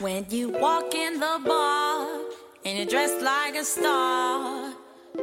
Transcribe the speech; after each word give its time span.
When 0.00 0.26
you 0.28 0.50
walk 0.50 0.94
in 0.94 1.14
the 1.20 1.40
bar 1.42 2.06
and 2.66 2.76
you're 2.76 2.86
dressed 2.86 3.22
like 3.22 3.56
a 3.56 3.64
star, 3.64 4.74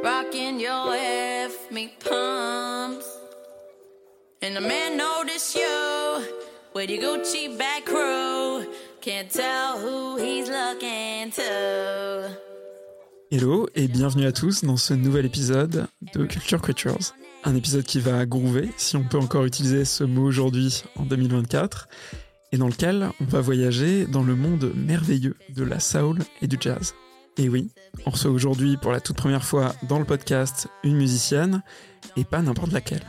rocking 0.02 0.58
your 0.58 0.92
F 0.92 1.70
me 1.70 1.94
pumps, 2.00 3.06
and 4.42 4.56
the 4.56 4.60
man 4.60 4.96
notice 4.96 5.54
you 5.54 6.26
with 6.74 6.90
your 6.90 7.00
Gucci 7.00 7.56
back 7.56 7.84
crew, 7.84 8.66
can't 9.00 9.30
tell 9.30 9.78
who 9.78 10.16
he's 10.16 10.48
looking 10.48 11.30
to. 11.30 12.36
Hello 13.30 13.68
et 13.76 13.86
bienvenue 13.86 14.26
à 14.26 14.32
tous 14.32 14.64
dans 14.64 14.76
ce 14.76 14.92
nouvel 14.92 15.24
épisode 15.24 15.86
de 16.14 16.24
Culture 16.24 16.60
Creatures. 16.60 17.14
Un 17.44 17.54
épisode 17.54 17.84
qui 17.84 18.00
va 18.00 18.26
groover, 18.26 18.70
si 18.76 18.96
on 18.96 19.04
peut 19.04 19.18
encore 19.18 19.44
utiliser 19.44 19.84
ce 19.84 20.02
mot 20.02 20.24
aujourd'hui 20.24 20.82
en 20.96 21.04
2024, 21.04 21.88
et 22.54 22.56
dans 22.56 22.68
lequel 22.68 23.10
on 23.20 23.24
va 23.24 23.40
voyager 23.40 24.06
dans 24.06 24.22
le 24.22 24.36
monde 24.36 24.70
merveilleux 24.76 25.34
de 25.48 25.64
la 25.64 25.80
soul 25.80 26.20
et 26.40 26.46
du 26.46 26.56
jazz. 26.60 26.94
Et 27.36 27.48
oui, 27.48 27.68
on 28.06 28.10
reçoit 28.10 28.30
aujourd'hui 28.30 28.76
pour 28.76 28.92
la 28.92 29.00
toute 29.00 29.16
première 29.16 29.44
fois 29.44 29.74
dans 29.88 29.98
le 29.98 30.04
podcast 30.04 30.68
une 30.84 30.94
musicienne, 30.94 31.64
et 32.16 32.22
pas 32.22 32.42
n'importe 32.42 32.70
laquelle. 32.70 33.02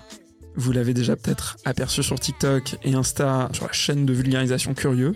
Vous 0.56 0.72
l'avez 0.72 0.96
déjà 0.96 1.16
peut-être 1.16 1.58
aperçu 1.64 2.02
sur 2.02 2.20
TikTok 2.20 2.78
et 2.84 2.96
Insta, 2.96 3.50
sur 3.54 3.68
la 3.68 3.72
chaîne 3.72 4.08
de 4.08 4.14
vulgarisation 4.14 4.74
Curieux. 4.74 5.14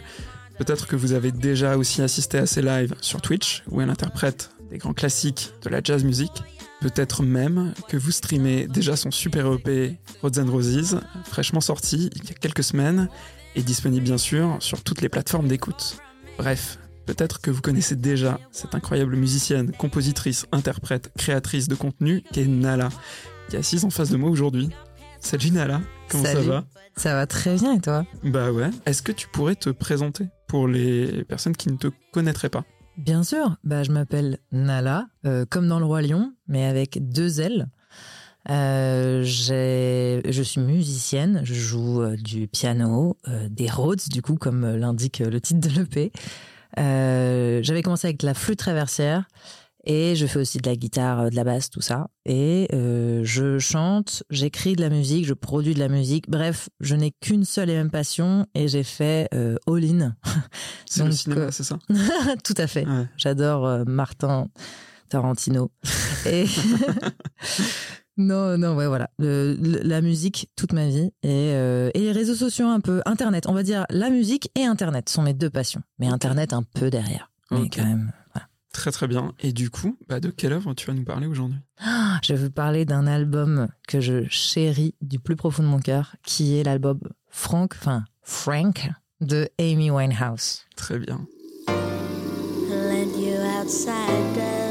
Peut-être 0.60 0.86
que 0.86 0.96
vous 0.96 1.14
avez 1.14 1.32
déjà 1.32 1.76
aussi 1.76 2.04
assisté 2.04 2.38
à 2.38 2.46
ses 2.46 2.62
lives 2.62 2.94
sur 3.02 3.24
Twitch, 3.24 3.64
où 3.72 3.82
elle 3.82 3.90
interprète 3.90 4.52
des 4.70 4.78
grands 4.78 4.94
classiques 4.94 5.54
de 5.64 5.70
la 5.70 5.82
jazz 5.84 6.04
music. 6.04 6.32
Peut-être 6.82 7.24
même 7.24 7.74
que 7.88 7.98
vous 7.98 8.12
streamez 8.12 8.68
déjà 8.68 8.96
son 8.96 9.10
super 9.10 9.52
EP 9.52 9.98
Rods 10.22 10.40
and 10.40 10.52
Roses, 10.52 11.02
fraîchement 11.26 11.62
sorti 11.62 12.12
il 12.16 12.30
y 12.30 12.32
a 12.32 12.36
quelques 12.36 12.64
semaines, 12.64 13.10
disponible 13.62 14.04
bien 14.04 14.18
sûr 14.18 14.58
sur 14.60 14.84
toutes 14.84 15.02
les 15.02 15.10
plateformes 15.10 15.48
d'écoute. 15.48 15.98
Bref, 16.38 16.80
peut-être 17.06 17.42
que 17.42 17.52
vous 17.52 17.62
connaissez 17.62 17.96
déjà 17.96 18.40
cette 18.52 18.76
incroyable 18.76 19.16
musicienne, 19.16 19.72
compositrice, 19.72 20.46
interprète, 20.52 21.12
créatrice 21.18 21.68
de 21.68 21.76
contenu 21.76 22.24
qu'est 22.32 22.46
Nala, 22.46 22.90
qui 23.50 23.56
est 23.56 23.60
assise 23.60 23.86
en 23.86 23.90
face 23.90 24.10
de 24.10 24.18
moi 24.18 24.30
aujourd'hui. 24.30 24.70
Salut 25.20 25.52
Nala, 25.52 25.82
comment 26.10 26.24
Salut. 26.24 26.44
ça 26.46 26.50
va? 26.50 26.66
Ça 26.96 27.14
va 27.14 27.28
très 27.28 27.56
bien 27.56 27.74
et 27.74 27.82
toi? 27.82 28.06
Bah 28.24 28.52
ouais. 28.52 28.70
Est-ce 28.86 29.02
que 29.02 29.12
tu 29.12 29.28
pourrais 29.28 29.56
te 29.56 29.70
présenter 29.70 30.28
pour 30.48 30.68
les 30.68 31.24
personnes 31.26 31.56
qui 31.56 31.70
ne 31.72 31.78
te 31.78 31.88
connaîtraient 32.14 32.50
pas? 32.50 32.64
Bien 32.98 33.24
sûr, 33.24 33.56
bah, 33.64 33.84
je 33.84 33.92
m'appelle 33.92 34.40
Nala, 34.52 35.08
euh, 35.26 35.46
comme 35.50 35.68
dans 35.70 35.80
le 35.80 35.86
Roi 35.86 36.02
Lion, 36.02 36.34
mais 36.48 36.66
avec 36.66 37.00
deux 37.10 37.40
L. 37.40 37.70
Euh, 38.50 39.24
je 39.24 40.42
suis 40.44 40.62
musicienne, 40.62 41.42
je 41.44 41.54
joue 41.54 42.02
euh, 42.02 42.16
du 42.16 42.48
piano, 42.48 43.18
euh, 43.28 43.48
des 43.50 43.70
Rhodes, 43.70 44.02
du 44.10 44.22
coup, 44.22 44.36
comme 44.36 44.76
l'indique 44.76 45.20
le 45.20 45.42
titre 45.42 45.60
de 45.60 45.76
l'EP. 45.76 46.12
Euh, 46.80 47.60
J'avais 47.64 47.82
commencé 47.82 48.08
avec 48.08 48.20
de 48.20 48.26
la 48.26 48.34
flûte 48.34 48.60
traversière 48.60 49.28
et 49.86 50.16
je 50.16 50.26
fais 50.26 50.40
aussi 50.40 50.60
de 50.60 50.70
la 50.70 50.76
guitare, 50.76 51.30
de 51.30 51.36
la 51.36 51.44
basse, 51.44 51.70
tout 51.70 51.82
ça. 51.82 52.10
Et 52.26 52.68
je 52.72 53.60
chante, 53.60 54.24
j'écris 54.30 54.76
de 54.76 54.82
la 54.82 54.90
musique, 54.90 55.26
je 55.26 55.34
produis 55.34 55.74
de 55.74 55.80
la 55.80 55.88
musique. 55.88 56.30
Bref, 56.30 56.70
je 56.80 56.96
n'ai 56.96 57.12
qu'une 57.12 57.46
seule 57.46 57.70
et 57.70 57.76
même 57.76 57.90
passion 57.90 58.46
et 58.56 58.68
j'ai 58.68 58.84
fait 58.84 59.30
all-in. 59.68 60.16
C'est 60.86 61.06
le 61.06 61.12
cinéma, 61.12 61.52
c'est 61.52 61.64
ça? 61.64 61.80
Tout 62.44 62.56
à 62.58 62.68
fait. 62.68 62.86
Ouais. 62.86 63.06
J'adore 63.18 63.86
Martin 63.88 64.50
Tarantino. 65.10 65.72
Et 66.26 66.46
non, 68.20 68.58
non, 68.58 68.76
ouais, 68.76 68.86
voilà. 68.88 69.10
Le- 69.18 69.56
le- 69.60 69.82
la 69.82 70.02
musique 70.02 70.50
toute 70.56 70.74
ma 70.74 70.88
vie 70.88 71.12
et, 71.24 71.54
euh, 71.54 71.90
et 71.96 72.00
les 72.00 72.12
réseaux 72.12 72.36
sociaux 72.36 72.68
un 72.68 72.80
peu, 72.82 73.02
Internet. 73.06 73.46
On 73.48 73.54
va 73.54 73.64
dire 73.64 73.86
la 73.90 74.10
musique 74.12 74.52
et 74.56 74.64
Internet 74.66 75.10
sont 75.10 75.24
mes 75.24 75.34
deux 75.34 75.50
passions. 75.50 75.82
Mais 75.98 76.08
Internet 76.08 76.54
un 76.54 76.62
peu 76.64 76.90
derrière. 76.90 77.32
Mais 77.50 77.62
Ok. 77.62 77.78
quand 77.78 77.86
même. 77.86 78.12
Très 78.72 78.92
très 78.92 79.08
bien. 79.08 79.34
Et 79.40 79.52
du 79.52 79.72
coup, 79.72 79.98
bah, 80.08 80.20
de 80.20 80.30
quelle 80.30 80.54
œuvre 80.54 80.76
tu 80.76 80.86
vas 80.86 80.94
nous 80.94 81.04
parler 81.04 81.26
aujourd'hui? 81.26 81.58
Ah, 81.84 82.20
Je 82.22 82.34
vais 82.34 82.40
vous 82.44 82.52
parler 82.52 82.86
d'un 82.86 83.08
album 83.08 83.68
que 83.88 84.00
je 84.00 84.26
chéris 84.30 84.94
du 85.02 85.18
plus 85.18 85.36
profond 85.36 85.64
de 85.64 85.68
mon 85.68 85.80
cœur, 85.80 86.16
qui 86.24 86.56
est 86.56 86.64
l'album 86.64 87.00
Frank, 87.30 87.74
enfin 87.80 88.04
Frank 88.22 88.92
de 89.22 89.50
Amy 89.60 89.90
Winehouse. 89.90 90.66
Très 90.76 91.00
bien. 91.00 91.20
Lend 91.68 93.18
you 93.18 93.38
outsiders. 93.60 94.69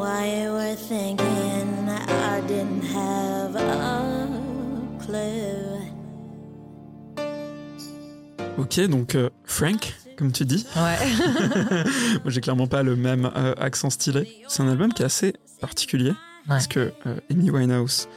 Why 0.00 0.48
were 0.48 0.76
thinking 0.76 1.86
I 1.86 2.40
didn't 2.48 2.84
have 2.84 3.54
a 3.54 4.28
clue. 5.04 5.76
Ok, 8.56 8.80
donc 8.88 9.14
euh, 9.14 9.28
Frank, 9.44 9.94
comme 10.16 10.32
tu 10.32 10.46
dis. 10.46 10.66
Ouais. 10.74 10.96
Moi, 12.24 12.30
j'ai 12.30 12.40
clairement 12.40 12.66
pas 12.66 12.82
le 12.82 12.96
même 12.96 13.30
euh, 13.36 13.52
accent 13.58 13.90
stylé. 13.90 14.26
C'est 14.48 14.62
un 14.62 14.68
album 14.68 14.90
qui 14.94 15.02
est 15.02 15.04
assez 15.04 15.34
particulier 15.60 16.14
parce 16.48 16.66
que 16.66 16.94
euh, 17.04 17.16
Amy 17.30 17.50
Winehouse, 17.50 18.08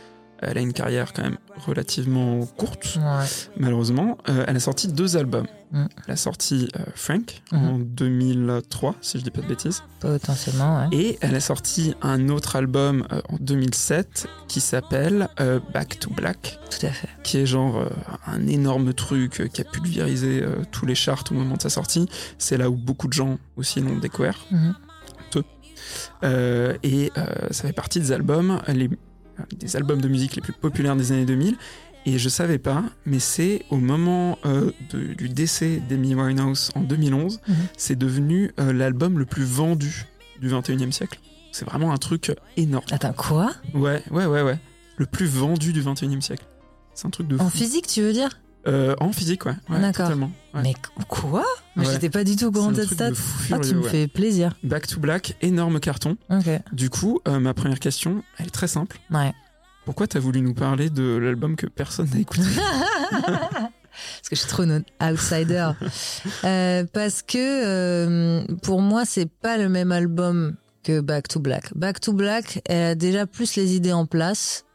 elle 0.48 0.58
a 0.58 0.62
une 0.62 0.74
carrière 0.74 1.14
quand 1.14 1.24
même 1.24 1.38
relativement 1.66 2.46
courte, 2.46 2.98
ouais. 2.98 3.26
malheureusement. 3.58 4.18
Euh, 4.30 4.44
elle 4.48 4.56
a 4.56 4.60
sorti 4.60 4.88
deux 4.88 5.18
albums. 5.18 5.48
Mm. 5.72 5.86
Elle 6.08 6.14
a 6.14 6.18
sorti 6.18 6.68
euh, 6.78 6.84
Frank 6.96 7.42
Mhm. 7.52 7.68
en 7.70 7.78
2003, 7.80 8.96
si 9.02 9.18
je 9.20 9.24
dis 9.24 9.32
pas 9.32 9.42
de 9.42 9.48
bêtises, 9.48 9.84
Potentiellement, 10.00 10.82
ouais. 10.88 10.98
et 10.98 11.18
elle 11.22 11.34
a 11.36 11.40
sorti 11.40 11.96
un 12.02 12.30
autre 12.30 12.56
album 12.56 13.08
euh, 13.12 13.22
en 13.30 13.38
2007 13.40 14.28
qui 14.48 14.60
s'appelle 14.62 15.30
Back 15.74 16.00
to 16.00 16.10
Black, 16.12 16.60
Tout 16.70 16.86
à 16.86 16.90
fait. 16.92 17.08
qui 17.24 17.38
est 17.40 17.46
genre 17.46 17.88
un 18.28 18.46
énorme 18.48 18.94
truc 18.94 19.50
qui 19.52 19.62
a 19.62 19.64
pulvérisé 19.64 20.44
tous 20.72 20.86
les 20.86 20.96
charts 20.96 21.24
au 21.32 21.34
moment 21.34 21.56
de 21.58 21.62
sa 21.62 21.70
sortie. 21.70 22.08
C'est 22.38 22.58
là 22.58 22.70
où 22.70 22.76
beaucoup 22.76 23.08
de 23.08 23.14
gens 23.14 23.40
aussi 23.56 23.80
l'ont 23.82 23.98
découvert. 23.98 24.46
Euh, 26.24 26.76
et 26.84 27.12
ça 27.52 27.68
fait 27.68 27.74
partie 27.74 28.00
des 28.00 28.12
albums, 28.12 28.62
les, 28.68 28.90
des 29.58 29.76
albums 29.76 30.02
de 30.02 30.08
musique 30.08 30.36
les 30.36 30.42
plus 30.42 30.54
populaires 30.54 30.96
des 30.96 31.12
années 31.12 31.26
2000. 31.26 31.56
Et 32.06 32.18
je 32.18 32.28
savais 32.28 32.58
pas, 32.58 32.84
mais 33.06 33.20
c'est 33.20 33.64
au 33.70 33.78
moment 33.78 34.38
euh, 34.46 34.72
de- 34.92 35.14
du 35.14 35.30
décès 35.30 35.82
d'Amy 35.90 36.16
Winehouse 36.16 36.72
en 36.76 36.82
2011, 36.82 37.40
Mhm. 37.48 37.56
c'est 37.78 37.96
devenu 37.98 38.52
euh, 38.60 38.74
l'album 38.74 39.18
le 39.20 39.26
plus 39.26 39.46
vendu 39.46 40.06
du 40.42 40.50
21e 40.50 40.92
siècle. 40.92 41.20
C'est 41.54 41.64
vraiment 41.66 41.94
un 41.94 41.98
truc 41.98 42.34
énorme. 42.58 42.84
Attends, 42.92 43.14
quoi? 43.14 43.52
Ouais, 43.74 44.04
ouais, 44.12 44.26
ouais, 44.26 44.42
ouais. 44.42 44.60
Le 44.98 45.06
plus 45.06 45.28
vendu 45.28 45.72
du 45.72 45.82
21e 45.82 46.22
siècle. 46.22 46.46
C'est 46.94 47.08
un 47.08 47.10
truc 47.10 47.28
de 47.28 47.38
fou. 47.38 47.44
En 47.44 47.50
physique, 47.50 47.88
tu 47.88 48.02
veux 48.02 48.12
dire? 48.14 48.40
Euh, 48.66 48.96
en 49.00 49.12
physique, 49.12 49.46
ouais. 49.46 49.54
ouais 49.70 49.80
D'accord. 49.82 50.10
Ouais. 50.10 50.62
Mais 50.64 50.74
quoi? 51.08 51.44
Mais 51.76 51.86
Ouais. 51.86 51.92
j'étais 51.94 52.10
pas 52.10 52.24
du 52.24 52.36
tout 52.36 52.46
au 52.46 52.52
courant 52.52 52.72
de 52.72 52.82
cette 52.82 52.94
stat. 52.94 53.10
Ah, 53.52 53.60
tu 53.60 53.76
me 53.76 53.84
fais 53.84 54.08
plaisir. 54.08 54.54
Back 54.64 54.88
to 54.88 55.00
Black, 55.00 55.36
énorme 55.42 55.80
carton. 55.80 56.16
Ok. 56.30 56.50
Du 56.72 56.90
coup, 56.90 57.20
euh, 57.28 57.40
ma 57.40 57.54
première 57.54 57.80
question, 57.80 58.24
elle 58.38 58.48
est 58.48 58.52
très 58.52 58.68
simple. 58.68 58.98
Ouais. 59.12 59.34
Pourquoi 59.86 60.08
t'as 60.08 60.20
voulu 60.20 60.42
nous 60.42 60.54
parler 60.54 60.90
de 60.90 61.18
l'album 61.18 61.56
que 61.58 61.66
personne 61.68 62.10
n'a 62.14 62.20
écouté 62.20 62.44
Parce 63.14 64.30
que 64.30 64.36
je 64.36 64.40
suis 64.40 64.48
trop 64.48 64.64
une 64.64 64.84
outsider. 65.02 65.72
Euh, 66.46 66.84
parce 66.92 67.22
que 67.22 68.46
pour 68.64 68.82
moi, 68.82 69.04
c'est 69.06 69.30
pas 69.30 69.58
le 69.58 69.70
même 69.70 69.92
album 69.92 70.56
que 70.84 71.00
Back 71.00 71.28
to 71.28 71.40
Black. 71.40 71.76
Back 71.76 72.00
to 72.02 72.12
Black, 72.14 72.62
elle 72.66 72.84
a 72.92 72.96
déjà 72.96 73.26
plus 73.26 73.56
les 73.56 73.76
idées 73.76 73.94
en 73.94 74.06
place. 74.06 74.66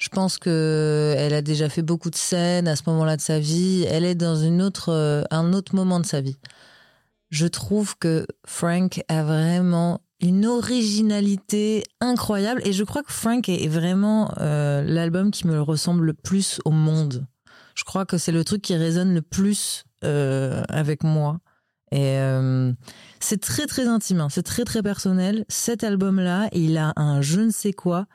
Je 0.00 0.08
pense 0.08 0.38
que 0.38 1.14
elle 1.18 1.34
a 1.34 1.42
déjà 1.42 1.68
fait 1.68 1.82
beaucoup 1.82 2.08
de 2.08 2.16
scènes 2.16 2.66
à 2.66 2.74
ce 2.74 2.84
moment-là 2.86 3.18
de 3.18 3.20
sa 3.20 3.38
vie. 3.38 3.84
Elle 3.86 4.06
est 4.06 4.14
dans 4.14 4.34
une 4.34 4.62
autre, 4.62 4.88
euh, 4.88 5.22
un 5.30 5.52
autre 5.52 5.74
moment 5.74 6.00
de 6.00 6.06
sa 6.06 6.22
vie. 6.22 6.38
Je 7.28 7.46
trouve 7.46 7.96
que 7.98 8.26
Frank 8.46 9.04
a 9.08 9.22
vraiment 9.22 10.00
une 10.20 10.46
originalité 10.46 11.84
incroyable 12.00 12.62
et 12.64 12.72
je 12.72 12.82
crois 12.82 13.02
que 13.02 13.12
Frank 13.12 13.46
est 13.50 13.68
vraiment 13.68 14.32
euh, 14.38 14.82
l'album 14.82 15.30
qui 15.30 15.46
me 15.46 15.60
ressemble 15.60 16.06
le 16.06 16.14
plus 16.14 16.60
au 16.64 16.70
monde. 16.70 17.26
Je 17.74 17.84
crois 17.84 18.06
que 18.06 18.16
c'est 18.16 18.32
le 18.32 18.42
truc 18.42 18.62
qui 18.62 18.76
résonne 18.76 19.12
le 19.12 19.22
plus 19.22 19.84
euh, 20.02 20.62
avec 20.70 21.04
moi. 21.04 21.40
Et 21.92 22.18
c'est 23.18 23.40
très 23.40 23.66
très 23.66 23.88
intime, 23.88 24.20
hein. 24.20 24.28
c'est 24.30 24.44
très 24.44 24.62
très 24.62 24.80
personnel. 24.80 25.44
Cet 25.48 25.82
album-là, 25.82 26.48
il 26.52 26.78
a 26.78 26.92
un 26.94 27.20
je 27.20 27.40
ne 27.40 27.50
sais 27.50 27.72
quoi 27.72 28.06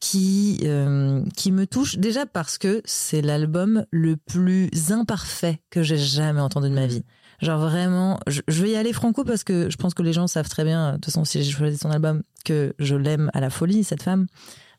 qui 0.00 0.60
euh, 0.64 1.24
qui 1.36 1.50
me 1.52 1.66
touche 1.66 1.98
déjà 1.98 2.24
parce 2.26 2.58
que 2.58 2.82
c'est 2.84 3.20
l'album 3.22 3.84
le 3.90 4.16
plus 4.16 4.70
imparfait 4.90 5.60
que 5.70 5.82
j'ai 5.82 5.98
jamais 5.98 6.40
entendu 6.40 6.68
de 6.68 6.74
ma 6.74 6.86
vie. 6.86 7.04
Genre 7.40 7.58
vraiment, 7.60 8.18
je, 8.26 8.40
je 8.48 8.62
vais 8.62 8.70
y 8.70 8.76
aller 8.76 8.92
franco 8.92 9.24
parce 9.24 9.44
que 9.44 9.70
je 9.70 9.76
pense 9.76 9.94
que 9.94 10.02
les 10.02 10.12
gens 10.12 10.26
savent 10.26 10.48
très 10.48 10.64
bien, 10.64 10.92
de 10.92 10.96
toute 10.96 11.06
façon 11.06 11.24
si 11.24 11.42
j'ai 11.42 11.50
choisi 11.50 11.78
son 11.78 11.90
album, 11.90 12.22
que 12.44 12.74
je 12.78 12.94
l'aime 12.96 13.30
à 13.34 13.40
la 13.40 13.50
folie 13.50 13.84
cette 13.84 14.02
femme. 14.02 14.26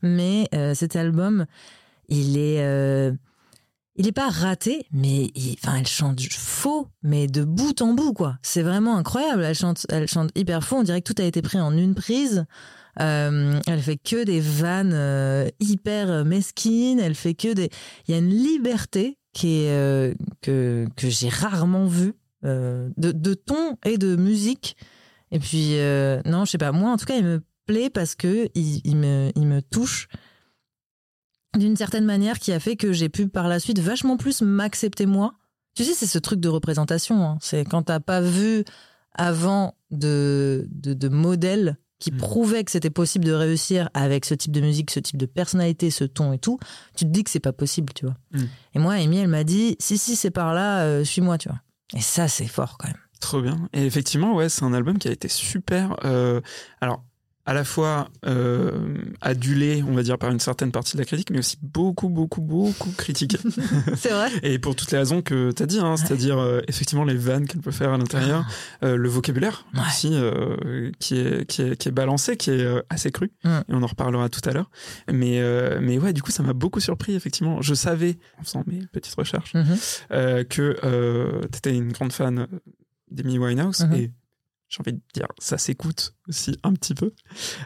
Mais 0.02 0.48
euh, 0.56 0.74
cet 0.74 0.96
album, 0.96 1.46
il 2.08 2.38
est 2.38 2.62
euh, 2.64 3.12
il 3.96 4.08
est 4.08 4.14
pas 4.14 4.30
raté, 4.30 4.86
mais 4.94 5.30
il- 5.36 5.58
enfin, 5.62 5.76
elle 5.78 5.88
chante 5.88 6.22
faux, 6.32 6.88
mais 7.04 7.28
de 7.28 7.44
bout 7.44 7.82
en 7.82 7.94
bout, 7.94 8.14
quoi. 8.14 8.38
C'est 8.42 8.62
vraiment 8.64 8.96
incroyable. 8.98 9.44
Elle 9.44 9.56
chante, 9.56 9.86
elle 9.90 10.08
chante 10.08 10.30
hyper 10.36 10.64
faux. 10.64 10.78
On 10.78 10.84
dirait 10.84 11.02
que 11.02 11.14
tout 11.14 11.22
a 11.22 11.26
été 11.26 11.42
pris 11.42 11.60
en 11.60 11.76
une 11.76 11.96
prise. 11.96 12.46
Euh, 13.02 13.60
elle 13.68 13.82
fait 13.82 13.98
que 13.98 14.24
des 14.24 14.40
vannes 14.40 14.94
euh, 14.94 15.48
hyper 15.60 16.26
mesquines. 16.26 17.00
Elle 17.00 17.16
fait 17.16 17.34
que 17.34 17.54
des. 17.54 17.70
Il 18.08 18.12
y 18.12 18.14
a 18.16 18.18
une 18.18 18.30
liberté 18.30 19.18
qui 19.34 19.62
est 19.62 19.72
euh, 19.72 20.14
que 20.42 20.88
que 20.96 21.10
j'ai 21.10 21.30
rarement 21.30 21.86
vue 21.86 22.14
euh, 22.46 22.90
de, 22.98 23.12
de 23.12 23.34
ton 23.34 23.78
et 23.86 23.98
de 23.98 24.16
musique. 24.16 24.76
Et 25.32 25.40
puis 25.40 25.78
euh, 25.78 26.22
non, 26.26 26.46
je 26.46 26.52
sais 26.52 26.58
pas. 26.58 26.72
Moi, 26.72 26.92
en 26.92 26.98
tout 26.98 27.06
cas, 27.06 27.16
il 27.16 27.24
me 27.24 27.42
plaît 27.66 27.90
parce 27.90 28.16
que 28.16 28.50
il 28.56 28.96
me 28.96 29.32
il 29.36 29.46
me 29.46 29.62
touche 29.62 30.08
d'une 31.58 31.76
certaine 31.76 32.06
manière 32.06 32.40
qui 32.40 32.52
a 32.52 32.60
fait 32.60 32.76
que 32.76 32.92
j'ai 32.94 33.10
pu 33.10 33.28
par 33.28 33.48
la 33.48 33.60
suite 33.60 33.80
vachement 33.80 34.18
plus 34.18 34.42
m'accepter 34.42 35.06
moi. 35.06 35.34
Tu 35.76 35.84
sais, 35.84 35.94
c'est 35.94 36.08
ce 36.08 36.20
truc 36.20 36.40
de 36.40 36.50
représentation. 36.50 37.24
hein. 37.24 37.38
C'est 37.42 37.64
quand 37.64 37.84
t'as 37.84 38.00
pas 38.00 38.22
vu 38.22 38.66
avant 39.14 39.76
de, 39.92 40.68
de, 40.72 40.94
de 40.94 41.08
modèle 41.10 41.78
qui 42.00 42.12
Mm. 42.12 42.18
prouvait 42.18 42.64
que 42.64 42.72
c'était 42.72 42.90
possible 42.90 43.26
de 43.26 43.34
réussir 43.34 43.90
avec 43.94 44.26
ce 44.26 44.34
type 44.34 44.52
de 44.52 44.62
musique, 44.62 44.90
ce 44.92 45.00
type 45.00 45.18
de 45.18 45.26
personnalité, 45.26 45.92
ce 45.92 46.06
ton 46.06 46.32
et 46.34 46.38
tout, 46.40 46.58
tu 46.96 47.06
te 47.06 47.10
dis 47.10 47.24
que 47.24 47.30
c'est 47.30 47.40
pas 47.40 47.52
possible, 47.54 47.94
tu 47.94 48.06
vois. 48.06 48.16
Mm. 48.32 48.44
Et 48.76 48.80
moi, 48.80 48.94
Amy, 48.94 49.18
elle 49.20 49.28
m'a 49.28 49.44
dit, 49.44 49.76
si, 49.80 49.98
si, 49.98 50.16
c'est 50.16 50.32
par 50.32 50.54
là, 50.54 50.84
euh, 50.84 51.04
suis-moi, 51.04 51.38
tu 51.38 51.50
vois. 51.50 51.60
Et 51.96 52.02
ça, 52.02 52.28
c'est 52.28 52.48
fort 52.48 52.78
quand 52.78 52.88
même. 52.88 52.98
Trop 53.20 53.42
bien. 53.42 53.68
Et 53.74 53.86
effectivement, 53.86 54.34
ouais, 54.36 54.48
c'est 54.48 54.64
un 54.64 54.74
album 54.74 54.98
qui 54.98 55.10
a 55.10 55.12
été 55.12 55.28
super. 55.28 55.98
euh, 56.06 56.40
alors, 56.80 57.04
à 57.50 57.54
la 57.56 57.64
fois 57.64 58.10
euh, 58.28 58.94
adulé, 59.22 59.84
on 59.88 59.94
va 59.94 60.04
dire, 60.04 60.20
par 60.20 60.30
une 60.30 60.40
certaine 60.40 60.72
partie 60.72 60.94
de 60.98 61.02
la 61.02 61.06
critique, 61.06 61.32
mais 61.32 61.40
aussi 61.40 61.58
beaucoup, 61.64 62.08
beaucoup, 62.08 62.42
beaucoup 62.42 62.92
critiqué. 62.92 63.38
c'est 63.98 64.10
vrai 64.12 64.30
Et 64.44 64.60
pour 64.60 64.76
toutes 64.76 64.92
les 64.92 65.00
raisons 65.00 65.24
que 65.24 65.52
tu 65.52 65.64
as 65.64 65.66
dit, 65.66 65.80
hein, 65.80 65.98
c'est-à-dire 65.98 66.38
euh, 66.38 66.62
effectivement 66.68 67.06
les 67.06 67.16
vannes 67.18 67.48
qu'elle 67.48 67.62
peut 67.62 67.72
faire 67.72 67.92
à 67.92 67.98
l'intérieur, 67.98 68.46
euh, 68.84 68.96
le 68.96 69.10
vocabulaire 69.10 69.66
Ouais. 69.74 69.80
aussi 69.88 70.12
qui, 71.00 71.18
est, 71.18 71.46
qui, 71.48 71.62
est, 71.64 71.76
qui 71.76 71.88
est 71.90 71.92
balancé, 71.92 72.38
qui 72.38 72.52
est 72.52 72.68
assez 72.90 73.12
cru, 73.12 73.32
Mm. 73.44 73.50
et 73.70 73.74
on 73.74 73.82
en 73.82 73.88
reparlera 73.88 74.30
tout 74.30 74.48
à 74.48 74.54
l'heure. 74.54 74.70
Mais, 75.12 75.42
mais 75.82 75.98
ouais, 75.98 76.14
du 76.14 76.22
coup, 76.22 76.32
ça 76.32 76.44
m'a 76.44 76.54
beaucoup 76.54 76.80
surpris, 76.80 77.16
effectivement. 77.16 77.62
Je 77.64 77.74
savais, 77.74 78.18
en 78.40 78.44
faisant 78.44 78.64
mes 78.68 78.82
petites 78.92 79.16
recherches, 79.16 79.56
Mhm. 79.56 79.78
euh, 80.12 80.44
que 80.44 80.78
tu 81.52 81.58
étais 81.58 81.76
une 81.76 81.92
grande 81.94 82.14
fan 82.14 82.48
d'Amy 83.10 83.40
Winehouse, 83.40 83.86
Mhm. 83.86 83.94
et 83.96 84.12
j'ai 84.70 84.82
envie 84.82 84.94
de 84.94 85.02
dire, 85.14 85.28
ça 85.40 85.58
s'écoute 85.58 86.14
aussi 86.28 86.58
un 86.64 86.74
petit 86.74 86.94
peu. 86.94 87.12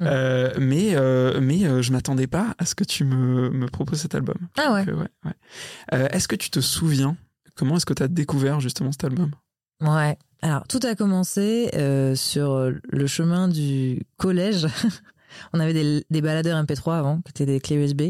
Euh, 0.01 0.53
mais 0.57 0.95
euh, 0.95 1.39
mais 1.41 1.65
euh, 1.65 1.81
je 1.81 1.91
m'attendais 1.91 2.27
pas 2.27 2.55
à 2.57 2.65
ce 2.65 2.75
que 2.75 2.85
tu 2.85 3.03
me, 3.03 3.49
me 3.49 3.67
proposes 3.67 3.99
cet 3.99 4.15
album. 4.15 4.37
Ah 4.57 4.73
ouais. 4.73 4.85
Euh, 4.87 4.95
ouais, 4.95 5.09
ouais. 5.25 6.07
Est-ce 6.11 6.29
que 6.29 6.37
tu 6.37 6.49
te 6.49 6.61
souviens 6.61 7.17
comment 7.55 7.75
est-ce 7.75 7.85
que 7.85 7.93
tu 7.93 8.03
as 8.03 8.07
découvert 8.07 8.61
justement 8.61 8.91
cet 8.91 9.03
album? 9.03 9.31
Ouais. 9.81 10.17
Alors, 10.41 10.65
tout 10.67 10.79
a 10.83 10.95
commencé 10.95 11.69
sur 12.15 12.71
le 12.83 13.07
chemin 13.07 13.47
du 13.49 14.03
collège. 14.17 14.67
On 15.53 15.59
avait 15.59 15.73
des, 15.73 16.05
des 16.09 16.21
baladeurs 16.21 16.61
MP3 16.63 16.99
avant, 16.99 17.21
qui 17.21 17.31
étaient 17.31 17.45
des 17.45 17.59
clés 17.59 17.75
USB. 17.75 18.01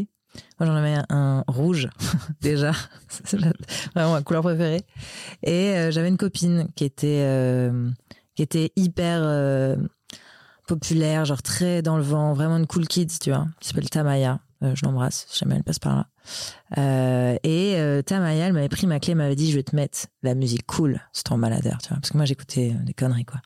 Moi, 0.58 0.66
j'en 0.66 0.74
avais 0.74 0.96
un, 1.08 1.44
rouge, 1.48 1.88
déjà. 2.40 2.72
C'est 3.08 3.38
vraiment 3.94 4.12
ma 4.12 4.22
couleur 4.22 4.42
préférée. 4.42 4.82
Et 5.42 5.90
j'avais 5.90 6.08
une 6.08 6.16
copine 6.16 6.68
qui 6.76 6.84
était, 6.84 7.70
qui 8.34 8.42
était 8.42 8.72
hyper 8.76 9.20
euh, 9.22 9.76
populaire, 10.66 11.24
genre 11.24 11.42
très 11.42 11.82
dans 11.82 11.96
le 11.96 12.02
vent, 12.02 12.32
vraiment 12.32 12.56
une 12.56 12.66
cool 12.66 12.86
kids, 12.86 13.18
tu 13.20 13.30
vois, 13.30 13.46
qui 13.60 13.68
s'appelle 13.68 13.88
Tamaya. 13.90 14.40
Euh, 14.62 14.72
je 14.74 14.86
l'embrasse, 14.86 15.26
si 15.28 15.40
jamais 15.40 15.56
elle 15.56 15.64
passe 15.64 15.78
par 15.78 15.94
là. 15.94 16.06
Euh, 16.78 17.36
et 17.42 17.76
Tamaya, 18.06 18.46
elle 18.46 18.54
m'avait 18.54 18.70
pris 18.70 18.86
ma 18.86 18.98
clé, 18.98 19.10
elle 19.10 19.18
m'avait 19.18 19.36
dit 19.36 19.50
je 19.50 19.56
vais 19.56 19.62
te 19.62 19.76
mettre 19.76 20.06
la 20.22 20.34
musique 20.34 20.64
cool 20.64 21.00
sur 21.12 21.24
ton 21.24 21.36
baladeur, 21.38 21.78
tu 21.82 21.88
vois, 21.90 21.98
parce 21.98 22.10
que 22.10 22.16
moi 22.16 22.24
j'écoutais 22.24 22.74
des 22.84 22.94
conneries 22.94 23.26
quoi. 23.26 23.42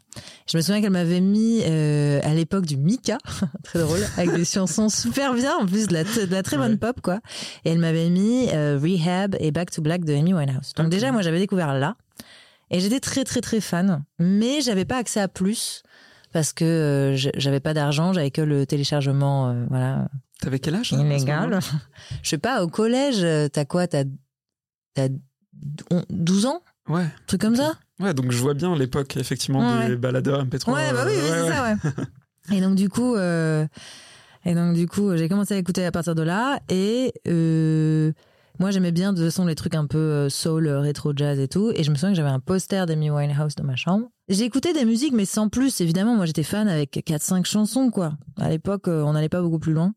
Je 0.49 0.56
me 0.56 0.62
souviens 0.62 0.81
qu'elle 0.81 0.93
m'avait 0.93 1.20
mis 1.20 1.64
à 1.64 2.35
l'époque 2.35 2.67
du 2.67 2.76
Mika, 2.76 3.19
très 3.64 3.81
drôle, 3.81 3.99
avec 4.17 4.32
des 4.32 4.44
chansons 4.44 4.88
super 4.90 5.35
bien, 5.35 5.56
en 5.56 5.67
plus 5.67 5.88
de 5.88 5.94
la, 5.94 6.05
de 6.05 6.31
la 6.31 6.43
très 6.44 6.56
bonne 6.56 6.73
Ouais. 6.73 6.76
pop 6.76 7.00
quoi. 7.00 7.19
Et 7.64 7.70
elle 7.70 7.79
m'avait 7.81 8.11
mis 8.11 8.49
Rehab 8.50 9.35
et 9.40 9.50
Back 9.50 9.73
to 9.73 9.82
Black 9.82 10.05
de 10.05 10.14
Amy 10.14 10.32
Winehouse. 10.35 10.73
Donc 10.76 10.88
déjà 10.88 11.11
moi 11.11 11.23
j'avais 11.23 11.40
découvert 11.40 11.75
là, 11.75 11.96
et 12.70 12.81
j'étais 12.81 13.00
très 13.00 13.25
très 13.25 13.41
très 13.41 13.61
fan, 13.61 14.05
mais 14.19 14.61
j'avais 14.61 14.85
pas 14.85 14.97
accès 14.99 15.20
à 15.20 15.29
plus 15.29 15.82
parce 16.32 16.53
que 16.53 16.65
euh, 16.65 17.17
j'avais 17.37 17.61
pas 17.61 17.73
d'argent, 17.75 18.12
j'avais 18.12 18.31
que 18.31 18.43
le 18.43 18.67
téléchargement, 18.67 19.49
euh, 19.50 19.65
voilà, 19.70 20.09
T'avais 20.41 20.59
quel 20.59 20.75
âge 20.76 20.93
illégal. 20.93 21.41
moment-là 21.49 21.61
Je 22.23 22.29
sais 22.29 22.38
pas, 22.38 22.62
au 22.62 22.69
collège, 22.69 23.23
euh, 23.25 23.49
t'as 23.49 23.65
quoi? 23.65 23.87
T'as 23.88 24.05
on- 25.91 26.05
12 26.11 26.47
ans? 26.47 26.62
Ouais. 26.88 27.03
Un 27.03 27.11
truc 27.26 27.41
comme 27.41 27.56
ça? 27.56 27.75
Ouais, 28.00 28.15
donc 28.15 28.31
je 28.31 28.38
vois 28.38 28.55
bien 28.55 28.76
l'époque 28.76 29.17
effectivement 29.17 29.61
Ouais. 29.81 29.88
des 29.88 29.97
baladeurs 29.97 30.44
MP3. 30.44 30.73
Ouais, 30.73 30.93
bah 30.93 31.05
oui, 31.06 31.12
euh, 31.17 31.43
c'est 31.44 31.49
ouais, 31.49 31.55
ça, 31.56 31.62
ouais. 31.64 32.56
et 32.56 32.61
donc 32.61 32.75
du 32.76 32.88
coup, 32.88 33.17
et 33.17 34.55
donc 34.55 34.75
du 34.75 34.87
coup, 34.87 35.17
j'ai 35.17 35.29
commencé 35.29 35.55
à 35.55 35.56
écouter 35.59 35.85
à 35.85 35.91
partir 35.91 36.14
de 36.14 36.23
là, 36.23 36.61
et 36.69 37.12
moi 38.59 38.71
j'aimais 38.71 38.93
bien 38.93 39.13
de 39.13 39.19
toute 39.19 39.27
façon 39.27 39.47
les 39.47 39.55
trucs 39.55 39.75
un 39.75 39.87
peu 39.87 39.99
euh, 39.99 40.29
soul, 40.29 40.67
euh, 40.67 40.81
rétro 40.81 41.13
jazz 41.15 41.39
et 41.39 41.49
tout, 41.49 41.71
et 41.75 41.83
je 41.85 41.91
me 41.91 41.95
souviens 41.95 42.11
que 42.11 42.17
j'avais 42.17 42.29
un 42.29 42.41
poster 42.41 42.87
d'Amy 42.87 43.11
Winehouse 43.11 43.55
dans 43.55 43.65
ma 43.65 43.77
chambre. 43.77 44.09
Écouté 44.29 44.73
des 44.73 44.85
musiques, 44.85 45.13
mais 45.13 45.25
sans 45.25 45.49
plus. 45.49 45.81
Évidemment, 45.81 46.15
moi 46.15 46.27
j'étais 46.27 46.43
fan 46.43 46.69
avec 46.69 46.97
4-5 46.97 47.45
chansons, 47.45 47.91
quoi. 47.91 48.13
À 48.39 48.51
l'époque, 48.51 48.89
euh, 48.89 49.03
on 49.03 49.13
n'allait 49.13 49.29
pas 49.29 49.41
beaucoup 49.41 49.59
plus 49.59 49.73
loin. 49.73 49.95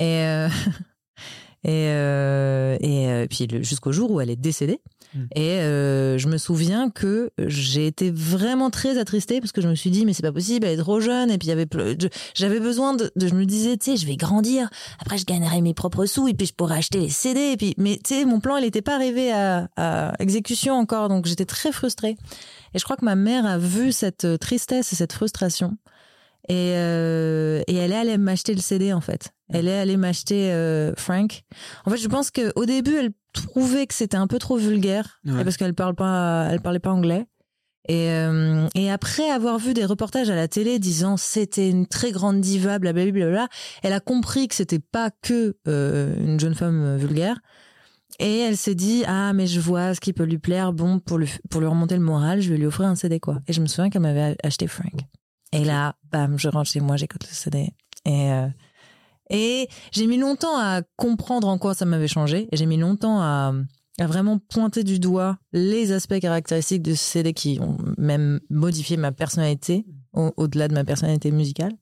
Et 0.00 0.24
et 1.64 1.86
et 1.86 3.26
puis 3.30 3.48
jusqu'au 3.62 3.92
jour 3.92 4.10
où 4.10 4.20
elle 4.20 4.30
est 4.30 4.36
décédée. 4.36 4.80
Mm. 5.14 5.18
Et 5.36 5.50
euh, 5.60 6.18
je 6.18 6.26
me 6.28 6.38
souviens 6.38 6.90
que 6.90 7.30
j'ai 7.38 7.86
été 7.86 8.10
vraiment 8.10 8.70
très 8.70 8.98
attristée 8.98 9.40
parce 9.40 9.52
que 9.52 9.60
je 9.60 9.68
me 9.68 9.74
suis 9.74 9.90
dit 9.90 10.04
mais 10.04 10.12
c'est 10.12 10.22
pas 10.22 10.32
possible, 10.32 10.66
elle 10.66 10.74
est 10.78 10.82
trop 10.82 11.00
jeune 11.00 11.30
et 11.30 11.38
puis 11.38 11.46
il 11.46 11.50
y 11.50 11.52
avait 11.52 11.66
j'avais 12.34 12.60
besoin 12.60 12.94
de, 12.94 13.10
de- 13.16 13.28
je 13.28 13.34
me 13.34 13.44
disais 13.46 13.76
tu 13.76 13.92
sais 13.92 13.96
je 13.96 14.06
vais 14.06 14.16
grandir, 14.16 14.68
après 15.00 15.18
je 15.18 15.24
gagnerai 15.24 15.60
mes 15.60 15.74
propres 15.74 16.06
sous 16.06 16.26
et 16.28 16.34
puis 16.34 16.46
je 16.46 16.52
pourrai 16.54 16.76
acheter 16.78 16.98
les 17.00 17.08
CD 17.08 17.52
et 17.52 17.56
puis 17.56 17.74
mais 17.78 17.98
tu 18.04 18.14
sais 18.14 18.24
mon 18.24 18.40
plan 18.40 18.56
il 18.56 18.64
était 18.64 18.82
pas 18.82 18.94
arrivé 18.96 19.32
à, 19.32 19.68
à 19.76 20.12
exécution 20.18 20.74
encore 20.74 21.08
donc 21.08 21.26
j'étais 21.26 21.44
très 21.46 21.72
frustrée. 21.72 22.16
Et 22.74 22.78
je 22.80 22.84
crois 22.84 22.96
que 22.96 23.04
ma 23.04 23.14
mère 23.14 23.46
a 23.46 23.56
vu 23.56 23.92
cette 23.92 24.26
tristesse 24.40 24.92
et 24.92 24.96
cette 24.96 25.12
frustration 25.12 25.76
et, 26.48 26.72
euh, 26.74 27.62
et 27.68 27.76
elle 27.76 27.92
est 27.92 27.96
allée 27.96 28.18
m'acheter 28.18 28.54
le 28.54 28.60
CD 28.60 28.92
en 28.92 29.00
fait. 29.00 29.30
Elle 29.48 29.68
est 29.68 29.78
allée 29.78 29.96
m'acheter 29.96 30.50
euh, 30.52 30.92
Frank. 30.96 31.42
En 31.84 31.90
fait, 31.90 31.98
je 31.98 32.08
pense 32.08 32.30
qu'au 32.30 32.64
début, 32.66 32.96
elle 32.96 33.10
trouvait 33.34 33.86
que 33.86 33.92
c'était 33.94 34.16
un 34.16 34.26
peu 34.26 34.38
trop 34.38 34.56
vulgaire 34.56 35.20
Ouais. 35.26 35.40
et 35.40 35.44
parce 35.44 35.56
qu'elle 35.58 35.74
parle 35.74 35.94
pas, 35.94 36.48
elle 36.50 36.60
parlait 36.60 36.78
pas 36.78 36.92
anglais. 36.92 37.26
Et, 37.86 38.08
euh, 38.10 38.66
et 38.74 38.90
après 38.90 39.28
avoir 39.28 39.58
vu 39.58 39.74
des 39.74 39.84
reportages 39.84 40.30
à 40.30 40.34
la 40.34 40.48
télé 40.48 40.78
disant 40.78 41.18
c'était 41.18 41.68
une 41.68 41.86
très 41.86 42.12
grande 42.12 42.40
diva, 42.40 42.78
blablabla, 42.78 43.28
bla, 43.28 43.48
elle 43.82 43.92
a 43.92 44.00
compris 44.00 44.48
que 44.48 44.54
c'était 44.54 44.78
pas 44.78 45.10
que 45.20 45.58
euh, 45.68 46.16
une 46.18 46.40
jeune 46.40 46.54
femme 46.54 46.82
euh, 46.82 46.96
vulgaire. 46.96 47.40
Et 48.20 48.38
elle 48.38 48.56
s'est 48.56 48.74
dit 48.76 49.02
ah 49.06 49.32
mais 49.34 49.46
je 49.46 49.60
vois 49.60 49.92
ce 49.94 50.00
qui 50.00 50.14
peut 50.14 50.22
lui 50.24 50.38
plaire, 50.38 50.72
bon 50.72 50.98
pour 50.98 51.18
lui 51.18 51.30
pour 51.50 51.60
lui 51.60 51.66
remonter 51.66 51.96
le 51.96 52.02
moral, 52.02 52.40
je 52.40 52.50
vais 52.50 52.56
lui 52.56 52.64
offrir 52.66 52.86
un 52.88 52.94
CD 52.94 53.20
quoi. 53.20 53.40
Et 53.48 53.52
je 53.52 53.60
me 53.60 53.66
souviens 53.66 53.90
qu'elle 53.90 54.02
m'avait 54.02 54.36
acheté 54.42 54.66
Frank. 54.66 54.94
Et 55.52 55.62
là, 55.64 55.94
bam, 56.10 56.38
je 56.38 56.48
rentre 56.48 56.70
chez 56.70 56.80
moi, 56.80 56.96
j'écoute 56.96 57.22
le 57.28 57.34
CD. 57.34 57.70
Et, 58.06 58.30
euh, 58.32 58.46
et 59.30 59.68
j'ai 59.92 60.06
mis 60.06 60.18
longtemps 60.18 60.56
à 60.58 60.82
comprendre 60.96 61.48
en 61.48 61.58
quoi 61.58 61.74
ça 61.74 61.84
m'avait 61.84 62.08
changé. 62.08 62.48
Et 62.52 62.56
j'ai 62.56 62.66
mis 62.66 62.76
longtemps 62.76 63.20
à, 63.20 63.52
à 63.98 64.06
vraiment 64.06 64.38
pointer 64.38 64.84
du 64.84 64.98
doigt 64.98 65.38
les 65.52 65.92
aspects 65.92 66.18
caractéristiques 66.20 66.82
de 66.82 66.94
ce 66.94 67.04
CD 67.04 67.32
qui 67.32 67.58
ont 67.60 67.78
même 67.98 68.40
modifié 68.50 68.96
ma 68.96 69.12
personnalité, 69.12 69.86
au- 70.12 70.32
au-delà 70.36 70.68
de 70.68 70.74
ma 70.74 70.84
personnalité 70.84 71.30
musicale. 71.30 71.72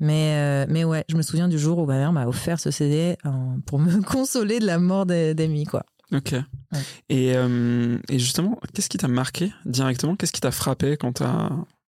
Mais, 0.00 0.34
euh, 0.36 0.66
mais 0.68 0.84
ouais, 0.84 1.04
je 1.08 1.16
me 1.16 1.22
souviens 1.22 1.48
du 1.48 1.58
jour 1.58 1.78
où 1.78 1.86
ma 1.86 1.96
mère 1.98 2.12
m'a 2.12 2.26
offert 2.26 2.58
ce 2.58 2.70
CD 2.70 3.16
euh, 3.24 3.30
pour 3.66 3.78
me 3.78 4.02
consoler 4.02 4.58
de 4.58 4.66
la 4.66 4.78
mort 4.78 5.06
d'Amy, 5.06 5.64
quoi. 5.64 5.84
Ok. 6.12 6.34
Et, 7.08 7.36
euh, 7.36 7.98
et 8.08 8.18
justement, 8.18 8.58
qu'est-ce 8.74 8.88
qui 8.88 8.98
t'a 8.98 9.08
marqué 9.08 9.52
directement? 9.64 10.16
Qu'est-ce 10.16 10.32
qui 10.32 10.40
t'a 10.40 10.50
frappé 10.50 10.96
quand 10.96 11.12
t'as 11.14 11.50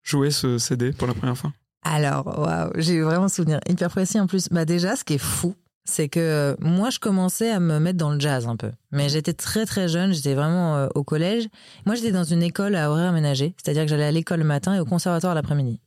joué 0.02 0.30
ce 0.30 0.58
CD 0.58 0.92
pour 0.92 1.06
la 1.08 1.14
première 1.14 1.36
fois? 1.36 1.52
Alors, 1.84 2.26
waouh, 2.38 2.70
j'ai 2.76 3.00
vraiment 3.00 3.24
un 3.24 3.28
souvenir 3.28 3.60
hyper 3.68 3.90
précis 3.90 4.18
en 4.18 4.26
plus. 4.26 4.48
Bah 4.50 4.64
déjà, 4.64 4.96
ce 4.96 5.04
qui 5.04 5.14
est 5.14 5.18
fou, 5.18 5.54
c'est 5.84 6.08
que 6.08 6.20
euh, 6.20 6.56
moi, 6.60 6.90
je 6.90 6.98
commençais 6.98 7.50
à 7.50 7.60
me 7.60 7.78
mettre 7.78 7.98
dans 7.98 8.10
le 8.10 8.18
jazz 8.18 8.46
un 8.46 8.56
peu. 8.56 8.70
Mais 8.90 9.08
j'étais 9.08 9.34
très 9.34 9.66
très 9.66 9.86
jeune, 9.86 10.12
j'étais 10.12 10.34
vraiment 10.34 10.76
euh, 10.76 10.88
au 10.94 11.04
collège. 11.04 11.46
Moi, 11.84 11.94
j'étais 11.94 12.12
dans 12.12 12.24
une 12.24 12.42
école 12.42 12.74
à 12.74 12.90
horaire 12.90 13.10
aménagé, 13.10 13.54
c'est-à-dire 13.62 13.82
que 13.82 13.88
j'allais 13.88 14.04
à 14.04 14.10
l'école 14.10 14.38
le 14.38 14.46
matin 14.46 14.74
et 14.74 14.80
au 14.80 14.86
conservatoire 14.86 15.34
l'après-midi. 15.34 15.80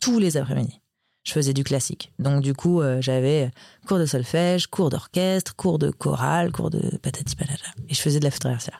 Tous 0.00 0.18
les 0.18 0.36
après-midi. 0.36 0.80
Je 1.24 1.32
faisais 1.32 1.52
du 1.52 1.64
classique. 1.64 2.12
Donc 2.20 2.42
du 2.42 2.54
coup, 2.54 2.80
euh, 2.80 3.00
j'avais 3.00 3.50
cours 3.86 3.98
de 3.98 4.06
solfège, 4.06 4.68
cours 4.68 4.90
d'orchestre, 4.90 5.56
cours 5.56 5.78
de 5.78 5.90
chorale, 5.90 6.52
cours 6.52 6.70
de 6.70 6.96
patati 6.98 7.34
patata. 7.34 7.66
Et 7.88 7.94
je 7.94 8.00
faisais 8.00 8.20
de 8.20 8.24
la 8.24 8.30
flûte 8.30 8.42
traversière. 8.42 8.78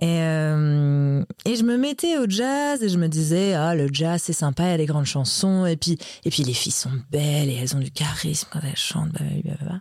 Et, 0.00 0.20
euh, 0.20 1.24
et 1.46 1.56
je 1.56 1.62
me 1.62 1.78
mettais 1.78 2.18
au 2.18 2.26
jazz 2.28 2.82
et 2.82 2.88
je 2.90 2.98
me 2.98 3.08
disais 3.08 3.54
ah 3.54 3.74
le 3.74 3.88
jazz 3.90 4.20
c'est 4.22 4.34
sympa 4.34 4.64
il 4.64 4.70
y 4.70 4.74
a 4.74 4.76
des 4.76 4.84
grandes 4.84 5.06
chansons 5.06 5.64
et 5.64 5.76
puis 5.76 5.96
et 6.26 6.30
puis 6.30 6.42
les 6.42 6.52
filles 6.52 6.70
sont 6.72 6.90
belles 7.10 7.48
et 7.48 7.54
elles 7.54 7.74
ont 7.74 7.80
du 7.80 7.90
charisme 7.90 8.46
quand 8.52 8.60
elles 8.62 8.76
chantent 8.76 9.12
blablabla. 9.12 9.80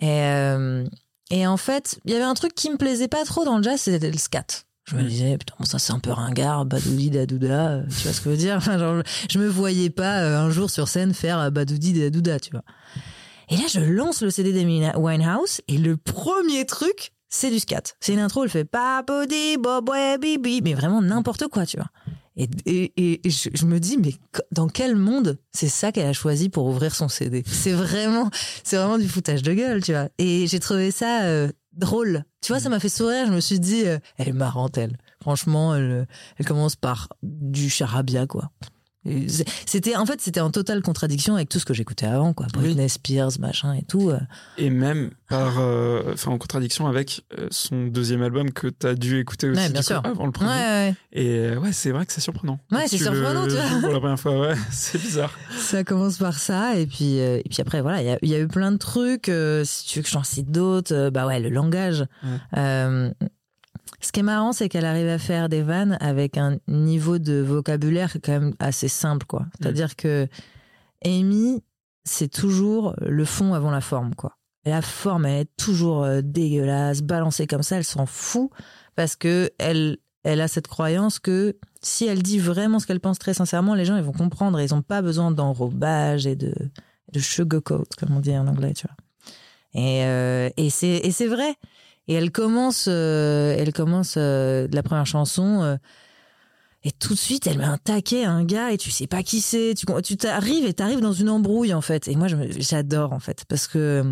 et 0.00 0.22
euh, 0.24 0.84
Et 1.30 1.46
en 1.46 1.56
fait, 1.56 1.98
il 2.04 2.12
y 2.12 2.14
avait 2.14 2.24
un 2.24 2.34
truc 2.34 2.54
qui 2.54 2.70
me 2.70 2.76
plaisait 2.76 3.06
pas 3.08 3.24
trop 3.24 3.44
dans 3.44 3.56
le 3.58 3.62
jazz, 3.62 3.80
c'était 3.80 4.10
le 4.10 4.18
scat. 4.18 4.46
Je 4.88 4.94
me 4.96 5.02
Mm. 5.02 5.06
disais, 5.08 5.38
putain, 5.38 5.54
bon, 5.58 5.64
ça 5.64 5.78
c'est 5.80 5.92
un 5.92 5.98
peu 5.98 6.10
ringard, 6.12 6.64
badoudi 6.64 7.10
dadouda, 7.10 7.68
euh, 7.70 7.82
tu 7.88 8.02
vois 8.04 8.12
ce 8.12 8.20
que 8.20 8.24
je 8.24 8.30
veux 8.30 8.36
dire? 8.36 8.56
Enfin, 8.56 8.78
genre, 8.78 9.02
Je 9.28 9.38
me 9.40 9.48
voyais 9.48 9.90
pas 9.90 10.20
euh, 10.22 10.38
un 10.38 10.50
jour 10.50 10.70
sur 10.70 10.86
scène 10.88 11.12
faire 11.14 11.38
euh, 11.40 11.50
badoudi 11.50 11.92
dadouda, 11.92 12.38
tu 12.40 12.50
vois. 12.50 12.62
Et 13.48 13.56
là, 13.56 13.64
je 13.72 13.78
lance 13.80 14.22
le 14.22 14.30
CD 14.30 14.52
d'Amy 14.52 14.84
Winehouse, 14.96 15.60
et 15.68 15.78
le 15.78 15.96
premier 15.96 16.66
truc, 16.66 17.12
c'est 17.36 17.50
du 17.50 17.60
scat. 17.60 17.82
C'est 18.00 18.14
une 18.14 18.18
intro, 18.20 18.44
elle 18.44 18.50
fait 18.50 18.64
papodi, 18.64 19.56
bobwe, 19.58 20.18
bibi, 20.20 20.62
mais 20.62 20.74
vraiment 20.74 21.02
n'importe 21.02 21.48
quoi, 21.48 21.66
tu 21.66 21.76
vois. 21.76 21.88
Et, 22.36 22.48
et, 22.66 23.20
et- 23.26 23.30
je, 23.30 23.64
me 23.64 23.78
dis, 23.78 23.96
mais 23.98 24.14
dans 24.52 24.68
quel 24.68 24.94
monde 24.96 25.38
c'est 25.52 25.68
ça 25.68 25.90
qu'elle 25.92 26.06
a 26.06 26.12
choisi 26.12 26.48
pour 26.48 26.66
ouvrir 26.66 26.94
son 26.94 27.08
CD 27.08 27.42
C'est 27.46 27.72
vraiment, 27.72 28.30
c'est 28.62 28.76
vraiment 28.76 28.98
du 28.98 29.08
foutage 29.08 29.42
de 29.42 29.54
gueule, 29.54 29.82
tu 29.82 29.92
vois. 29.92 30.08
Et 30.18 30.46
j'ai 30.46 30.60
trouvé 30.60 30.90
ça 30.90 31.22
euh, 31.24 31.50
drôle. 31.72 32.24
Tu 32.42 32.52
vois, 32.52 32.60
ça 32.60 32.68
m'a 32.68 32.80
fait 32.80 32.88
sourire. 32.90 33.26
Je 33.26 33.32
me 33.32 33.40
suis 33.40 33.60
dit, 33.60 33.86
euh, 33.86 33.98
elle 34.18 34.28
est 34.28 34.32
marrante, 34.32 34.76
elle. 34.76 34.98
Franchement, 35.22 35.74
elle 35.74 36.06
commence 36.46 36.76
par 36.76 37.08
du 37.22 37.68
charabia, 37.70 38.26
quoi. 38.26 38.50
C'était, 39.66 39.96
en 39.96 40.06
fait, 40.06 40.20
c'était 40.20 40.40
en 40.40 40.50
totale 40.50 40.82
contradiction 40.82 41.34
avec 41.36 41.48
tout 41.48 41.58
ce 41.58 41.64
que 41.64 41.74
j'écoutais 41.74 42.06
avant, 42.06 42.32
quoi. 42.32 42.46
Oui. 42.56 42.62
Britney 42.74 42.88
Spears, 42.88 43.32
machin 43.40 43.74
et 43.74 43.82
tout. 43.82 44.10
euh. 44.10 44.18
Et 44.58 44.70
même 44.70 45.10
par, 45.28 45.58
euh, 45.58 46.12
enfin, 46.14 46.30
en 46.32 46.38
contradiction 46.38 46.86
avec 46.86 47.24
euh, 47.38 47.48
son 47.50 47.86
deuxième 47.86 48.22
album 48.22 48.50
que 48.52 48.68
tu 48.68 48.86
as 48.86 48.94
dû 48.94 49.18
écouter 49.18 49.48
aussi 49.50 49.60
Ouais, 49.60 49.68
bien 49.70 49.80
du 49.80 49.86
coup, 49.86 49.92
sûr. 49.92 50.02
avant 50.04 50.26
le 50.26 50.32
premier. 50.32 50.50
ouais, 50.50 50.94
Et 51.12 51.56
ouais, 51.56 51.72
c'est 51.72 51.90
vrai 51.90 52.06
que 52.06 52.12
c'est 52.12 52.20
surprenant. 52.20 52.58
Ouais, 52.70 52.86
c'est 52.88 52.98
surprenant, 52.98 53.44
tu 53.46 53.54
vois. 53.54 53.80
Pour 53.80 53.90
la 53.92 53.98
première 54.00 54.20
fois, 54.20 54.40
ouais, 54.40 54.54
c'est 54.70 54.98
bizarre. 55.00 55.32
Ça 55.58 55.84
commence 55.84 56.18
par 56.18 56.38
ça, 56.38 56.76
et 56.76 56.86
puis, 56.86 57.20
euh, 57.20 57.38
et 57.44 57.48
puis 57.48 57.60
après, 57.60 57.80
voilà, 57.82 58.02
il 58.02 58.06
y 58.06 58.10
a, 58.10 58.18
il 58.22 58.28
y 58.28 58.34
a 58.34 58.38
eu 58.40 58.48
plein 58.48 58.72
de 58.72 58.76
trucs. 58.78 59.28
euh, 59.28 59.62
si 59.64 59.84
tu 59.86 59.98
veux 59.98 60.02
que 60.02 60.08
j'en 60.10 60.24
cite 60.24 60.50
d'autres, 60.50 61.10
bah 61.10 61.26
ouais, 61.26 61.40
le 61.40 61.48
langage. 61.50 62.04
Ce 64.00 64.12
qui 64.12 64.20
est 64.20 64.24
marrant, 64.24 64.52
c'est 64.52 64.68
qu'elle 64.68 64.84
arrive 64.84 65.08
à 65.08 65.18
faire 65.18 65.48
des 65.48 65.62
vannes 65.62 65.96
avec 66.00 66.36
un 66.36 66.58
niveau 66.68 67.18
de 67.18 67.40
vocabulaire 67.40 68.16
quand 68.22 68.32
même 68.32 68.54
assez 68.58 68.88
simple, 68.88 69.26
quoi. 69.26 69.46
C'est-à-dire 69.58 69.96
que 69.96 70.28
Amy, 71.04 71.62
c'est 72.04 72.28
toujours 72.28 72.94
le 73.00 73.24
fond 73.24 73.54
avant 73.54 73.70
la 73.70 73.80
forme, 73.80 74.14
quoi. 74.14 74.36
La 74.64 74.82
forme, 74.82 75.26
elle 75.26 75.42
est 75.42 75.56
toujours 75.56 76.02
euh, 76.02 76.20
dégueulasse, 76.22 77.02
balancée 77.02 77.46
comme 77.46 77.62
ça, 77.62 77.76
elle 77.76 77.84
s'en 77.84 78.06
fout 78.06 78.50
parce 78.96 79.14
que 79.14 79.50
elle, 79.58 79.98
elle 80.24 80.40
a 80.40 80.48
cette 80.48 80.66
croyance 80.66 81.20
que 81.20 81.56
si 81.82 82.06
elle 82.06 82.22
dit 82.22 82.40
vraiment 82.40 82.80
ce 82.80 82.86
qu'elle 82.86 83.00
pense 83.00 83.18
très 83.18 83.34
sincèrement, 83.34 83.74
les 83.74 83.84
gens 83.84 83.96
ils 83.96 84.02
vont 84.02 84.12
comprendre 84.12 84.58
et 84.58 84.64
ils 84.64 84.74
n'ont 84.74 84.82
pas 84.82 85.02
besoin 85.02 85.30
d'enrobage 85.30 86.26
et 86.26 86.34
de, 86.34 86.52
de 87.12 87.20
sugarcoat, 87.20 87.84
comme 87.96 88.16
on 88.16 88.20
dit 88.20 88.36
en 88.36 88.48
anglais, 88.48 88.72
tu 88.72 88.86
vois. 88.88 88.96
Et, 89.80 90.04
euh, 90.04 90.50
et 90.56 90.70
c'est 90.70 91.26
vrai. 91.26 91.54
Et 92.08 92.14
elle 92.14 92.30
commence, 92.30 92.86
euh, 92.88 93.54
elle 93.58 93.72
commence 93.72 94.14
euh, 94.16 94.68
la 94.72 94.82
première 94.82 95.06
chanson. 95.06 95.62
euh, 95.62 95.76
et 96.84 96.92
tout 96.92 97.14
de 97.14 97.18
suite, 97.18 97.46
elle 97.48 97.58
met 97.58 97.64
un 97.64 97.78
taquet 97.78 98.24
à 98.24 98.30
un 98.30 98.44
gars 98.44 98.70
et 98.70 98.78
tu 98.78 98.90
sais 98.92 99.08
pas 99.08 99.22
qui 99.24 99.40
c'est. 99.40 99.74
Tu 99.76 99.86
tu 100.04 100.16
t'arrives 100.16 100.64
et 100.66 100.72
t'arrives 100.72 101.00
dans 101.00 101.12
une 101.12 101.28
embrouille 101.28 101.74
en 101.74 101.80
fait. 101.80 102.06
Et 102.06 102.14
moi, 102.14 102.28
j'adore 102.58 103.12
en 103.12 103.18
fait 103.18 103.44
parce 103.48 103.66
que 103.66 104.04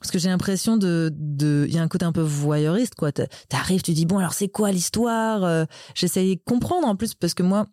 parce 0.00 0.10
que 0.10 0.18
j'ai 0.18 0.30
l'impression 0.30 0.78
de 0.78 1.10
de 1.14 1.66
il 1.68 1.74
y 1.74 1.78
a 1.78 1.82
un 1.82 1.88
côté 1.88 2.06
un 2.06 2.12
peu 2.12 2.22
voyeuriste 2.22 2.94
quoi. 2.94 3.12
T'a- 3.12 3.26
T'arrives, 3.50 3.82
tu 3.82 3.92
dis 3.92 4.06
bon 4.06 4.16
alors 4.18 4.32
c'est 4.32 4.48
quoi 4.48 4.72
l'histoire 4.72 5.44
Euh, 5.44 5.64
J'essayais 5.94 6.36
de 6.36 6.40
comprendre 6.44 6.88
en 6.88 6.96
plus 6.96 7.12
parce 7.14 7.34
que 7.34 7.42
moi, 7.42 7.66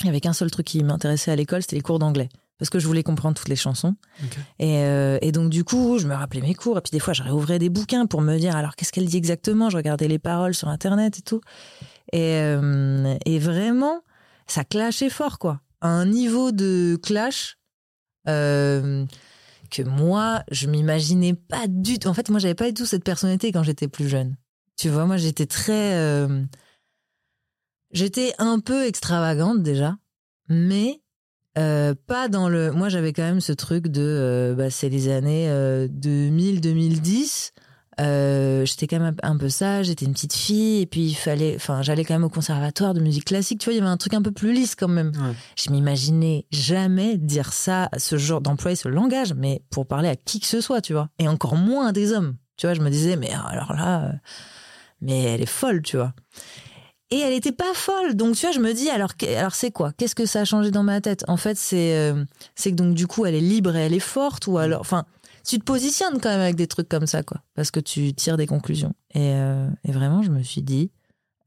il 0.00 0.06
y 0.06 0.08
avait 0.10 0.20
qu'un 0.20 0.32
seul 0.32 0.50
truc 0.50 0.66
qui 0.66 0.84
m'intéressait 0.84 1.32
à 1.32 1.36
l'école, 1.36 1.62
c'était 1.62 1.76
les 1.76 1.82
cours 1.82 1.98
d'anglais 1.98 2.28
parce 2.58 2.70
que 2.70 2.78
je 2.78 2.86
voulais 2.86 3.02
comprendre 3.02 3.36
toutes 3.36 3.48
les 3.48 3.56
chansons. 3.56 3.94
Et, 4.58 4.78
euh, 4.82 5.18
et 5.22 5.32
donc 5.32 5.50
du 5.50 5.64
coup, 5.64 5.98
je 5.98 6.06
me 6.06 6.14
rappelais 6.14 6.40
mes 6.40 6.54
cours 6.54 6.78
et 6.78 6.80
puis 6.80 6.90
des 6.90 6.98
fois, 6.98 7.12
je 7.14 7.22
réouvrais 7.22 7.58
des 7.58 7.68
bouquins 7.68 8.06
pour 8.06 8.20
me 8.20 8.36
dire 8.38 8.56
alors 8.56 8.76
qu'est-ce 8.76 8.92
qu'elle 8.92 9.06
dit 9.06 9.16
exactement? 9.16 9.70
Je 9.70 9.76
regardais 9.76 10.08
les 10.08 10.18
paroles 10.18 10.54
sur 10.54 10.68
internet 10.68 11.18
et 11.18 11.22
tout. 11.22 11.40
Et, 12.12 12.36
euh, 12.36 13.16
et 13.24 13.38
vraiment, 13.38 14.02
ça 14.46 14.64
clashait 14.64 15.10
fort 15.10 15.38
quoi. 15.38 15.60
Un 15.80 16.06
niveau 16.06 16.50
de 16.50 16.98
clash 17.02 17.58
euh, 18.28 19.06
que 19.70 19.82
moi, 19.82 20.42
je 20.50 20.66
m'imaginais 20.66 21.34
pas 21.34 21.66
du 21.68 21.98
tout. 21.98 22.08
En 22.08 22.14
fait, 22.14 22.30
moi, 22.30 22.38
j'avais 22.38 22.54
pas 22.54 22.66
du 22.66 22.74
tout 22.74 22.86
cette 22.86 23.04
personnalité 23.04 23.52
quand 23.52 23.62
j'étais 23.62 23.88
plus 23.88 24.08
jeune. 24.08 24.36
Tu 24.76 24.88
vois, 24.88 25.06
moi, 25.06 25.16
j'étais 25.16 25.46
très, 25.46 25.94
euh, 25.94 26.44
j'étais 27.92 28.32
un 28.38 28.60
peu 28.60 28.86
extravagante 28.86 29.62
déjà, 29.62 29.96
mais 30.48 31.02
euh, 31.58 31.94
pas 32.06 32.28
dans 32.28 32.48
le. 32.48 32.70
Moi, 32.72 32.88
j'avais 32.88 33.12
quand 33.12 33.22
même 33.22 33.40
ce 33.40 33.52
truc 33.52 33.88
de. 33.88 34.02
euh, 34.02 34.54
bah, 34.54 34.70
c'est 34.70 34.88
les 34.88 35.08
années 35.08 35.48
2000-2010. 35.88 37.52
Euh, 38.00 38.64
j'étais 38.64 38.86
quand 38.86 39.00
même 39.00 39.16
un 39.24 39.36
peu 39.36 39.48
sage, 39.48 39.86
j'étais 39.86 40.04
une 40.04 40.12
petite 40.12 40.34
fille, 40.34 40.82
et 40.82 40.86
puis 40.86 41.06
il 41.06 41.14
fallait. 41.14 41.56
Enfin, 41.56 41.82
j'allais 41.82 42.04
quand 42.04 42.14
même 42.14 42.24
au 42.24 42.28
conservatoire 42.28 42.94
de 42.94 43.00
musique 43.00 43.24
classique. 43.24 43.58
Tu 43.58 43.64
vois, 43.64 43.72
il 43.72 43.78
y 43.78 43.80
avait 43.80 43.90
un 43.90 43.96
truc 43.96 44.14
un 44.14 44.22
peu 44.22 44.30
plus 44.30 44.52
lisse 44.52 44.74
quand 44.76 44.88
même. 44.88 45.08
Ouais. 45.08 45.34
Je 45.56 45.70
m'imaginais 45.70 46.46
jamais 46.52 47.16
dire 47.16 47.52
ça, 47.52 47.88
ce 47.96 48.16
genre 48.16 48.40
d'employer 48.40 48.76
ce 48.76 48.88
langage, 48.88 49.34
mais 49.34 49.62
pour 49.70 49.86
parler 49.86 50.08
à 50.08 50.16
qui 50.16 50.38
que 50.38 50.46
ce 50.46 50.60
soit, 50.60 50.80
tu 50.80 50.92
vois. 50.92 51.08
Et 51.18 51.26
encore 51.26 51.56
moins 51.56 51.88
à 51.88 51.92
des 51.92 52.12
hommes. 52.12 52.36
Tu 52.56 52.66
vois, 52.66 52.74
je 52.74 52.80
me 52.80 52.90
disais, 52.90 53.16
mais 53.16 53.30
alors 53.30 53.72
là, 53.72 54.12
mais 55.00 55.22
elle 55.24 55.42
est 55.42 55.46
folle, 55.46 55.82
tu 55.82 55.96
vois. 55.96 56.12
Et 57.10 57.18
elle 57.20 57.32
était 57.32 57.52
pas 57.52 57.72
folle. 57.74 58.14
Donc, 58.14 58.34
tu 58.36 58.42
vois, 58.46 58.52
je 58.54 58.60
me 58.60 58.72
dis, 58.74 58.90
alors, 58.90 59.12
alors 59.36 59.54
c'est 59.54 59.70
quoi? 59.70 59.92
Qu'est-ce 59.92 60.14
que 60.14 60.26
ça 60.26 60.40
a 60.40 60.44
changé 60.44 60.70
dans 60.70 60.82
ma 60.82 61.00
tête? 61.00 61.24
En 61.28 61.36
fait, 61.38 61.56
c'est 61.56 61.96
euh, 61.96 62.24
c'est 62.54 62.70
que 62.70 62.76
donc, 62.76 62.94
du 62.94 63.06
coup, 63.06 63.24
elle 63.24 63.34
est 63.34 63.40
libre 63.40 63.74
et 63.76 63.80
elle 63.86 63.94
est 63.94 63.98
forte, 64.00 64.46
ou 64.46 64.58
alors. 64.58 64.80
Enfin, 64.80 65.04
tu 65.46 65.58
te 65.58 65.64
positionnes 65.64 66.20
quand 66.20 66.28
même 66.28 66.40
avec 66.40 66.56
des 66.56 66.66
trucs 66.66 66.88
comme 66.88 67.06
ça, 67.06 67.22
quoi. 67.22 67.40
Parce 67.54 67.70
que 67.70 67.80
tu 67.80 68.12
tires 68.12 68.36
des 68.36 68.46
conclusions. 68.46 68.92
Et, 69.14 69.32
euh, 69.32 69.68
et 69.84 69.92
vraiment, 69.92 70.22
je 70.22 70.30
me 70.30 70.42
suis 70.42 70.60
dit, 70.62 70.90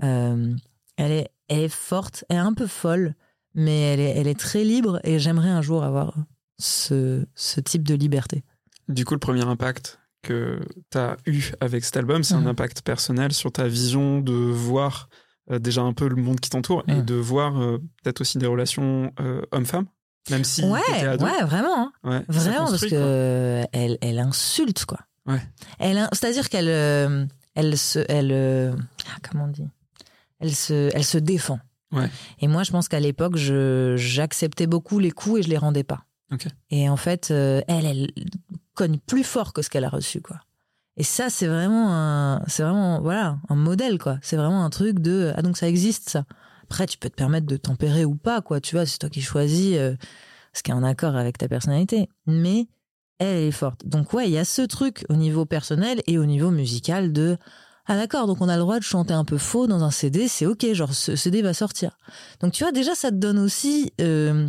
euh, 0.03 0.55
elle, 0.97 1.11
est, 1.11 1.29
elle 1.47 1.59
est 1.59 1.69
forte, 1.69 2.25
elle 2.29 2.37
est 2.37 2.39
un 2.39 2.53
peu 2.53 2.65
folle, 2.65 3.13
mais 3.53 3.81
elle 3.81 3.99
est, 3.99 4.17
elle 4.17 4.27
est 4.27 4.39
très 4.39 4.63
libre 4.63 4.99
et 5.03 5.19
j'aimerais 5.19 5.49
un 5.49 5.61
jour 5.61 5.83
avoir 5.83 6.15
ce, 6.57 7.25
ce 7.35 7.59
type 7.59 7.83
de 7.83 7.93
liberté. 7.93 8.43
Du 8.89 9.05
coup, 9.05 9.13
le 9.13 9.19
premier 9.19 9.43
impact 9.45 9.99
que 10.23 10.59
tu 10.89 10.97
as 10.97 11.17
eu 11.27 11.51
avec 11.59 11.83
cet 11.85 11.97
album, 11.97 12.23
c'est 12.23 12.35
Mhm. 12.35 12.47
un 12.47 12.49
impact 12.49 12.81
personnel 12.81 13.33
sur 13.33 13.51
ta 13.51 13.67
vision 13.67 14.19
de 14.21 14.33
voir 14.33 15.09
déjà 15.49 15.81
un 15.81 15.93
peu 15.93 16.07
le 16.07 16.15
monde 16.15 16.39
qui 16.39 16.49
t'entoure 16.49 16.83
et 16.87 16.93
Mhm. 16.95 17.05
de 17.05 17.15
voir 17.15 17.59
euh, 17.61 17.77
peut-être 18.03 18.21
aussi 18.21 18.37
des 18.37 18.45
relations 18.47 19.11
euh, 19.19 19.41
homme-femme, 19.51 19.85
même 20.29 20.43
si 20.43 20.63
ouais, 20.63 20.79
ado. 21.07 21.25
ouais, 21.25 21.43
vraiment. 21.43 21.77
hein. 21.77 21.91
Ouais, 22.03 22.23
Vraiment, 22.27 22.65
parce 22.69 22.81
que 22.81 22.89
quoi. 22.89 22.97
euh, 22.97 23.63
elle, 23.73 23.97
elle 24.01 24.19
insulte, 24.19 24.85
quoi. 24.85 24.99
Ouais. 25.25 25.41
Elle, 25.79 25.97
in- 25.97 26.09
c'est-à-dire 26.13 26.49
qu'elle, 26.49 26.69
euh, 26.69 27.25
elle 27.55 27.77
se, 27.77 27.99
elle, 28.09 28.31
euh, 28.31 28.73
ah, 29.07 29.17
comment 29.29 29.45
on 29.45 29.47
dit, 29.47 29.67
elle 30.39 30.53
se, 30.55 30.89
elle 30.95 31.03
se 31.05 31.17
défend. 31.17 31.59
Ouais. 31.91 32.09
Et 32.39 32.47
moi, 32.47 32.63
je 32.63 32.71
pense 32.71 32.87
qu'à 32.87 32.99
l'époque, 32.99 33.35
je, 33.35 33.95
j'acceptais 33.97 34.65
beaucoup 34.67 34.99
les 34.99 35.11
coups 35.11 35.39
et 35.39 35.43
je 35.43 35.49
les 35.49 35.57
rendais 35.57 35.83
pas. 35.83 36.05
Ok. 36.31 36.47
Et 36.69 36.87
en 36.89 36.95
fait, 36.97 37.29
euh, 37.31 37.61
elle, 37.67 37.85
elle 37.85 38.11
cogne 38.73 38.97
plus 38.99 39.23
fort 39.25 39.51
que 39.53 39.61
ce 39.61 39.69
qu'elle 39.69 39.83
a 39.83 39.89
reçu, 39.89 40.21
quoi. 40.21 40.37
Et 41.01 41.03
ça, 41.03 41.31
c'est 41.31 41.47
vraiment 41.47 41.91
un, 41.91 42.43
c'est 42.45 42.61
vraiment, 42.61 43.01
voilà, 43.01 43.39
un 43.49 43.55
modèle, 43.55 43.97
quoi. 43.97 44.19
C'est 44.21 44.35
vraiment 44.35 44.63
un 44.63 44.69
truc 44.69 44.99
de, 44.99 45.33
ah 45.35 45.41
donc 45.41 45.57
ça 45.57 45.67
existe, 45.67 46.11
ça. 46.11 46.25
Après, 46.65 46.85
tu 46.85 46.99
peux 46.99 47.09
te 47.09 47.15
permettre 47.15 47.47
de 47.47 47.57
tempérer 47.57 48.05
ou 48.05 48.13
pas, 48.13 48.41
quoi. 48.41 48.61
Tu 48.61 48.75
vois, 48.75 48.85
c'est 48.85 48.99
toi 48.99 49.09
qui 49.09 49.23
choisis 49.23 49.77
euh, 49.77 49.95
ce 50.53 50.61
qui 50.61 50.69
est 50.69 50.75
en 50.75 50.83
accord 50.83 51.15
avec 51.15 51.39
ta 51.39 51.47
personnalité. 51.47 52.07
Mais 52.27 52.67
elle, 53.17 53.37
est 53.37 53.51
forte. 53.51 53.83
Donc 53.87 54.13
ouais, 54.13 54.27
il 54.27 54.31
y 54.31 54.37
a 54.37 54.45
ce 54.45 54.61
truc 54.61 55.03
au 55.09 55.15
niveau 55.15 55.43
personnel 55.43 56.03
et 56.05 56.19
au 56.19 56.25
niveau 56.27 56.51
musical 56.51 57.11
de, 57.11 57.35
ah 57.87 57.95
d'accord, 57.97 58.27
donc 58.27 58.39
on 58.39 58.47
a 58.47 58.55
le 58.55 58.61
droit 58.61 58.77
de 58.77 58.83
chanter 58.83 59.15
un 59.15 59.25
peu 59.25 59.39
faux 59.39 59.65
dans 59.65 59.83
un 59.83 59.89
CD, 59.89 60.27
c'est 60.27 60.45
ok, 60.45 60.71
genre 60.73 60.93
ce 60.93 61.15
CD 61.15 61.41
va 61.41 61.55
sortir. 61.55 61.97
Donc 62.41 62.53
tu 62.53 62.63
vois, 62.63 62.71
déjà, 62.71 62.93
ça 62.93 63.09
te 63.09 63.15
donne 63.15 63.39
aussi 63.39 63.91
euh, 64.01 64.47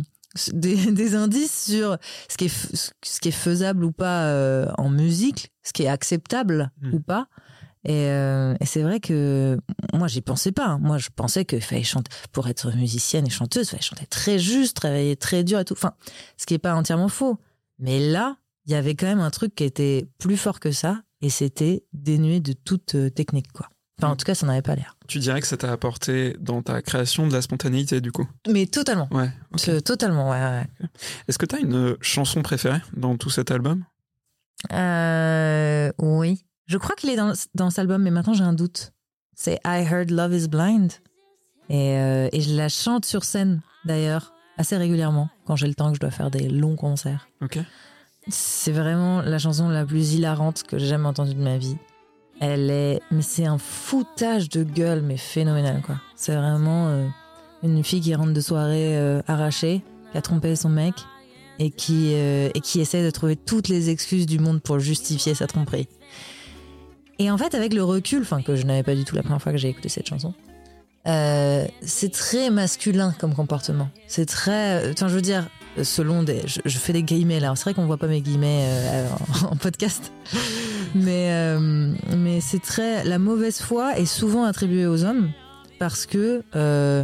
des, 0.53 0.75
des 0.91 1.15
indices 1.15 1.65
sur 1.71 1.97
ce 2.29 2.37
qui 2.37 2.45
est, 2.45 2.75
ce 3.03 3.19
qui 3.19 3.29
est 3.29 3.31
faisable 3.31 3.83
ou 3.83 3.91
pas 3.91 4.25
euh, 4.27 4.67
en 4.77 4.89
musique, 4.89 5.51
ce 5.63 5.73
qui 5.73 5.83
est 5.83 5.87
acceptable 5.87 6.71
Mm. 6.81 6.93
ou 6.93 6.99
pas. 6.99 7.27
Et, 7.85 8.07
euh, 8.07 8.55
et 8.61 8.65
c'est 8.65 8.81
vrai 8.81 9.01
que 9.01 9.59
moi, 9.93 10.07
j'y 10.07 10.21
pensais 10.21 10.53
pas. 10.53 10.67
hein. 10.67 10.79
Moi, 10.81 10.97
je 10.97 11.09
pensais 11.13 11.43
qu'il 11.43 11.59
fallait 11.61 11.83
chanter, 11.83 12.09
pour 12.31 12.47
être 12.47 12.71
musicienne 12.75 13.27
et 13.27 13.29
chanteuse, 13.29 13.67
il 13.67 13.69
fallait 13.71 13.81
chanter 13.81 14.05
très 14.05 14.39
juste, 14.39 14.77
travailler 14.77 15.17
très 15.17 15.43
dur 15.43 15.59
et 15.59 15.65
tout. 15.65 15.73
Enfin, 15.73 15.93
ce 16.37 16.45
qui 16.45 16.53
est 16.53 16.59
pas 16.59 16.75
entièrement 16.75 17.09
faux. 17.09 17.37
Mais 17.79 17.99
là, 17.99 18.37
il 18.65 18.71
y 18.71 18.75
avait 18.75 18.95
quand 18.95 19.07
même 19.07 19.19
un 19.19 19.31
truc 19.31 19.53
qui 19.55 19.65
était 19.65 20.07
plus 20.17 20.37
fort 20.37 20.61
que 20.61 20.71
ça, 20.71 21.01
et 21.21 21.29
c'était 21.29 21.83
dénué 21.91 22.39
de 22.39 22.53
toute 22.53 22.95
euh, 22.95 23.09
technique, 23.09 23.51
quoi. 23.51 23.67
Enfin, 23.99 24.11
en 24.11 24.15
tout 24.15 24.25
cas, 24.25 24.33
ça 24.35 24.47
n'avait 24.47 24.61
pas 24.63 24.75
l'air. 24.75 24.97
Tu 25.07 25.19
dirais 25.19 25.39
que 25.39 25.47
ça 25.47 25.55
t'a 25.55 25.71
apporté 25.71 26.35
dans 26.39 26.61
ta 26.61 26.81
création 26.81 27.27
de 27.27 27.33
la 27.33 27.41
spontanéité, 27.41 28.01
du 28.01 28.11
coup? 28.11 28.27
Mais 28.49 28.65
totalement. 28.65 29.07
Ouais. 29.11 29.31
Totalement, 29.81 30.31
ouais, 30.31 30.39
ouais. 30.39 30.87
Est-ce 31.27 31.37
que 31.37 31.45
tu 31.45 31.55
as 31.55 31.59
une 31.59 31.75
euh, 31.75 31.97
chanson 32.01 32.41
préférée 32.41 32.81
dans 32.95 33.17
tout 33.17 33.29
cet 33.29 33.51
album? 33.51 33.85
Euh, 34.71 35.91
oui. 35.99 36.43
Je 36.65 36.77
crois 36.77 36.95
qu'il 36.95 37.09
est 37.09 37.15
dans, 37.15 37.33
dans 37.53 37.69
cet 37.69 37.79
album, 37.79 38.01
mais 38.01 38.11
maintenant 38.11 38.33
j'ai 38.33 38.43
un 38.43 38.53
doute. 38.53 38.93
C'est 39.35 39.59
I 39.65 39.85
Heard 39.89 40.09
Love 40.09 40.33
is 40.33 40.47
Blind. 40.47 40.91
Et, 41.69 41.97
euh, 41.97 42.29
et 42.31 42.41
je 42.41 42.55
la 42.55 42.69
chante 42.69 43.05
sur 43.05 43.23
scène, 43.23 43.61
d'ailleurs, 43.85 44.33
assez 44.57 44.75
régulièrement, 44.75 45.29
quand 45.45 45.55
j'ai 45.55 45.67
le 45.67 45.75
temps 45.75 45.89
que 45.89 45.95
je 45.95 45.99
dois 45.99 46.11
faire 46.11 46.31
des 46.31 46.49
longs 46.49 46.75
concerts. 46.75 47.27
Ok. 47.41 47.59
C'est 48.27 48.71
vraiment 48.71 49.21
la 49.21 49.37
chanson 49.37 49.69
la 49.69 49.85
plus 49.85 50.13
hilarante 50.13 50.63
que 50.63 50.77
j'ai 50.77 50.87
jamais 50.87 51.07
entendue 51.07 51.35
de 51.35 51.41
ma 51.41 51.57
vie. 51.57 51.77
Elle 52.43 52.69
est, 52.69 53.01
mais 53.09 53.21
c'est 53.21 53.45
un 53.45 53.57
foutage 53.57 54.49
de 54.49 54.63
gueule, 54.63 55.01
mais 55.01 55.17
phénoménal 55.17 55.81
quoi. 55.81 55.95
C'est 56.15 56.35
vraiment 56.35 56.89
euh, 56.89 57.07
une 57.63 57.83
fille 57.83 58.01
qui 58.01 58.13
rentre 58.15 58.33
de 58.33 58.41
soirée 58.41 58.97
euh, 58.97 59.21
arrachée, 59.27 59.81
qui 60.11 60.17
a 60.17 60.21
trompé 60.21 60.55
son 60.55 60.69
mec 60.69 60.93
et 61.59 61.71
qui 61.71 62.11
euh, 62.15 62.49
et 62.53 62.59
qui 62.59 62.81
essaie 62.81 63.03
de 63.03 63.11
trouver 63.11 63.37
toutes 63.37 63.69
les 63.69 63.89
excuses 63.89 64.25
du 64.25 64.39
monde 64.39 64.61
pour 64.61 64.79
justifier 64.79 65.35
sa 65.35 65.47
tromperie. 65.47 65.87
Et 67.17 67.31
en 67.31 67.37
fait, 67.37 67.55
avec 67.55 67.73
le 67.73 67.83
recul, 67.83 68.23
enfin 68.23 68.41
que 68.41 68.55
je 68.55 68.65
n'avais 68.65 68.83
pas 68.83 68.95
du 68.95 69.05
tout 69.05 69.15
la 69.15 69.21
première 69.23 69.41
fois 69.41 69.53
que 69.53 69.57
j'ai 69.57 69.69
écouté 69.69 69.87
cette 69.87 70.07
chanson, 70.07 70.33
c'est 71.05 72.11
très 72.11 72.49
masculin 72.49 73.13
comme 73.19 73.35
comportement. 73.35 73.89
C'est 74.07 74.25
très, 74.25 74.91
enfin 74.91 75.07
je 75.07 75.15
veux 75.15 75.21
dire, 75.21 75.47
selon 75.81 76.23
des, 76.23 76.41
je, 76.45 76.77
fais 76.77 76.93
des 76.93 77.03
guillemets 77.03 77.39
là. 77.39 77.53
C'est 77.55 77.63
vrai 77.63 77.73
qu'on 77.73 77.85
voit 77.85 77.97
pas 77.97 78.07
mes 78.07 78.21
guillemets 78.21 78.65
euh, 78.67 79.07
en, 79.51 79.55
podcast, 79.55 80.11
mais 80.95 81.29
euh, 81.31 81.93
mais 82.17 82.41
c'est 82.41 82.61
très, 82.61 83.03
la 83.03 83.19
mauvaise 83.19 83.59
foi 83.59 83.97
est 83.97 84.05
souvent 84.05 84.43
attribuée 84.43 84.85
aux 84.85 85.03
hommes 85.03 85.31
parce 85.79 86.05
que 86.05 86.43
euh, 86.55 87.03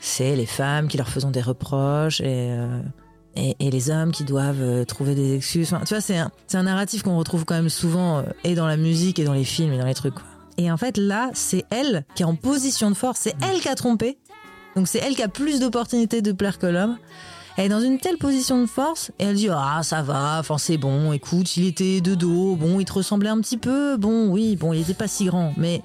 c'est 0.00 0.36
les 0.36 0.46
femmes 0.46 0.88
qui 0.88 0.96
leur 0.96 1.08
faisons 1.08 1.30
des 1.30 1.42
reproches 1.42 2.20
et 2.20 2.56
et, 3.36 3.68
les 3.72 3.90
hommes 3.90 4.12
qui 4.12 4.22
doivent 4.22 4.86
trouver 4.86 5.16
des 5.16 5.34
excuses. 5.34 5.74
Tu 5.86 5.94
vois, 5.94 6.00
c'est 6.00 6.18
un, 6.18 6.30
un 6.52 6.62
narratif 6.62 7.02
qu'on 7.02 7.18
retrouve 7.18 7.44
quand 7.44 7.56
même 7.56 7.68
souvent 7.68 8.22
et 8.44 8.54
dans 8.54 8.68
la 8.68 8.76
musique 8.76 9.18
et 9.18 9.24
dans 9.24 9.32
les 9.32 9.42
films 9.42 9.72
et 9.72 9.78
dans 9.78 9.86
les 9.86 9.94
trucs. 9.94 10.14
Et 10.56 10.70
en 10.70 10.76
fait, 10.76 10.96
là, 10.96 11.30
c'est 11.34 11.64
elle 11.70 12.04
qui 12.14 12.22
est 12.22 12.26
en 12.26 12.36
position 12.36 12.90
de 12.90 12.94
force. 12.94 13.18
C'est 13.20 13.34
elle 13.42 13.60
qui 13.60 13.68
a 13.68 13.74
trompé. 13.74 14.18
Donc 14.76 14.88
c'est 14.88 14.98
elle 14.98 15.14
qui 15.14 15.22
a 15.22 15.28
plus 15.28 15.60
d'opportunités 15.60 16.22
de 16.22 16.32
plaire 16.32 16.58
que 16.58 16.66
l'homme. 16.66 16.96
Elle 17.56 17.66
est 17.66 17.68
dans 17.68 17.80
une 17.80 17.98
telle 17.98 18.18
position 18.18 18.60
de 18.60 18.66
force 18.66 19.12
et 19.20 19.24
elle 19.24 19.36
dit 19.36 19.48
ah 19.48 19.80
ça 19.84 20.02
va, 20.02 20.38
enfin 20.40 20.58
c'est 20.58 20.76
bon, 20.76 21.12
écoute 21.12 21.56
il 21.56 21.66
était 21.66 22.00
de 22.00 22.16
dos, 22.16 22.56
bon 22.56 22.80
il 22.80 22.84
te 22.84 22.94
ressemblait 22.94 23.28
un 23.28 23.40
petit 23.40 23.58
peu, 23.58 23.96
bon 23.96 24.28
oui 24.28 24.56
bon 24.56 24.72
il 24.72 24.80
était 24.80 24.94
pas 24.94 25.06
si 25.06 25.26
grand, 25.26 25.54
mais 25.56 25.80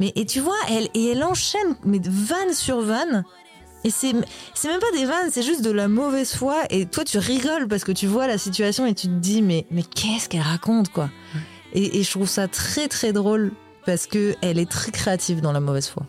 mais 0.00 0.12
et 0.16 0.26
tu 0.26 0.40
vois 0.40 0.58
elle 0.70 0.88
et 0.92 1.06
elle 1.08 1.24
enchaîne 1.24 1.76
mais 1.84 1.98
vanne 2.04 2.52
sur 2.52 2.82
vanne 2.82 3.24
et 3.84 3.90
c'est 3.90 4.12
c'est 4.52 4.68
même 4.68 4.80
pas 4.80 4.92
des 4.92 5.06
vannes, 5.06 5.30
c'est 5.30 5.42
juste 5.42 5.62
de 5.62 5.70
la 5.70 5.88
mauvaise 5.88 6.34
foi 6.34 6.62
et 6.68 6.84
toi 6.84 7.04
tu 7.04 7.16
rigoles 7.16 7.68
parce 7.68 7.84
que 7.84 7.92
tu 7.92 8.06
vois 8.06 8.26
la 8.26 8.36
situation 8.36 8.84
et 8.86 8.94
tu 8.94 9.06
te 9.06 9.12
dis 9.12 9.40
mais 9.40 9.66
mais 9.70 9.82
qu'est-ce 9.82 10.28
qu'elle 10.28 10.42
raconte 10.42 10.90
quoi? 10.90 11.08
Et, 11.72 11.98
et 11.98 12.02
je 12.02 12.10
trouve 12.10 12.28
ça 12.28 12.48
très 12.48 12.88
très 12.88 13.14
drôle 13.14 13.52
parce 13.86 14.06
que 14.06 14.36
elle 14.42 14.58
est 14.58 14.70
très 14.70 14.92
créative 14.92 15.40
dans 15.40 15.52
la 15.52 15.60
mauvaise 15.60 15.88
foi. 15.88 16.04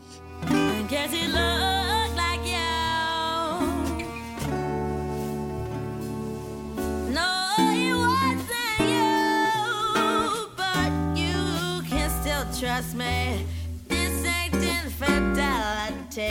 Trust 12.76 12.96
me. 12.96 13.46
This 13.88 14.26
ain't 14.26 14.54
infidelity. 14.56 16.28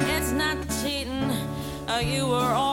It's 0.00 0.30
not 0.32 0.58
cheating. 0.82 1.30
Uh, 1.88 2.02
you 2.04 2.26
were 2.26 2.52
on 2.66 2.71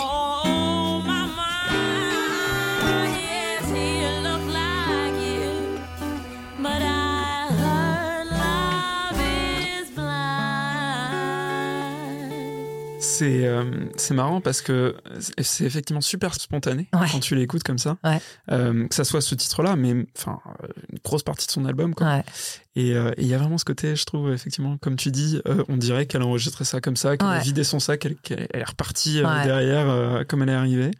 C'est 13.19 13.45
euh, 13.45 13.85
c'est 13.97 14.13
marrant 14.13 14.39
parce 14.41 14.61
que 14.61 14.95
c'est 15.41 15.65
effectivement 15.65 16.01
super 16.01 16.33
spontané 16.35 16.87
Ouais. 16.93 17.07
quand 17.11 17.19
tu 17.19 17.35
l'écoutes 17.35 17.63
comme 17.63 17.77
ça. 17.77 17.97
Ouais. 18.03 18.19
Euh, 18.51 18.87
que 18.87 18.95
ça 18.95 19.03
soit 19.03 19.19
ce 19.21 19.35
titre-là, 19.35 19.75
mais 19.75 20.05
enfin 20.17 20.39
euh, 20.63 20.67
une 20.91 20.99
grosse 21.03 21.23
partie 21.23 21.45
de 21.47 21.51
son 21.51 21.65
album. 21.65 21.93
Quoi. 21.95 22.07
Ouais. 22.07 22.23
Et 22.75 22.93
euh, 22.95 23.11
il 23.17 23.27
y 23.27 23.33
a 23.33 23.37
vraiment 23.37 23.57
ce 23.57 23.65
côté, 23.65 23.95
je 23.95 24.05
trouve, 24.05 24.31
effectivement, 24.31 24.77
comme 24.77 24.95
tu 24.95 25.11
dis, 25.11 25.41
on 25.67 25.75
dirait 25.75 26.05
qu'elle 26.05 26.21
a 26.21 26.25
enregistré 26.25 26.63
ça 26.63 26.79
comme 26.79 26.95
ça, 26.95 27.17
qu'elle 27.17 27.27
a 27.27 27.39
vidé 27.39 27.63
son 27.65 27.79
sac, 27.79 27.99
qu'elle 27.99 28.15
qu'elle- 28.15 28.47
elle 28.53 28.61
est 28.61 28.69
repartie 28.69 29.21
derrière 29.43 30.23
comme 30.27 30.43
elle 30.43 30.49
est 30.49 30.53
arrivée. 30.53 30.91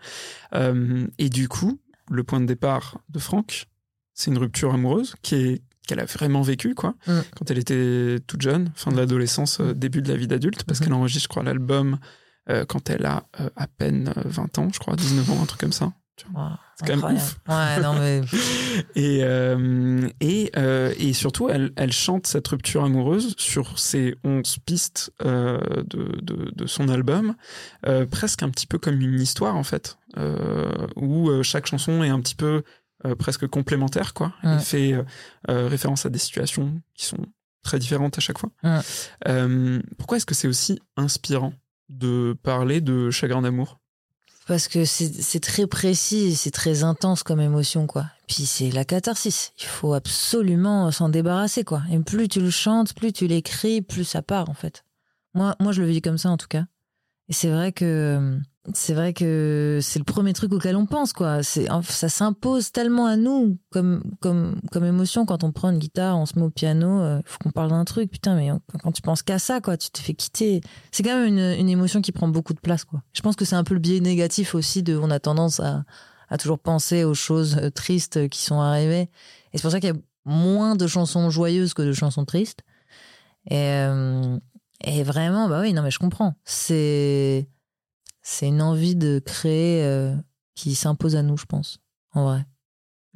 Et 1.18 1.30
du 1.30 1.48
coup, 1.48 1.80
le 2.10 2.24
point 2.24 2.40
de 2.42 2.46
départ 2.46 3.00
de 3.10 3.20
Franck, 3.20 3.68
c'est 4.14 4.32
une 4.32 4.38
rupture 4.38 4.74
amoureuse 4.74 5.16
qui 5.22 5.36
est 5.36 5.62
qu'elle 5.90 6.00
a 6.00 6.06
vraiment 6.06 6.42
vécu 6.42 6.76
quoi 6.76 6.94
Mm. 7.08 7.20
quand 7.36 7.52
elle 7.52 7.58
était 7.58 8.18
toute 8.28 8.42
jeune 8.42 8.72
fin 8.76 8.92
de 8.92 8.98
l'adolescence 8.98 9.60
euh, 9.60 9.74
début 9.74 10.02
de 10.02 10.10
la 10.10 10.16
vie 10.18 10.28
d'adulte 10.28 10.64
parce 10.64 10.80
Mhm. 10.80 10.86
qu'elle 10.86 10.94
enregistre 10.94 11.24
je 11.24 11.28
crois 11.30 11.44
l'album 11.44 11.98
euh, 12.50 12.64
quand 12.66 12.90
elle 12.90 13.06
a 13.06 13.24
euh, 13.42 13.50
à 13.56 13.68
peine 13.68 14.14
euh, 14.18 14.22
20 14.26 14.58
ans 14.60 14.68
je 14.74 14.80
crois 14.80 14.96
19 14.96 15.30
ans 15.32 15.42
un 15.42 15.46
truc 15.46 15.60
comme 15.62 15.74
ça 15.74 15.92
Ouais, 16.36 16.42
C'est 16.76 16.86
quand 16.86 16.98
même 16.98 17.18
incroyable. 17.48 17.80
Ouais, 17.80 17.82
non 17.82 17.94
mais 17.98 18.22
et, 18.96 19.22
et, 20.20 20.52
et 21.10 21.14
surtout, 21.14 21.48
elle, 21.48 21.72
elle 21.78 21.94
chante 21.94 22.28
cette 22.28 22.46
rupture 22.50 22.84
amoureuse 22.84 23.36
sur 23.38 23.80
ces 23.80 24.16
11 24.26 24.58
pistes 24.66 25.14
de, 25.24 25.88
de, 26.22 26.52
de 26.54 26.68
son 26.68 26.90
album, 26.90 27.36
presque 28.12 28.44
un 28.44 28.50
petit 28.50 28.68
peu 28.68 28.78
comme 28.78 29.00
une 29.00 29.22
histoire 29.22 29.56
en 29.56 29.64
fait, 29.64 29.98
où 30.98 31.30
chaque 31.44 31.68
chanson 31.68 32.04
est 32.04 32.10
un 32.10 32.20
petit 32.20 32.36
peu 32.36 32.64
euh, 33.06 33.16
presque 33.16 33.48
complémentaire, 33.48 34.14
quoi. 34.14 34.34
Ouais. 34.44 34.54
Elle 34.54 34.60
fait 34.60 34.94
euh, 34.94 35.04
euh, 35.50 35.68
référence 35.68 36.06
à 36.06 36.10
des 36.10 36.20
situations 36.20 36.82
qui 36.96 37.06
sont 37.06 37.26
très 37.64 37.80
différentes 37.80 38.18
à 38.18 38.22
chaque 38.22 38.38
fois. 38.38 38.50
Ouais. 38.64 38.80
Euh, 39.28 39.82
pourquoi 39.98 40.18
est-ce 40.18 40.26
que 40.26 40.36
c'est 40.36 40.48
aussi 40.48 40.80
inspirant 40.98 41.54
de 41.90 42.38
parler 42.44 42.82
de 42.82 43.10
chagrin 43.10 43.42
d'amour? 43.42 43.80
Parce 44.48 44.68
que 44.68 44.84
c'est 44.84 45.40
très 45.42 45.68
précis, 45.68 46.30
et 46.30 46.36
c'est 46.36 46.50
très 46.50 46.84
intense 46.84 47.22
comme 47.22 47.40
émotion 47.40 47.86
quoi. 47.86 48.08
Puis 48.28 48.48
c'est 48.48 48.72
la 48.72 48.84
catharsis. 48.84 49.52
Il 49.60 49.66
faut 49.66 49.94
absolument 49.94 50.90
s'en 50.92 51.10
débarrasser 51.10 51.64
quoi. 51.64 51.84
Et 51.92 52.00
plus 52.00 52.28
tu 52.28 52.42
le 52.42 52.50
chantes, 52.50 52.96
plus 52.96 53.14
tu 53.14 53.28
l'écris, 53.28 53.84
plus 53.84 54.06
ça 54.06 54.24
part 54.24 54.50
en 54.50 54.56
fait. 54.56 54.84
Moi, 55.36 55.56
moi 55.60 55.72
je 55.72 55.84
le 55.84 55.88
vis 55.88 56.02
comme 56.02 56.18
ça 56.18 56.32
en 56.32 56.38
tout 56.38 56.48
cas. 56.48 56.66
Et 57.30 57.34
c'est 57.34 57.50
vrai 57.50 57.72
que 57.72 58.38
c'est 58.74 58.94
vrai 58.94 59.14
que 59.14 59.80
c'est 59.82 60.00
le 60.00 60.06
premier 60.06 60.34
truc 60.34 60.52
auquel 60.52 60.76
on 60.76 60.86
pense 60.86 61.14
quoi. 61.14 61.42
C'est 61.44 61.68
ça 61.84 62.10
s'impose 62.10 62.72
tellement 62.72 63.06
à 63.06 63.16
nous 63.16 63.58
comme 63.70 64.04
comme 64.20 64.60
comme 64.72 64.84
émotion 64.84 65.26
quand 65.26 65.44
on 65.44 65.52
prend 65.52 65.70
une 65.70 65.80
guitare, 65.80 66.18
on 66.18 66.26
se 66.26 66.38
met 66.38 66.46
au 66.46 66.50
piano, 66.50 67.18
il 67.18 67.22
faut 67.26 67.38
qu'on 67.40 67.52
parle 67.52 67.70
d'un 67.70 67.86
truc. 67.86 68.12
Putain, 68.12 68.36
mais 68.36 68.50
quand 68.84 68.92
tu 68.92 69.02
penses 69.02 69.22
qu'à 69.22 69.40
ça 69.40 69.62
quoi, 69.62 69.78
tu 69.78 69.90
te 69.92 70.00
fais 70.00 70.14
quitter. 70.14 70.62
C'est 70.92 71.04
quand 71.04 71.16
même 71.16 71.28
une, 71.28 71.60
une 71.60 71.70
émotion 71.70 72.02
qui 72.02 72.12
prend 72.12 72.28
beaucoup 72.28 72.54
de 72.54 72.60
place 72.60 72.84
quoi. 72.84 73.02
Je 73.14 73.22
pense 73.22 73.36
que 73.36 73.46
c'est 73.46 73.56
un 73.56 73.64
peu 73.64 73.76
le 73.76 73.80
biais 73.80 74.00
négatif 74.02 74.56
aussi 74.56 74.84
de 74.84 74.98
on 74.98 75.10
a 75.10 75.20
tendance 75.20 75.60
à 75.60 75.84
à 76.30 76.38
toujours 76.38 76.60
penser 76.60 77.04
aux 77.04 77.14
choses 77.14 77.58
euh, 77.58 77.70
tristes 77.70 78.30
qui 78.30 78.42
sont 78.42 78.60
arrivées. 78.60 79.10
Et 79.52 79.58
c'est 79.58 79.62
pour 79.62 79.72
ça 79.72 79.80
qu'il 79.80 79.90
y 79.90 79.94
a 79.94 80.00
moins 80.26 80.76
de 80.76 80.88
chansons 80.88 81.30
joyeuses 81.30 81.74
que 81.74 81.82
de 81.82 81.94
chansons 81.94 82.26
tristes. 82.26 82.62
Et, 83.50 83.56
euh, 83.56 84.38
et 84.84 85.04
vraiment, 85.04 85.50
bah 85.50 85.62
oui, 85.62 85.74
non, 85.74 85.82
mais 85.82 85.92
je 85.92 86.00
comprends. 86.00 86.36
C'est, 86.46 87.50
c'est 88.22 88.48
une 88.48 88.62
envie 88.62 88.96
de 88.96 89.20
créer 89.20 89.84
euh, 89.84 90.16
qui 90.56 90.76
s'impose 90.76 91.16
à 91.16 91.24
nous, 91.24 91.38
je 91.38 91.46
pense. 91.46 91.80
En 92.14 92.24
vrai. 92.24 92.46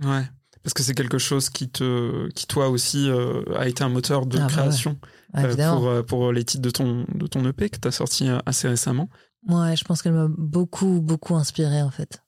Ouais. 0.03 0.23
Parce 0.61 0.73
que 0.73 0.83
c'est 0.83 0.93
quelque 0.93 1.17
chose 1.17 1.49
qui 1.49 1.69
te, 1.69 2.29
qui 2.31 2.47
toi 2.47 2.69
aussi 2.69 3.09
euh, 3.09 3.43
a 3.57 3.67
été 3.67 3.83
un 3.83 3.89
moteur 3.89 4.25
de 4.25 4.37
Ah 4.37 4.41
bah 4.41 4.45
ouais. 4.47 4.51
création 4.51 4.99
Ouais, 5.33 5.45
euh, 5.45 6.03
pour, 6.03 6.05
pour 6.05 6.31
les 6.31 6.43
titres 6.43 6.61
de 6.61 6.69
ton, 6.69 7.05
de 7.15 7.27
ton 7.27 7.43
EP 7.47 7.69
que 7.69 7.79
tu 7.79 7.87
as 7.87 7.91
sorti 7.91 8.27
assez 8.45 8.67
récemment. 8.67 9.09
Ouais, 9.47 9.75
je 9.75 9.83
pense 9.83 10.01
qu'elle 10.01 10.13
m'a 10.13 10.27
beaucoup, 10.29 11.01
beaucoup 11.01 11.35
inspirée, 11.35 11.81
en 11.81 11.89
fait. 11.89 12.21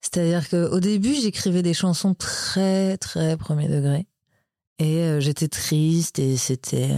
C'est-à-dire 0.00 0.48
qu'au 0.48 0.80
début, 0.80 1.14
j'écrivais 1.14 1.62
des 1.62 1.74
chansons 1.74 2.14
très, 2.14 2.96
très 2.96 3.36
premier 3.36 3.68
degré. 3.68 4.06
Et 4.78 5.20
j'étais 5.20 5.48
triste, 5.48 6.18
et 6.18 6.36
c'était, 6.36 6.96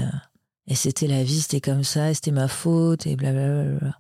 et 0.69 0.75
c'était 0.77 1.09
la 1.09 1.25
vie, 1.25 1.41
c'était 1.41 1.61
comme 1.61 1.83
ça, 1.83 2.11
et 2.11 2.15
c'était 2.15 2.31
ma 2.31 2.47
faute, 2.47 3.07
et 3.09 3.17
blablabla. 3.17 3.99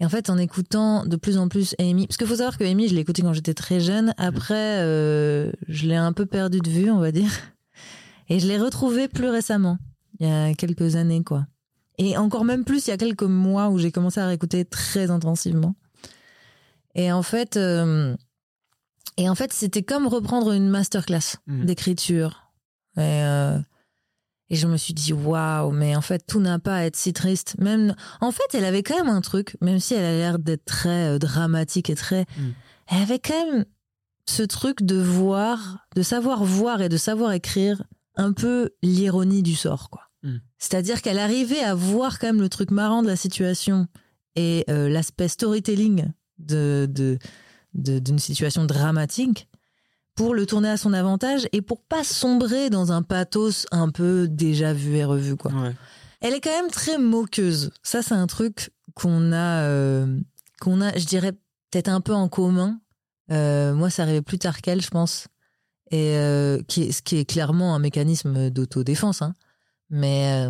Et 0.00 0.04
en 0.04 0.08
fait, 0.08 0.30
en 0.30 0.38
écoutant 0.38 1.04
de 1.06 1.16
plus 1.16 1.38
en 1.38 1.48
plus 1.48 1.74
Amy, 1.78 2.06
parce 2.06 2.16
qu'il 2.16 2.26
faut 2.26 2.36
savoir 2.36 2.56
que 2.58 2.64
Amy, 2.64 2.88
je 2.88 2.94
l'ai 2.94 3.00
écoutée 3.00 3.22
quand 3.22 3.32
j'étais 3.32 3.54
très 3.54 3.78
jeune. 3.80 4.14
Après, 4.16 4.78
euh, 4.80 5.52
je 5.68 5.86
l'ai 5.86 5.96
un 5.96 6.12
peu 6.12 6.24
perdue 6.26 6.60
de 6.60 6.70
vue, 6.70 6.90
on 6.90 6.98
va 7.00 7.12
dire. 7.12 7.30
Et 8.28 8.38
je 8.40 8.46
l'ai 8.46 8.58
retrouvée 8.58 9.08
plus 9.08 9.28
récemment, 9.28 9.78
il 10.20 10.28
y 10.28 10.30
a 10.30 10.54
quelques 10.54 10.96
années, 10.96 11.22
quoi. 11.24 11.46
Et 11.98 12.16
encore 12.16 12.44
même 12.44 12.64
plus 12.64 12.86
il 12.86 12.90
y 12.90 12.92
a 12.92 12.96
quelques 12.96 13.22
mois 13.24 13.70
où 13.70 13.78
j'ai 13.78 13.90
commencé 13.90 14.20
à 14.20 14.26
réécouter 14.26 14.64
très 14.64 15.10
intensivement. 15.10 15.74
Et 16.94 17.10
en 17.10 17.22
fait, 17.22 17.56
euh, 17.56 18.16
et 19.16 19.28
en 19.28 19.34
fait, 19.34 19.52
c'était 19.52 19.82
comme 19.82 20.06
reprendre 20.06 20.52
une 20.52 20.68
masterclass 20.68 21.38
Mhm. 21.48 21.64
d'écriture. 21.66 22.52
Et, 22.96 23.00
euh, 23.00 23.58
et 24.50 24.56
je 24.56 24.66
me 24.66 24.76
suis 24.76 24.94
dit 24.94 25.12
waouh, 25.12 25.70
mais 25.72 25.94
en 25.96 26.00
fait 26.00 26.24
tout 26.26 26.40
n'a 26.40 26.58
pas 26.58 26.76
à 26.76 26.82
être 26.84 26.96
si 26.96 27.12
triste. 27.12 27.56
Même, 27.58 27.94
en 28.20 28.30
fait, 28.32 28.42
elle 28.54 28.64
avait 28.64 28.82
quand 28.82 28.96
même 28.96 29.14
un 29.14 29.20
truc, 29.20 29.56
même 29.60 29.78
si 29.80 29.94
elle 29.94 30.04
a 30.04 30.12
l'air 30.12 30.38
d'être 30.38 30.64
très 30.64 31.08
euh, 31.14 31.18
dramatique 31.18 31.90
et 31.90 31.94
très, 31.94 32.24
Mhm. 32.38 32.54
elle 32.88 33.02
avait 33.02 33.18
quand 33.18 33.46
même 33.46 33.64
ce 34.26 34.42
truc 34.42 34.82
de 34.82 34.96
voir, 35.00 35.86
de 35.96 36.02
savoir 36.02 36.44
voir 36.44 36.82
et 36.82 36.88
de 36.88 36.96
savoir 36.96 37.32
écrire 37.32 37.82
un 38.16 38.32
peu 38.32 38.70
l'ironie 38.82 39.42
du 39.42 39.54
sort, 39.54 39.90
quoi. 39.90 40.02
Mhm. 40.22 40.40
C'est-à-dire 40.58 41.02
qu'elle 41.02 41.18
arrivait 41.18 41.60
à 41.62 41.74
voir 41.74 42.18
quand 42.18 42.26
même 42.26 42.40
le 42.40 42.48
truc 42.48 42.70
marrant 42.70 43.02
de 43.02 43.06
la 43.06 43.16
situation 43.16 43.86
et 44.36 44.64
euh, 44.68 44.88
l'aspect 44.88 45.28
storytelling 45.28 46.06
de- 46.38 46.88
de- 46.90 47.18
d'une 47.74 48.18
situation 48.18 48.64
dramatique 48.64 49.47
pour 50.18 50.34
le 50.34 50.46
tourner 50.46 50.68
à 50.68 50.76
son 50.76 50.92
avantage 50.94 51.48
et 51.52 51.62
pour 51.62 51.80
pas 51.80 52.02
sombrer 52.02 52.70
dans 52.70 52.90
un 52.90 53.02
pathos 53.02 53.66
un 53.70 53.88
peu 53.88 54.26
déjà 54.26 54.72
vu 54.72 54.96
et 54.96 55.04
revu 55.04 55.36
quoi. 55.36 55.52
Ouais. 55.52 55.76
Elle 56.20 56.34
est 56.34 56.40
quand 56.40 56.50
même 56.50 56.72
très 56.72 56.98
moqueuse. 56.98 57.70
Ça 57.84 58.02
c'est 58.02 58.16
un 58.16 58.26
truc 58.26 58.72
qu'on 58.94 59.30
a 59.30 59.62
euh, 59.62 60.18
qu'on 60.60 60.80
a 60.80 60.92
je 60.98 61.04
dirais 61.04 61.30
peut-être 61.70 61.86
un 61.86 62.00
peu 62.00 62.14
en 62.14 62.28
commun. 62.28 62.80
Euh, 63.30 63.74
moi 63.74 63.90
ça 63.90 64.02
arrivait 64.02 64.20
plus 64.20 64.40
tard 64.40 64.60
qu'elle 64.60 64.82
je 64.82 64.90
pense 64.90 65.28
et 65.92 66.16
euh, 66.16 66.60
qui 66.66 66.82
est, 66.82 66.92
ce 66.92 67.00
qui 67.00 67.18
est 67.18 67.24
clairement 67.24 67.76
un 67.76 67.78
mécanisme 67.78 68.50
d'autodéfense 68.50 69.22
hein. 69.22 69.34
Mais 69.88 70.48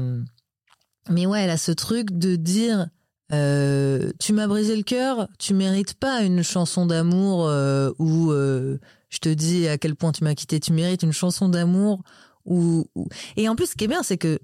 mais 1.10 1.26
ouais, 1.26 1.42
elle 1.42 1.50
a 1.50 1.58
ce 1.58 1.72
truc 1.72 2.10
de 2.10 2.36
dire 2.36 2.88
euh, 3.32 4.10
tu 4.18 4.32
m'as 4.32 4.46
brisé 4.46 4.74
le 4.74 4.82
cœur, 4.82 5.28
tu 5.38 5.52
mérites 5.52 5.94
pas 5.94 6.22
une 6.22 6.42
chanson 6.42 6.86
d'amour 6.86 7.46
euh, 7.46 7.90
où 7.98 8.30
euh, 8.30 8.78
je 9.10 9.18
te 9.18 9.28
dis 9.28 9.68
à 9.68 9.78
quel 9.78 9.94
point 9.94 10.12
tu 10.12 10.24
m'as 10.24 10.34
quitté, 10.34 10.60
tu 10.60 10.72
mérites 10.72 11.02
une 11.02 11.12
chanson 11.12 11.48
d'amour 11.48 12.02
où, 12.44 12.86
où- 12.94 13.08
et 13.36 13.48
en 13.48 13.56
plus 13.56 13.66
ce 13.70 13.74
qui 13.76 13.84
est 13.84 13.88
bien 13.88 14.02
c'est 14.02 14.18
que 14.18 14.38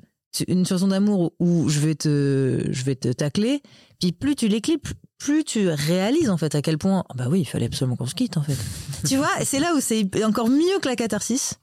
une 0.49 0.67
chanson 0.67 0.89
d'amour 0.89 1.33
où 1.39 1.69
je 1.69 1.79
vais 1.81 1.95
te 1.95 2.67
je 2.71 2.85
vais 2.85 2.97
te 2.97 3.09
tacler, 3.13 3.63
puis 4.01 4.13
plus 4.13 4.35
tu 4.35 4.49
l'écris 4.49 4.79
plus- 4.79 4.95
plus 5.19 5.45
tu 5.45 5.69
réalises 5.69 6.29
en 6.29 6.37
fait 6.37 6.55
à 6.55 6.61
quel 6.63 6.77
point 6.77 7.05
ah 7.09 7.15
bah 7.15 7.27
oui, 7.31 7.41
il 7.41 7.45
fallait 7.45 7.67
absolument 7.67 7.97
qu'on 7.97 8.07
se 8.07 8.15
quitte 8.17 8.37
en 8.37 8.43
fait. 8.43 8.57
tu 9.09 9.17
vois, 9.17 9.31
c'est 9.45 9.61
là 9.61 9.73
où 9.77 9.81
c'est 9.81 10.09
encore 10.25 10.49
mieux 10.49 10.79
que 10.83 10.89
la 10.89 10.97
catharsis. 10.97 11.55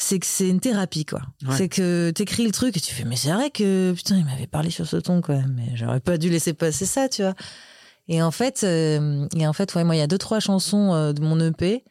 C'est 0.00 0.20
que 0.20 0.26
c'est 0.26 0.48
une 0.48 0.60
thérapie, 0.60 1.04
quoi. 1.04 1.22
Ouais. 1.44 1.56
C'est 1.56 1.68
que 1.68 2.12
t'écris 2.14 2.44
le 2.44 2.52
truc 2.52 2.76
et 2.76 2.80
tu 2.80 2.94
fais, 2.94 3.02
mais 3.04 3.16
c'est 3.16 3.32
vrai 3.32 3.50
que, 3.50 3.92
putain, 3.96 4.16
il 4.16 4.24
m'avait 4.24 4.46
parlé 4.46 4.70
sur 4.70 4.86
ce 4.86 4.96
ton, 4.96 5.20
même, 5.28 5.52
mais 5.56 5.74
j'aurais 5.76 5.98
pas 5.98 6.18
dû 6.18 6.30
laisser 6.30 6.52
passer 6.54 6.86
ça, 6.86 7.08
tu 7.08 7.22
vois. 7.22 7.34
Et 8.06 8.22
en 8.22 8.30
fait, 8.30 8.60
euh, 8.62 9.26
et 9.36 9.44
en 9.44 9.52
fait, 9.52 9.74
ouais, 9.74 9.82
moi, 9.82 9.96
il 9.96 9.98
y 9.98 10.02
a 10.02 10.06
deux, 10.06 10.16
trois 10.18 10.38
chansons 10.38 10.94
euh, 10.94 11.12
de 11.12 11.20
mon 11.20 11.40
EP 11.40 11.82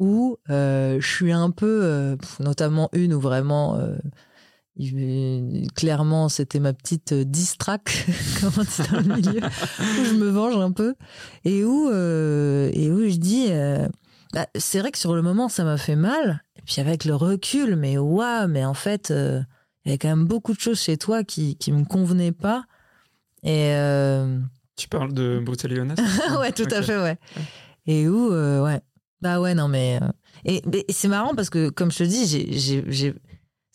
où 0.00 0.36
euh, 0.50 0.98
je 1.00 1.06
suis 1.06 1.30
un 1.30 1.50
peu, 1.52 1.80
euh, 1.84 2.16
notamment 2.40 2.88
une 2.92 3.14
où 3.14 3.20
vraiment, 3.20 3.76
euh, 3.76 3.94
clairement, 5.74 6.28
c'était 6.28 6.60
ma 6.60 6.72
petite 6.72 7.12
diss 7.14 7.58
track, 7.58 8.06
comme 8.40 8.50
on 8.58 8.62
dit 8.62 8.90
dans 8.90 8.98
le 9.00 9.14
milieu, 9.16 9.40
où 9.40 10.04
je 10.04 10.14
me 10.14 10.28
venge 10.30 10.56
un 10.56 10.72
peu, 10.72 10.94
et 11.44 11.64
où, 11.64 11.88
euh, 11.90 12.70
et 12.72 12.90
où 12.90 13.08
je 13.08 13.16
dis, 13.16 13.46
euh, 13.50 13.86
bah, 14.32 14.46
c'est 14.56 14.80
vrai 14.80 14.90
que 14.90 14.98
sur 14.98 15.14
le 15.14 15.22
moment, 15.22 15.48
ça 15.48 15.64
m'a 15.64 15.76
fait 15.76 15.96
mal, 15.96 16.42
et 16.56 16.62
puis 16.62 16.80
avec 16.80 17.04
le 17.04 17.14
recul, 17.14 17.76
mais 17.76 17.98
waouh, 17.98 18.48
mais 18.48 18.64
en 18.64 18.74
fait, 18.74 19.10
euh, 19.10 19.40
il 19.84 19.88
y 19.88 19.92
avait 19.92 19.98
quand 19.98 20.08
même 20.08 20.26
beaucoup 20.26 20.54
de 20.54 20.60
choses 20.60 20.80
chez 20.80 20.96
toi 20.96 21.24
qui, 21.24 21.56
qui 21.56 21.72
me 21.72 21.84
convenaient 21.84 22.32
pas, 22.32 22.64
et... 23.42 23.74
euh, 23.74 24.38
Tu 24.76 24.88
parles 24.88 25.12
de 25.12 25.40
Brutally 25.44 25.78
Honest? 25.78 26.02
Ouais, 26.38 26.52
tout 26.52 26.68
à 26.70 26.82
fait, 26.82 26.96
ouais. 26.98 27.18
Et 27.86 28.08
où, 28.08 28.32
euh, 28.32 28.62
ouais. 28.62 28.80
Bah 29.22 29.40
ouais, 29.40 29.54
non, 29.54 29.68
mais. 29.68 29.98
euh, 30.02 30.08
Et, 30.44 30.62
c'est 30.90 31.08
marrant 31.08 31.34
parce 31.34 31.50
que, 31.50 31.68
comme 31.68 31.90
je 31.90 31.98
te 31.98 32.04
dis, 32.04 32.26
j'ai, 32.26 33.14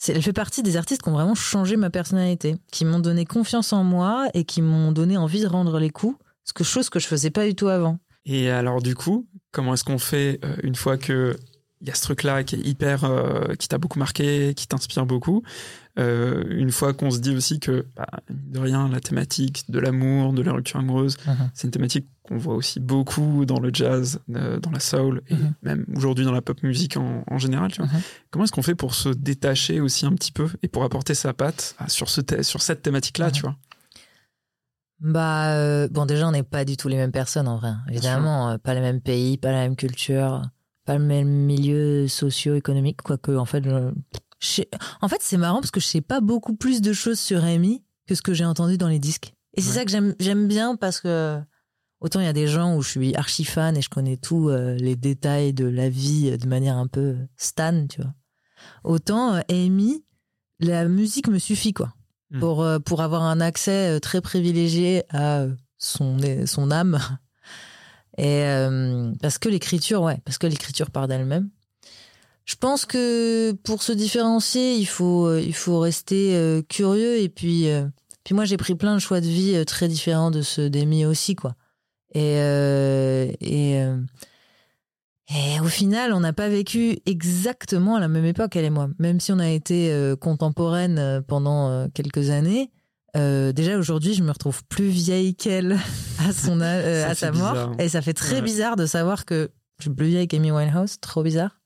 elle 0.07 0.21
fait 0.21 0.33
partie 0.33 0.63
des 0.63 0.77
artistes 0.77 1.01
qui 1.01 1.09
ont 1.09 1.13
vraiment 1.13 1.35
changé 1.35 1.77
ma 1.77 1.89
personnalité, 1.89 2.55
qui 2.71 2.85
m'ont 2.85 2.99
donné 2.99 3.25
confiance 3.25 3.73
en 3.73 3.83
moi 3.83 4.27
et 4.33 4.43
qui 4.43 4.61
m'ont 4.61 4.91
donné 4.91 5.17
envie 5.17 5.41
de 5.41 5.47
rendre 5.47 5.79
les 5.79 5.89
coups, 5.89 6.17
ce 6.43 6.53
que 6.53 6.63
chose 6.63 6.89
que 6.89 6.99
je 6.99 7.07
faisais 7.07 7.31
pas 7.31 7.45
du 7.45 7.55
tout 7.55 7.67
avant. 7.67 7.99
Et 8.25 8.49
alors, 8.49 8.81
du 8.81 8.95
coup, 8.95 9.27
comment 9.51 9.73
est-ce 9.75 9.83
qu'on 9.83 9.99
fait 9.99 10.39
euh, 10.43 10.55
une 10.63 10.75
fois 10.75 10.97
que 10.97 11.35
il 11.81 11.87
y 11.87 11.91
a 11.91 11.93
ce 11.95 12.01
truc-là 12.03 12.43
qui 12.43 12.55
est 12.55 12.59
hyper, 12.65 13.03
euh, 13.03 13.53
qui 13.55 13.67
t'a 13.67 13.77
beaucoup 13.77 13.99
marqué, 13.99 14.53
qui 14.55 14.65
t'inspire 14.67 15.05
beaucoup, 15.05 15.43
euh, 15.99 16.43
une 16.49 16.71
fois 16.71 16.93
qu'on 16.93 17.11
se 17.11 17.19
dit 17.19 17.35
aussi 17.35 17.59
que, 17.59 17.85
bah, 17.95 18.07
de 18.29 18.59
rien, 18.59 18.89
la 18.89 18.99
thématique 18.99 19.65
de 19.69 19.79
l'amour, 19.79 20.33
de 20.33 20.41
la 20.41 20.53
rupture 20.53 20.79
amoureuse, 20.79 21.17
Mhm. 21.27 21.49
c'est 21.53 21.67
une 21.67 21.71
thématique 21.71 22.07
qu'on 22.23 22.37
voit 22.37 22.55
aussi 22.55 22.79
beaucoup 22.79 23.45
dans 23.45 23.59
le 23.59 23.69
jazz, 23.73 24.19
euh, 24.33 24.59
dans 24.59 24.71
la 24.71 24.79
soul, 24.79 25.21
et 25.27 25.35
Mhm. 25.35 25.53
même 25.63 25.85
aujourd'hui 25.95 26.25
dans 26.25 26.31
la 26.31 26.41
pop 26.41 26.61
musique 26.63 26.97
en, 26.97 27.23
en 27.29 27.37
général. 27.37 27.71
Tu 27.71 27.81
vois. 27.81 27.91
Mhm. 27.91 28.01
Comment 28.31 28.45
est-ce 28.45 28.51
qu'on 28.51 28.63
fait 28.63 28.75
pour 28.75 28.95
se 28.95 29.09
détacher 29.09 29.79
aussi 29.79 30.05
un 30.05 30.13
petit 30.13 30.31
peu 30.31 30.49
et 30.63 30.67
pour 30.67 30.83
apporter 30.83 31.13
sa 31.13 31.33
patte 31.33 31.75
ah, 31.77 31.87
sur, 31.87 32.09
ce 32.09 32.21
sur 32.41 32.61
cette 32.61 32.81
thématique-là, 32.81 33.31
tu 33.31 33.41
vois? 33.41 33.55
Bah, 35.01 35.87
bon, 35.89 36.05
déjà, 36.05 36.27
on 36.27 36.31
n'est 36.31 36.43
pas 36.43 36.63
du 36.65 36.77
tout 36.77 36.87
les 36.87 36.95
mêmes 36.95 37.11
personnes 37.11 37.47
en 37.47 37.57
vrai. 37.57 37.73
Évidemment, 37.89 38.57
pas 38.59 38.73
les 38.73 38.79
mêmes 38.81 39.01
pays, 39.01 39.37
pas 39.37 39.51
la 39.51 39.59
même 39.59 39.75
culture, 39.75 40.41
pas 40.85 40.97
le 40.97 41.03
même 41.03 41.27
milieu 41.27 42.07
socio-économique, 42.07 43.01
quoique, 43.01 43.31
en 43.31 43.45
fait, 43.45 43.63
je- 44.39 44.61
en 45.01 45.07
fait, 45.07 45.17
c'est 45.21 45.37
marrant 45.37 45.59
parce 45.59 45.71
que 45.71 45.79
je 45.79 45.85
sais 45.87 46.01
pas 46.01 46.21
beaucoup 46.21 46.55
plus 46.55 46.81
de 46.81 46.93
choses 46.93 47.19
sur 47.19 47.43
Amy 47.43 47.83
que 48.07 48.15
ce 48.15 48.21
que 48.21 48.33
j'ai 48.33 48.45
entendu 48.45 48.77
dans 48.77 48.87
les 48.87 48.99
disques. 48.99 49.33
Et 49.55 49.61
c'est 49.61 49.69
Ouais. 49.69 49.75
ça 49.75 49.85
que 49.85 49.91
j'aime, 49.91 50.15
j'aime 50.19 50.47
bien 50.47 50.75
parce 50.75 50.99
que 51.01 51.39
autant 52.01 52.19
il 52.19 52.25
y 52.25 52.29
a 52.29 52.33
des 52.33 52.47
gens 52.47 52.75
où 52.75 52.81
je 52.81 52.89
suis 52.89 53.15
archi 53.15 53.43
fan 53.45 53.75
et 53.77 53.81
je 53.81 53.89
connais 53.89 54.17
tous 54.17 54.49
euh, 54.49 54.75
les 54.75 54.95
détails 54.95 55.53
de 55.53 55.65
la 55.65 55.89
vie 55.89 56.29
euh, 56.31 56.37
de 56.37 56.47
manière 56.47 56.77
un 56.77 56.87
peu 56.87 57.15
stan, 57.37 57.87
tu 57.87 58.01
vois. 58.01 58.13
Autant 58.83 59.35
euh, 59.35 59.41
Amy, 59.49 60.03
la 60.59 60.85
musique 60.87 61.27
me 61.27 61.39
suffit, 61.39 61.73
quoi 61.73 61.93
Mm. 62.31 62.39
pour, 62.39 62.63
euh, 62.63 62.79
pour 62.79 63.01
avoir 63.01 63.21
un 63.21 63.39
accès 63.39 63.95
euh, 63.95 63.99
très 63.99 64.19
privilégié 64.19 65.03
à 65.09 65.41
euh, 65.41 65.55
son, 65.77 66.17
son 66.47 66.71
âme. 66.71 66.99
Et 68.17 68.43
euh, 68.43 69.11
parce 69.21 69.37
que 69.37 69.49
l'écriture, 69.49 70.01
ouais, 70.01 70.19
parce 70.23 70.37
que 70.37 70.47
l'écriture 70.47 70.91
part 70.91 71.07
d'elle-même. 71.07 71.49
Je 72.45 72.55
pense 72.55 72.85
que 72.85 73.53
pour 73.63 73.81
se 73.81 73.91
différencier, 73.91 74.75
il 74.75 74.85
faut, 74.85 75.25
euh, 75.27 75.41
il 75.41 75.55
faut 75.55 75.79
rester 75.79 76.35
euh, 76.35 76.61
curieux. 76.61 77.19
Et 77.19 77.27
puis, 77.27 77.69
euh, 77.69 77.85
puis 78.23 78.35
moi, 78.35 78.45
j'ai 78.45 78.57
pris 78.57 78.75
plein 78.75 78.93
de 78.93 78.99
choix 78.99 79.19
de 79.19 79.27
vie 79.27 79.65
très 79.65 79.87
différents 79.87 80.31
de 80.31 80.41
ceux 80.41 80.69
d'Amy 80.69 81.05
aussi, 81.05 81.35
quoi. 81.35 81.55
Et, 82.13 82.37
euh, 82.37 83.31
et, 83.41 83.79
et 85.29 85.59
au 85.59 85.67
final, 85.67 86.13
on 86.13 86.19
n'a 86.19 86.33
pas 86.33 86.47
vécu 86.47 86.99
exactement 87.05 87.95
à 87.95 87.99
la 87.99 88.07
même 88.07 88.25
époque, 88.25 88.55
elle 88.55 88.65
et 88.65 88.69
moi. 88.69 88.89
Même 88.99 89.19
si 89.19 89.31
on 89.31 89.39
a 89.39 89.49
été 89.49 89.91
euh, 89.91 90.15
contemporaines 90.15 91.23
pendant 91.27 91.89
quelques 91.89 92.29
années, 92.29 92.71
euh, 93.15 93.51
déjà 93.51 93.77
aujourd'hui, 93.77 94.13
je 94.13 94.23
me 94.23 94.31
retrouve 94.31 94.63
plus 94.65 94.87
vieille 94.87 95.35
qu'elle 95.35 95.77
à, 96.19 96.33
son, 96.33 96.59
euh, 96.61 97.09
à 97.09 97.15
sa 97.15 97.31
mort. 97.31 97.53
bizarre. 97.53 97.71
Et 97.79 97.89
ça 97.89 98.01
fait 98.01 98.13
très 98.13 98.35
Ouais. 98.35 98.41
bizarre 98.41 98.75
de 98.75 98.85
savoir 98.85 99.25
que 99.25 99.49
je 99.79 99.83
suis 99.83 99.93
plus 99.93 100.07
vieille 100.07 100.27
qu'Amy 100.27 100.51
Winehouse. 100.51 100.97
Trop 101.01 101.23
bizarre. 101.23 101.59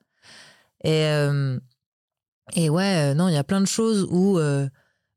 Et, 0.84 1.06
euh, 1.06 1.60
et 2.56 2.70
ouais, 2.70 3.14
non, 3.16 3.28
il 3.28 3.34
y 3.34 3.38
a 3.38 3.44
plein 3.44 3.62
de 3.62 3.68
choses 3.68 4.08
où, 4.10 4.40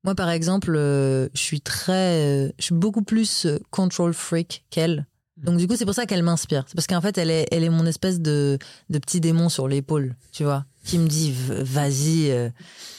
moi 0.04 0.14
par 0.14 0.28
exemple, 0.30 0.72
je 0.74 1.28
suis 1.34 1.60
très. 1.60 2.52
je 2.58 2.64
suis 2.64 2.74
beaucoup 2.74 3.02
plus 3.02 3.46
control 3.70 4.12
freak 4.12 4.64
qu'elle. 4.70 5.06
Donc 5.38 5.56
du 5.58 5.66
coup, 5.66 5.76
c'est 5.76 5.84
pour 5.86 5.94
ça 5.94 6.06
qu'elle 6.06 6.22
m'inspire. 6.22 6.64
C'est 6.68 6.74
parce 6.74 6.86
qu'en 6.86 7.00
fait, 7.00 7.16
elle 7.18 7.30
est, 7.30 7.46
elle 7.50 7.64
est 7.64 7.68
mon 7.70 7.86
espèce 7.86 8.20
de, 8.20 8.58
de 8.90 8.98
petit 8.98 9.20
démon 9.20 9.48
sur 9.48 9.66
l'épaule, 9.66 10.14
tu 10.32 10.44
vois, 10.44 10.66
qui 10.84 10.98
me 10.98 11.08
dit 11.08 11.32
vas-y, 11.32 12.30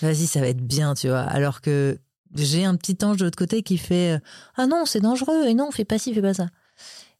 vas-y, 0.02 0.26
ça 0.28 0.40
va 0.42 0.48
être 0.48 0.66
bien, 0.66 0.94
tu 0.94 1.10
vois. 1.10 1.22
Alors 1.22 1.62
que 1.62 2.00
j'ai 2.36 2.66
un 2.66 2.76
petit 2.76 2.98
ange 3.04 3.18
de 3.18 3.26
l'autre 3.26 3.38
côté 3.38 3.62
qui 3.64 3.78
fait 3.78 4.18
euh, 4.18 4.20
ah 4.56 4.68
non, 4.68 4.86
c'est 4.86 5.00
dangereux 5.02 5.46
et 5.48 5.54
non, 5.54 5.72
fais 5.72 5.86
pas 5.86 5.98
ci, 6.00 6.14
fais 6.14 6.22
pas 6.22 6.34
ça. 6.34 6.48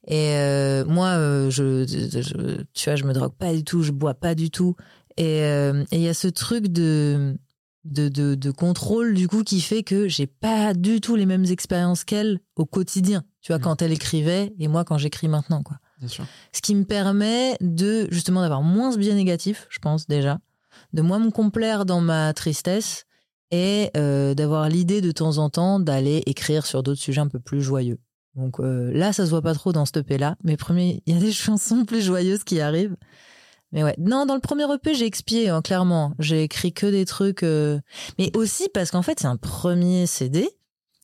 Et 0.08 0.36
euh, 0.36 0.84
moi, 0.86 1.08
euh, 1.10 1.50
je, 1.50 1.86
je- 1.88 2.62
tu 2.74 2.90
vois, 2.90 2.96
je 2.96 3.04
me 3.06 3.14
drogue 3.14 3.34
pas 3.38 3.54
du 3.54 3.64
tout, 3.64 3.84
je 3.84 3.92
bois 3.92 4.14
pas 4.14 4.36
du 4.36 4.50
tout. 4.52 4.76
Et 5.18 5.42
euh, 5.44 5.84
et 5.92 5.98
il 5.98 6.02
y 6.02 6.10
a 6.10 6.14
ce 6.14 6.28
truc 6.28 6.68
de, 6.68 7.38
de, 7.86 8.10
de, 8.10 8.36
de 8.36 8.52
contrôle, 8.52 9.14
du 9.14 9.28
coup, 9.28 9.44
qui 9.44 9.62
fait 9.62 9.84
que 9.84 10.08
j'ai 10.10 10.28
pas 10.28 10.74
du 10.74 11.00
tout 11.00 11.16
les 11.16 11.26
mêmes 11.26 11.46
expériences 11.46 12.04
qu'elle 12.04 12.40
au 12.56 12.66
quotidien. 12.66 13.24
Tu 13.42 13.52
vois, 13.52 13.60
Mhm. 13.60 13.64
quand 13.64 13.82
elle 13.82 13.92
écrivait 13.94 14.54
et 14.60 14.68
moi 14.68 14.84
quand 14.84 14.98
j'écris 14.98 15.28
maintenant, 15.30 15.64
quoi. 15.64 15.78
Bien 16.00 16.08
sûr. 16.10 16.26
Ce 16.52 16.62
qui 16.62 16.76
me 16.76 16.84
permet 16.84 17.56
de, 17.62 18.08
justement, 18.12 18.42
d'avoir 18.42 18.62
moins 18.62 18.92
ce 18.92 18.98
biais 18.98 19.14
négatif, 19.14 19.68
je 19.70 19.80
pense, 19.80 20.08
déjà. 20.08 20.40
De 20.92 21.02
moins 21.02 21.20
me 21.20 21.30
complaire 21.32 21.86
dans 21.86 22.02
ma 22.02 22.34
tristesse 22.34 23.06
et 23.54 23.92
euh, 23.96 24.34
d'avoir 24.34 24.68
l'idée 24.68 25.00
de 25.00 25.12
temps 25.12 25.38
en 25.38 25.52
temps 25.52 25.80
d'aller 25.80 26.24
écrire 26.26 26.66
sur 26.66 26.82
d'autres 26.82 27.00
sujets 27.00 27.22
un 27.22 27.28
peu 27.28 27.40
plus 27.40 27.62
joyeux. 27.62 28.00
Donc 28.36 28.60
euh, 28.60 28.92
là, 28.92 29.14
ça 29.14 29.26
se 29.26 29.30
voit 29.30 29.44
pas 29.44 29.54
trop 29.54 29.72
dans 29.72 29.86
ce 29.86 29.92
EP-là. 30.00 30.38
Mais 30.44 30.58
premier, 30.58 31.04
il 31.06 31.14
y 31.14 31.18
a 31.18 31.22
des 31.22 31.32
chansons 31.32 31.86
plus 31.86 32.02
joyeuses 32.02 32.44
qui 32.44 32.60
arrivent. 32.60 32.98
Mais 33.72 33.84
ouais, 33.84 33.96
non, 34.00 34.26
dans 34.26 34.34
le 34.34 34.40
premier 34.42 34.66
EP, 34.74 34.96
j'ai 34.96 35.06
expié, 35.06 35.50
hein, 35.50 35.62
clairement. 35.62 36.16
J'ai 36.18 36.42
écrit 36.42 36.74
que 36.74 36.88
des 36.88 37.06
trucs. 37.06 37.44
euh, 37.44 37.80
Mais 38.18 38.36
aussi 38.36 38.70
parce 38.74 38.90
qu'en 38.90 39.04
fait, 39.04 39.20
c'est 39.20 39.28
un 39.28 39.38
premier 39.38 40.08
CD. 40.08 40.50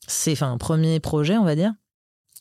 C'est 0.08 0.32
enfin 0.32 0.52
un 0.52 0.58
premier 0.58 1.00
projet, 1.00 1.38
on 1.38 1.46
va 1.46 1.56
dire. 1.56 1.74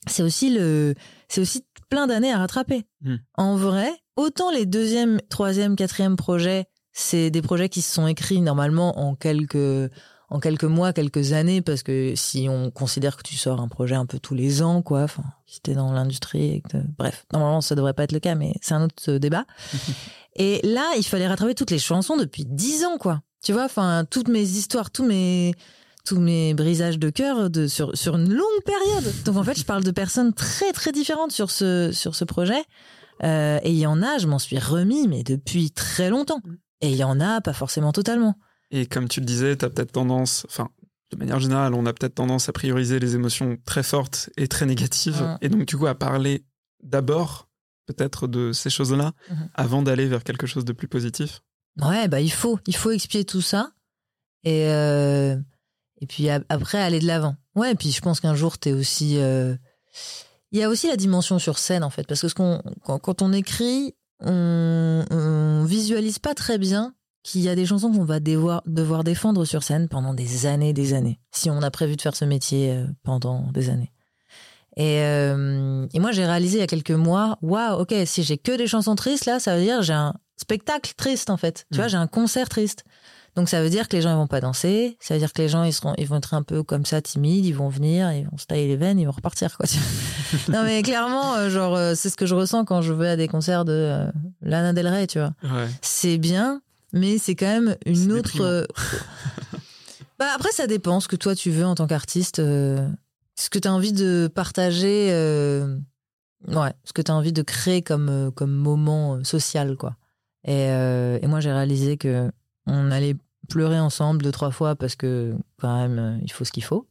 C'est 0.07 0.23
aussi 0.23 0.49
le, 0.49 0.95
c'est 1.29 1.43
aussi 1.43 1.67
plein 1.91 2.07
d'années 2.07 2.33
à 2.33 2.39
rattraper. 2.39 2.87
Hmm. 3.03 3.17
En 3.35 3.57
vrai, 3.57 3.91
autant 4.17 4.51
les 4.51 4.65
deuxième, 4.65 5.21
troisième, 5.29 5.77
quatrième 5.77 6.17
projets, 6.17 6.67
c'est 6.93 7.31
des 7.31 7.43
projets 7.43 7.69
qui 7.69 7.83
se 7.83 7.93
sont 7.93 8.07
écrits 8.07 8.41
normalement 8.41 8.99
en 8.99 9.15
quelques 9.15 9.91
en 10.31 10.41
quelques 10.41 10.65
mois, 10.65 10.93
quelques 10.93 11.33
années, 11.33 11.63
parce 11.63 11.83
que 11.83 12.13
si 12.15 12.49
on 12.51 12.71
considère 12.71 13.17
que 13.17 13.23
tu 13.23 13.35
sors 13.37 13.63
un 13.63 13.69
projet 13.69 13.95
un 13.95 14.05
peu 14.05 14.19
tous 14.19 14.35
les 14.35 14.61
ans, 14.61 14.83
quoi, 14.83 15.05
enfin, 15.05 15.23
si 15.47 15.63
t'es 15.63 15.73
dans 15.73 15.91
l'industrie, 15.91 16.57
et 16.57 16.61
que 16.61 16.69
te- 16.69 16.87
bref, 16.99 17.25
normalement 17.33 17.63
ça 17.63 17.75
devrait 17.75 17.95
pas 17.95 18.03
être 18.03 18.13
le 18.13 18.21
cas, 18.21 18.35
mais 18.35 18.53
c'est 18.61 18.75
un 18.75 18.85
autre 18.85 18.95
euh, 19.09 19.19
débat. 19.19 19.47
et 20.37 20.61
là, 20.65 20.85
il 20.99 21.03
fallait 21.03 21.27
rattraper 21.27 21.55
toutes 21.55 21.71
les 21.71 21.79
chansons 21.79 22.19
depuis 22.19 22.45
dix 22.45 22.85
ans, 22.85 22.99
quoi. 22.99 23.23
Tu 23.43 23.55
vois, 23.55 23.65
enfin, 23.65 24.05
toutes 24.11 24.29
mes 24.29 24.43
histoires, 24.43 24.91
tous 24.91 25.07
mes 25.07 25.55
tous 26.05 26.21
mes 26.21 26.53
brisages 26.55 26.99
de 26.99 27.09
cœur 27.11 27.49
de, 27.51 27.67
sur, 27.67 27.97
sur 27.97 28.17
une 28.17 28.33
longue 28.33 28.63
période. 28.67 29.13
Donc 29.25 29.37
en 29.37 29.45
fait, 29.45 29.59
je 29.59 29.65
parle 29.65 29.85
de 29.85 29.91
personnes 29.91 30.33
très 30.35 30.73
très 30.73 30.91
différentes 30.93 31.33
sur 31.33 31.51
ce, 31.51 31.91
sur 31.93 32.15
ce 32.15 32.25
projet. 32.25 32.63
Euh, 33.25 33.59
et 33.63 33.71
il 33.71 33.79
y 33.79 33.87
en 33.87 34.03
a, 34.03 34.17
je 34.19 34.27
m'en 34.27 34.39
suis 34.39 34.59
remis, 34.59 35.07
mais 35.09 35.23
depuis 35.23 35.71
très 35.71 36.09
longtemps. 36.11 36.41
Et 36.81 36.91
il 36.91 36.97
y 36.97 37.05
en 37.05 37.21
a, 37.21 37.41
pas 37.41 37.53
forcément 37.53 37.93
totalement. 37.93 38.35
Et 38.71 38.87
comme 38.87 39.09
tu 39.09 39.21
le 39.21 39.27
disais, 39.27 39.57
tu 39.57 39.65
as 39.65 39.71
peut-être 39.71 39.93
tendance, 39.93 40.45
enfin, 40.49 40.69
de 41.11 41.17
manière 41.17 41.41
générale, 41.41 41.75
on 41.75 41.87
a 41.87 41.93
peut-être 41.93 42.15
tendance 42.17 42.49
à 42.49 42.53
prioriser 42.53 42.99
les 42.99 43.15
émotions 43.15 43.57
très 43.65 43.83
fortes 43.83 44.31
et 44.37 44.47
très 44.47 44.67
négatives. 44.67 45.23
Mm. 45.23 45.39
Et 45.41 45.49
donc, 45.49 45.65
du 45.65 45.77
coup, 45.77 45.87
à 45.87 45.95
parler 45.95 46.45
d'abord, 46.83 47.49
peut-être, 47.87 48.27
de 48.29 48.53
ces 48.53 48.69
choses-là, 48.71 49.13
Mhm. 49.31 49.49
avant 49.55 49.83
d'aller 49.83 50.07
vers 50.07 50.23
quelque 50.23 50.47
chose 50.47 50.65
de 50.67 50.73
plus 50.73 50.89
positif. 50.89 51.41
Ouais, 51.81 52.07
bah 52.09 52.21
il 52.21 52.31
faut, 52.31 52.59
il 52.67 52.77
faut 52.77 52.91
expier 52.91 53.25
tout 53.25 53.41
ça. 53.41 53.73
Et, 54.45 54.69
euh, 54.69 55.37
et 56.01 56.07
puis 56.07 56.29
a- 56.29 56.43
après, 56.51 56.79
aller 56.83 57.01
de 57.01 57.07
l'avant. 57.07 57.37
Ouais, 57.55 57.73
et 57.73 57.75
puis 57.75 57.91
je 57.91 58.01
pense 58.01 58.21
qu'un 58.21 58.35
jour, 58.35 58.59
t'es 58.59 58.73
aussi. 58.73 59.17
euh, 59.19 59.57
Il 60.53 60.59
y 60.59 60.63
a 60.63 60.69
aussi 60.69 60.89
la 60.89 60.97
dimension 60.97 61.39
sur 61.39 61.59
scène, 61.59 61.83
en 61.85 61.91
fait. 61.91 62.07
Parce 62.07 62.21
que 62.23 62.29
ce 62.29 62.35
qu'on, 62.35 62.63
quand, 62.85 62.99
quand 62.99 63.21
on 63.23 63.33
écrit, 63.33 63.95
on, 64.21 65.05
on 65.11 65.65
visualise 65.65 66.19
pas 66.19 66.35
très 66.35 66.59
bien 66.59 66.95
qu'il 67.23 67.41
y 67.43 67.49
a 67.49 67.55
des 67.55 67.67
chansons 67.67 67.93
qu'on 67.93 68.05
va 68.05 68.21
devoir, 68.21 68.63
devoir 68.67 69.05
défendre 69.05 69.45
sur 69.45 69.63
scène 69.63 69.89
pendant 69.89 70.15
des 70.15 70.47
années, 70.47 70.73
des 70.73 70.95
années. 70.95 71.21
Si 71.33 71.51
on 71.51 71.61
a 71.63 71.71
prévu 71.71 71.97
de 71.97 72.01
faire 72.03 72.17
ce 72.17 72.25
métier 72.25 72.73
euh, 72.73 72.87
pendant 73.03 73.51
des 73.53 73.69
années. 73.71 73.93
Et, 74.77 75.03
euh, 75.03 75.87
et 75.93 75.99
moi, 75.99 76.13
j'ai 76.13 76.25
réalisé 76.25 76.59
il 76.59 76.61
y 76.61 76.65
a 76.65 76.69
quelques 76.69 76.93
mois, 76.93 77.37
waouh, 77.43 77.81
ok, 77.81 77.93
si 78.07 78.23
j'ai 78.23 78.39
que 78.39 78.57
des 78.57 78.67
chansons 78.69 78.95
tristes, 78.95 79.27
là, 79.27 79.41
ça 79.41 79.57
veut 79.57 79.63
dire 79.63 79.83
j'ai 79.83 79.93
un 79.93 80.15
spectacle 80.37 80.93
triste, 80.97 81.31
en 81.31 81.37
fait. 81.37 81.67
Tu 81.73 81.79
Mm. 81.79 81.81
vois, 81.81 81.89
j'ai 81.89 81.97
un 81.97 82.07
concert 82.07 82.49
triste. 82.49 82.85
Donc 83.39 83.49
ça 83.49 83.63
veut 83.63 83.71
dire 83.71 83.87
que 83.87 83.95
les 83.95 84.03
gens 84.03 84.11
ils 84.11 84.17
vont 84.17 84.27
pas 84.27 84.41
danser, 84.41 84.97
ça 84.99 85.15
veut 85.15 85.21
dire 85.21 85.33
que 85.33 85.41
les 85.41 85.49
gens 85.49 85.63
ils 85.63 85.73
seront 85.73 85.95
ils 85.97 86.09
vont 86.09 86.17
être 86.17 86.35
un 86.35 86.43
peu 86.43 86.65
comme 86.65 86.85
ça 86.85 87.01
timides, 87.01 87.47
ils 87.47 87.55
vont 87.55 87.69
venir, 87.69 88.11
ils 88.11 88.25
vont 88.25 88.37
se 88.37 88.47
tailler 88.47 88.67
les 88.67 88.75
veines, 88.75 88.99
ils 88.99 89.05
vont 89.05 89.13
repartir 89.13 89.57
quoi. 89.57 89.65
non 90.49 90.65
mais 90.65 90.83
clairement 90.83 91.37
euh, 91.37 91.49
genre 91.49 91.77
euh, 91.77 91.95
c'est 91.95 92.11
ce 92.11 92.17
que 92.17 92.27
je 92.27 92.35
ressens 92.35 92.65
quand 92.65 92.83
je 92.83 92.93
vais 92.93 93.11
à 93.11 93.17
des 93.17 93.29
concerts 93.29 93.65
de 93.65 93.73
euh, 93.73 94.11
Lana 94.43 94.73
Del 94.73 94.89
Rey, 94.89 95.07
tu 95.07 95.21
vois. 95.21 95.35
Ouais. 95.45 95.69
C'est 95.83 96.19
bien, 96.19 96.63
mais 96.93 97.19
c'est 97.19 97.37
quand 97.37 97.47
même 97.47 97.77
une 97.87 98.11
autre 98.11 98.41
euh, 98.41 98.65
Bah 100.19 100.27
après 100.35 100.51
ça 100.51 100.67
dépend 100.67 100.99
ce 100.99 101.07
que 101.07 101.15
toi 101.15 101.37
tu 101.37 101.53
veux 101.53 101.65
en 101.65 101.77
tant 101.77 101.87
qu'artiste, 101.87 102.41
euh, 102.41 102.89
ce 103.37 103.51
que 103.51 103.61
tu 103.61 103.69
as 103.69 103.73
envie 103.73 103.93
de 103.93 104.29
partager 104.35 105.11
ouais, 106.49 106.73
ce 106.83 106.93
que 106.93 107.03
tu 107.03 107.13
as 107.13 107.15
envie 107.15 107.33
de 107.33 107.43
créer 107.43 107.83
comme 107.83 108.33
comme 108.35 108.51
moment 108.51 109.23
social 109.23 109.77
quoi. 109.77 109.95
Et, 110.45 110.65
et 110.65 111.27
moi 111.29 111.39
j'ai 111.39 111.53
réalisé 111.53 111.97
que 111.99 112.29
on 112.67 112.91
allait 112.91 113.15
pleurer 113.49 113.79
ensemble 113.81 114.23
deux 114.23 114.33
trois 114.33 114.51
fois 114.51 114.77
parce 114.77 114.95
que 114.95 115.35
quand 115.61 115.77
même 115.77 115.99
euh, 115.99 116.19
il 116.23 116.33
faut 116.33 116.45
ce 116.45 116.53
qu'il 116.53 116.65
faut. 116.65 116.87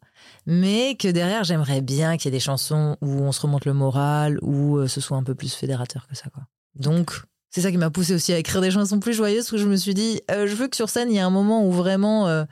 Mais 0.46 0.96
que 0.96 1.08
derrière 1.08 1.44
j'aimerais 1.44 1.82
bien 1.82 2.18
qu'il 2.18 2.26
y 2.26 2.28
ait 2.30 2.38
des 2.38 2.44
chansons 2.44 2.98
où 3.02 3.08
on 3.08 3.32
se 3.32 3.42
remonte 3.42 3.66
le 3.66 3.74
moral 3.74 4.40
où 4.42 4.78
euh, 4.78 4.88
ce 4.88 5.02
soit 5.02 5.18
un 5.18 5.24
peu 5.24 5.36
plus 5.36 5.54
fédérateur 5.54 6.08
que 6.08 6.16
ça 6.16 6.30
quoi. 6.30 6.44
Donc 6.76 7.22
c'est 7.50 7.62
ça 7.62 7.72
qui 7.72 7.78
m'a 7.78 7.90
poussé 7.90 8.14
aussi 8.14 8.34
à 8.34 8.38
écrire 8.38 8.62
des 8.62 8.72
chansons 8.72 9.00
plus 9.00 9.14
joyeuses 9.14 9.52
où 9.54 9.58
je 9.58 9.66
me 9.66 9.76
suis 9.76 9.94
dit 9.94 10.22
euh, 10.32 10.48
je 10.48 10.56
veux 10.56 10.68
que 10.68 10.76
sur 10.76 10.90
scène 10.90 11.10
il 11.10 11.16
y 11.16 11.18
ait 11.18 11.22
un 11.22 11.30
moment 11.30 11.66
où 11.66 11.72
vraiment 11.72 12.28
euh, 12.28 12.44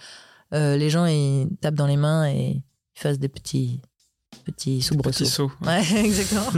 euh, 0.53 0.77
les 0.77 0.89
gens 0.89 1.05
ils 1.05 1.47
tapent 1.61 1.75
dans 1.75 1.87
les 1.87 1.97
mains 1.97 2.27
et 2.27 2.61
ils 2.95 2.99
fassent 2.99 3.19
des 3.19 3.29
petits 3.29 3.81
petits 4.45 4.77
Petit 4.77 4.81
soubresauts 4.81 5.25
saut. 5.25 5.51
ouais. 5.65 5.83
Exactement 6.05 6.51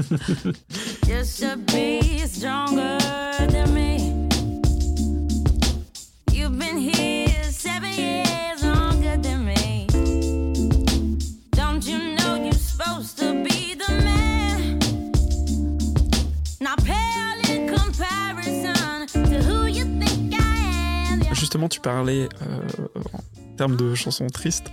Justement, 21.58 21.70
tu 21.70 21.80
parlais, 21.82 22.30
euh, 22.44 22.88
en 23.16 23.56
termes 23.58 23.78
de 23.78 23.96
chansons 23.96 24.28
tristes, 24.28 24.72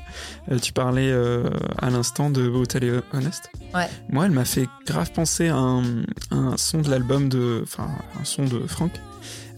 euh, 0.52 0.58
tu 0.58 0.74
parlais 0.74 1.10
euh, 1.10 1.48
à 1.80 1.88
l'instant 1.88 2.28
de 2.28 2.46
Brutal 2.46 2.84
et 2.84 3.00
Honest. 3.14 3.48
Ouais. 3.74 3.88
Moi, 4.10 4.26
elle 4.26 4.32
m'a 4.32 4.44
fait 4.44 4.68
grave 4.86 5.10
penser 5.12 5.48
à 5.48 5.56
un, 5.56 5.82
un 6.30 6.58
son 6.58 6.82
de 6.82 6.90
l'album 6.90 7.30
de. 7.30 7.60
Enfin, 7.62 7.88
un 8.20 8.24
son 8.26 8.44
de 8.44 8.66
Franck, 8.66 8.92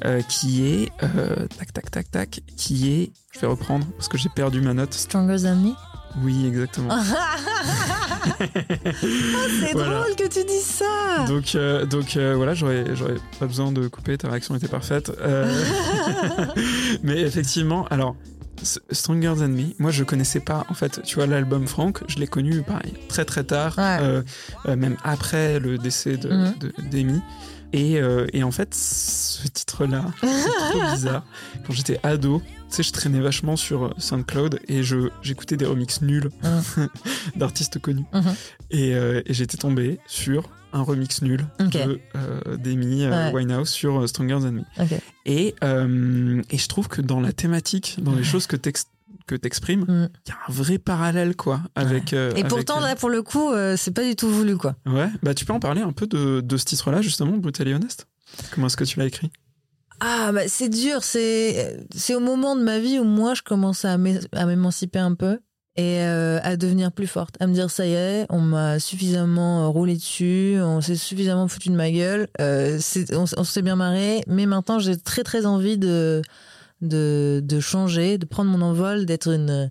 euh, 0.04 0.22
qui 0.28 0.66
est. 0.68 0.92
euh, 1.02 1.48
tac, 1.58 1.72
tac, 1.72 1.90
tac, 1.90 2.10
tac, 2.12 2.40
qui 2.56 2.92
est. 2.92 3.12
Je 3.32 3.40
vais 3.40 3.48
reprendre 3.48 3.84
parce 3.96 4.06
que 4.06 4.16
j'ai 4.18 4.28
perdu 4.28 4.60
ma 4.60 4.72
note. 4.72 4.94
Stronger 4.94 5.42
Than 5.42 5.56
Me 5.56 5.72
Oui, 6.22 6.46
exactement. 6.46 6.88
c'est 9.60 9.72
Voilà. 9.72 10.00
drôle 10.00 10.16
que 10.16 10.28
tu 10.28 10.44
dis 10.44 10.60
ça 10.60 11.24
Donc, 11.28 11.54
euh, 11.54 11.84
donc 11.86 12.16
euh, 12.16 12.34
voilà, 12.36 12.54
j'aurais, 12.54 12.84
j'aurais 12.94 13.16
pas 13.38 13.46
besoin 13.46 13.72
de 13.72 13.86
couper, 13.88 14.16
ta 14.18 14.28
réaction 14.28 14.54
était 14.56 14.68
parfaite. 14.68 15.10
Euh, 15.20 15.52
mais 17.02 17.20
effectivement, 17.20 17.86
alors, 17.88 18.16
Stronger 18.90 19.34
Than 19.36 19.48
Me, 19.48 19.64
moi 19.78 19.90
je 19.90 20.02
connaissais 20.04 20.40
pas, 20.40 20.64
en 20.70 20.74
fait, 20.74 21.02
tu 21.02 21.16
vois, 21.16 21.26
l'album 21.26 21.66
Frank, 21.66 22.02
je 22.08 22.18
l'ai 22.18 22.26
connu 22.26 22.62
pareil, 22.62 22.94
très 23.08 23.24
très 23.24 23.44
tard, 23.44 23.76
Ouais. 23.78 24.76
même 24.76 24.96
après 25.04 25.58
le 25.60 25.76
décès 25.78 26.16
de, 26.16 26.28
Mhm. 26.30 26.54
de- 26.58 26.72
d'Amy. 26.90 27.20
Et, 27.72 28.00
et 28.32 28.42
en 28.42 28.52
fait, 28.52 28.74
ce 28.74 29.46
titre-là, 29.48 30.04
c'est 30.22 30.70
trop 30.70 30.80
bizarre. 30.92 31.24
Quand 31.66 31.72
j'étais 31.74 32.00
ado, 32.02 32.40
sais, 32.68 32.82
je 32.82 32.92
traînais 32.92 33.20
vachement 33.20 33.56
sur 33.56 33.94
SoundCloud 33.98 34.60
et 34.68 34.82
je, 34.82 35.08
j'écoutais 35.22 35.56
des 35.56 35.66
remixes 35.66 36.00
nuls 36.02 36.30
d'artistes 37.36 37.78
connus. 37.78 38.04
Mhm. 38.12 38.34
Et, 38.70 38.94
euh, 38.94 39.22
et 39.26 39.34
j'étais 39.34 39.56
tombé 39.56 39.98
sur 40.06 40.48
un 40.72 40.82
remix 40.82 41.22
nul 41.22 41.46
Ok. 41.60 41.72
de 41.72 42.00
euh, 42.16 42.56
d'Amy 42.56 43.04
euh, 43.04 43.10
Ouais. 43.28 43.32
Winehouse 43.34 43.68
sur 43.70 44.00
euh, 44.02 44.06
Stronger 44.06 44.38
Than 44.40 44.52
Me. 44.52 44.62
Et, 45.24 45.54
euh, 45.64 46.42
et 46.50 46.58
je 46.58 46.68
trouve 46.68 46.88
que 46.88 47.00
dans 47.00 47.20
la 47.20 47.32
thématique, 47.32 47.96
dans 48.02 48.14
les 48.14 48.24
choses 48.24 48.46
que 48.46 48.56
t'ex- 48.56 48.86
que 49.26 49.34
t'exprimes, 49.34 49.80
Mm. 49.88 50.08
il 50.26 50.28
y 50.28 50.32
a 50.32 50.36
un 50.48 50.52
vrai 50.52 50.78
parallèle 50.78 51.34
quoi 51.34 51.60
avec. 51.74 52.12
euh, 52.12 52.32
Et 52.36 52.44
pourtant, 52.44 52.78
euh, 52.78 52.86
là, 52.86 52.94
pour 52.96 53.08
le 53.10 53.22
coup, 53.22 53.50
euh, 53.50 53.76
c'est 53.76 53.90
pas 53.90 54.04
du 54.04 54.14
tout 54.14 54.28
voulu, 54.28 54.56
quoi. 54.56 54.76
ouais, 54.86 55.08
bah 55.22 55.34
tu 55.34 55.44
peux 55.44 55.52
en 55.52 55.58
parler 55.60 55.80
un 55.82 55.92
peu 55.92 56.06
de, 56.06 56.40
de 56.40 56.56
ce 56.56 56.64
titre-là 56.64 57.00
justement, 57.02 57.36
Brutally 57.36 57.74
Honest? 57.74 58.06
Comment 58.52 58.66
est-ce 58.68 58.76
que 58.76 58.84
tu 58.84 58.98
l'as 58.98 59.06
écrit? 59.06 59.30
Ah, 60.00 60.30
bah, 60.32 60.48
c'est 60.48 60.68
dur. 60.68 61.02
C'est, 61.02 61.86
c'est 61.94 62.14
au 62.14 62.20
moment 62.20 62.56
de 62.56 62.62
ma 62.62 62.78
vie 62.78 62.98
où 62.98 63.04
moi, 63.04 63.34
je 63.34 63.42
commençais 63.42 63.88
à 63.88 63.98
m'é- 63.98 64.20
à 64.32 64.46
m'émanciper 64.46 64.98
un 64.98 65.14
peu 65.14 65.38
et 65.76 66.00
euh, 66.02 66.38
à 66.42 66.56
devenir 66.56 66.92
plus 66.92 67.06
forte. 67.06 67.34
À 67.40 67.46
me 67.46 67.52
dire, 67.54 67.70
ça 67.70 67.86
y 67.86 67.92
est, 67.92 68.26
on 68.30 68.40
m'a 68.40 68.78
suffisamment 68.78 69.64
euh, 69.64 69.68
roulé 69.68 69.94
dessus, 69.94 70.56
on 70.60 70.80
s'est 70.80 70.96
suffisamment 70.96 71.48
foutu 71.48 71.68
de 71.70 71.74
ma 71.74 71.90
gueule, 71.90 72.28
euh, 72.40 72.78
on, 73.12 73.24
on 73.36 73.44
s'est 73.44 73.60
bien 73.62 73.76
marré, 73.76 74.22
mais 74.26 74.46
maintenant, 74.46 74.78
j'ai 74.78 74.96
très, 74.96 75.22
très 75.22 75.44
envie 75.44 75.76
de, 75.76 76.22
de, 76.80 77.40
de 77.44 77.60
changer, 77.60 78.16
de 78.16 78.24
prendre 78.24 78.50
mon 78.50 78.62
envol, 78.62 79.04
d'être 79.04 79.28
une, 79.28 79.70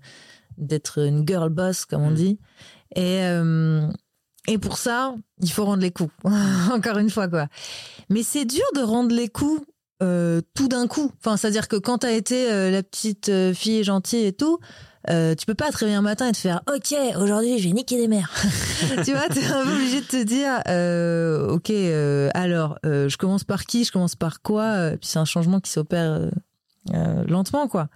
d'être 0.59 0.99
une 1.03 1.27
girl 1.27 1.49
boss, 1.49 1.85
comme 1.85 2.03
on 2.03 2.11
Mm. 2.11 2.15
dit. 2.15 2.39
Et, 2.95 3.21
euh, 3.23 3.87
et 4.47 4.57
pour 4.59 4.77
ça, 4.77 5.15
il 5.41 5.51
faut 5.51 5.65
rendre 5.65 5.81
les 5.81 5.91
coups. 5.91 6.13
Encore 6.71 6.97
une 6.99 7.09
fois, 7.09 7.27
quoi. 7.27 7.47
Mais 8.11 8.21
c'est 8.21 8.45
dur 8.45 8.63
de 8.75 8.81
rendre 8.81 9.13
les 9.15 9.27
coups 9.27 9.61
euh, 10.03 10.41
tout 10.53 10.67
d'un 10.67 10.87
coup. 10.87 11.11
Enfin, 11.19 11.37
c'est-à-dire 11.37 11.69
que 11.69 11.77
quand 11.77 11.99
t'as 11.99 12.11
été 12.11 12.51
euh, 12.51 12.69
la 12.69 12.83
petite 12.83 13.29
euh, 13.29 13.53
fille 13.53 13.83
gentille 13.83 14.25
et 14.25 14.33
tout, 14.33 14.59
tu 15.07 15.45
peux 15.45 15.53
pas 15.53 15.71
te 15.71 15.77
réveiller 15.77 15.97
un 15.97 16.01
matin 16.01 16.27
et 16.27 16.31
te 16.31 16.37
faire 16.37 16.63
OK, 16.67 16.95
aujourd'hui 17.17 17.59
je 17.59 17.67
vais 17.67 17.73
niquer 17.75 17.95
des 17.95 18.07
mères. 18.07 18.33
tu 19.05 19.11
vois, 19.11 19.29
t'es 19.29 19.45
un 19.45 19.63
peu 19.63 19.71
obligé 19.71 20.01
de 20.01 20.07
te 20.07 20.23
dire 20.23 20.63
OK, 21.53 21.69
alors 22.33 22.79
je 22.83 23.15
commence 23.15 23.43
par 23.43 23.65
qui, 23.65 23.83
je 23.83 23.91
commence 23.91 24.15
par 24.15 24.41
quoi, 24.41 24.89
puis 24.99 25.07
c'est 25.07 25.19
un 25.19 25.25
changement 25.25 25.59
qui 25.59 25.69
s'opère 25.69 26.31
lentement, 27.27 27.67
quoi. 27.67 27.87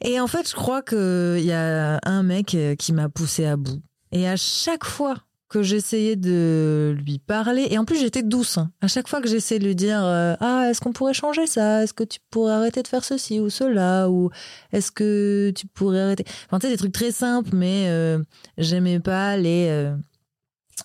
Et 0.00 0.18
en 0.18 0.28
fait, 0.28 0.48
je 0.48 0.54
crois 0.54 0.80
qu'il 0.80 1.44
y 1.44 1.52
a 1.52 2.00
un 2.04 2.22
mec 2.22 2.56
qui 2.78 2.92
m'a 2.94 3.10
poussé 3.10 3.44
à 3.44 3.58
bout. 3.58 3.82
Et 4.12 4.26
à 4.26 4.36
chaque 4.36 4.86
fois 4.86 5.16
que 5.50 5.62
j'essayais 5.62 6.16
de 6.16 6.96
lui 7.04 7.18
parler, 7.18 7.66
et 7.70 7.76
en 7.76 7.84
plus 7.84 7.98
j'étais 7.98 8.22
douce, 8.22 8.56
hein. 8.56 8.70
à 8.80 8.88
chaque 8.88 9.08
fois 9.08 9.20
que 9.20 9.28
j'essayais 9.28 9.58
de 9.58 9.66
lui 9.66 9.74
dire 9.74 10.00
euh, 10.02 10.34
Ah, 10.40 10.68
est-ce 10.70 10.80
qu'on 10.80 10.92
pourrait 10.92 11.12
changer 11.12 11.46
ça? 11.46 11.82
Est-ce 11.82 11.92
que 11.92 12.04
tu 12.04 12.20
pourrais 12.30 12.52
arrêter 12.52 12.82
de 12.82 12.88
faire 12.88 13.04
ceci 13.04 13.40
ou 13.40 13.50
cela? 13.50 14.08
Ou 14.08 14.30
est-ce 14.72 14.92
que 14.92 15.52
tu 15.54 15.66
pourrais 15.66 16.00
arrêter? 16.00 16.24
Enfin, 16.46 16.60
tu 16.60 16.66
sais, 16.66 16.72
des 16.72 16.78
trucs 16.78 16.92
très 16.92 17.10
simples, 17.10 17.50
mais 17.52 17.86
euh, 17.88 18.18
j'aimais 18.58 19.00
pas 19.00 19.36
les. 19.36 19.66
euh, 19.68 19.94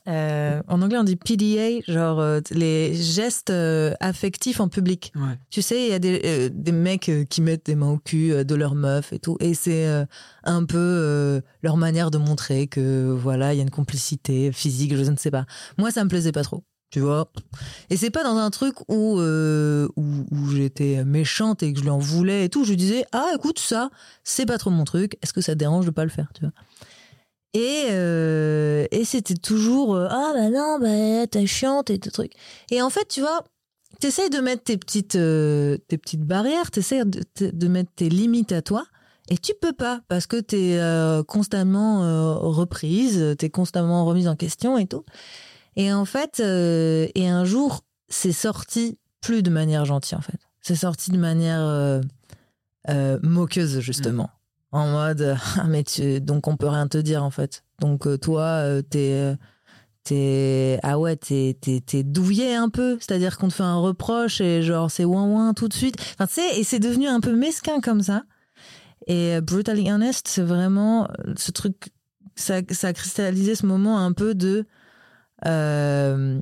euh, 0.08 0.62
en 0.68 0.82
anglais, 0.82 0.98
on 0.98 1.04
dit 1.04 1.16
PDA, 1.16 1.82
genre 1.88 2.20
euh, 2.20 2.40
les 2.52 2.94
gestes 2.96 3.50
euh, 3.50 3.94
affectifs 4.00 4.60
en 4.60 4.68
public. 4.68 5.12
Ouais. 5.16 5.38
Tu 5.50 5.62
sais, 5.62 5.86
il 5.86 5.90
y 5.90 5.94
a 5.94 6.00
des, 6.00 6.50
des 6.50 6.72
mecs 6.72 7.12
qui 7.30 7.42
mettent 7.42 7.66
des 7.66 7.76
mains 7.76 7.92
au 7.92 7.98
cul 7.98 8.46
de 8.46 8.56
leur 8.56 8.76
meuf 8.76 9.14
et 9.14 9.20
tout. 9.20 9.38
Et 9.40 9.54
c'est 9.54 9.88
un 10.44 10.66
peu 10.66 11.42
leur 11.62 11.78
manière 11.78 12.12
de 12.12 12.18
montrer 12.18 12.68
que, 12.68 13.12
voilà, 13.12 13.54
il 13.54 13.58
y 13.58 13.60
a 13.60 13.64
une 13.64 13.70
complicité 13.70 14.52
physique, 14.52 14.96
je 14.96 15.10
ne 15.10 15.18
sais 15.18 15.32
pas. 15.32 15.46
Moi, 15.78 15.92
ça 15.92 16.04
me 16.04 16.10
plaisait 16.10 16.32
pas 16.32 16.44
trop. 16.44 16.64
Tu 16.92 17.00
vois 17.00 17.30
Et 17.90 17.98
c'est 17.98 18.12
pas 18.12 18.24
dans 18.24 18.38
un 18.38 18.50
truc 18.52 18.76
où, 18.88 19.20
où, 19.20 20.26
où 20.32 20.50
j'étais 20.52 21.04
méchante 21.04 21.64
et 21.64 21.74
que 21.74 21.80
je 21.80 21.84
lui 21.84 21.90
en 21.90 21.98
voulais 21.98 22.46
et 22.46 22.50
tout. 22.50 22.64
Je 22.64 22.70
lui 22.70 22.78
disais, 22.78 23.06
ah, 23.12 23.32
écoute, 23.36 23.60
ça, 23.60 23.90
c'est 24.24 24.46
pas 24.46 24.58
trop 24.58 24.70
mon 24.70 24.86
truc. 24.86 25.18
Est-ce 25.22 25.34
que 25.34 25.42
ça 25.42 25.54
te 25.54 25.60
dérange 25.60 25.86
de 25.86 25.92
pas 25.92 26.04
le 26.04 26.10
faire, 26.10 26.32
tu 26.34 26.42
vois? 26.42 26.54
Et, 27.56 27.86
euh, 27.90 28.86
et 28.92 29.06
c'était 29.06 29.36
toujours 29.36 29.96
euh, 29.96 30.08
ah 30.10 30.34
bah 30.34 30.50
non 30.50 30.78
bah 30.78 31.26
t'es 31.26 31.48
chiante 31.48 31.90
et 31.90 32.00
tout 32.00 32.12
truc. 32.12 32.34
Et 32.70 32.82
en 32.82 32.90
fait 32.90 33.08
tu 33.08 33.22
vois 33.22 33.46
t'essayes 34.02 34.30
de 34.30 34.40
mettre 34.40 34.66
tes 34.66 34.76
petites 34.76 35.16
euh, 35.16 35.78
tes 35.88 35.98
petites 35.98 36.24
barrières, 36.24 36.70
t'essayes 36.70 37.06
de, 37.06 37.24
de 37.40 37.68
mettre 37.70 37.92
tes 37.96 38.10
limites 38.10 38.52
à 38.52 38.62
toi. 38.62 38.86
Et 39.30 39.38
tu 39.38 39.54
peux 39.60 39.72
pas 39.72 40.02
parce 40.10 40.28
que 40.28 40.36
t'es 40.36 40.78
constamment 41.28 42.38
reprise, 42.42 43.36
t'es 43.40 43.50
constamment 43.50 44.06
remise 44.06 44.28
en 44.28 44.36
question 44.36 44.78
et 44.78 44.86
tout. 44.86 45.04
Et 45.78 45.92
en 45.92 46.06
fait, 46.06 46.40
et 46.42 47.28
un 47.28 47.44
jour, 47.44 47.82
c'est 48.08 48.34
sorti 48.34 49.00
plus 49.22 49.42
de 49.42 49.50
manière 49.50 49.84
gentille 49.86 50.16
en 50.16 50.22
fait. 50.22 50.38
C'est 50.62 50.76
sorti 50.76 51.10
de 51.10 51.18
manière 51.18 52.02
moqueuse 53.24 53.80
justement, 53.80 54.30
en 54.72 54.90
mode 54.92 55.38
ah 55.58 55.66
mais 55.68 55.84
donc 56.20 56.48
on 56.48 56.58
peut 56.58 56.68
rien 56.68 56.88
te 56.88 56.98
dire 56.98 57.24
en 57.24 57.32
fait. 57.32 57.64
Donc 57.80 58.08
euh, 58.08 58.18
toi 58.18 58.44
euh, 58.44 58.82
t'es 58.82 59.12
euh, 59.14 59.36
t'es 60.04 60.80
ah 60.84 61.00
ouais 61.00 61.16
t'es 61.16 61.58
t'es 61.62 62.04
douillé 62.04 62.56
un 62.56 62.70
peu, 62.70 62.98
c'est-à-dire 63.00 63.38
qu'on 63.38 63.48
te 63.50 63.54
fait 63.54 63.64
un 63.64 63.78
reproche 63.78 64.42
et 64.42 64.62
genre 64.62 64.92
c'est 64.92 65.06
ouin 65.06 65.26
ouin 65.28 65.54
tout 65.54 65.68
de 65.68 65.74
suite. 65.74 65.96
Enfin 66.14 66.28
tu 66.28 66.36
sais 66.36 66.60
et 66.60 66.64
c'est 66.64 66.80
devenu 66.80 67.08
un 67.08 67.20
peu 67.20 67.36
mesquin 67.36 67.80
comme 67.82 68.02
ça. 68.02 68.24
Et 69.08 69.36
euh, 69.36 69.42
brutally 69.42 69.92
honest, 69.92 70.28
c'est 70.28 70.42
vraiment 70.44 71.06
euh, 71.06 71.34
ce 71.38 71.52
truc 71.52 71.90
ça 72.36 72.62
ça 72.72 72.88
a 72.90 72.94
cristallisé 72.94 73.56
ce 73.56 73.66
moment 73.66 74.00
un 74.00 74.12
peu 74.14 74.36
de 74.36 74.66
euh, 75.46 76.42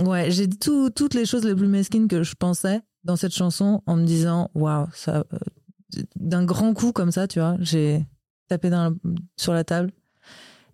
ouais, 0.00 0.30
j'ai 0.30 0.46
dit 0.46 0.58
tout- 0.58 0.90
toutes 0.90 1.14
les 1.14 1.26
choses 1.26 1.44
les 1.44 1.54
plus 1.54 1.66
mesquines 1.68 2.08
que 2.08 2.22
je 2.22 2.34
pensais 2.34 2.80
dans 3.04 3.16
cette 3.16 3.34
chanson 3.34 3.82
en 3.86 3.96
me 3.96 4.04
disant 4.06 4.50
waouh, 4.54 4.86
ça 4.94 5.24
euh, 5.32 5.38
d'un 6.16 6.44
grand 6.44 6.74
coup 6.74 6.92
comme 6.92 7.10
ça, 7.12 7.26
tu 7.28 7.38
vois, 7.40 7.56
j'ai 7.60 8.04
tapé 8.48 8.70
dans 8.70 8.94
sur 9.36 9.52
la 9.52 9.64
table 9.64 9.90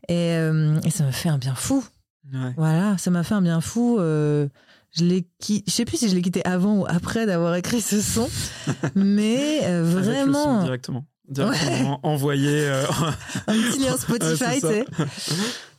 et, 0.08 0.32
euh, 0.34 0.80
et 0.84 0.90
ça 0.90 1.04
m'a 1.04 1.12
fait 1.12 1.28
un 1.28 1.38
bien 1.38 1.54
fou. 1.54 1.84
Ouais. 2.32 2.52
Voilà, 2.56 2.96
ça 2.98 3.10
m'a 3.10 3.22
fait 3.24 3.34
un 3.34 3.42
bien 3.42 3.60
fou. 3.60 3.98
euh, 3.98 4.48
je 4.92 5.04
l'ai 5.04 5.26
qui- 5.38 5.62
je 5.66 5.72
sais 5.72 5.84
plus 5.84 5.96
si 5.98 6.08
je 6.08 6.14
l'ai 6.14 6.22
quitté 6.22 6.44
avant 6.44 6.78
ou 6.78 6.86
après 6.88 7.26
d'avoir 7.26 7.54
écrit 7.54 7.80
ce 7.80 8.00
son, 8.00 8.28
mais 8.96 9.60
euh, 9.64 9.82
Avec 9.82 9.94
le 9.96 10.02
son 10.02 10.10
vraiment 10.32 10.62
directement. 10.62 11.06
Directement 11.28 12.00
envoyé. 12.02 12.68
un 13.46 13.52
petit 13.52 13.78
lien 13.78 13.92
Ouais, 13.92 13.98
Spotify, 13.98 14.60
sais. 14.60 14.84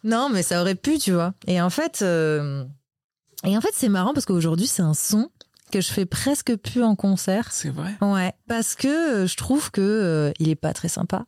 Non, 0.04 0.30
mais 0.32 0.44
ça 0.44 0.62
aurait 0.62 0.76
pu, 0.76 0.98
tu 0.98 1.12
vois. 1.12 1.34
Et 1.46 1.62
en 1.62 1.70
fait, 1.70 2.02
et 2.02 3.58
en 3.58 3.62
fait, 3.62 3.72
c'est 3.74 3.90
marrant 3.90 4.14
parce 4.14 4.26
qu'aujourd'hui, 4.26 4.68
c'est 4.68 4.82
un 4.82 4.94
son 4.94 5.30
que 5.72 5.82
je 5.82 5.92
fais 5.92 6.06
presque 6.06 6.56
plus 6.56 6.84
en 6.84 6.96
concert. 6.96 7.52
C'est 7.52 7.70
vrai. 7.70 7.96
Ouais, 8.02 8.34
parce 8.48 8.76
que 8.76 9.24
euh, 9.24 9.28
je 9.28 9.36
trouve 9.36 9.72
que 9.72 9.82
euh, 9.82 10.32
il 10.40 10.50
est 10.50 10.56
pas 10.56 10.74
très 10.74 10.90
sympa. 10.90 11.26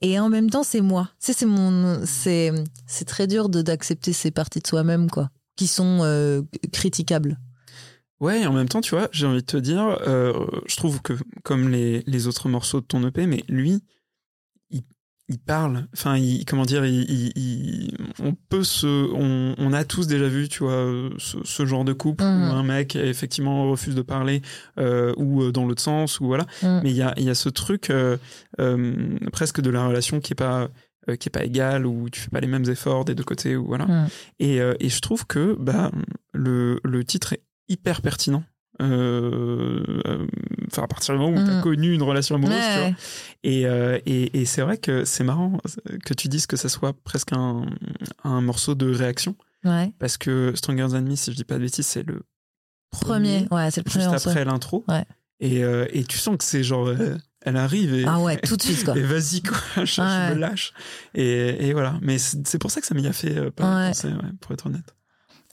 Et 0.00 0.18
en 0.20 0.28
même 0.28 0.50
temps, 0.50 0.62
c'est 0.62 0.80
moi. 0.80 1.08
Tu 1.20 1.26
sais, 1.26 1.32
c'est 1.32 1.46
mon, 1.46 2.02
c'est, 2.04 2.52
c'est 2.86 3.04
très 3.04 3.26
dur 3.26 3.48
de 3.48 3.62
d'accepter 3.62 4.12
ces 4.12 4.30
parties 4.30 4.60
de 4.60 4.66
soi-même, 4.66 5.10
quoi, 5.10 5.30
qui 5.56 5.66
sont 5.66 6.00
euh, 6.02 6.42
critiquables. 6.72 7.38
Ouais, 8.20 8.42
et 8.42 8.46
en 8.46 8.52
même 8.52 8.68
temps, 8.68 8.80
tu 8.80 8.94
vois, 8.94 9.08
j'ai 9.12 9.26
envie 9.26 9.40
de 9.40 9.46
te 9.46 9.56
dire, 9.56 9.98
euh, 10.06 10.32
je 10.66 10.76
trouve 10.76 11.00
que 11.02 11.12
comme 11.44 11.68
les, 11.68 12.02
les 12.06 12.26
autres 12.26 12.48
morceaux 12.48 12.80
de 12.80 12.86
ton 12.86 13.06
EP, 13.06 13.26
mais 13.26 13.44
lui, 13.48 13.82
il, 15.28 15.38
parle. 15.38 15.86
Enfin, 15.94 16.16
il, 16.16 16.44
comment 16.44 16.64
dire, 16.64 16.84
il, 16.86 17.02
il- 17.10 17.32
il- 17.36 17.96
on 18.22 18.34
peut 18.48 18.64
se, 18.64 18.86
on, 18.86 19.54
on 19.58 19.72
a 19.72 19.84
tous 19.84 20.06
déjà 20.06 20.26
vu, 20.28 20.48
tu 20.48 20.64
vois, 20.64 20.86
ce, 21.18 21.38
ce 21.44 21.66
genre 21.66 21.84
de 21.84 21.92
couple 21.92 22.24
Mhm. 22.24 22.48
où 22.48 22.52
un 22.52 22.62
mec 22.62 22.96
effectivement 22.96 23.70
refuse 23.70 23.94
de 23.94 24.02
parler 24.02 24.42
euh, 24.78 25.12
ou 25.16 25.42
euh, 25.42 25.52
dans 25.52 25.66
l'autre 25.66 25.82
sens 25.82 26.20
ou 26.20 26.26
voilà. 26.26 26.46
Mhm. 26.62 26.80
Mais 26.82 26.90
il 26.90 26.96
y 26.96 27.02
a, 27.02 27.12
il 27.16 27.24
y 27.24 27.30
a 27.30 27.34
ce 27.34 27.48
truc 27.48 27.90
euh, 27.90 28.16
euh, 28.60 29.18
presque 29.32 29.60
de 29.60 29.70
la 29.70 29.86
relation 29.86 30.20
qui 30.20 30.32
est 30.32 30.36
pas 30.36 30.68
qui 31.20 31.28
est 31.28 31.32
pas 31.32 31.44
égale 31.44 31.86
où 31.86 32.10
tu 32.10 32.20
fais 32.20 32.28
pas 32.28 32.40
les 32.40 32.46
mêmes 32.46 32.68
efforts 32.68 33.06
des 33.06 33.14
deux 33.14 33.24
côtés 33.24 33.56
ou 33.56 33.64
voilà. 33.66 33.86
Mhm. 33.86 34.08
Et, 34.40 34.56
et 34.58 34.88
je 34.90 35.00
trouve 35.00 35.26
que 35.26 35.56
bah, 35.58 35.90
le, 36.34 36.80
le 36.84 37.02
titre 37.04 37.32
est 37.32 37.42
hyper 37.70 38.02
pertinent. 38.02 38.44
Euh, 38.80 39.82
euh, 40.06 40.26
Enfin, 40.70 40.82
à 40.82 40.86
partir 40.86 41.14
du 41.14 41.20
moment 41.20 41.40
où 41.40 41.44
tu 41.44 41.50
as 41.50 41.54
Mhm. 41.56 41.62
connu 41.62 41.94
une 41.94 42.02
relation 42.02 42.34
amoureuse, 42.34 42.56
Ouais, 42.56 42.72
tu 42.74 42.78
vois. 42.78 42.88
ouais. 42.88 42.94
Et, 43.42 43.66
euh, 43.66 43.98
et, 44.04 44.40
et 44.40 44.44
c'est 44.44 44.60
vrai 44.60 44.76
que 44.76 45.04
c'est 45.06 45.24
marrant 45.24 45.58
que 46.04 46.12
tu 46.12 46.28
dises 46.28 46.46
que 46.46 46.56
ça 46.56 46.68
soit 46.68 46.92
presque 47.04 47.32
un, 47.32 47.64
un 48.24 48.40
morceau 48.42 48.74
de 48.74 48.92
réaction. 48.94 49.34
Ouais. 49.64 49.90
Parce 49.98 50.18
que 50.18 50.52
Stronger 50.54 50.88
Than 50.90 51.02
Me, 51.02 51.16
si 51.16 51.32
je 51.32 51.36
dis 51.36 51.44
pas 51.44 51.54
de 51.54 51.60
bêtises, 51.60 51.86
c'est 51.86 52.06
le 52.06 52.20
Premier, 52.90 53.46
ouais, 53.50 53.70
c'est 53.70 53.80
le 53.84 53.90
premier 53.90 54.04
juste 54.10 54.26
après 54.26 54.44
l'intro. 54.44 54.84
Ouais. 54.88 55.04
Et, 55.40 55.62
euh, 55.64 55.86
et 55.90 56.04
tu 56.04 56.18
sens 56.18 56.36
que 56.36 56.44
c'est 56.44 56.62
genre, 56.64 56.90
elle 57.42 57.56
arrive 57.56 57.94
et, 57.94 58.04
Ah 58.06 58.18
ouais, 58.20 58.38
tout 58.38 58.56
de 58.56 58.62
suite, 58.62 58.84
quoi. 58.84 58.94
et 58.96 59.02
vas-y, 59.02 59.42
quoi, 59.42 59.58
je, 59.84 60.00
Ouais. 60.02 60.34
me 60.34 60.40
lâche. 60.40 60.72
Et, 61.14 61.68
et 61.68 61.72
voilà. 61.72 61.98
Mais 62.02 62.18
c'est 62.18 62.58
pour 62.58 62.70
ça 62.70 62.80
que 62.80 62.86
ça 62.86 62.94
m'y 62.94 63.06
a 63.06 63.12
fait 63.12 63.50
pas 63.52 63.76
Ouais. 63.76 63.88
penser, 63.88 64.08
pour 64.40 64.52
être 64.52 64.66
honnête. 64.66 64.94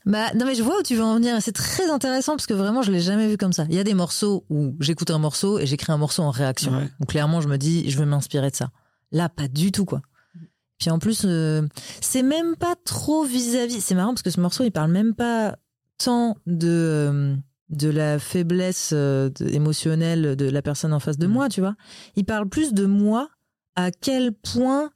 Bah, 0.06 0.32
non, 0.34 0.46
mais 0.46 0.54
je 0.54 0.62
vois 0.62 0.78
où 0.78 0.82
tu 0.82 0.94
veux 0.94 1.02
en 1.02 1.16
venir. 1.16 1.36
C'est 1.42 1.52
très 1.52 1.90
intéressant 1.90 2.32
parce 2.32 2.46
que 2.46 2.54
vraiment, 2.54 2.80
je 2.82 2.92
l'ai 2.92 3.00
jamais 3.00 3.26
vu 3.28 3.36
comme 3.36 3.52
ça. 3.52 3.66
Il 3.68 3.74
y 3.74 3.78
a 3.80 3.84
des 3.84 3.94
morceaux 3.94 4.44
où 4.50 4.74
j'écoute 4.80 5.10
un 5.10 5.18
morceau 5.18 5.58
et 5.58 5.66
j'écris 5.66 5.92
un 5.92 5.96
morceau 5.98 6.22
en 6.22 6.30
réaction. 6.30 6.72
Ouais. 6.72 6.88
Donc, 7.00 7.08
clairement, 7.08 7.40
je 7.40 7.48
me 7.48 7.58
dis, 7.58 7.90
je 7.90 7.98
veux 7.98 8.06
m'inspirer 8.06 8.50
de 8.50 8.56
ça. 8.56 8.70
Là, 9.10 9.28
pas 9.28 9.48
du 9.48 9.72
tout, 9.72 9.84
quoi. 9.84 10.00
Puis 10.78 10.90
en 10.90 10.98
plus, 10.98 11.22
euh, 11.24 11.62
c'est 12.00 12.22
même 12.22 12.54
pas 12.56 12.74
trop 12.84 13.24
vis-à-vis. 13.24 13.80
C'est 13.80 13.94
marrant 13.94 14.10
parce 14.10 14.22
que 14.22 14.30
ce 14.30 14.40
morceau, 14.40 14.62
il 14.62 14.70
parle 14.70 14.92
même 14.92 15.14
pas 15.14 15.56
tant 15.98 16.36
de, 16.46 16.68
euh, 16.68 17.36
de 17.70 17.88
la 17.88 18.18
faiblesse 18.18 18.90
euh, 18.92 19.30
de- 19.40 19.48
émotionnelle 19.48 20.36
de 20.36 20.48
la 20.50 20.62
personne 20.62 20.92
en 20.92 21.00
face 21.00 21.18
de 21.18 21.26
Mhm. 21.26 21.32
moi, 21.32 21.48
tu 21.48 21.60
vois. 21.60 21.74
Il 22.14 22.24
parle 22.26 22.48
plus 22.48 22.74
de 22.74 22.84
moi, 22.86 23.28
à 23.74 23.90
quel 23.90 24.32
point 24.32 24.90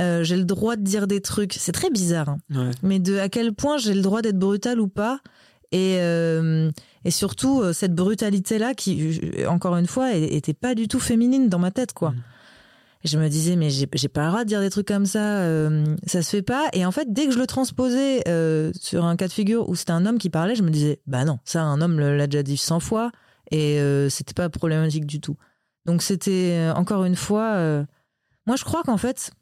euh, 0.00 0.24
j'ai 0.24 0.36
le 0.36 0.44
droit 0.44 0.76
de 0.76 0.82
dire 0.82 1.06
des 1.06 1.20
trucs. 1.20 1.54
C'est 1.54 1.72
très 1.72 1.90
bizarre. 1.90 2.28
hein 2.28 2.38
Ouais. 2.50 2.70
mais 2.82 2.98
de 2.98 3.18
à 3.18 3.28
quel 3.28 3.52
point 3.52 3.78
j'ai 3.78 3.94
le 3.94 4.02
droit 4.02 4.22
d'être 4.22 4.38
brutal 4.38 4.80
ou 4.80 4.88
pas 4.88 5.20
et 5.72 5.96
euh, 5.98 6.70
et 7.04 7.10
surtout 7.10 7.60
euh, 7.60 7.72
cette 7.72 7.94
brutalité 7.94 8.58
là 8.58 8.74
qui 8.74 9.20
encore 9.48 9.76
une 9.76 9.86
fois 9.88 10.12
était 10.14 10.54
pas 10.54 10.74
du 10.74 10.86
tout 10.88 11.00
féminine 11.00 11.48
dans 11.48 11.58
ma 11.58 11.70
tête 11.72 11.92
quoi 11.92 12.14
et 13.02 13.08
je 13.08 13.18
me 13.18 13.28
disais 13.28 13.56
mais 13.56 13.70
j'ai 13.70 13.86
pas 13.86 14.24
le 14.24 14.28
droit 14.28 14.44
de 14.44 14.48
dire 14.48 14.60
des 14.60 14.70
trucs 14.70 14.86
comme 14.86 15.06
ça 15.06 15.38
euh, 15.38 15.84
ça 16.06 16.22
se 16.22 16.30
fait 16.30 16.42
pas 16.42 16.68
et 16.74 16.86
en 16.86 16.92
fait 16.92 17.12
dès 17.12 17.26
que 17.26 17.32
je 17.32 17.38
le 17.38 17.46
transposais 17.46 18.22
sur 18.78 19.04
un 19.04 19.16
cas 19.16 19.26
de 19.26 19.32
figure 19.32 19.68
où 19.68 19.74
c'était 19.74 19.92
un 19.92 20.06
homme 20.06 20.18
qui 20.18 20.30
parlait 20.30 20.54
je 20.54 20.62
me 20.62 20.70
disais 20.70 21.00
bah 21.06 21.24
non 21.24 21.38
ça 21.44 21.62
un 21.62 21.80
homme 21.80 21.98
l'a 21.98 22.26
déjà 22.26 22.42
dit 22.42 22.56
100 22.56 22.78
fois 22.80 23.10
et 23.50 23.80
c'était 24.10 24.34
pas 24.34 24.48
problématique 24.48 25.06
du 25.06 25.20
tout 25.20 25.36
donc 25.86 26.02
c'était 26.02 26.70
encore 26.76 27.04
une 27.04 27.16
fois 27.16 27.84
moi 28.46 28.56
je 28.56 28.64
crois 28.64 28.82
qu'en 28.84 28.98
fait 28.98 29.32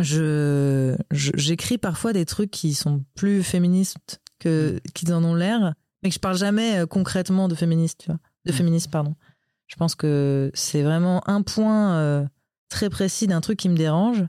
je 0.00 0.96
j'écris 1.10 1.78
parfois 1.78 2.12
des 2.12 2.24
trucs 2.24 2.50
qui 2.50 2.74
sont 2.74 3.04
plus 3.14 3.42
féministes 3.42 4.20
que 4.38 4.80
qu'ils 4.94 5.12
en 5.12 5.24
ont 5.24 5.34
l'air, 5.34 5.74
mais 6.02 6.10
que 6.10 6.14
je 6.14 6.20
parle 6.20 6.36
jamais 6.36 6.80
euh, 6.80 6.86
concrètement 6.86 7.48
de 7.48 7.54
féministe, 7.54 8.00
tu 8.04 8.06
vois, 8.06 8.18
de 8.46 8.52
Mm. 8.52 8.54
féministe 8.54 8.90
pardon. 8.90 9.14
Je 9.66 9.76
pense 9.76 9.94
que 9.94 10.50
c'est 10.54 10.82
vraiment 10.82 11.28
un 11.28 11.42
point 11.42 11.94
euh, 11.96 12.26
très 12.70 12.88
précis 12.88 13.26
d'un 13.26 13.40
truc 13.40 13.58
qui 13.58 13.68
me 13.68 13.76
dérange 13.76 14.24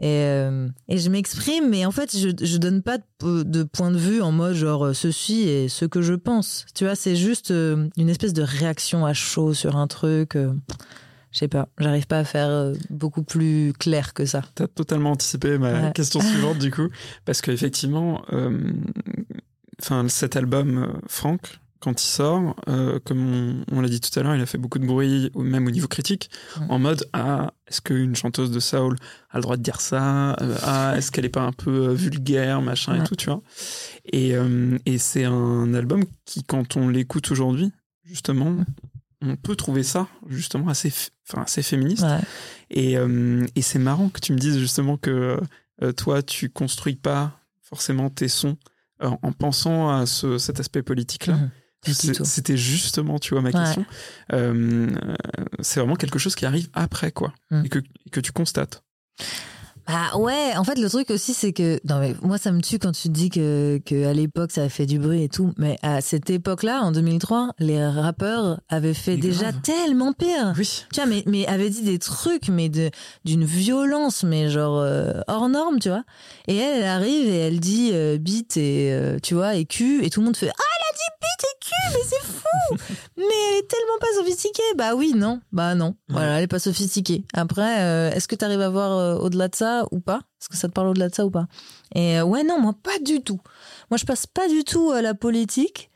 et 0.00 0.22
euh, 0.26 0.68
et 0.86 0.98
je 0.98 1.10
m'exprime, 1.10 1.68
mais 1.68 1.84
en 1.84 1.90
fait 1.90 2.16
je 2.16 2.28
je 2.40 2.56
donne 2.58 2.82
pas 2.82 2.98
de, 2.98 3.42
de 3.42 3.62
point 3.64 3.90
de 3.90 3.98
vue 3.98 4.22
en 4.22 4.30
mode 4.30 4.54
genre 4.54 4.94
ceci 4.94 5.48
est 5.48 5.68
ce 5.68 5.84
que 5.86 6.02
je 6.02 6.14
pense, 6.14 6.66
tu 6.74 6.84
vois, 6.84 6.94
c'est 6.94 7.16
juste 7.16 7.50
euh, 7.50 7.88
une 7.96 8.08
espèce 8.08 8.32
de 8.32 8.42
réaction 8.42 9.04
à 9.04 9.14
chaud 9.14 9.54
sur 9.54 9.76
un 9.76 9.88
truc. 9.88 10.36
Je 11.32 11.38
sais 11.38 11.48
pas, 11.48 11.68
j'arrive 11.78 12.06
pas 12.06 12.18
à 12.20 12.24
faire 12.24 12.48
euh, 12.48 12.74
beaucoup 12.90 13.22
plus 13.22 13.72
clair 13.78 14.14
que 14.14 14.24
ça. 14.26 14.42
T'as 14.54 14.66
totalement 14.68 15.12
anticipé 15.12 15.58
ma 15.58 15.72
Ouais. 15.72 15.92
question 15.92 16.20
suivante 16.30 16.58
du 16.58 16.70
coup, 16.70 16.88
parce 17.24 17.40
qu'effectivement, 17.42 18.22
euh, 18.32 18.72
cet 20.08 20.36
album 20.36 20.78
euh, 20.78 20.86
Franck, 21.06 21.60
quand 21.80 22.02
il 22.02 22.06
sort, 22.06 22.56
euh, 22.68 22.98
comme 23.04 23.20
on, 23.70 23.76
on 23.76 23.80
l'a 23.80 23.88
dit 23.88 24.00
tout 24.00 24.18
à 24.18 24.22
l'heure, 24.24 24.34
il 24.34 24.40
a 24.42 24.46
fait 24.46 24.58
beaucoup 24.58 24.80
de 24.80 24.86
bruit, 24.86 25.30
même 25.36 25.64
au 25.66 25.70
niveau 25.70 25.86
critique, 25.86 26.28
en 26.68 26.80
mode 26.80 27.04
ah 27.12 27.52
est-ce 27.68 27.80
qu'une 27.80 28.16
chanteuse 28.16 28.50
de 28.50 28.58
soul 28.58 28.96
a 29.30 29.36
le 29.36 29.42
droit 29.42 29.56
de 29.56 29.62
dire 29.62 29.80
ça 29.80 30.32
Euh, 30.40 30.56
Ah 30.64 30.94
est-ce 30.96 31.12
qu'elle 31.12 31.24
est 31.24 31.28
pas 31.28 31.42
un 31.42 31.52
peu 31.52 31.92
vulgaire 31.92 32.62
machin 32.62 33.00
et 33.00 33.04
tout 33.06 33.14
tu 33.14 33.26
vois. 33.26 33.42
Et, 34.12 34.34
euh, 34.34 34.76
et 34.86 34.98
c'est 34.98 35.24
un 35.24 35.72
album 35.74 36.04
qui 36.24 36.42
quand 36.42 36.76
on 36.76 36.88
l'écoute 36.88 37.30
aujourd'hui 37.30 37.70
justement 38.04 38.56
on 39.20 39.36
peut 39.36 39.56
trouver 39.56 39.82
ça 39.82 40.06
justement 40.28 40.68
assez, 40.68 40.92
enfin, 41.28 41.42
assez 41.42 41.62
féministe. 41.62 42.02
Ouais. 42.04 42.20
Et, 42.70 42.96
euh, 42.96 43.46
et 43.56 43.62
c'est 43.62 43.78
marrant 43.78 44.08
que 44.10 44.20
tu 44.20 44.32
me 44.32 44.38
dises 44.38 44.58
justement 44.58 44.96
que 44.96 45.40
euh, 45.82 45.92
toi, 45.92 46.22
tu 46.22 46.50
construis 46.50 46.96
pas 46.96 47.40
forcément 47.62 48.10
tes 48.10 48.28
sons 48.28 48.56
euh, 49.02 49.10
en 49.22 49.32
pensant 49.32 49.90
à 49.90 50.06
ce, 50.06 50.38
cet 50.38 50.60
aspect 50.60 50.82
politique-là. 50.82 51.38
Tout. 51.84 51.92
C'était 52.24 52.56
justement, 52.56 53.18
tu 53.20 53.34
vois, 53.34 53.42
ma 53.42 53.50
Ouais. 53.50 53.54
question. 53.64 53.86
C'est 55.60 55.80
vraiment 55.80 55.94
quelque 55.96 56.18
chose 56.18 56.34
qui 56.34 56.44
arrive 56.46 56.68
après, 56.72 57.12
quoi, 57.12 57.32
Mhm. 57.50 57.64
et, 57.64 57.68
que, 57.68 57.78
et 58.06 58.10
que 58.10 58.20
tu 58.20 58.32
constates. 58.32 58.82
Ah 59.90 60.18
ouais, 60.18 60.54
en 60.56 60.64
fait 60.64 60.78
le 60.78 60.88
truc 60.90 61.10
aussi 61.10 61.32
c'est 61.32 61.54
que 61.54 61.80
non 61.88 61.98
mais 61.98 62.14
moi 62.20 62.36
ça 62.36 62.52
me 62.52 62.60
tue 62.60 62.78
quand 62.78 62.92
tu 62.92 63.08
dis 63.08 63.30
que, 63.30 63.80
que 63.86 64.04
à 64.06 64.12
l'époque 64.12 64.52
ça 64.52 64.64
a 64.64 64.68
fait 64.68 64.84
du 64.84 64.98
bruit 64.98 65.22
et 65.22 65.28
tout, 65.30 65.52
mais 65.56 65.78
à 65.82 66.02
cette 66.02 66.28
époque-là 66.28 66.82
en 66.82 66.92
2003, 66.92 67.52
les 67.58 67.82
rappeurs 67.86 68.60
avaient 68.68 68.92
fait 68.92 69.12
Mais 69.16 69.22
déjà 69.22 69.50
grave. 69.50 69.62
tellement 69.62 70.12
pire. 70.12 70.52
Oui. 70.58 70.84
Tu 70.92 71.00
vois 71.00 71.08
mais 71.08 71.22
mais 71.26 71.46
avaient 71.46 71.70
dit 71.70 71.80
des 71.82 71.98
trucs 71.98 72.48
mais 72.50 72.68
de 72.68 72.90
d'une 73.24 73.44
violence 73.44 74.24
mais 74.24 74.50
genre 74.50 74.78
euh, 74.78 75.22
hors 75.26 75.48
norme, 75.48 75.78
tu 75.78 75.88
vois. 75.88 76.04
Et 76.48 76.56
elle, 76.56 76.80
elle 76.82 76.84
arrive 76.88 77.26
et 77.28 77.38
elle 77.38 77.58
dit 77.60 77.90
euh, 77.94 78.18
bite 78.18 78.58
et 78.58 78.92
euh, 78.92 79.16
tu 79.22 79.34
vois 79.34 79.54
et 79.54 79.64
cul 79.64 80.04
et 80.04 80.10
tout 80.10 80.20
le 80.20 80.26
monde 80.26 80.36
fait 80.36 80.50
ah 80.50 80.52
elle 80.52 80.84
a 80.86 80.92
dit 80.92 81.18
bite 81.22 81.44
et 81.44 81.57
cul 81.68 81.92
mais 81.92 82.04
c'est 82.04 82.26
fou. 82.26 82.94
mais 83.16 83.24
elle 83.24 83.58
est 83.58 83.68
tellement 83.68 83.98
pas 84.00 84.06
sophistiquée. 84.16 84.62
Bah 84.76 84.94
oui, 84.94 85.12
non. 85.14 85.40
Bah 85.52 85.74
non. 85.74 85.96
Voilà, 86.08 86.38
elle 86.38 86.44
est 86.44 86.48
pas 86.48 86.58
sophistiquée. 86.58 87.24
Après 87.34 87.82
euh, 87.82 88.10
est-ce 88.10 88.28
que 88.28 88.34
tu 88.34 88.44
arrives 88.44 88.60
à 88.60 88.68
voir 88.68 88.96
euh, 88.96 89.16
au-delà 89.16 89.48
de 89.48 89.54
ça 89.54 89.84
ou 89.90 90.00
pas? 90.00 90.20
Est-ce 90.40 90.48
que 90.48 90.56
ça 90.56 90.68
te 90.68 90.72
parle 90.72 90.88
au-delà 90.88 91.08
de 91.08 91.14
ça 91.14 91.26
ou 91.26 91.30
pas? 91.30 91.46
Et 91.94 92.18
euh, 92.18 92.24
ouais, 92.24 92.44
non, 92.44 92.60
moi 92.60 92.74
pas 92.82 92.98
du 92.98 93.20
tout. 93.22 93.40
Moi 93.90 93.98
je 93.98 94.04
passe 94.04 94.26
pas 94.26 94.48
du 94.48 94.64
tout 94.64 94.90
à 94.90 95.02
la 95.02 95.14
politique. 95.14 95.90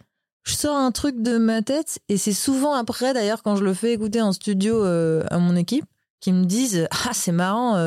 Je 0.45 0.55
sors 0.55 0.77
un 0.77 0.91
truc 0.91 1.23
de 1.23 1.39
ma 1.39 1.63
tête 1.63 2.01
et 2.09 2.17
c'est 2.17 2.33
souvent 2.33 2.75
après 2.75 3.15
d'ailleurs 3.15 3.43
quand 3.43 3.55
je 3.57 3.65
le 3.65 3.75
fais 3.75 3.93
écouter 3.93 4.21
en 4.21 4.33
studio 4.33 4.83
à 4.83 5.39
mon 5.39 5.55
équipe 5.55 5.85
qui 6.21 6.33
me 6.33 6.45
disent 6.45 6.89
ah 6.91 7.11
c'est 7.13 7.31
marrant 7.31 7.79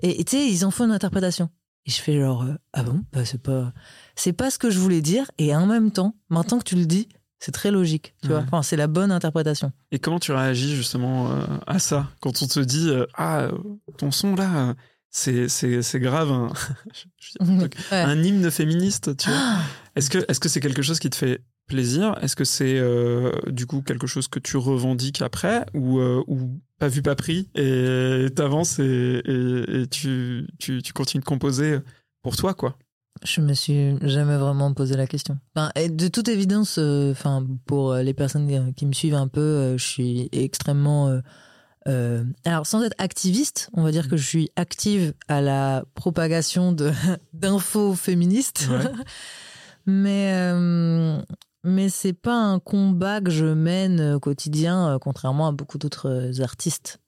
et 0.00 0.20
et 0.20 0.24
tu 0.24 0.36
sais 0.36 0.46
ils 0.46 0.66
en 0.66 0.70
font 0.70 0.84
une 0.84 0.90
interprétation. 0.90 1.48
Et 1.86 1.90
je 1.90 2.00
fais 2.00 2.18
genre 2.18 2.42
euh, 2.42 2.54
ah 2.72 2.82
bon? 2.82 3.02
Bah 3.12 3.24
c'est 3.24 3.42
pas 3.42 3.72
c'est 4.16 4.32
pas 4.32 4.50
ce 4.50 4.58
que 4.58 4.70
je 4.70 4.78
voulais 4.78 5.02
dire 5.02 5.30
et 5.38 5.54
en 5.54 5.66
même 5.66 5.90
temps 5.90 6.14
maintenant 6.30 6.58
que 6.58 6.64
tu 6.64 6.76
le 6.76 6.86
dis 6.86 7.08
c'est 7.40 7.52
très 7.52 7.70
logique 7.70 8.14
tu 8.22 8.28
vois. 8.28 8.38
Enfin 8.40 8.62
c'est 8.62 8.76
la 8.76 8.86
bonne 8.86 9.12
interprétation. 9.12 9.72
Et 9.92 9.98
comment 9.98 10.18
tu 10.18 10.32
réagis 10.32 10.74
justement 10.76 11.30
euh, 11.30 11.44
à 11.66 11.78
ça 11.78 12.08
quand 12.20 12.42
on 12.42 12.46
te 12.46 12.60
dit 12.60 12.88
euh, 12.90 13.06
ah 13.14 13.48
ton 13.98 14.10
son 14.10 14.34
là 14.34 14.74
c'est 15.10 15.48
c'est 15.48 15.82
c'est 15.82 16.00
grave 16.00 16.32
un, 16.32 16.52
Ouais. 17.40 18.16
hymne 18.26 18.50
féministe 18.50 19.16
tu 19.16 19.30
vois. 19.30 19.56
Est-ce 19.96 20.10
que 20.10 20.18
est-ce 20.28 20.40
que 20.40 20.48
c'est 20.48 20.60
quelque 20.60 20.82
chose 20.82 20.98
qui 20.98 21.10
te 21.10 21.16
fait 21.16 21.40
plaisir? 21.66 22.16
Est-ce 22.20 22.36
que 22.36 22.44
c'est 22.44 22.78
euh, 22.78 23.32
du 23.46 23.66
coup 23.66 23.80
quelque 23.82 24.06
chose 24.06 24.28
que 24.28 24.38
tu 24.38 24.56
revendiques 24.56 25.22
après 25.22 25.64
ou 25.74 25.98
euh, 26.00 26.22
ou 26.26 26.60
pas 26.78 26.88
vu 26.88 27.00
pas 27.02 27.14
pris 27.14 27.48
et 27.54 28.26
t'avances 28.34 28.78
et, 28.80 29.22
et, 29.24 29.80
et 29.82 29.86
tu, 29.86 30.46
tu 30.58 30.82
tu 30.82 30.92
continues 30.92 31.20
de 31.20 31.26
composer 31.26 31.78
pour 32.22 32.36
toi 32.36 32.54
quoi? 32.54 32.76
Je 33.22 33.40
me 33.40 33.54
suis 33.54 33.96
jamais 34.02 34.36
vraiment 34.36 34.72
posé 34.74 34.96
la 34.96 35.06
question. 35.06 35.38
Enfin, 35.54 35.70
et 35.76 35.88
de 35.88 36.08
toute 36.08 36.28
évidence, 36.28 36.76
euh, 36.78 37.12
enfin, 37.12 37.46
pour 37.64 37.92
euh, 37.92 38.02
les 38.02 38.12
personnes 38.12 38.50
euh, 38.50 38.72
qui 38.72 38.86
me 38.86 38.92
suivent 38.92 39.14
un 39.14 39.28
peu, 39.28 39.40
euh, 39.40 39.78
je 39.78 39.84
suis 39.84 40.28
extrêmement. 40.32 41.20
euh, 41.86 42.24
alors, 42.44 42.66
sans 42.66 42.82
être 42.82 42.96
activiste, 42.98 43.70
on 43.72 43.82
va 43.82 43.92
dire 43.92 44.08
que 44.08 44.16
je 44.16 44.26
suis 44.26 44.50
active 44.56 45.14
à 45.28 45.40
la 45.40 45.84
propagation 45.94 46.72
de 46.72 46.90
d'infos 47.32 47.94
féministes. 47.94 48.68
Ouais. 48.70 48.90
mais 49.86 50.42
mais 51.66 51.88
c'est 51.88 52.12
pas 52.12 52.36
un 52.36 52.58
combat 52.58 53.20
que 53.22 53.30
je 53.30 53.46
mène 53.46 54.14
au 54.14 54.20
quotidien, 54.20 54.98
contrairement 55.00 55.46
à 55.46 55.52
beaucoup 55.52 55.78
d'autres 55.78 56.42
artistes. 56.42 56.98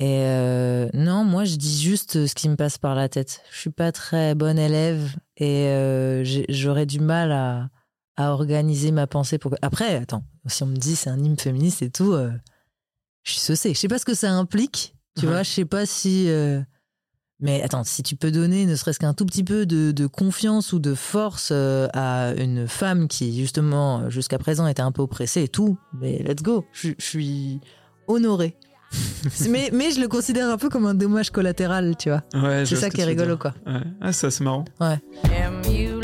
Et 0.00 0.20
euh, 0.26 0.88
non, 0.94 1.24
moi 1.24 1.44
je 1.44 1.56
dis 1.56 1.82
juste 1.82 2.26
ce 2.26 2.34
qui 2.34 2.48
me 2.48 2.54
passe 2.54 2.78
par 2.78 2.94
la 2.94 3.08
tête. 3.08 3.40
Je 3.50 3.58
suis 3.58 3.70
pas 3.70 3.90
très 3.90 4.34
bonne 4.36 4.58
élève 4.58 5.10
et 5.38 5.68
euh, 5.68 6.22
j'aurais 6.50 6.84
du 6.86 7.00
mal 7.00 7.32
à, 7.32 7.70
à 8.16 8.32
organiser 8.32 8.90
ma 8.92 9.06
pensée. 9.06 9.38
Pour... 9.38 9.54
Après, 9.62 9.96
attends, 9.96 10.24
si 10.46 10.62
on 10.62 10.66
me 10.66 10.76
dit 10.76 10.94
c'est 10.96 11.08
un 11.10 11.18
hymne 11.18 11.38
féministe 11.38 11.80
et 11.82 11.90
tout, 11.90 12.12
euh, 12.12 12.30
je 13.22 13.32
suis 13.32 13.40
saucée. 13.40 13.72
Je 13.74 13.78
sais 13.78 13.88
pas 13.88 13.98
ce 13.98 14.04
que 14.04 14.14
ça 14.14 14.30
implique, 14.32 14.94
tu 15.16 15.24
Ouais. 15.26 15.32
vois. 15.32 15.42
Je 15.42 15.50
sais 15.50 15.64
pas 15.64 15.86
si. 15.86 16.28
euh, 16.28 16.60
Mais 17.40 17.62
attends, 17.62 17.84
si 17.84 18.02
tu 18.02 18.16
peux 18.16 18.32
donner 18.32 18.66
ne 18.66 18.74
serait-ce 18.74 18.98
qu'un 18.98 19.14
tout 19.14 19.24
petit 19.26 19.44
peu 19.44 19.64
de, 19.64 19.92
de 19.92 20.06
confiance 20.08 20.72
ou 20.72 20.80
de 20.80 20.94
force 20.94 21.50
euh, 21.52 21.86
à 21.94 22.32
une 22.36 22.66
femme 22.66 23.06
qui, 23.06 23.38
justement, 23.38 24.10
jusqu'à 24.10 24.38
présent 24.38 24.66
était 24.66 24.82
un 24.82 24.90
peu 24.92 25.02
oppressée 25.02 25.42
et 25.44 25.48
tout, 25.48 25.78
mais 25.92 26.18
let's 26.24 26.42
go. 26.42 26.64
Je 26.72 26.90
suis 26.98 27.60
honorée. 28.08 28.56
mais, 29.50 29.70
mais 29.72 29.90
je 29.90 30.00
le 30.00 30.08
considère 30.08 30.48
un 30.48 30.56
peu 30.56 30.68
comme 30.68 30.86
un 30.86 30.94
dommage 30.94 31.30
collatéral, 31.30 31.94
tu 31.98 32.10
vois. 32.10 32.22
ouais 32.34 32.64
C'est 32.64 32.76
ça 32.76 32.90
qui 32.90 33.00
est 33.00 33.04
rigolo, 33.04 33.36
dire. 33.36 33.38
quoi. 33.38 33.54
ouais. 33.66 33.80
ah 34.00 34.12
c'est 34.12 34.28
assez 34.28 34.42
marrant 34.44 34.64
Emulate 34.80 35.97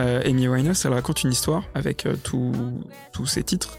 Euh, 0.00 0.22
Amy 0.24 0.48
Winehouse, 0.48 0.84
elle 0.86 0.94
raconte 0.94 1.22
une 1.24 1.30
histoire 1.32 1.64
avec 1.74 2.06
euh, 2.06 2.16
tous 2.22 3.26
ses 3.26 3.42
titres. 3.42 3.78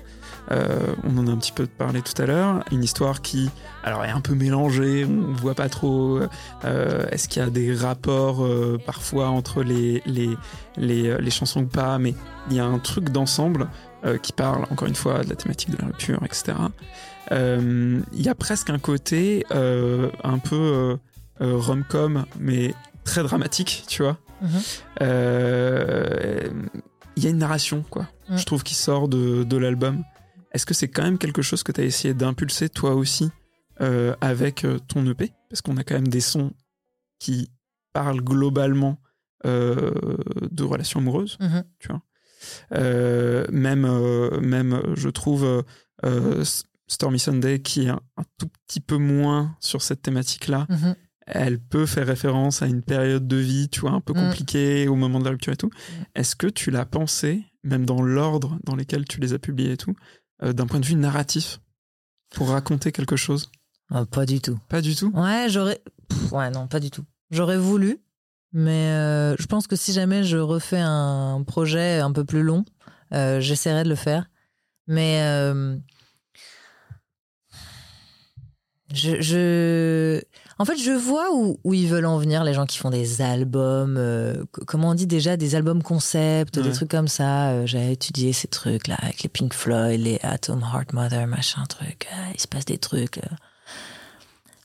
Euh, 0.52 0.94
on 1.04 1.18
en 1.18 1.28
a 1.28 1.32
un 1.32 1.38
petit 1.38 1.52
peu 1.52 1.66
parlé 1.66 2.02
tout 2.02 2.20
à 2.22 2.26
l'heure. 2.26 2.64
Une 2.72 2.84
histoire 2.84 3.22
qui, 3.22 3.50
alors, 3.84 4.04
est 4.06 4.10
un 4.10 4.22
peu 4.22 4.36
mélangée. 4.36 5.06
On 5.06 5.34
voit 5.34 5.56
pas 5.56 5.70
trop. 5.70 6.20
euh, 6.66 7.06
Est-ce 7.12 7.28
qu'il 7.28 7.42
y 7.42 7.46
a 7.46 7.50
des 7.50 7.74
rapports 7.74 8.46
parfois 8.86 9.30
entre 9.30 9.64
les 9.64 10.04
les 10.78 11.32
chansons 11.32 11.62
ou 11.62 11.68
pas 11.68 11.98
Mais 11.98 12.14
il 12.50 12.56
y 12.56 12.60
a 12.60 12.66
un 12.66 12.80
truc 12.80 13.10
d'ensemble 13.10 13.68
qui 14.24 14.34
parle 14.34 14.66
encore 14.72 14.88
une 14.88 14.96
fois 14.96 15.24
de 15.24 15.30
la 15.30 15.36
thématique 15.36 15.70
de 15.70 15.78
la 15.78 15.86
rupture, 15.86 16.20
etc. 16.26 16.54
Il 17.32 18.22
y 18.22 18.30
a 18.30 18.36
presque 18.36 18.70
un 18.70 18.80
côté 18.80 19.46
un 19.52 20.40
peu 20.40 20.98
rom-com, 21.40 22.26
mais 22.40 22.74
très 23.06 23.24
dramatique, 23.24 23.84
tu 23.88 24.04
vois. 24.04 24.18
Euh, 25.02 26.50
Il 27.18 27.24
y 27.24 27.28
a 27.28 27.30
une 27.30 27.38
narration, 27.40 27.84
quoi. 27.90 28.08
Je 28.38 28.46
trouve 28.46 28.64
qui 28.64 28.76
sort 28.76 29.08
de, 29.10 29.44
de 29.44 29.58
l'album. 29.58 30.04
Est-ce 30.54 30.66
que 30.66 30.74
c'est 30.74 30.88
quand 30.88 31.04
même 31.04 31.18
quelque 31.18 31.42
chose 31.42 31.64
que 31.64 31.72
tu 31.72 31.82
as 31.82 31.84
essayé 31.84 32.14
d'impulser 32.14 32.70
toi 32.70 32.94
aussi 32.96 33.30
euh, 33.82 34.16
avec 34.22 34.64
euh, 34.66 34.80
ton 34.80 35.06
EP 35.06 35.32
Parce 35.50 35.62
qu'on 35.62 35.78
a 35.78 35.84
quand 35.84 35.96
même 35.96 36.08
des 36.08 36.22
sons 36.22 36.52
qui 37.20 37.50
parlent 37.94 38.22
globalement 38.22 38.98
euh, 39.46 39.92
de 40.52 40.64
relations 40.64 41.00
amoureuses. 41.00 41.38
Mhm. 41.40 41.64
Euh, 42.74 43.46
même, 43.52 43.86
euh, 43.86 44.40
même, 44.40 44.74
euh, 44.74 44.96
je 44.96 45.10
trouve, 45.10 45.64
Stormy 46.88 47.20
Sunday, 47.20 47.60
qui 47.62 47.84
est 47.86 47.90
un, 47.90 48.02
un 48.18 48.24
tout 48.38 48.48
petit 48.68 48.80
peu 48.82 48.98
moins 48.98 49.56
sur 49.60 49.82
cette 49.82 50.02
thématique-là, 50.02 50.66
Mhm. 50.70 50.96
Elle 51.28 51.60
peut 51.60 51.86
faire 51.86 52.08
référence 52.08 52.62
à 52.62 52.68
une 52.68 52.82
période 52.82 53.28
de 53.28 53.38
vie, 53.38 53.70
tu 53.70 53.82
vois, 53.82 53.92
un 53.92 54.02
peu 54.02 54.14
Mm. 54.14 54.20
compliquée 54.20 54.88
au 54.88 54.96
moment 54.96 55.20
de 55.20 55.26
la 55.26 55.32
rupture 55.32 55.54
et 55.54 55.58
tout. 55.58 55.70
Est-ce 56.16 56.36
que 56.36 56.48
tu 56.48 56.72
l'as 56.72 56.86
pensé, 56.86 57.44
même 57.64 57.86
dans 57.86 58.02
l'ordre 58.02 58.58
dans 58.64 58.76
lequel 58.76 59.06
tu 59.06 59.20
les 59.20 59.34
as 59.34 59.40
publiés 59.40 59.74
et 59.74 59.78
tout, 59.78 59.96
euh, 60.44 60.54
d'un 60.54 60.66
point 60.68 60.80
de 60.80 60.86
vue 60.86 60.96
narratif, 60.96 61.60
pour 62.34 62.50
raconter 62.50 62.92
quelque 62.92 63.16
chose? 63.16 63.52
Ah, 63.90 64.06
pas 64.06 64.26
du 64.26 64.40
tout. 64.42 64.58
Pas 64.70 64.82
du 64.82 64.96
tout? 64.96 65.12
Ouais, 65.14 65.48
j'aurais. 65.50 65.82
Ouais, 66.32 66.50
non, 66.50 66.68
pas 66.68 66.80
du 66.80 66.90
tout. 66.92 67.04
J'aurais 67.30 67.58
voulu, 67.58 68.00
mais 68.54 68.92
euh, 68.92 69.36
je 69.38 69.46
pense 69.46 69.68
que 69.68 69.76
si 69.76 69.94
jamais 69.94 70.24
je 70.24 70.38
refais 70.38 70.80
un 70.82 71.44
projet 71.46 72.00
un 72.00 72.12
peu 72.12 72.26
plus 72.26 72.42
long, 72.44 72.66
euh, 73.14 73.40
j'essaierai 73.40 73.84
de 73.84 73.90
le 73.90 73.96
faire. 73.96 74.30
Mais 74.88 75.22
euh, 75.24 75.78
je, 78.94 79.22
je, 79.22 80.22
en 80.62 80.66
fait, 80.66 80.78
je 80.78 80.92
vois 80.92 81.34
où, 81.34 81.58
où 81.64 81.74
ils 81.74 81.88
veulent 81.88 82.06
en 82.06 82.18
venir, 82.18 82.44
les 82.44 82.54
gens 82.54 82.66
qui 82.66 82.78
font 82.78 82.90
des 82.92 83.22
albums, 83.22 83.96
euh, 83.98 84.44
comment 84.68 84.90
on 84.90 84.94
dit 84.94 85.08
déjà, 85.08 85.36
des 85.38 85.56
albums 85.56 85.82
concept, 85.84 86.58
Ouais. 86.58 86.64
des 86.64 86.72
trucs 86.72 86.92
comme 86.92 87.08
ça. 87.08 87.50
Euh, 87.52 87.66
J'avais 87.66 87.94
étudié 87.94 88.32
ces 88.34 88.48
trucs-là 88.48 88.96
avec 89.02 89.24
les 89.24 89.30
Pink 89.30 89.54
Floyd, 89.54 90.00
les 90.00 90.20
Atom 90.24 90.62
Heart 90.62 90.94
Mother, 90.94 91.28
machin 91.28 91.64
truc. 91.68 92.08
Ah, 92.14 92.30
il 92.34 92.40
se 92.40 92.48
passe 92.48 92.66
des 92.66 92.78
trucs. 92.78 93.18
euh. 93.18 93.36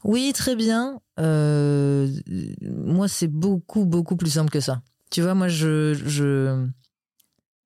Oui, 0.04 0.32
très 0.34 0.54
bien. 0.54 1.00
Euh, 1.18 2.08
moi, 2.62 3.08
c'est 3.08 3.26
beaucoup, 3.28 3.84
beaucoup 3.86 4.16
plus 4.16 4.30
simple 4.30 4.50
que 4.50 4.60
ça. 4.60 4.82
Tu 5.10 5.22
vois, 5.22 5.34
moi, 5.34 5.48
je, 5.48 5.94
je, 5.94 6.66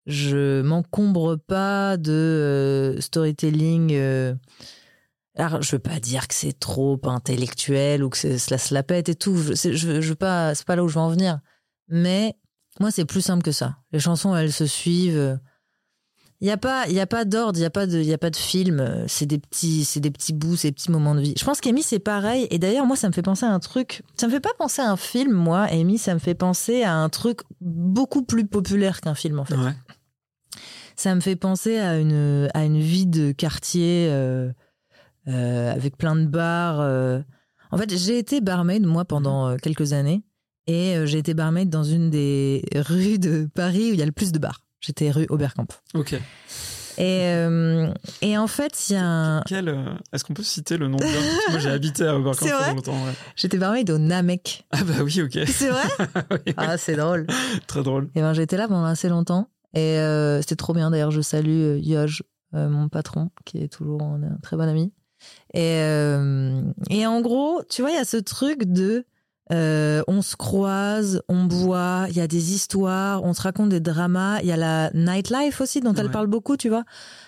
je 0.07 0.63
m'encombre 0.63 1.37
pas 1.37 1.97
de 1.97 2.13
euh, 2.13 3.01
storytelling. 3.01 3.93
Alors, 5.41 5.63
je 5.63 5.73
veux 5.73 5.81
pas 5.81 6.01
dire 6.01 6.29
que 6.29 6.35
c'est 6.35 6.59
trop 6.59 7.01
intellectuel 7.05 8.05
ou 8.05 8.11
que 8.11 8.39
cela 8.39 8.59
se 8.59 8.75
la 8.75 8.83
pète 8.83 9.09
et 9.09 9.15
tout. 9.15 9.37
Je, 9.37 9.55
je, 9.55 10.01
je 10.01 10.09
veux 10.09 10.15
pas, 10.15 10.55
c'est 10.55 10.67
pas 10.67 10.77
là 10.77 10.85
où 10.85 10.89
je 10.89 10.95
veux 10.95 11.01
en 11.01 11.11
venir. 11.11 11.41
Mais 11.89 12.37
moi, 12.79 12.91
c'est 12.91 13.05
plus 13.05 13.23
simple 13.23 13.43
que 13.43 13.53
ça. 13.53 13.77
Les 13.93 14.01
chansons, 14.01 14.37
elles 14.37 14.53
se 14.53 14.67
suivent. 14.67 15.39
Il 16.43 16.49
y 16.49 16.51
a 16.51 16.57
pas, 16.57 16.87
il 16.89 16.95
y 16.95 17.01
a 17.01 17.07
pas 17.07 17.27
d'ordre, 17.27 17.59
il 17.59 17.63
y 17.63 17.67
a 17.67 17.71
pas 17.71 17.87
de, 17.87 17.99
il 17.99 18.07
y 18.07 18.15
a 18.15 18.19
pas 18.19 18.31
de 18.31 18.37
film. 18.37 19.05
C'est 19.07 19.27
des 19.27 19.39
petits, 19.39 19.85
c'est 19.85 20.01
des 20.01 20.11
petits 20.11 20.33
bouts, 20.33 20.57
c'est 20.57 20.69
des 20.69 20.75
petits 20.75 20.91
moments 20.91 21.15
de 21.15 21.21
vie. 21.21 21.35
Je 21.39 21.45
pense 21.45 21.61
qu'Amy 21.61 21.83
c'est 21.83 21.99
pareil. 21.99 22.47
Et 22.51 22.59
d'ailleurs, 22.59 22.87
moi, 22.87 22.97
ça 22.97 23.09
me 23.09 23.13
fait 23.13 23.21
penser 23.23 23.45
à 23.45 23.51
un 23.51 23.61
truc. 23.61 24.03
Ça 24.17 24.27
me 24.27 24.33
fait 24.33 24.41
pas 24.41 24.55
penser 24.59 24.81
à 24.81 24.91
un 24.91 24.97
film, 24.97 25.33
moi. 25.33 25.65
Amy, 25.71 25.99
ça 25.99 26.15
me 26.15 26.19
fait 26.19 26.35
penser 26.35 26.83
à 26.83 26.95
un 26.95 27.11
truc 27.11 27.41
beaucoup 27.61 28.23
plus 28.23 28.47
populaire 28.47 29.03
qu'un 29.03 29.15
film, 29.15 29.39
en 29.39 29.45
fait. 29.45 29.57
Ouais. 29.57 29.75
ça 30.97 31.15
me 31.15 31.21
fait 31.21 31.37
penser 31.37 31.79
à 31.79 31.99
une, 31.99 32.49
à 32.55 32.65
une 32.65 32.81
vie 32.81 33.07
de 33.07 33.33
quartier 33.33 34.09
euh, 34.11 34.51
euh, 35.31 35.73
avec 35.73 35.97
plein 35.97 36.17
de 36.17 36.27
bars. 36.27 36.81
euh. 36.81 37.21
En 37.71 37.79
fait, 37.79 37.97
j'ai 37.97 38.19
été 38.19 38.41
barmaid, 38.41 38.85
moi, 38.85 39.05
pendant 39.05 39.49
euh, 39.49 39.57
quelques 39.57 39.93
années. 39.93 40.23
Et 40.67 40.95
j'ai 41.07 41.19
été 41.19 41.35
barmaid 41.35 41.69
dans 41.71 41.83
une 41.85 42.11
des 42.11 42.63
rues 42.77 43.19
de 43.19 43.49
Paris 43.55 43.91
où 43.91 43.95
il 43.95 43.99
y 43.99 44.03
a 44.03 44.07
le 44.07 44.13
plus 44.13 44.31
de 44.31 44.39
bars. 44.39 44.61
J'étais 44.81 45.11
rue 45.11 45.27
Oberkamp. 45.29 45.67
Ok. 45.95 46.13
Et, 46.13 47.23
euh, 47.25 47.93
et 48.21 48.37
en 48.37 48.47
fait, 48.47 48.89
il 48.89 48.93
y 48.93 48.97
a 48.97 49.05
un... 49.05 49.41
Est-ce 50.13 50.23
qu'on 50.23 50.35
peut 50.35 50.43
citer 50.43 50.77
le 50.77 50.87
nom 50.87 50.99
de 50.99 51.05
Moi, 51.51 51.59
j'ai 51.59 51.71
habité 51.71 52.05
à 52.05 52.13
vrai 52.15 52.33
pendant 52.39 52.75
longtemps. 52.75 52.93
ouais. 53.05 53.13
J'étais 53.37 53.57
barmaid 53.59 53.91
au 53.91 53.99
Namek. 53.99 54.67
Ah 54.71 54.85
bah 54.85 55.03
oui, 55.03 55.23
ok. 55.23 55.39
C'est 55.47 55.71
vrai? 55.71 55.83
Oui, 56.47 56.55
Ah, 56.57 56.77
c'est 56.77 56.97
drôle. 56.97 57.27
Très 57.67 57.83
drôle. 57.83 58.11
Et 58.15 58.21
ben, 58.21 58.33
j'étais 58.35 58.57
là 58.57 58.69
pendant 58.69 58.85
assez 58.85 59.09
longtemps. 59.09 59.49
Et 59.75 59.99
euh, 59.99 60.41
c'était 60.43 60.57
trop 60.57 60.75
bien. 60.75 60.91
D'ailleurs, 60.91 61.11
je 61.11 61.21
salue 61.23 61.79
Yoj, 61.79 62.23
euh, 62.55 62.69
mon 62.69 62.89
patron, 62.89 63.31
qui 63.45 63.59
est 63.59 63.69
toujours 63.69 64.03
un 64.03 64.21
très 64.43 64.57
bon 64.57 64.69
ami. 64.69 64.93
Et, 65.55 65.81
euh, 65.81 66.63
et 66.91 67.07
en 67.07 67.21
gros, 67.21 67.63
tu 67.69 67.83
vois, 67.83 67.91
il 67.91 67.97
y 67.97 68.01
a 68.01 68.05
ce 68.05 68.17
truc 68.17 68.65
de 68.65 69.05
euh, 69.53 70.03
on 70.07 70.23
se 70.23 70.37
croise, 70.37 71.23
on 71.29 71.45
boit, 71.45 72.07
il 72.09 72.17
y 72.17 72.21
a 72.21 72.29
des 72.29 72.55
histoires, 72.55 73.25
on 73.25 73.35
se 73.35 73.43
raconte 73.43 73.71
des 73.71 73.81
dramas. 73.81 74.39
Il 74.43 74.47
y 74.47 74.53
a 74.53 74.57
la 74.57 74.91
nightlife 74.95 75.61
aussi, 75.61 75.81
dont 75.81 75.95
elle 75.95 76.11
parle 76.11 76.29
beaucoup, 76.29 76.57
tu 76.57 76.69
vois. 76.69 76.85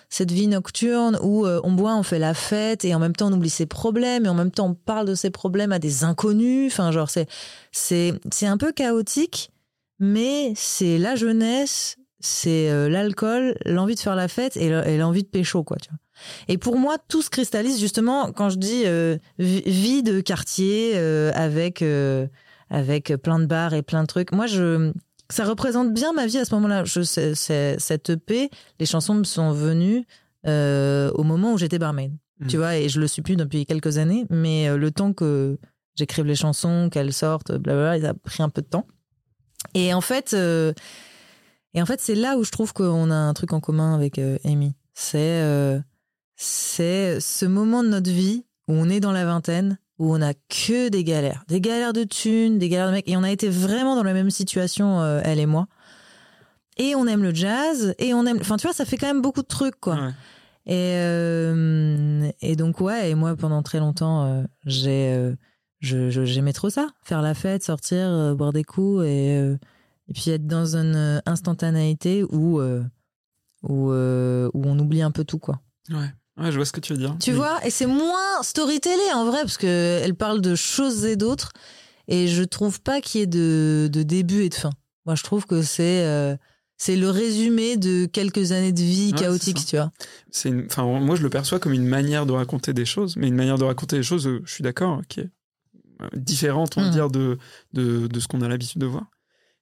Cette 0.09 0.31
vie 0.31 0.47
nocturne 0.47 1.17
où 1.21 1.45
euh, 1.45 1.59
on 1.63 1.73
boit, 1.73 1.95
on 1.95 2.03
fait 2.03 2.19
la 2.19 2.33
fête 2.33 2.85
et 2.85 2.95
en 2.95 2.99
même 2.99 3.15
temps 3.15 3.27
on 3.27 3.33
oublie 3.33 3.49
ses 3.49 3.65
problèmes 3.65 4.25
et 4.25 4.29
en 4.29 4.35
même 4.35 4.51
temps 4.51 4.67
on 4.67 4.73
parle 4.73 5.07
de 5.07 5.15
ses 5.15 5.31
problèmes 5.31 5.71
à 5.73 5.79
des 5.79 6.03
inconnus. 6.05 6.71
Enfin, 6.71 6.91
genre, 6.91 7.09
c'est, 7.09 7.27
c'est, 7.71 8.13
c'est 8.31 8.47
un 8.47 8.57
peu 8.57 8.71
chaotique, 8.71 9.51
mais 9.99 10.53
c'est 10.55 10.97
la 10.99 11.15
jeunesse, 11.15 11.97
c'est 12.21 12.69
euh, 12.69 12.87
l'alcool, 12.87 13.57
l'envie 13.65 13.95
de 13.95 13.99
faire 13.99 14.15
la 14.15 14.29
fête 14.29 14.55
et 14.55 14.97
l'envie 14.97 15.23
de 15.23 15.27
pécho, 15.27 15.63
quoi, 15.63 15.77
tu 15.77 15.89
vois. 15.89 15.99
Et 16.47 16.57
pour 16.57 16.77
moi, 16.77 16.97
tout 17.07 17.21
se 17.21 17.29
cristallise 17.29 17.79
justement 17.79 18.31
quand 18.31 18.49
je 18.49 18.57
dis 18.57 18.83
euh, 18.85 19.17
vi- 19.39 19.63
vie 19.65 20.03
de 20.03 20.21
quartier 20.21 20.93
euh, 20.95 21.31
avec 21.35 21.81
euh, 21.81 22.27
avec 22.69 23.13
plein 23.17 23.39
de 23.39 23.45
bars 23.45 23.73
et 23.73 23.81
plein 23.81 24.01
de 24.01 24.07
trucs. 24.07 24.31
Moi, 24.31 24.47
je 24.47 24.91
ça 25.29 25.45
représente 25.45 25.93
bien 25.93 26.13
ma 26.13 26.25
vie 26.25 26.37
à 26.37 26.45
ce 26.45 26.53
moment-là. 26.55 26.83
Je 26.85 27.01
cette 27.03 28.09
EP, 28.09 28.49
les 28.79 28.85
chansons 28.85 29.15
me 29.15 29.23
sont 29.23 29.51
venues 29.51 30.05
au 30.45 31.23
moment 31.23 31.53
où 31.53 31.57
j'étais 31.57 31.79
barmaid. 31.79 32.11
Mm. 32.39 32.47
Tu 32.47 32.57
vois, 32.57 32.75
et 32.77 32.89
je 32.89 32.99
le 32.99 33.07
suis 33.07 33.21
plus 33.21 33.35
depuis 33.35 33.65
quelques 33.65 33.97
années, 33.97 34.25
mais 34.29 34.75
le 34.75 34.91
temps 34.91 35.13
que 35.13 35.57
j'écrive 35.95 36.25
les 36.25 36.35
chansons, 36.35 36.89
qu'elles 36.91 37.13
sortent, 37.13 37.51
blablabla, 37.53 38.01
ça 38.01 38.09
a 38.09 38.13
pris 38.13 38.43
un 38.43 38.49
peu 38.49 38.61
de 38.61 38.67
temps. 38.67 38.85
Et 39.75 39.93
en 39.93 40.01
fait, 40.01 40.33
et 40.33 41.81
en 41.81 41.85
fait, 41.85 42.01
c'est 42.01 42.15
là 42.15 42.37
où 42.37 42.43
je 42.43 42.51
trouve 42.51 42.73
qu'on 42.73 43.09
a 43.09 43.15
un 43.15 43.33
truc 43.33 43.53
en 43.53 43.59
commun 43.59 43.95
avec 43.95 44.19
Amy. 44.43 44.75
C'est 44.93 45.41
c'est 46.35 47.19
ce 47.19 47.45
moment 47.45 47.83
de 47.83 47.89
notre 47.89 48.09
vie 48.09 48.45
où 48.67 48.73
on 48.73 48.89
est 48.89 48.99
dans 48.99 49.11
la 49.11 49.25
vingtaine, 49.25 49.77
où 49.99 50.13
on 50.13 50.21
a 50.21 50.33
que 50.33 50.89
des 50.89 51.03
galères, 51.03 51.43
des 51.47 51.61
galères 51.61 51.93
de 51.93 52.03
thunes, 52.03 52.59
des 52.59 52.69
galères 52.69 52.87
de 52.87 52.93
mecs, 52.93 53.07
et 53.07 53.17
on 53.17 53.23
a 53.23 53.31
été 53.31 53.49
vraiment 53.49 53.95
dans 53.95 54.03
la 54.03 54.13
même 54.13 54.31
situation, 54.31 55.01
euh, 55.01 55.21
elle 55.23 55.39
et 55.39 55.45
moi. 55.45 55.67
Et 56.77 56.95
on 56.95 57.05
aime 57.07 57.23
le 57.23 57.33
jazz, 57.33 57.93
et 57.99 58.13
on 58.13 58.25
aime, 58.25 58.37
enfin 58.41 58.57
tu 58.57 58.65
vois, 58.65 58.73
ça 58.73 58.85
fait 58.85 58.97
quand 58.97 59.07
même 59.07 59.21
beaucoup 59.21 59.41
de 59.41 59.47
trucs 59.47 59.79
quoi. 59.79 59.95
Ouais. 59.95 60.11
Et, 60.65 60.95
euh, 60.95 62.31
et 62.41 62.55
donc, 62.55 62.79
ouais, 62.79 63.11
et 63.11 63.15
moi, 63.15 63.35
pendant 63.35 63.61
très 63.63 63.79
longtemps, 63.79 64.25
euh, 64.25 64.43
j'ai, 64.65 65.35
j'aimais 65.81 66.53
trop 66.53 66.69
ça. 66.69 66.87
Faire 67.03 67.21
la 67.21 67.33
fête, 67.33 67.63
sortir, 67.63 68.33
boire 68.37 68.53
des 68.53 68.63
coups 68.63 69.03
et, 69.03 69.35
et 69.35 70.13
puis 70.13 70.31
être 70.31 70.47
dans 70.47 70.77
une 70.77 71.21
instantanéité 71.25 72.23
où, 72.23 72.61
où, 73.63 73.91
euh, 73.91 74.49
où 74.53 74.63
on 74.65 74.79
oublie 74.79 75.01
un 75.01 75.11
peu 75.11 75.23
tout, 75.25 75.39
quoi. 75.39 75.59
Ouais. 75.89 76.13
Ouais, 76.37 76.51
je 76.51 76.55
vois 76.57 76.65
ce 76.65 76.71
que 76.71 76.79
tu 76.79 76.93
veux 76.93 76.99
dire. 76.99 77.15
Tu 77.19 77.31
vois, 77.31 77.63
et 77.65 77.69
c'est 77.69 77.85
moins 77.85 78.41
storytellé 78.41 79.03
en 79.13 79.25
vrai, 79.25 79.41
parce 79.41 79.57
qu'elle 79.57 80.15
parle 80.15 80.41
de 80.41 80.55
choses 80.55 81.05
et 81.05 81.15
d'autres, 81.15 81.51
et 82.07 82.27
je 82.27 82.43
trouve 82.43 82.81
pas 82.81 83.01
qu'il 83.01 83.19
y 83.21 83.23
ait 83.23 83.27
de, 83.27 83.87
de 83.91 84.03
début 84.03 84.41
et 84.43 84.49
de 84.49 84.55
fin. 84.55 84.71
Moi, 85.05 85.15
je 85.15 85.23
trouve 85.23 85.45
que 85.45 85.61
c'est. 85.61 86.05
euh, 86.05 86.35
c'est 86.75 86.95
le 86.97 87.09
résumé 87.09 87.77
de 87.77 88.05
quelques 88.07 88.51
années 88.51 88.71
de 88.73 88.81
vie 88.81 89.13
Ouais, 89.13 89.37
ça. 89.39 89.53
tu 89.65 89.75
vois. 89.77 89.91
c'est 90.31 90.49
une- 90.49 90.65
enfin 90.65 90.83
moi 90.99 91.15
je 91.15 91.21
le 91.21 91.29
perçois 91.29 91.59
comme 91.59 91.71
une 91.71 91.85
manière 91.87 92.25
de 92.25 92.33
raconter 92.33 92.73
des 92.73 92.83
choses 92.83 93.15
mais 93.15 93.27
une 93.27 93.35
manière 93.35 93.57
de 93.59 93.63
raconter 93.63 93.97
des 93.97 94.03
choses 94.03 94.27
euh, 94.27 94.41
je 94.43 94.51
suis 94.53 94.63
d'accord 94.63 95.01
qui 95.07 95.19
est 95.21 95.29
euh, 96.01 96.09
différente 96.15 96.75
on 96.77 96.81
va 96.81 96.87
Mhm. 96.87 96.91
dire 96.91 97.09
de, 97.11 97.37
de 97.73 98.07
de 98.07 98.19
ce 98.19 98.27
qu'on 98.27 98.41
a 98.41 98.49
l'habitude 98.49 98.81
de 98.81 98.87
voir 98.87 99.05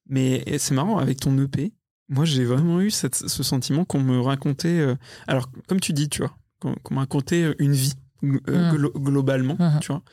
mais 0.08 0.44
c'est 0.58 0.74
marrant 0.74 0.98
avec 1.00 1.20
ton 1.20 1.38
EP 1.38 1.74
moi 2.08 2.24
j'ai 2.26 2.46
vraiment 2.46 2.80
eu 2.82 2.90
cette- 2.90 3.28
ce 3.28 3.44
sentiment 3.44 3.84
qu'on 3.86 4.00
me 4.00 4.20
racontait 4.22 4.80
euh, 4.80 4.96
alors 5.28 5.50
comme 5.68 5.82
tu 5.82 5.92
dis 5.94 6.08
tu 6.10 6.22
vois 6.24 6.36
qu'on 6.62 6.94
me 6.94 7.00
racontait 7.00 7.44
euh, 7.44 7.56
une 7.60 7.74
vie 7.74 7.94
euh, 8.24 8.72
glo- 8.72 8.94
globalement 8.98 9.58
Mhm. 9.60 9.80
tu 9.82 9.88
vois 9.92 10.04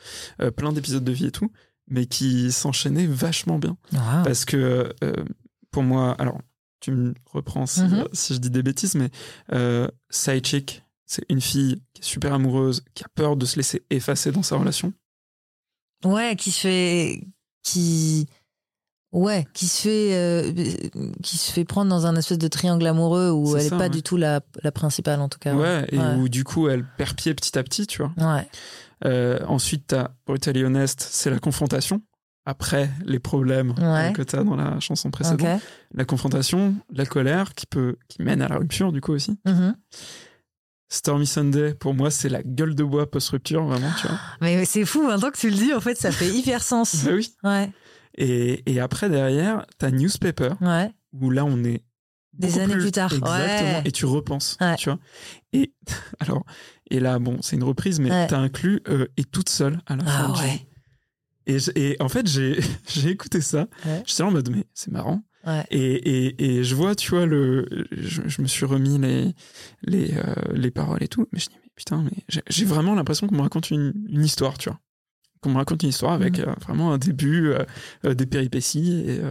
euh, 0.41 0.49
plein 0.51 0.73
d'épisodes 0.73 1.03
de 1.03 1.11
vie 1.11 1.27
et 1.27 1.31
tout 1.31 1.51
mais 1.87 2.05
qui 2.07 2.51
s'enchaînaient 2.51 3.05
vachement 3.07 3.59
bien 3.59 3.77
Ah. 3.95 4.21
parce 4.25 4.45
que 4.45 4.91
euh, 5.03 5.13
pour 5.71 5.83
moi, 5.83 6.15
alors 6.19 6.39
tu 6.81 6.91
me 6.91 7.13
reprends 7.31 7.65
si, 7.67 7.81
Mhm. 7.81 8.07
si 8.13 8.33
je 8.33 8.39
dis 8.39 8.49
des 8.49 8.63
bêtises, 8.63 8.95
mais 8.95 9.09
euh, 9.53 9.87
side 10.09 10.45
chick, 10.45 10.83
c'est 11.05 11.25
une 11.29 11.41
fille 11.41 11.81
qui 11.93 12.01
est 12.01 12.05
super 12.05 12.33
amoureuse, 12.33 12.83
qui 12.93 13.03
a 13.03 13.07
peur 13.13 13.35
de 13.37 13.45
se 13.45 13.55
laisser 13.57 13.83
effacer 13.89 14.31
dans 14.31 14.43
sa 14.43 14.55
relation. 14.57 14.93
Ouais, 16.05 16.35
qui 16.37 16.51
se 16.51 16.59
fait, 16.61 17.23
qui, 17.63 18.27
ouais, 19.11 19.47
qui 19.53 19.67
se 19.67 19.81
fait, 19.81 20.13
euh, 20.15 20.51
qui 21.23 21.37
se 21.37 21.51
fait 21.51 21.65
prendre 21.65 21.89
dans 21.89 22.05
un 22.05 22.15
espèce 22.15 22.37
de 22.37 22.47
triangle 22.47 22.85
amoureux 22.87 23.31
où 23.31 23.55
elle 23.55 23.65
est 23.65 23.69
ça, 23.69 23.77
pas 23.77 23.83
ouais. 23.83 23.89
du 23.89 24.03
tout 24.03 24.17
la, 24.17 24.41
la 24.63 24.71
principale 24.71 25.19
en 25.21 25.29
tout 25.29 25.39
cas. 25.39 25.53
Ouais, 25.55 25.85
et 25.91 25.97
Ouais. 25.97 26.15
où 26.15 26.29
du 26.29 26.43
coup 26.43 26.67
elle 26.69 26.85
perd 26.97 27.15
pied 27.15 27.33
petit 27.33 27.57
à 27.57 27.63
petit, 27.63 27.87
tu 27.87 28.03
vois. 28.03 28.11
Ouais. 28.17 28.47
Euh, 29.05 29.39
ensuite, 29.47 29.87
t'as 29.87 30.09
Brutally 30.27 30.63
Honest, 30.65 31.01
c'est 31.09 31.29
la 31.29 31.39
confrontation. 31.39 32.01
Après 32.45 32.89
les 33.05 33.19
problèmes 33.19 33.73
Ouais. 33.79 34.11
que 34.13 34.21
t'as 34.23 34.43
dans 34.43 34.55
la 34.55 34.79
chanson 34.79 35.11
précédente, 35.11 35.61
la 35.93 36.05
confrontation, 36.05 36.75
la 36.91 37.05
colère 37.05 37.53
qui 37.53 37.65
peut, 37.67 37.97
qui 38.07 38.23
mène 38.23 38.41
à 38.41 38.47
la 38.47 38.57
rupture 38.57 38.91
du 38.91 39.01
coup 39.01 39.11
aussi. 39.13 39.37
Mhm. 39.45 39.75
Stormy 40.91 41.27
Sunday, 41.27 41.75
pour 41.75 41.93
moi, 41.93 42.09
c'est 42.09 42.29
la 42.29 42.41
gueule 42.41 42.73
de 42.73 42.83
bois 42.83 43.09
post-rupture, 43.11 43.63
vraiment, 43.63 43.91
tu 44.01 44.07
vois. 44.07 44.17
Mais 44.41 44.65
c'est 44.65 44.85
fou 44.85 45.03
maintenant 45.05 45.29
que 45.29 45.37
tu 45.37 45.51
le 45.51 45.55
dis. 45.55 45.71
En 45.73 45.79
fait, 45.81 45.93
ça 45.95 46.11
fait 46.11 46.29
hyper 46.29 46.63
sens. 46.63 46.95
bah 47.05 47.11
oui. 47.13 47.31
Ouais. 47.43 47.71
Et, 48.19 48.69
et 48.71 48.79
après, 48.79 49.09
derrière, 49.09 49.65
t'as 49.77 49.89
Newspaper, 49.91 50.51
Ouais. 50.61 50.91
où 51.13 51.29
là, 51.31 51.45
on 51.45 51.63
est. 51.63 51.83
Des 52.33 52.59
années 52.59 52.75
plus 52.77 52.91
tard, 52.91 53.11
Exactement. 53.13 53.33
ouais. 53.79 53.81
Et 53.85 53.91
tu 53.91 54.05
repenses, 54.05 54.57
Ouais. 54.61 54.75
tu 54.75 54.89
vois. 54.89 54.99
Et, 55.51 55.73
alors, 56.19 56.45
et 56.91 56.99
là, 56.99 57.17
bon, 57.19 57.37
c'est 57.41 57.55
une 57.55 57.63
reprise, 57.63 57.99
mais 57.99 58.27
t'as 58.27 58.37
inclus 58.39 58.81
euh, 58.87 59.07
Et 59.17 59.23
toute 59.23 59.49
seule 59.49 59.79
à 59.87 59.95
la. 59.95 60.03
Ah 60.07 60.31
ouais. 60.39 60.65
Et, 61.47 61.57
et 61.75 61.97
en 62.01 62.07
fait, 62.09 62.27
j'ai 62.27 62.59
écouté 63.09 63.41
ça. 63.41 63.67
J'étais 64.05 64.23
en 64.23 64.31
mode, 64.31 64.49
mais 64.55 64.65
c'est 64.73 64.91
marrant. 64.91 65.23
Ouais. 65.47 65.63
Et, 65.71 65.79
et, 66.27 66.57
et 66.59 66.63
je 66.63 66.75
vois, 66.75 66.95
tu 66.95 67.09
vois, 67.11 67.25
le, 67.25 67.65
je, 67.91 68.21
je 68.27 68.41
me 68.41 68.47
suis 68.47 68.65
remis 68.65 68.97
les, 68.99 69.33
les, 69.83 70.11
euh, 70.17 70.33
les 70.53 70.69
paroles 70.71 71.01
et 71.01 71.07
tout. 71.07 71.25
Mais 71.31 71.39
je 71.39 71.47
dis, 71.47 71.55
mais 71.63 71.71
putain, 71.75 72.03
mais 72.03 72.23
j'ai- 72.27 72.43
j'ai 72.49 72.65
vraiment 72.65 72.93
l'impression 72.93 73.25
qu'on 73.27 73.35
me 73.35 73.41
raconte 73.41 73.71
une, 73.71 73.93
une 74.09 74.23
histoire, 74.23 74.57
tu 74.57 74.69
vois. 74.69 74.79
Qu'on 75.41 75.51
me 75.51 75.55
raconte 75.57 75.83
une 75.83 75.89
histoire 75.89 76.11
avec 76.13 76.37
Mhm. 76.39 76.45
euh, 76.49 76.53
vraiment 76.65 76.91
un 76.93 76.97
début, 76.97 77.47
euh, 77.49 77.63
euh, 78.05 78.13
des 78.13 78.25
péripéties 78.25 79.05
et, 79.07 79.21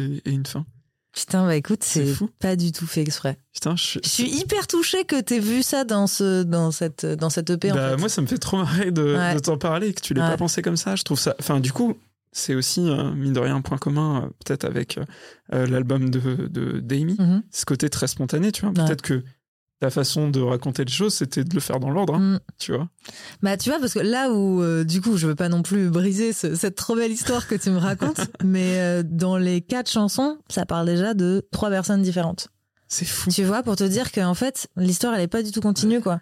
et, 0.00 0.22
et 0.24 0.30
une 0.30 0.46
fin. 0.46 0.64
Putain, 1.12 1.46
bah 1.46 1.56
écoute, 1.56 1.82
C'est 1.82 2.14
pas 2.40 2.56
du 2.56 2.72
tout 2.72 2.86
fait 2.86 3.00
exprès. 3.00 3.38
Putain, 3.54 3.74
je, 3.74 3.98
Je 4.04 4.08
suis 4.08 4.28
hyper 4.28 4.66
touchée 4.66 5.04
que 5.04 5.18
t'aies 5.18 5.40
vu 5.40 5.62
ça 5.62 5.84
dans 5.84 6.06
ce, 6.06 6.42
dans 6.42 6.70
cette, 6.70 7.06
dans 7.06 7.30
cette 7.30 7.48
EP. 7.50 7.72
en 7.72 7.74
Bah, 7.74 7.90
fait. 7.92 7.96
Moi, 7.96 8.08
ça 8.10 8.20
me 8.20 8.26
fait 8.26 8.36
trop 8.38 8.58
marrer 8.58 8.90
de, 8.90 9.14
Ouais. 9.16 9.34
de 9.34 9.38
t'en 9.40 9.56
parler 9.56 9.94
que 9.94 10.02
tu 10.02 10.12
l'aies 10.12 10.20
Ouais. 10.20 10.28
pas 10.28 10.36
pensé 10.36 10.60
comme 10.60 10.76
ça. 10.76 10.94
Je 10.94 11.04
trouve 11.04 11.18
ça. 11.18 11.34
Enfin, 11.40 11.58
du 11.58 11.72
coup, 11.72 11.94
c'est 12.32 12.54
aussi, 12.54 12.86
euh, 12.90 13.12
mine 13.14 13.32
de 13.32 13.40
rien, 13.40 13.56
un 13.56 13.60
point 13.62 13.78
commun, 13.78 14.24
euh, 14.24 14.28
peut-être 14.44 14.64
avec 14.66 14.98
euh, 15.54 15.66
l'album 15.66 16.10
de, 16.10 16.48
de 16.48 16.80
d'Amy. 16.80 17.16
Mhm. 17.18 17.42
Ce 17.50 17.64
côté 17.64 17.88
très 17.88 18.08
spontané, 18.08 18.52
tu 18.52 18.60
vois. 18.66 18.70
Ouais. 18.78 18.84
Peut-être 18.86 19.00
que 19.02 19.24
ta 19.80 19.90
façon 19.90 20.30
de 20.30 20.40
raconter 20.40 20.84
les 20.84 20.92
choses, 20.92 21.14
c'était 21.14 21.44
de 21.44 21.54
le 21.54 21.60
faire 21.60 21.78
dans 21.80 21.90
l'ordre, 21.90 22.14
hein, 22.14 22.18
Mm. 22.36 22.40
tu 22.58 22.72
vois. 22.72 22.88
Bah 23.42 23.56
tu 23.58 23.68
vois 23.70 23.78
parce 23.78 23.92
que 23.94 23.98
là 23.98 24.30
où 24.32 24.62
euh, 24.62 24.84
du 24.84 25.00
coup 25.02 25.16
je 25.18 25.26
veux 25.26 25.34
pas 25.34 25.48
non 25.50 25.62
plus 25.62 25.90
briser 25.90 26.32
ce- 26.32 26.54
cette 26.54 26.76
trop 26.76 26.96
belle 26.96 27.12
histoire 27.12 27.46
que 27.46 27.54
tu 27.54 27.70
me 27.70 27.78
racontes, 27.78 28.20
mais 28.44 28.78
euh, 28.80 29.02
dans 29.04 29.36
les 29.36 29.60
quatre 29.60 29.90
chansons 29.90 30.38
ça 30.48 30.64
parle 30.64 30.86
déjà 30.86 31.12
de 31.14 31.46
trois 31.52 31.68
personnes 31.70 32.02
différentes. 32.02 32.48
C'est 32.88 33.04
fou. 33.04 33.30
Tu 33.30 33.44
vois 33.44 33.62
pour 33.62 33.76
te 33.76 33.84
dire 33.84 34.12
qu'en 34.12 34.34
fait 34.34 34.68
l'histoire 34.76 35.14
elle 35.14 35.20
est 35.22 35.26
pas 35.28 35.42
du 35.42 35.50
tout 35.52 35.60
continue 35.60 36.00
quoi. 36.00 36.20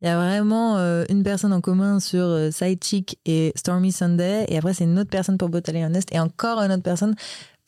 Il 0.00 0.06
y 0.06 0.10
a 0.10 0.16
vraiment 0.16 0.76
euh, 0.76 1.04
une 1.08 1.24
personne 1.24 1.52
en 1.52 1.60
commun 1.60 1.98
sur 1.98 2.52
Side 2.52 2.84
Chick 2.84 3.18
et 3.26 3.52
Stormy 3.56 3.90
Sunday 3.90 4.44
et 4.48 4.56
après 4.56 4.72
c'est 4.72 4.84
une 4.84 4.96
autre 5.00 5.10
personne 5.10 5.36
pour 5.38 5.48
Brutally 5.48 5.84
Honest 5.84 6.14
et 6.14 6.20
encore 6.20 6.60
une 6.60 6.70
autre 6.70 6.84
personne 6.84 7.16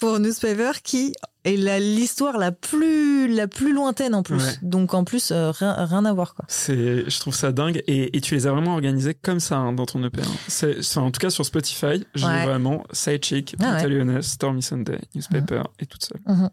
pour 0.01 0.19
Newspaper 0.19 0.73
qui 0.83 1.13
est 1.45 1.57
l'histoire 1.81 2.37
la 2.39 2.53
plus 2.53 3.29
la 3.33 3.47
plus 3.49 3.73
lointaine 3.73 4.15
en 4.15 4.23
plus. 4.23 4.37
Ouais. 4.43 4.53
Donc 4.63 4.93
en 4.95 5.05
plus 5.05 5.31
euh, 5.31 5.51
rien, 5.53 5.73
rien 5.85 6.05
à 6.05 6.13
voir 6.13 6.35
quoi. 6.35 6.45
C'est, 6.49 7.09
je 7.09 7.21
trouve 7.21 7.35
ça 7.35 7.53
dingue. 7.53 7.83
Et, 7.87 8.17
et 8.17 8.21
tu 8.21 8.35
les 8.35 8.47
as 8.47 8.53
vraiment 8.53 8.73
organisés 8.75 9.15
comme 9.15 9.41
ça 9.41 9.57
hein, 9.57 9.73
dans 9.73 9.87
ton 9.87 10.03
EP. 10.05 10.21
hein. 10.21 10.25
C'est, 10.49 10.81
en 10.99 11.11
tout 11.11 11.21
cas, 11.21 11.31
sur 11.31 11.45
Spotify, 11.47 12.05
j'ai 12.15 12.27
Ouais. 12.27 12.45
vraiment 12.45 12.85
Side 12.93 13.25
Chick, 13.25 13.57
Ah 13.61 13.83
ouais. 13.83 14.23
Stormy 14.23 14.63
Sunday, 14.63 14.99
Newspaper 15.15 15.63
et 15.79 15.87
toute 15.87 16.05
seule. 16.05 16.21
Mhm. 16.27 16.51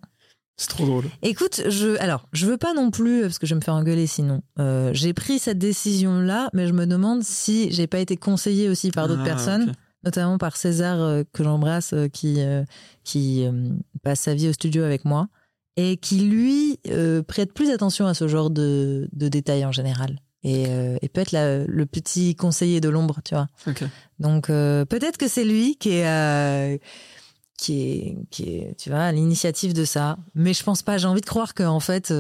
C'est 0.59 0.69
trop 0.69 0.85
drôle. 0.87 1.03
Écoute, 1.21 1.61
je, 1.69 1.99
alors, 1.99 2.27
je 2.33 2.47
veux 2.47 2.57
pas 2.57 2.73
non 2.73 2.89
plus, 2.89 3.21
parce 3.21 3.37
que 3.37 3.45
je 3.45 3.53
vais 3.53 3.59
me 3.59 3.63
faire 3.63 3.75
engueuler 3.75 4.07
sinon. 4.07 4.41
Euh, 4.57 4.89
j'ai 4.91 5.13
pris 5.13 5.37
cette 5.37 5.59
décision-là, 5.59 6.49
mais 6.53 6.65
je 6.65 6.73
me 6.73 6.87
demande 6.87 7.21
si 7.23 7.71
j'ai 7.71 7.85
pas 7.85 7.99
été 7.99 8.17
conseillée 8.17 8.67
aussi 8.67 8.89
par 8.89 9.07
d'autres 9.07 9.21
Ah, 9.21 9.25
personnes. 9.25 9.73
Notamment 10.03 10.37
par 10.37 10.55
César, 10.57 10.99
euh, 11.01 11.23
que 11.33 11.43
j'embrasse, 11.43 11.93
euh, 11.93 12.07
qui, 12.07 12.35
euh, 12.41 12.63
qui 13.03 13.45
passe 14.03 14.21
sa 14.21 14.33
vie 14.35 14.47
au 14.49 14.53
studio 14.53 14.83
avec 14.83 15.05
moi, 15.05 15.27
et 15.75 15.97
qui, 15.97 16.19
lui, 16.21 16.79
prête 17.27 17.53
plus 17.53 17.69
attention 17.71 18.07
à 18.07 18.13
ce 18.13 18.27
genre 18.27 18.49
de, 18.49 19.07
de 19.13 19.27
détails 19.27 19.65
en 19.65 19.71
général. 19.71 20.19
Et, 20.43 20.65
euh, 20.69 20.97
et 21.01 21.09
peut 21.09 21.21
être 21.21 21.31
la- 21.31 21.65
le 21.65 21.85
petit 21.85 22.35
conseiller 22.35 22.79
de 22.79 22.89
l'ombre, 22.89 23.19
tu 23.25 23.33
vois. 23.35 23.47
Donc 24.19 24.49
euh, 24.49 24.85
peut-être 24.85 25.17
que 25.17 25.27
c'est 25.27 25.43
lui 25.43 25.75
qui 25.75 25.89
est, 25.89 26.07
euh, 26.07 26.77
qui 27.57 27.81
est, 27.81 28.17
qui 28.29 28.43
est, 28.43 28.75
tu 28.77 28.89
vois, 28.89 28.99
à 29.01 29.11
l'initiative 29.11 29.73
de 29.73 29.83
ça. 29.83 30.17
Mais 30.35 30.53
je 30.53 30.63
pense 30.63 30.83
pas. 30.83 30.97
J'ai 30.97 31.07
envie 31.07 31.21
de 31.21 31.25
croire 31.25 31.53
que 31.53 31.63
en 31.63 31.79
fait, 31.79 32.13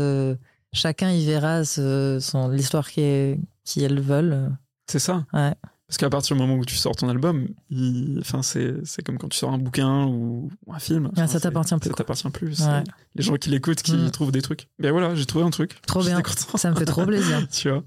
chacun 0.73 1.11
y 1.11 1.25
verra 1.25 1.63
ce- 1.63 2.17
son 2.19 2.49
l'histoire 2.49 2.89
qui 2.89 3.01
est, 3.01 3.39
qui 3.63 3.83
elles 3.83 4.01
veulent. 4.01 4.51
C'est 4.87 4.99
ça. 4.99 5.25
Ouais. 5.33 5.53
Parce 5.87 5.97
qu'à 5.99 6.09
partir 6.09 6.35
du 6.35 6.41
moment 6.41 6.55
où 6.55 6.65
tu 6.65 6.75
sors 6.75 6.95
ton 6.97 7.07
album, 7.07 7.47
il- 7.69 8.17
enfin, 8.19 8.41
c'est 8.43 9.01
comme 9.05 9.17
quand 9.17 9.29
tu 9.29 9.37
sors 9.37 9.53
un 9.53 9.57
bouquin 9.57 10.05
ou 10.05 10.49
un 10.69 10.79
film. 10.79 11.05
Ah, 11.07 11.11
Enfin, 11.13 11.27
ça 11.27 11.39
t'appartient 11.39 11.75
plus, 11.77 11.89
Ça 11.89 11.95
t'appartient 11.95 12.29
plus. 12.29 12.61
Ouais. 12.61 12.83
Les 13.15 13.23
gens 13.23 13.35
qui 13.37 13.49
l'écoutent, 13.49 13.81
qui 13.81 13.95
Mm. 13.95 14.11
trouvent 14.11 14.31
des 14.33 14.41
trucs. 14.41 14.67
Ben 14.79 14.91
voilà, 14.91 15.15
j'ai 15.15 15.25
trouvé 15.25 15.45
un 15.45 15.49
truc. 15.49 15.81
Trop 15.83 16.01
bien. 16.03 16.21
Ça 16.55 16.71
me 16.71 16.75
fait 16.75 16.83
trop 16.85 17.05
plaisir. 17.05 17.47
tu 17.51 17.69
vois. 17.69 17.83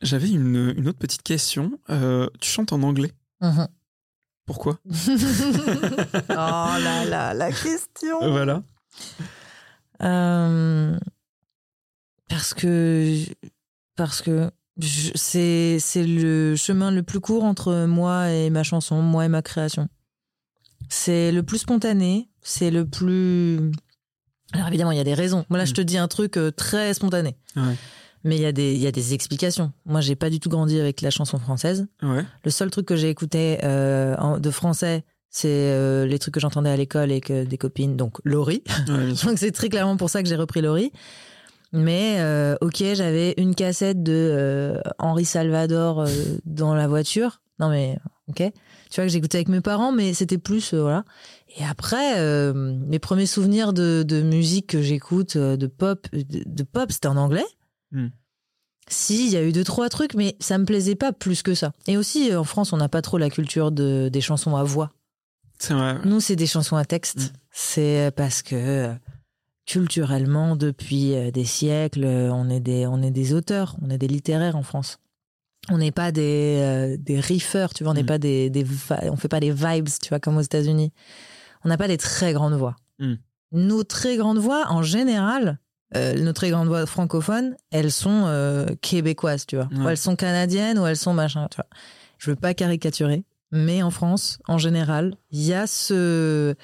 J'avais 0.00 0.30
une, 0.30 0.74
une 0.76 0.88
autre 0.88 0.98
petite 0.98 1.22
question. 1.22 1.78
Euh, 1.90 2.28
tu 2.40 2.50
chantes 2.50 2.72
en 2.72 2.82
anglais? 2.82 3.12
Mhm. 3.40 3.68
Pourquoi? 4.44 4.80
Oh 6.28 6.28
là 6.28 7.04
là, 7.04 7.34
la 7.34 7.52
question. 7.52 8.18
Voilà. 8.32 8.62
Euh, 10.02 10.98
parce 12.28 12.52
que 12.54 13.16
parce 13.94 14.22
que 14.22 14.50
c'est 14.82 15.78
le 16.06 16.56
chemin 16.56 16.90
le 16.90 17.02
plus 17.02 17.20
court 17.20 17.44
entre 17.44 17.86
moi 17.86 18.30
et 18.30 18.50
ma 18.50 18.62
chanson, 18.62 19.00
moi 19.02 19.24
et 19.24 19.28
ma 19.28 19.42
création. 19.42 19.88
C'est 20.88 21.32
le 21.32 21.42
plus 21.42 21.58
spontané, 21.58 22.28
c'est 22.42 22.70
le 22.70 22.84
plus. 22.86 23.70
Alors 24.52 24.68
évidemment, 24.68 24.90
il 24.92 24.98
y 24.98 25.00
a 25.00 25.04
des 25.04 25.14
raisons. 25.14 25.44
Moi 25.48 25.58
là, 25.58 25.64
je 25.64 25.72
te 25.72 25.80
dis 25.80 25.96
un 25.96 26.08
truc 26.08 26.36
euh, 26.36 26.50
très 26.50 26.92
spontané, 26.94 27.36
Ouais. 27.56 27.74
mais 28.24 28.36
il 28.36 28.42
y 28.42 28.46
a 28.46 28.52
des 28.52 28.74
il 28.74 28.80
y 28.80 28.86
a 28.86 28.92
des 28.92 29.14
explications. 29.14 29.72
Moi, 29.86 30.00
j'ai 30.00 30.16
pas 30.16 30.28
du 30.28 30.40
tout 30.40 30.50
grandi 30.50 30.78
avec 30.78 31.00
la 31.00 31.10
chanson 31.10 31.38
française. 31.38 31.86
Ouais. 32.02 32.24
Le 32.44 32.50
seul 32.50 32.70
truc 32.70 32.86
que 32.86 32.96
j'ai 32.96 33.08
écouté 33.08 33.58
euh, 33.62 34.14
en- 34.18 34.38
de 34.38 34.50
français, 34.50 35.04
c'est 35.30 35.48
euh, 35.48 36.04
les 36.06 36.18
trucs 36.18 36.34
que 36.34 36.40
j'entendais 36.40 36.68
à 36.68 36.76
l'école 36.76 37.10
et 37.10 37.22
que 37.22 37.44
des 37.44 37.56
copines, 37.56 37.96
donc 37.96 38.18
Laurie. 38.24 38.62
Ouais. 38.88 39.12
Donc 39.24 39.38
c'est 39.38 39.52
très 39.52 39.70
clairement 39.70 39.96
pour 39.96 40.10
ça 40.10 40.22
que 40.22 40.28
j'ai 40.28 40.36
repris 40.36 40.60
Laurie. 40.60 40.92
Mais 41.72 42.16
euh, 42.18 42.54
ok, 42.60 42.82
j'avais 42.94 43.34
une 43.38 43.54
cassette 43.54 44.02
de 44.02 44.12
euh, 44.12 44.80
Henri 44.98 45.24
Salvador 45.24 46.00
euh, 46.00 46.08
dans 46.44 46.74
la 46.74 46.86
voiture. 46.86 47.40
Non 47.58 47.70
mais 47.70 47.98
ok, 48.28 48.42
tu 48.90 49.00
vois 49.00 49.04
que 49.04 49.12
j'écoutais 49.12 49.38
avec 49.38 49.48
mes 49.48 49.60
parents, 49.60 49.92
mais 49.92 50.12
c'était 50.12 50.38
plus 50.38 50.74
euh, 50.74 50.82
voilà. 50.82 51.04
Et 51.56 51.64
après, 51.64 52.18
euh, 52.18 52.52
mes 52.54 52.98
premiers 52.98 53.26
souvenirs 53.26 53.72
de, 53.72 54.02
de 54.06 54.22
musique 54.22 54.68
que 54.68 54.82
j'écoute, 54.82 55.36
euh, 55.36 55.56
de 55.56 55.66
pop, 55.66 56.06
de, 56.12 56.42
de 56.44 56.62
pop, 56.62 56.92
c'était 56.92 57.08
en 57.08 57.16
anglais. 57.16 57.44
Hmm. 57.90 58.08
Si, 58.88 59.26
il 59.26 59.32
y 59.32 59.36
a 59.36 59.42
eu 59.42 59.52
deux 59.52 59.64
trois 59.64 59.88
trucs, 59.88 60.14
mais 60.14 60.36
ça 60.40 60.58
me 60.58 60.64
plaisait 60.64 60.94
pas 60.94 61.12
plus 61.12 61.42
que 61.42 61.54
ça. 61.54 61.72
Et 61.86 61.96
aussi, 61.96 62.34
en 62.34 62.44
France, 62.44 62.72
on 62.72 62.76
n'a 62.76 62.88
pas 62.88 63.00
trop 63.00 63.16
la 63.16 63.30
culture 63.30 63.70
de, 63.70 64.10
des 64.12 64.20
chansons 64.20 64.56
à 64.56 64.64
voix. 64.64 64.90
C'est 65.58 65.74
vrai. 65.74 65.98
Nous, 66.04 66.20
c'est 66.20 66.36
des 66.36 66.46
chansons 66.46 66.76
à 66.76 66.84
texte. 66.84 67.18
Mm. 67.18 67.36
C'est 67.50 68.10
parce 68.16 68.42
que 68.42 68.92
culturellement, 69.66 70.56
depuis 70.56 71.14
euh, 71.14 71.30
des 71.30 71.44
siècles, 71.44 72.04
euh, 72.04 72.32
on 72.32 72.48
est 72.50 72.60
des, 72.60 72.86
on 72.86 73.02
est 73.02 73.10
des 73.10 73.32
auteurs, 73.34 73.76
on 73.82 73.90
est 73.90 73.98
des 73.98 74.08
littéraires 74.08 74.56
en 74.56 74.62
France. 74.62 74.98
On 75.70 75.78
n'est 75.78 75.92
pas 75.92 76.10
des, 76.10 76.58
euh, 76.60 76.96
des 76.98 77.20
riffeurs, 77.20 77.72
tu 77.72 77.84
vois, 77.84 77.92
on 77.92 77.94
n'est 77.94 78.02
Mm. 78.02 78.06
pas 78.06 78.18
des, 78.18 78.50
des, 78.50 78.66
on 79.02 79.16
fait 79.16 79.28
pas 79.28 79.38
des 79.40 79.52
vibes, 79.52 79.88
tu 80.02 80.08
vois, 80.08 80.18
comme 80.18 80.36
aux 80.36 80.40
États-Unis. 80.42 80.92
On 81.64 81.68
n'a 81.68 81.76
pas 81.76 81.86
des 81.88 81.98
très 81.98 82.32
grandes 82.32 82.54
voix. 82.54 82.74
Mm. 82.98 83.14
Nos 83.52 83.84
très 83.84 84.16
grandes 84.16 84.38
voix, 84.38 84.66
en 84.70 84.82
général, 84.82 85.58
euh, 85.94 86.14
nos 86.14 86.32
très 86.32 86.50
grandes 86.50 86.66
voix 86.68 86.84
francophones, 86.86 87.54
elles 87.70 87.92
sont 87.92 88.24
euh, 88.26 88.66
québécoises, 88.80 89.46
tu 89.46 89.56
vois. 89.56 89.68
Ouais. 89.70 89.78
Ou 89.84 89.88
elles 89.90 89.96
sont 89.98 90.16
canadiennes 90.16 90.78
ou 90.78 90.86
elles 90.86 90.96
sont 90.96 91.12
machin, 91.14 91.46
tu 91.50 91.56
vois. 91.56 91.66
Je 92.18 92.30
veux 92.30 92.36
pas 92.36 92.54
caricaturer, 92.54 93.22
mais 93.52 93.82
en 93.82 93.90
France, 93.90 94.38
en 94.48 94.58
général, 94.58 95.14
il 95.30 95.42
y 95.42 95.52
a 95.54 95.66
ce, 95.68 96.54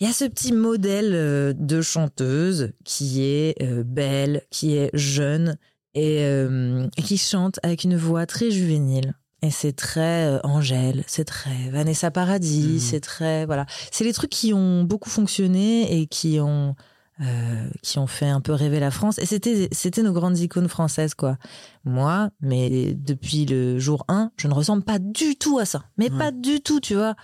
il 0.00 0.06
y 0.06 0.10
a 0.10 0.12
ce 0.12 0.24
petit 0.24 0.52
modèle 0.52 1.12
euh, 1.14 1.52
de 1.56 1.80
chanteuse 1.82 2.72
qui 2.84 3.22
est 3.22 3.60
euh, 3.62 3.82
belle, 3.84 4.42
qui 4.50 4.76
est 4.76 4.90
jeune 4.94 5.56
et, 5.94 6.18
euh, 6.24 6.86
qui 6.96 7.18
chante 7.18 7.58
avec 7.62 7.84
une 7.84 7.96
voix 7.96 8.26
très 8.26 8.50
juvénile. 8.50 9.14
Et 9.42 9.50
c'est 9.50 9.72
très 9.72 10.38
Angèle, 10.44 11.02
c'est 11.06 11.24
très 11.24 11.70
Vanessa 11.70 12.10
Paradis, 12.10 12.72
Mhm. 12.74 12.78
c'est 12.78 13.00
très 13.00 13.46
voilà. 13.46 13.64
C'est 13.90 14.04
les 14.04 14.12
trucs 14.12 14.30
qui 14.30 14.52
ont 14.52 14.84
beaucoup 14.84 15.08
fonctionné 15.08 15.98
et 16.00 16.06
qui 16.06 16.38
ont 16.40 16.74
euh, 17.22 17.68
qui 17.82 17.98
ont 17.98 18.06
fait 18.06 18.28
un 18.28 18.40
peu 18.40 18.52
rêver 18.52 18.80
la 18.80 18.90
France. 18.90 19.18
Et 19.18 19.26
c'était 19.26 19.68
c'était 19.72 20.02
nos 20.02 20.12
grandes 20.12 20.38
icônes 20.38 20.68
françaises 20.68 21.14
quoi. 21.14 21.36
Moi, 21.84 22.30
mais 22.42 22.94
depuis 22.94 23.44
le 23.46 23.78
jour 23.78 24.04
1, 24.08 24.30
je 24.36 24.46
ne 24.48 24.54
ressemble 24.54 24.82
pas 24.82 24.98
du 24.98 25.36
tout 25.36 25.58
à 25.58 25.64
ça. 25.64 25.84
Mais 25.96 26.10
Ouais. 26.10 26.18
pas 26.18 26.30
du 26.32 26.60
tout, 26.60 26.80
tu 26.80 26.94
vois. 26.94 27.14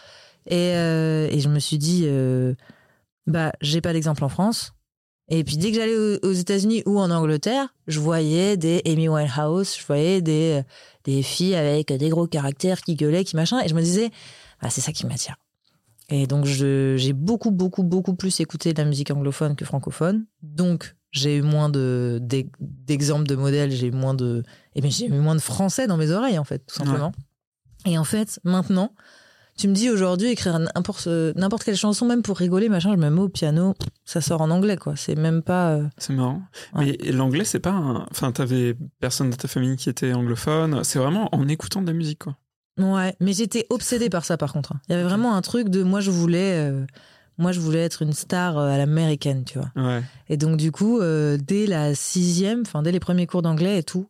Et, 0.47 0.75
euh, 0.75 1.29
et 1.31 1.41
je 1.41 1.49
me 1.49 1.59
suis 1.59 1.79
dit, 1.79 2.05
euh, 2.07 2.55
bah, 3.27 3.53
j'ai 3.61 3.81
pas 3.81 3.93
d'exemple 3.93 4.25
en 4.25 4.29
France. 4.29 4.73
Et 5.29 5.43
puis 5.43 5.57
dès 5.57 5.71
que 5.71 5.77
j'allais 5.77 5.97
aux, 6.23 6.33
États-Unis 6.33 6.83
ou 6.87 7.01
en 7.01 7.11
Angleterre, 7.11 7.75
je 7.89 7.99
voyais 7.99 8.57
des 8.57 8.81
Amy 8.87 9.09
Winehouse, 9.09 9.77
je 9.77 9.85
voyais 9.85 10.23
des, 10.23 10.63
des 11.05 11.23
filles 11.23 11.57
avec 11.57 11.93
des 11.93 12.09
gros 12.11 12.29
caractères 12.29 12.81
qui 12.81 12.95
gueulaient, 12.95 13.25
qui 13.25 13.35
machin. 13.35 13.61
Et 13.65 13.69
je 13.69 13.75
me 13.75 13.83
disais, 13.83 14.11
ah, 14.61 14.71
c'est 14.71 14.81
ça 14.81 14.93
qui 14.93 15.05
m'attire. 15.05 15.37
Et 16.09 16.29
donc 16.29 16.45
j'ai 16.45 17.13
beaucoup, 17.13 17.51
beaucoup, 17.51 17.83
beaucoup 17.83 18.15
plus 18.15 18.39
écouté 18.39 18.73
de 18.73 18.81
la 18.81 18.89
musique 18.89 19.11
anglophone 19.11 19.57
que 19.57 19.65
francophone. 19.65 20.27
Donc 20.43 20.95
j'ai 21.11 21.37
eu 21.37 21.43
moins 21.43 21.69
de 21.69 22.21
d'ex- 22.23 22.51
d'exemples 22.61 23.27
de 23.27 23.35
modèles, 23.35 23.73
j'ai 23.73 23.89
eu 23.89 23.93
moins 23.93 24.15
de, 24.15 24.45
et 24.77 24.81
bien 24.81 24.91
j'ai 24.91 25.07
eu 25.07 25.11
moins 25.11 25.35
de 25.35 25.41
français 25.41 25.89
dans 25.89 25.97
mes 25.97 26.13
oreilles 26.13 26.39
en 26.39 26.45
fait, 26.45 26.61
tout 26.67 26.77
simplement. 26.77 27.11
Et 27.87 27.99
en 27.99 28.05
fait, 28.05 28.39
maintenant, 28.45 28.93
tu 29.57 29.69
me 29.69 29.73
dis 29.75 29.91
aujourd'hui 29.91 30.29
écrire 30.29 30.59
n'importe 30.59 31.07
n'importe 31.07 31.65
quelle 31.65 31.77
chanson, 31.77 32.07
même 32.07 32.23
pour 32.23 32.37
rigoler, 32.37 32.69
machin, 32.69 32.93
je 32.93 32.99
me 33.01 33.09
mets 33.11 33.21
au 33.21 33.29
piano, 33.29 33.75
ça 34.05 34.21
sort 34.21 34.41
en 34.43 34.51
anglais, 34.51 34.77
quoi. 34.77 34.95
C'est 34.97 35.15
même 35.17 35.43
pas. 35.43 35.71
euh, 35.73 35.85
C'est 35.99 36.13
marrant. 36.13 36.43
Ouais. 36.75 36.97
Mais 37.03 37.13
l'anglais, 37.13 37.45
c'est 37.45 37.61
pas 37.61 37.71
un... 37.73 38.07
Enfin, 38.11 38.33
t'avais 38.33 38.77
personne 39.01 39.31
dans 39.31 39.37
ta 39.37 39.49
famille 39.49 39.77
qui 39.77 39.89
était 39.89 40.13
anglophone. 40.13 40.85
C'est 40.85 40.99
vraiment 40.99 41.29
en 41.35 41.49
écoutant 41.49 41.81
de 41.83 41.87
la 41.87 41.93
musique, 41.93 42.21
quoi. 42.25 42.37
Ouais, 42.79 43.17
mais 43.21 43.33
j'étais 43.33 43.67
obsédée 43.71 44.11
par 44.11 44.25
ça, 44.27 44.37
par 44.37 44.53
contre. 44.53 44.75
Il 44.89 44.93
y 44.93 44.95
avait 44.95 45.05
vraiment 45.09 45.35
un 45.35 45.41
truc 45.43 45.71
de 45.71 45.83
moi, 45.83 46.01
je 46.01 46.11
voulais, 46.11 46.71
euh, 46.71 46.85
moi, 47.39 47.51
je 47.53 47.61
voulais 47.61 47.83
être 47.83 48.03
une 48.03 48.13
star 48.13 48.59
euh, 48.59 48.69
à 48.69 48.77
l'américaine, 48.77 49.45
tu 49.45 49.59
vois. 49.59 49.71
Ouais. 49.77 50.03
Et 50.29 50.37
donc, 50.37 50.59
du 50.59 50.73
coup, 50.73 51.01
euh, 51.01 51.39
dès 51.41 51.67
la 51.67 51.95
sixième, 51.95 52.61
enfin, 52.67 52.83
dès 52.83 52.93
les 52.93 53.01
premiers 53.01 53.27
cours 53.27 53.41
d'anglais 53.41 53.79
et 53.79 53.83
tout, 53.83 54.09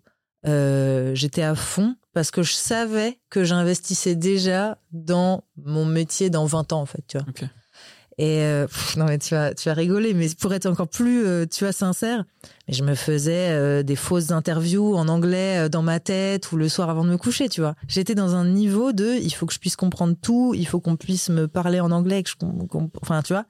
euh, 0.48 1.14
j'étais 1.14 1.42
à 1.42 1.54
fond 1.54 1.94
parce 2.16 2.30
que 2.30 2.42
je 2.42 2.54
savais 2.54 3.20
que 3.28 3.44
j'investissais 3.44 4.14
déjà 4.14 4.78
dans 4.90 5.44
mon 5.62 5.84
métier 5.84 6.30
dans 6.30 6.46
20 6.46 6.72
ans, 6.72 6.80
en 6.80 6.86
fait, 6.86 7.04
tu 7.06 7.18
vois. 7.18 7.26
Ok. 7.28 7.44
Et 8.16 8.40
euh, 8.40 8.66
pff, 8.66 8.96
non 8.96 9.04
mais 9.04 9.18
tu 9.18 9.34
vas 9.34 9.52
tu 9.52 9.68
vas 9.68 9.74
rigoler 9.74 10.14
mais 10.14 10.26
pour 10.40 10.54
être 10.54 10.64
encore 10.64 10.88
plus 10.88 11.26
euh, 11.26 11.44
tu 11.44 11.64
vois 11.64 11.72
sincère 11.74 12.24
je 12.66 12.82
me 12.82 12.94
faisais 12.94 13.50
euh, 13.50 13.82
des 13.82 13.94
fausses 13.94 14.30
interviews 14.30 14.96
en 14.96 15.06
anglais 15.08 15.68
dans 15.68 15.82
ma 15.82 16.00
tête 16.00 16.50
ou 16.50 16.56
le 16.56 16.70
soir 16.70 16.88
avant 16.88 17.04
de 17.04 17.10
me 17.10 17.18
coucher 17.18 17.50
tu 17.50 17.60
vois 17.60 17.74
j'étais 17.88 18.14
dans 18.14 18.34
un 18.34 18.46
niveau 18.46 18.92
de 18.92 19.16
il 19.20 19.34
faut 19.34 19.44
que 19.44 19.52
je 19.52 19.58
puisse 19.58 19.76
comprendre 19.76 20.16
tout 20.18 20.54
il 20.54 20.66
faut 20.66 20.80
qu'on 20.80 20.96
puisse 20.96 21.28
me 21.28 21.46
parler 21.46 21.78
en 21.78 21.90
anglais 21.90 22.22
que 22.22 22.30
je 22.30 22.36
enfin 23.02 23.20
tu 23.20 23.34
vois 23.34 23.44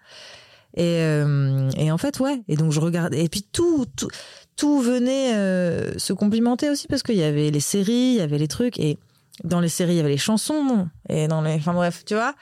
et 0.77 0.99
et 1.77 1.93
en 1.93 1.99
fait 1.99 2.19
ouais 2.19 2.43
et 2.49 2.57
donc 2.57 2.73
je 2.73 2.81
regardais 2.81 3.23
et 3.23 3.29
puis 3.29 3.45
tout 3.45 3.87
tout 3.97 4.09
tout 4.57 4.81
venait 4.81 5.35
euh, 5.35 5.99
se 5.99 6.13
complimenter 6.13 6.71
aussi 6.71 6.87
parce 6.89 7.03
qu'il 7.03 7.17
y 7.17 7.23
avait 7.23 7.51
les 7.51 7.61
séries 7.61 7.93
il 7.93 8.15
y 8.17 8.21
avait 8.21 8.39
les 8.39 8.49
trucs 8.49 8.79
et 8.81 8.99
dans 9.45 9.61
les 9.61 9.69
séries 9.69 9.93
il 9.95 9.97
y 9.97 10.01
avait 10.01 10.09
les 10.09 10.17
chansons 10.17 10.89
et 11.11 11.29
dans 11.29 11.43
les 11.43 11.55
enfin 11.55 11.75
bref 11.75 12.05
tu 12.07 12.15
vois 12.15 12.35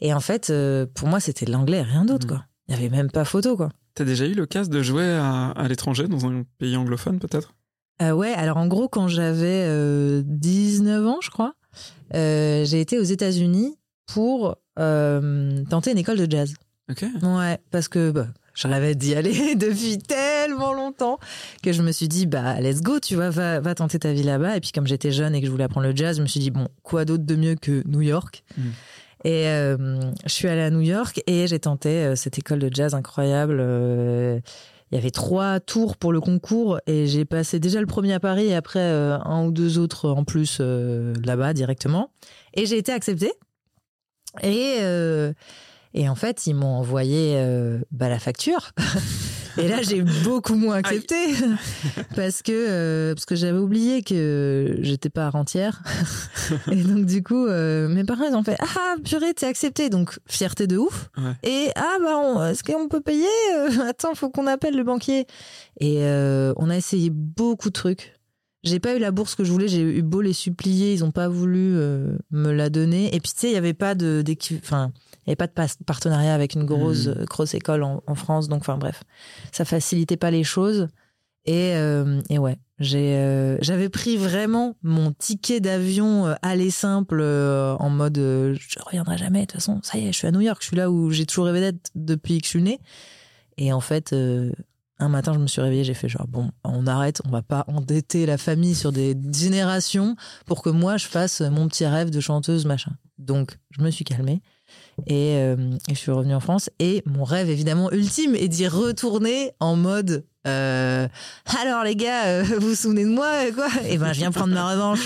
et 0.00 0.12
en 0.12 0.20
fait, 0.20 0.50
euh, 0.50 0.84
pour 0.94 1.08
moi, 1.08 1.20
c'était 1.20 1.46
l'anglais, 1.46 1.80
rien 1.82 2.04
d'autre, 2.04 2.26
Mhm. 2.26 2.32
quoi. 2.36 2.44
Il 2.68 2.74
n'y 2.74 2.80
avait 2.80 2.90
même 2.96 3.10
pas 3.10 3.24
photo, 3.24 3.56
quoi. 3.56 3.70
T'as 3.94 4.04
déjà 4.04 4.26
eu 4.26 4.34
l'occasion 4.34 4.70
de 4.72 4.82
jouer 4.82 5.04
à, 5.06 5.50
à 5.50 5.68
l'étranger, 5.68 6.08
dans 6.08 6.26
un 6.26 6.42
pays 6.58 6.76
anglophone, 6.76 7.18
peut-être? 7.18 7.54
Euh, 8.02 8.10
ouais, 8.12 8.32
alors 8.32 8.56
en 8.56 8.66
gros, 8.66 8.88
quand 8.88 9.06
j'avais 9.08 9.64
euh, 9.68 10.22
19 10.26 11.06
ans, 11.06 11.18
je 11.22 11.30
crois, 11.30 11.54
euh, 12.14 12.64
j'ai 12.64 12.80
été 12.80 12.98
aux 12.98 13.02
États-Unis 13.04 13.76
pour 14.06 14.56
euh, 14.78 15.62
tenter 15.70 15.92
une 15.92 15.98
école 15.98 16.18
de 16.18 16.30
jazz. 16.30 16.54
Ok. 16.90 17.04
Ouais, 17.22 17.58
parce 17.70 17.88
que 17.88 18.10
bah, 18.10 18.26
je 18.54 18.66
rêvais 18.68 18.94
d'y 18.94 19.14
aller 19.14 19.54
depuis 19.56 19.98
tellement 20.52 20.72
longtemps 20.72 21.18
que 21.62 21.72
je 21.72 21.82
me 21.82 21.92
suis 21.92 22.08
dit, 22.08 22.26
bah, 22.26 22.60
let's 22.60 22.82
go, 22.82 23.00
tu 23.00 23.14
vois, 23.14 23.30
va, 23.30 23.60
va 23.60 23.74
tenter 23.74 23.98
ta 23.98 24.12
vie 24.12 24.22
là-bas. 24.22 24.56
Et 24.56 24.60
puis, 24.60 24.72
comme 24.72 24.86
j'étais 24.86 25.10
jeune 25.10 25.34
et 25.34 25.40
que 25.40 25.46
je 25.46 25.50
voulais 25.50 25.64
apprendre 25.64 25.86
le 25.86 25.96
jazz, 25.96 26.16
je 26.16 26.22
me 26.22 26.26
suis 26.26 26.40
dit, 26.40 26.50
bon, 26.50 26.68
quoi 26.82 27.04
d'autre 27.04 27.24
de 27.24 27.36
mieux 27.36 27.54
que 27.54 27.82
New 27.86 28.02
York? 28.02 28.44
Mm. 28.56 28.62
Et 29.24 29.46
euh, 29.46 30.00
je 30.24 30.32
suis 30.32 30.48
allée 30.48 30.62
à 30.62 30.70
New 30.70 30.80
York 30.80 31.22
et 31.26 31.46
j'ai 31.46 31.60
tenté 31.60 31.88
euh, 31.88 32.16
cette 32.16 32.38
école 32.38 32.58
de 32.58 32.68
jazz 32.72 32.94
incroyable. 32.94 33.58
Euh, 33.60 34.40
il 34.90 34.96
y 34.96 34.98
avait 34.98 35.12
trois 35.12 35.60
tours 35.60 35.96
pour 35.96 36.12
le 36.12 36.20
concours 36.20 36.78
et 36.86 37.06
j'ai 37.06 37.24
passé 37.24 37.58
déjà 37.60 37.80
le 37.80 37.86
premier 37.86 38.12
à 38.12 38.20
Paris 38.20 38.46
et 38.46 38.54
après 38.54 38.90
un 38.90 39.46
ou 39.46 39.50
deux 39.50 39.78
autres 39.78 40.10
en 40.10 40.22
plus 40.22 40.60
là-bas 40.60 41.54
directement. 41.54 42.10
Et 42.52 42.66
j'ai 42.66 42.76
été 42.76 42.92
acceptée. 42.92 43.32
Et, 44.42 44.78
euh, 44.80 45.32
et 45.94 46.08
en 46.08 46.14
fait, 46.14 46.46
ils 46.46 46.54
m'ont 46.54 46.74
envoyé 46.78 47.34
euh, 47.36 47.80
bah, 47.90 48.08
la 48.08 48.18
facture. 48.18 48.72
et 49.58 49.68
là, 49.68 49.82
j'ai 49.82 50.02
beaucoup 50.24 50.54
moins 50.54 50.76
accepté 50.76 51.16
parce 52.16 52.42
que 52.42 52.52
euh, 52.52 53.14
parce 53.14 53.24
que 53.24 53.34
j'avais 53.34 53.58
oublié 53.58 54.02
que 54.02 54.76
j'étais 54.80 55.10
pas 55.10 55.30
rentière. 55.30 55.82
et 56.70 56.82
donc 56.82 57.06
du 57.06 57.22
coup, 57.22 57.46
euh, 57.46 57.88
mes 57.88 58.04
parents 58.04 58.24
ils 58.28 58.34
ont 58.34 58.42
fait 58.42 58.56
ah 58.60 58.96
purée 59.04 59.34
t'es 59.34 59.46
accepté 59.46 59.90
donc 59.90 60.18
fierté 60.26 60.66
de 60.66 60.78
ouf. 60.78 61.10
Ouais. 61.16 61.32
Et 61.42 61.70
ah 61.76 61.96
bah 62.00 62.50
est-ce 62.50 62.62
qu'on 62.62 62.88
peut 62.88 63.00
payer 63.00 63.26
Euh, 63.54 63.70
Attends, 63.88 64.14
faut 64.14 64.30
qu'on 64.30 64.46
appelle 64.46 64.76
le 64.76 64.84
banquier. 64.84 65.26
Et 65.80 66.04
euh, 66.04 66.52
on 66.56 66.70
a 66.70 66.76
essayé 66.76 67.10
beaucoup 67.10 67.68
de 67.68 67.74
trucs. 67.74 68.14
J'ai 68.64 68.78
pas 68.78 68.94
eu 68.94 69.00
la 69.00 69.10
bourse 69.10 69.34
que 69.34 69.42
je 69.42 69.50
voulais. 69.50 69.66
J'ai 69.66 69.80
eu 69.80 70.02
beau 70.02 70.20
les 70.20 70.32
supplier, 70.32 70.92
ils 70.92 71.02
ont 71.02 71.10
pas 71.10 71.28
voulu 71.28 71.74
me 72.30 72.52
la 72.52 72.70
donner. 72.70 73.06
Et 73.12 73.18
puis 73.18 73.32
tu 73.32 73.40
sais, 73.40 73.48
il 73.48 73.54
y 73.54 73.56
avait 73.56 73.74
pas 73.74 73.96
de 73.96 74.22
enfin, 74.62 74.92
il 75.24 75.28
y 75.28 75.30
avait 75.30 75.36
pas 75.36 75.46
de 75.46 75.84
partenariat 75.84 76.34
avec 76.34 76.54
une 76.54 76.64
grosse 76.64 77.08
grosse 77.08 77.54
école 77.54 77.82
en, 77.82 78.02
en 78.06 78.14
France. 78.14 78.48
Donc 78.48 78.62
enfin 78.62 78.78
bref, 78.78 79.04
ça 79.52 79.64
facilitait 79.64 80.16
pas 80.16 80.30
les 80.30 80.44
choses. 80.44 80.88
Et, 81.44 81.74
euh, 81.74 82.20
et 82.30 82.38
ouais, 82.38 82.56
j'ai 82.78 83.16
euh, 83.16 83.58
j'avais 83.60 83.88
pris 83.88 84.16
vraiment 84.16 84.76
mon 84.82 85.12
ticket 85.12 85.60
d'avion 85.60 86.26
euh, 86.26 86.34
aller 86.42 86.70
simple 86.70 87.18
euh, 87.20 87.74
en 87.78 87.90
mode 87.90 88.16
je 88.16 88.78
reviendrai 88.84 89.18
jamais. 89.18 89.40
De 89.40 89.46
toute 89.46 89.54
façon, 89.54 89.80
ça 89.82 89.98
y 89.98 90.06
est, 90.06 90.12
je 90.12 90.18
suis 90.18 90.28
à 90.28 90.30
New 90.30 90.40
York. 90.40 90.58
Je 90.60 90.68
suis 90.68 90.76
là 90.76 90.90
où 90.90 91.10
j'ai 91.10 91.26
toujours 91.26 91.46
rêvé 91.46 91.60
d'être 91.60 91.90
depuis 91.94 92.38
que 92.38 92.44
je 92.44 92.50
suis 92.50 92.62
née. 92.62 92.80
Et 93.58 93.72
en 93.72 93.80
fait, 93.80 94.14
un 94.98 95.08
matin, 95.08 95.32
je 95.34 95.38
me 95.38 95.46
suis 95.46 95.60
réveillée, 95.60 95.84
j'ai 95.84 95.94
fait 95.94 96.08
genre 96.08 96.26
bon, 96.26 96.50
on 96.64 96.86
arrête, 96.86 97.20
on 97.26 97.30
va 97.30 97.42
pas 97.42 97.64
endetter 97.66 98.24
la 98.24 98.38
famille 98.38 98.74
sur 98.74 98.92
des 98.92 99.16
générations 99.34 100.16
pour 100.46 100.62
que 100.62 100.70
moi 100.70 100.96
je 100.96 101.06
fasse 101.06 101.40
mon 101.40 101.68
petit 101.68 101.86
rêve 101.86 102.10
de 102.10 102.20
chanteuse 102.20 102.64
machin. 102.64 102.92
Donc, 103.18 103.58
je 103.70 103.82
me 103.82 103.90
suis 103.90 104.04
calmée. 104.04 104.42
Et, 105.06 105.36
euh, 105.36 105.56
et 105.88 105.94
je 105.94 105.98
suis 105.98 106.10
revenue 106.10 106.34
en 106.34 106.40
France. 106.40 106.70
Et 106.78 107.02
mon 107.06 107.24
rêve, 107.24 107.50
évidemment, 107.50 107.90
ultime 107.92 108.34
est 108.34 108.48
d'y 108.48 108.68
retourner 108.68 109.52
en 109.60 109.76
mode 109.76 110.24
euh, 110.46 111.08
Alors, 111.60 111.84
les 111.84 111.96
gars, 111.96 112.26
euh, 112.26 112.42
vous 112.60 112.68
vous 112.68 112.74
souvenez 112.74 113.04
de 113.04 113.10
moi 113.10 113.50
quoi? 113.54 113.68
Et 113.88 113.98
ben, 113.98 114.12
je 114.12 114.18
viens 114.20 114.30
prendre 114.30 114.54
ma 114.54 114.70
revanche. 114.70 115.00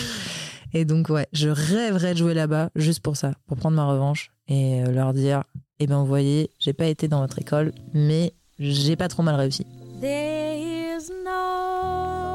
Et 0.75 0.85
donc, 0.85 1.09
ouais, 1.09 1.27
je 1.33 1.49
rêverais 1.49 2.13
de 2.13 2.19
jouer 2.19 2.35
là-bas 2.35 2.71
juste 2.77 3.01
pour 3.01 3.17
ça, 3.17 3.33
pour 3.47 3.57
prendre 3.57 3.77
ma 3.77 3.87
revanche 3.87 4.31
et 4.49 4.83
leur 4.85 5.15
dire 5.15 5.45
Eh 5.79 5.87
ben, 5.87 5.99
vous 5.99 6.07
voyez, 6.07 6.51
j'ai 6.59 6.73
pas 6.73 6.87
été 6.87 7.09
dans 7.09 7.21
votre 7.21 7.39
école, 7.39 7.73
mais 7.95 8.35
j'ai 8.59 8.97
pas 8.97 9.09
trop 9.09 9.23
mal 9.23 9.37
réussi. 9.37 9.67
There 10.01 10.57
is 10.59 11.11
no 11.25 12.27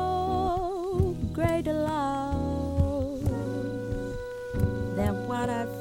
greater 1.33 1.73
love 1.73 3.21
than 4.95 5.27
what 5.27 5.49
I 5.49 5.80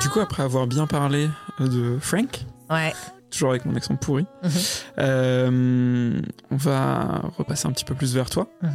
Du 0.00 0.08
coup, 0.08 0.20
après 0.20 0.42
avoir 0.42 0.66
bien 0.66 0.86
parlé 0.86 1.28
euh, 1.60 1.68
de 1.68 1.98
Frank, 2.00 2.44
Ouais. 2.70 2.92
toujours 3.30 3.50
avec 3.50 3.64
mon 3.66 3.74
accent 3.74 3.96
pourri, 3.96 4.26
Mhm. 4.42 4.50
euh, 4.98 6.20
on 6.50 6.56
va 6.56 7.22
repasser 7.38 7.66
un 7.68 7.72
petit 7.72 7.84
peu 7.84 7.94
plus 7.94 8.14
vers 8.14 8.30
toi. 8.30 8.46
Mhm. 8.62 8.70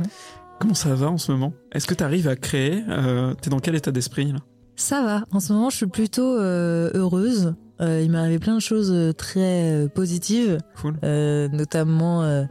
Comment 0.59 0.73
ça 0.73 0.93
va 0.95 1.09
en 1.09 1.17
ce 1.17 1.31
moment? 1.31 1.53
Est-ce 1.71 1.87
que 1.87 1.93
tu 1.93 2.03
arrives 2.03 2.27
à 2.27 2.35
créer? 2.35 2.83
Euh, 2.89 3.33
T'es 3.35 3.49
dans 3.49 3.59
quel 3.59 3.75
état 3.75 3.91
d'esprit 3.91 4.31
là? 4.31 4.39
Ça 4.75 5.03
va. 5.03 5.23
En 5.31 5.39
ce 5.39 5.53
moment, 5.53 5.69
je 5.69 5.77
suis 5.77 5.87
plutôt 5.87 6.37
euh, 6.37 6.91
heureuse. 6.93 7.55
Euh, 7.81 8.01
il 8.03 8.11
m'est 8.11 8.17
arrivé 8.17 8.39
plein 8.39 8.55
de 8.55 8.61
choses 8.61 8.91
euh, 8.91 9.11
très 9.11 9.71
euh, 9.71 9.87
positives. 9.87 10.59
Cool. 10.81 10.95
Euh, 11.03 11.49
notamment, 11.49 12.23
euh, 12.23 12.43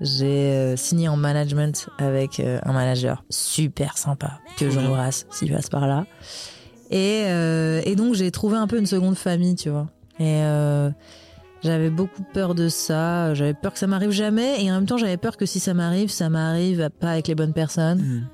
j'ai 0.00 0.52
euh, 0.52 0.76
signé 0.76 1.08
en 1.08 1.16
management 1.16 1.88
avec 1.98 2.38
euh, 2.38 2.60
un 2.62 2.72
manager 2.72 3.24
super 3.28 3.98
sympa 3.98 4.38
que 4.56 4.70
j'embrasse 4.70 5.26
s'il 5.30 5.52
passe 5.52 5.68
par 5.68 5.86
là. 5.88 6.06
Et, 6.90 7.24
euh, 7.26 7.82
et 7.84 7.96
donc, 7.96 8.14
j'ai 8.14 8.30
trouvé 8.30 8.56
un 8.56 8.66
peu 8.66 8.78
une 8.78 8.86
seconde 8.86 9.16
famille, 9.16 9.56
tu 9.56 9.68
vois. 9.68 9.88
Et 10.20 10.42
euh, 10.42 10.90
j'avais 11.62 11.90
beaucoup 11.90 12.22
peur 12.32 12.54
de 12.54 12.68
ça. 12.68 13.34
J'avais 13.34 13.54
peur 13.54 13.72
que 13.72 13.78
ça 13.78 13.86
m'arrive 13.88 14.10
jamais. 14.10 14.64
Et 14.64 14.70
en 14.70 14.76
même 14.76 14.86
temps, 14.86 14.96
j'avais 14.96 15.16
peur 15.16 15.36
que 15.36 15.44
si 15.44 15.58
ça 15.60 15.74
m'arrive, 15.74 16.08
ça 16.10 16.28
m'arrive 16.28 16.88
pas 17.00 17.10
avec 17.10 17.28
les 17.28 17.34
bonnes 17.34 17.52
personnes. 17.52 18.00
Hmm. 18.00 18.26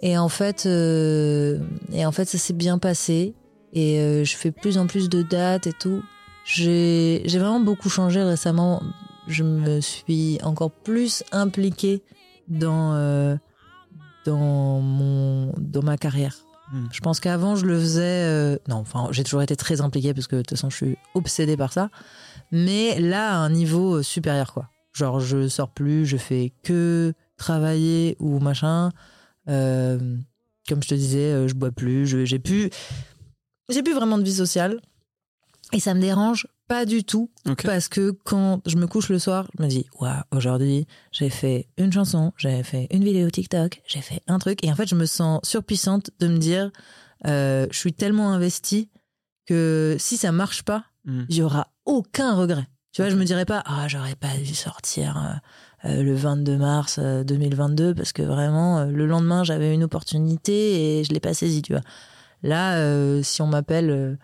Et 0.00 0.18
en 0.18 0.28
fait, 0.28 0.64
euh, 0.66 1.58
et 1.92 2.04
en 2.04 2.12
fait, 2.12 2.24
ça 2.24 2.38
s'est 2.38 2.54
bien 2.54 2.78
passé. 2.78 3.34
Et 3.72 3.98
euh, 3.98 4.24
je 4.24 4.36
fais 4.36 4.50
plus 4.50 4.78
en 4.78 4.86
plus 4.86 5.08
de 5.08 5.22
dates 5.22 5.66
et 5.66 5.72
tout. 5.72 6.02
J'ai 6.44 7.22
vraiment 7.26 7.60
beaucoup 7.60 7.88
changé 7.88 8.22
récemment. 8.22 8.82
Je 9.28 9.44
me 9.44 9.80
suis 9.80 10.38
encore 10.42 10.70
plus 10.70 11.22
impliquée 11.32 12.02
dans 12.48 12.94
euh, 12.94 13.36
dans 14.24 14.80
mon 14.80 15.52
dans 15.58 15.82
ma 15.82 15.96
carrière. 15.96 16.36
Hmm. 16.72 16.86
Je 16.92 17.00
pense 17.00 17.20
qu'avant 17.20 17.56
je 17.56 17.66
le 17.66 17.78
faisais. 17.78 18.02
euh, 18.02 18.58
non, 18.68 18.76
enfin, 18.76 19.08
j'ai 19.10 19.24
toujours 19.24 19.42
été 19.42 19.56
très 19.56 19.80
impliquée 19.80 20.12
parce 20.12 20.26
que 20.26 20.36
de 20.36 20.42
toute 20.42 20.50
façon, 20.50 20.70
je 20.70 20.76
suis 20.76 20.98
obsédée 21.14 21.56
par 21.56 21.72
ça. 21.72 21.90
Mais 22.50 23.00
là, 23.00 23.32
à 23.32 23.36
un 23.36 23.50
niveau 23.50 24.02
supérieur, 24.02 24.52
quoi. 24.52 24.68
Genre, 24.92 25.20
je 25.20 25.48
sors 25.48 25.70
plus, 25.70 26.04
je 26.04 26.18
fais 26.18 26.52
que 26.62 27.14
travailler 27.38 28.16
ou 28.18 28.40
machin. 28.40 28.90
Euh, 29.48 30.16
comme 30.68 30.82
je 30.82 30.88
te 30.88 30.94
disais, 30.94 31.48
je 31.48 31.54
bois 31.54 31.70
plus, 31.70 32.06
j'ai 32.06 32.38
plus, 32.38 32.70
j'ai 33.68 33.82
plus 33.82 33.94
vraiment 33.94 34.18
de 34.18 34.24
vie 34.24 34.34
sociale. 34.34 34.80
Et 35.72 35.80
ça 35.80 35.94
me 35.94 36.00
dérange 36.00 36.46
pas 36.68 36.84
du 36.84 37.02
tout 37.02 37.30
parce 37.64 37.88
que 37.88 38.10
quand 38.24 38.60
je 38.66 38.76
me 38.76 38.86
couche 38.86 39.08
le 39.08 39.18
soir, 39.18 39.48
je 39.56 39.62
me 39.62 39.68
dis, 39.68 39.86
waouh, 40.00 40.12
aujourd'hui, 40.32 40.86
j'ai 41.12 41.30
fait 41.30 41.66
une 41.78 41.90
chanson, 41.92 42.32
j'ai 42.36 42.62
fait 42.62 42.88
une 42.90 43.02
vidéo 43.04 43.30
TikTok, 43.30 43.80
j'ai 43.86 44.02
fait 44.02 44.20
un 44.26 44.38
truc. 44.38 44.62
Et 44.64 44.70
en 44.70 44.74
fait, 44.74 44.86
je 44.86 44.94
me 44.94 45.06
sens 45.06 45.40
surpuissante 45.44 46.10
de 46.20 46.28
me 46.28 46.36
dire, 46.36 46.70
euh, 47.26 47.66
je 47.70 47.78
suis 47.78 47.94
tellement 47.94 48.32
investie 48.32 48.90
que 49.46 49.96
si 49.98 50.16
ça 50.16 50.30
marche 50.32 50.62
pas, 50.62 50.84
Hmm. 51.04 51.24
il 51.28 51.34
y 51.36 51.42
aura 51.42 51.66
aucun 51.84 52.34
regret. 52.36 52.64
Tu 52.92 53.02
vois, 53.02 53.10
je 53.10 53.16
me 53.16 53.24
dirais 53.24 53.44
pas, 53.44 53.60
ah, 53.66 53.88
j'aurais 53.88 54.14
pas 54.14 54.36
dû 54.36 54.54
sortir 54.54 55.40
euh, 55.84 55.88
euh, 55.88 56.02
le 56.04 56.14
22 56.14 56.56
mars 56.58 57.00
euh, 57.02 57.24
2022 57.24 57.92
parce 57.94 58.12
que 58.12 58.22
vraiment, 58.22 58.78
euh, 58.78 58.86
le 58.86 59.04
lendemain, 59.06 59.42
j'avais 59.42 59.74
une 59.74 59.82
opportunité 59.82 61.00
et 61.00 61.02
je 61.04 61.12
l'ai 61.12 61.18
pas 61.18 61.34
saisie, 61.34 61.60
tu 61.62 61.72
vois. 61.72 61.82
Là, 62.42 62.76
euh, 62.76 63.22
si 63.22 63.40
on 63.42 63.46
m'appelle 63.46 63.90
euh, 63.90 64.16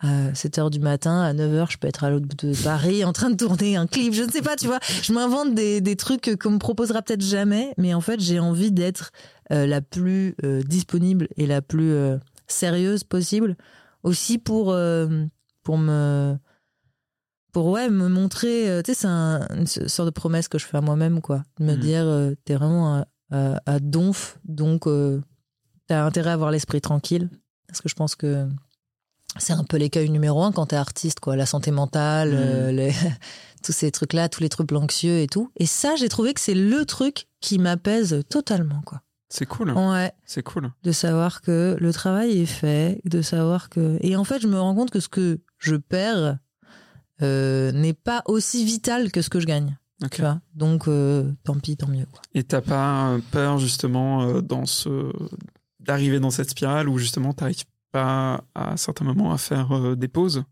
à 0.00 0.34
7 0.34 0.58
heures 0.58 0.70
du 0.70 0.80
matin, 0.80 1.20
à 1.22 1.32
9 1.32 1.52
heures, 1.54 1.70
je 1.70 1.78
peux 1.78 1.86
être 1.88 2.04
à 2.04 2.10
l'autre 2.10 2.26
bout 2.26 2.46
de 2.46 2.54
Paris 2.64 3.04
en 3.04 3.12
train 3.12 3.30
de 3.30 3.36
tourner 3.36 3.76
un 3.76 3.86
clip, 3.86 4.12
je 4.14 4.22
ne 4.22 4.30
sais 4.30 4.42
pas, 4.42 4.56
tu 4.56 4.66
vois. 4.66 4.78
Je 5.02 5.12
m'invente 5.12 5.54
des, 5.54 5.80
des 5.80 5.96
trucs 5.96 6.36
qu'on 6.38 6.50
me 6.52 6.58
proposera 6.58 7.02
peut-être 7.02 7.22
jamais, 7.22 7.74
mais 7.78 7.94
en 7.94 8.00
fait, 8.00 8.18
j'ai 8.20 8.40
envie 8.40 8.72
d'être 8.72 9.12
euh, 9.52 9.66
la 9.66 9.80
plus 9.80 10.34
euh, 10.44 10.62
disponible 10.62 11.28
et 11.36 11.46
la 11.46 11.60
plus 11.62 11.92
euh, 11.92 12.16
sérieuse 12.48 13.04
possible 13.04 13.56
aussi 14.02 14.38
pour, 14.38 14.74
pour 15.62 15.76
me 15.78 16.36
pour 17.52 17.66
ouais 17.66 17.90
me 17.90 18.08
montrer 18.08 18.80
tu 18.84 18.92
sais 18.92 19.00
c'est 19.00 19.06
un- 19.08 19.46
une 19.56 19.66
sorte 19.66 20.06
de 20.06 20.10
promesse 20.12 20.48
que 20.48 20.58
je 20.58 20.64
fais 20.66 20.76
à 20.76 20.80
moi-même 20.80 21.20
quoi 21.20 21.42
de 21.58 21.64
me 21.64 21.72
Mhm. 21.74 21.78
dire 21.80 22.32
t'es 22.44 22.54
vraiment 22.54 22.96
à, 22.96 23.06
à- 23.30 23.60
à 23.66 23.78
donf 23.80 24.38
donc 24.44 24.84
t'as 25.86 26.04
intérêt 26.04 26.30
à 26.30 26.34
avoir 26.34 26.50
l'esprit 26.50 26.80
tranquille 26.80 27.28
parce 27.70 27.80
que 27.80 27.88
je 27.88 27.94
pense 27.94 28.14
que 28.14 28.46
c'est 29.38 29.52
un 29.52 29.64
peu 29.64 29.76
l'écueil 29.76 30.10
numéro 30.10 30.42
un 30.42 30.52
quand 30.52 30.66
t'es 30.66 30.76
artiste 30.76 31.20
quoi 31.20 31.36
la 31.36 31.46
santé 31.46 31.70
mentale 31.70 32.30
Mhm. 32.30 32.36
euh, 32.38 32.72
les- 32.72 32.92
tous 33.62 33.72
ces 33.72 33.90
trucs 33.90 34.12
là 34.12 34.28
tous 34.28 34.42
les 34.42 34.48
trucs 34.48 34.72
anxieux 34.72 35.18
et 35.20 35.26
tout 35.26 35.50
et 35.56 35.66
ça 35.66 35.94
j'ai 35.96 36.08
trouvé 36.08 36.32
que 36.34 36.40
c'est 36.40 36.54
le 36.54 36.84
truc 36.84 37.28
qui 37.40 37.58
m'apaise 37.58 38.22
totalement 38.28 38.80
quoi 38.84 39.02
C'est 39.28 39.46
cool. 39.46 39.70
ouais 39.72 40.12
C'est 40.24 40.42
cool. 40.42 40.72
de 40.82 40.92
savoir 40.92 41.40
que 41.42 41.76
le 41.78 41.92
travail 41.92 42.40
est 42.40 42.46
fait, 42.46 43.00
de 43.04 43.22
savoir 43.22 43.68
que... 43.68 43.96
Et 44.00 44.16
en 44.16 44.24
fait, 44.24 44.40
je 44.42 44.48
me 44.48 44.58
rends 44.60 44.74
compte 44.74 44.90
que 44.90 44.98
ce 45.00 45.08
que 45.08 45.38
je 45.58 45.76
perds 45.76 46.38
euh, 47.22 47.70
n'est 47.72 47.92
pas 47.94 48.22
aussi 48.26 48.64
vital 48.64 49.12
que 49.12 49.22
ce 49.22 49.28
que 49.30 49.38
je 49.40 49.46
gagne. 49.46 49.76
Ok. 50.02 50.10
Tu 50.12 50.22
vois? 50.22 50.40
Donc, 50.54 50.88
euh, 50.88 51.30
tant 51.44 51.54
pis, 51.58 51.76
tant 51.76 51.86
mieux. 51.88 52.06
quoi. 52.10 52.22
Et 52.34 52.42
t'as 52.42 52.62
pas 52.62 53.18
peur 53.30 53.58
justement 53.58 54.40
dans 54.40 54.66
ce 54.66 55.12
d'arriver 55.80 56.20
dans 56.20 56.30
cette 56.30 56.50
spirale 56.50 56.88
où 56.88 56.98
justement 56.98 57.32
t'arrives 57.32 57.64
pas 57.92 58.44
à 58.54 58.76
certains 58.76 59.04
moments 59.04 59.32
à 59.32 59.38
faire 59.38 59.72
euh, 59.72 59.96
des 59.96 60.08
pauses 60.08 60.44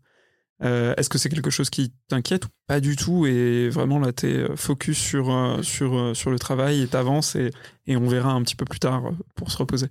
Euh, 0.61 0.93
Est-ce 0.97 1.07
que 1.07 1.17
c'est 1.17 1.29
quelque 1.29 1.49
chose 1.49 1.69
qui 1.69 1.93
t'inquiète 2.09 2.45
ou 2.45 2.49
pas 2.67 2.81
du 2.81 2.97
tout? 2.97 3.25
Et 3.25 3.69
vraiment 3.69 3.97
là 3.97 4.11
t'es 4.11 4.35
euh, 4.35 4.55
focus 4.57 4.97
sur 4.97 5.25
sur 5.63 6.13
sur 6.13 6.31
le 6.31 6.37
travail 6.37 6.81
et 6.81 6.87
t'avances 6.87 7.37
et, 7.37 7.51
et 7.87 7.95
on 7.95 8.07
verra 8.09 8.31
un 8.33 8.43
petit 8.43 8.57
peu 8.57 8.65
plus 8.65 8.79
tard 8.79 9.03
pour 9.35 9.51
se 9.51 9.57
reposer. 9.57 9.87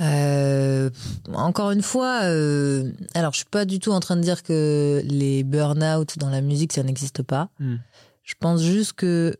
Euh, 0.00 0.90
encore 1.32 1.70
une 1.70 1.82
fois, 1.82 2.20
euh, 2.24 2.92
alors 3.14 3.32
je 3.32 3.38
suis 3.38 3.46
pas 3.50 3.64
du 3.64 3.78
tout 3.78 3.92
en 3.92 4.00
train 4.00 4.16
de 4.16 4.20
dire 4.20 4.42
que 4.42 5.02
les 5.04 5.42
burn-out 5.42 6.18
dans 6.18 6.28
la 6.28 6.42
musique 6.42 6.72
ça 6.72 6.82
n'existe 6.82 7.22
pas. 7.22 7.48
Hmm. 7.60 7.76
Je 8.22 8.34
pense 8.38 8.62
juste 8.62 8.92
que 8.94 9.34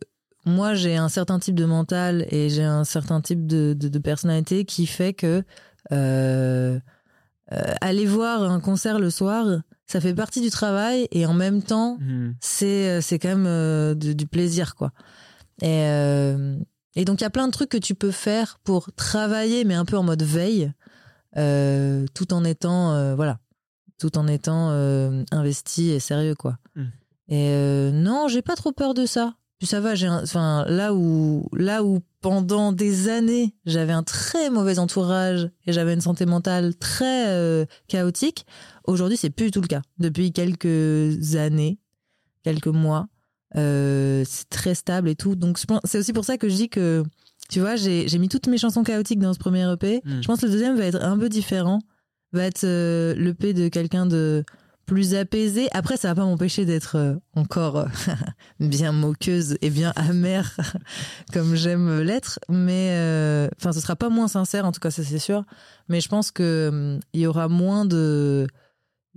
moi 0.47 0.73
j'ai 0.73 0.95
un 0.95 1.09
certain 1.09 1.39
type 1.39 1.55
de 1.55 1.65
mental 1.65 2.25
et 2.29 2.49
j'ai 2.49 2.63
un 2.63 2.83
certain 2.83 3.21
type 3.21 3.45
de, 3.45 3.75
de, 3.77 3.87
de 3.87 3.99
personnalité 3.99 4.65
qui 4.65 4.87
fait 4.87 5.13
que 5.13 5.43
euh, 5.91 6.79
euh, 7.53 7.73
aller 7.79 8.05
voir 8.05 8.43
un 8.43 8.59
concert 8.59 8.99
le 8.99 9.09
soir, 9.09 9.61
ça 9.85 10.01
fait 10.01 10.13
partie 10.13 10.41
du 10.41 10.49
travail 10.49 11.07
et 11.11 11.25
en 11.25 11.33
même 11.33 11.61
temps 11.61 11.97
c'est 12.41 12.89
euh, 12.89 13.01
c'est 13.01 13.19
quand 13.19 13.29
même 13.29 13.45
euh, 13.47 13.95
du, 13.95 14.15
du 14.15 14.27
plaisir 14.27 14.75
quoi. 14.75 14.91
Et 15.61 15.85
et 16.95 17.05
donc 17.05 17.21
il 17.21 17.23
y 17.23 17.27
a 17.27 17.29
plein 17.29 17.47
de 17.47 17.51
trucs 17.51 17.69
que 17.69 17.77
tu 17.77 17.95
peux 17.95 18.11
faire 18.11 18.59
pour 18.63 18.91
travailler 18.93 19.63
mais 19.63 19.75
un 19.75 19.85
peu 19.85 19.97
en 19.97 20.03
mode 20.03 20.23
veille 20.23 20.71
tout 21.33 22.33
en 22.33 22.43
étant 22.43 23.15
voilà 23.15 23.39
tout 23.99 24.17
en 24.17 24.27
étant 24.27 24.69
investi 25.31 25.91
et 25.91 25.99
sérieux 25.99 26.35
quoi. 26.35 26.57
Mm. 26.75 26.85
Et 27.29 27.91
non, 27.91 28.27
j'ai 28.27 28.41
pas 28.41 28.55
trop 28.55 28.71
peur 28.71 28.93
de 28.93 29.05
ça. 29.05 29.35
Puis 29.59 29.65
ça 29.67 29.79
va, 29.79 29.95
j'ai 29.95 30.07
enfin 30.07 30.65
là 30.67 30.93
où 30.93 31.49
là 31.53 31.83
où 31.83 32.01
pendant 32.21 32.71
des 32.71 33.09
années, 33.09 33.55
j'avais 33.65 33.93
un 33.93 34.03
très 34.03 34.49
mauvais 34.49 34.77
entourage 34.77 35.49
et 35.65 35.73
j'avais 35.73 35.93
une 35.93 36.01
santé 36.01 36.25
mentale 36.25 36.75
très 36.75 37.29
euh, 37.29 37.65
chaotique, 37.87 38.45
aujourd'hui 38.83 39.17
c'est 39.17 39.31
plus 39.31 39.45
du 39.45 39.51
tout 39.51 39.61
le 39.61 39.67
cas. 39.67 39.81
Depuis 39.97 40.31
quelques 40.31 41.35
années, 41.35 41.79
quelques 42.43 42.67
mois, 42.67 43.07
euh, 43.55 44.23
c'est 44.27 44.47
très 44.49 44.75
stable 44.75 45.09
et 45.09 45.15
tout. 45.15 45.35
Donc 45.35 45.59
c'est 45.85 45.97
aussi 45.97 46.13
pour 46.13 46.25
ça 46.25 46.37
que 46.37 46.49
je 46.49 46.55
dis 46.55 46.69
que 46.69 47.03
tu 47.49 47.59
vois, 47.59 47.75
j'ai 47.75 48.07
j'ai 48.07 48.19
mis 48.19 48.29
toutes 48.29 48.47
mes 48.47 48.59
chansons 48.59 48.83
chaotiques 48.83 49.19
dans 49.19 49.33
ce 49.33 49.39
premier 49.39 49.71
EP. 49.71 50.01
Mm. 50.03 50.21
Je 50.21 50.27
pense 50.27 50.41
que 50.41 50.45
le 50.45 50.51
deuxième 50.51 50.77
va 50.77 50.85
être 50.85 51.01
un 51.01 51.17
peu 51.17 51.29
différent. 51.29 51.79
Va 52.33 52.43
être 52.45 52.65
euh, 52.65 53.15
l'EP 53.15 53.53
de 53.53 53.69
quelqu'un 53.69 54.05
de 54.05 54.43
plus 54.87 55.13
apaisé. 55.13 55.67
Après, 55.73 55.97
ça 55.97 56.07
va 56.07 56.15
pas 56.15 56.25
m'empêcher 56.25 56.65
d'être 56.65 56.95
euh, 56.95 57.15
encore 57.35 57.77
euh, 57.77 57.85
bien 58.59 58.91
moqueuse 58.91 59.57
et 59.61 59.69
bien 59.69 59.93
amère 59.95 60.57
comme 61.33 61.53
j'aime 61.53 62.01
l'être. 62.01 62.39
Mais 62.49 62.93
euh, 62.93 63.47
enfin, 63.59 63.71
ce 63.71 63.79
sera 63.79 63.95
pas 63.95 64.09
moins 64.09 64.27
sincère, 64.27 64.65
en 64.65 64.71
tout 64.71 64.79
cas, 64.79 64.89
ça 64.89 65.03
c'est 65.03 65.19
sûr. 65.19 65.43
Mais 65.89 66.01
je 66.01 66.09
pense 66.09 66.31
que 66.31 66.69
hum, 66.71 66.99
il 67.13 67.21
y 67.21 67.27
aura 67.27 67.47
moins 67.47 67.85
de 67.85 68.47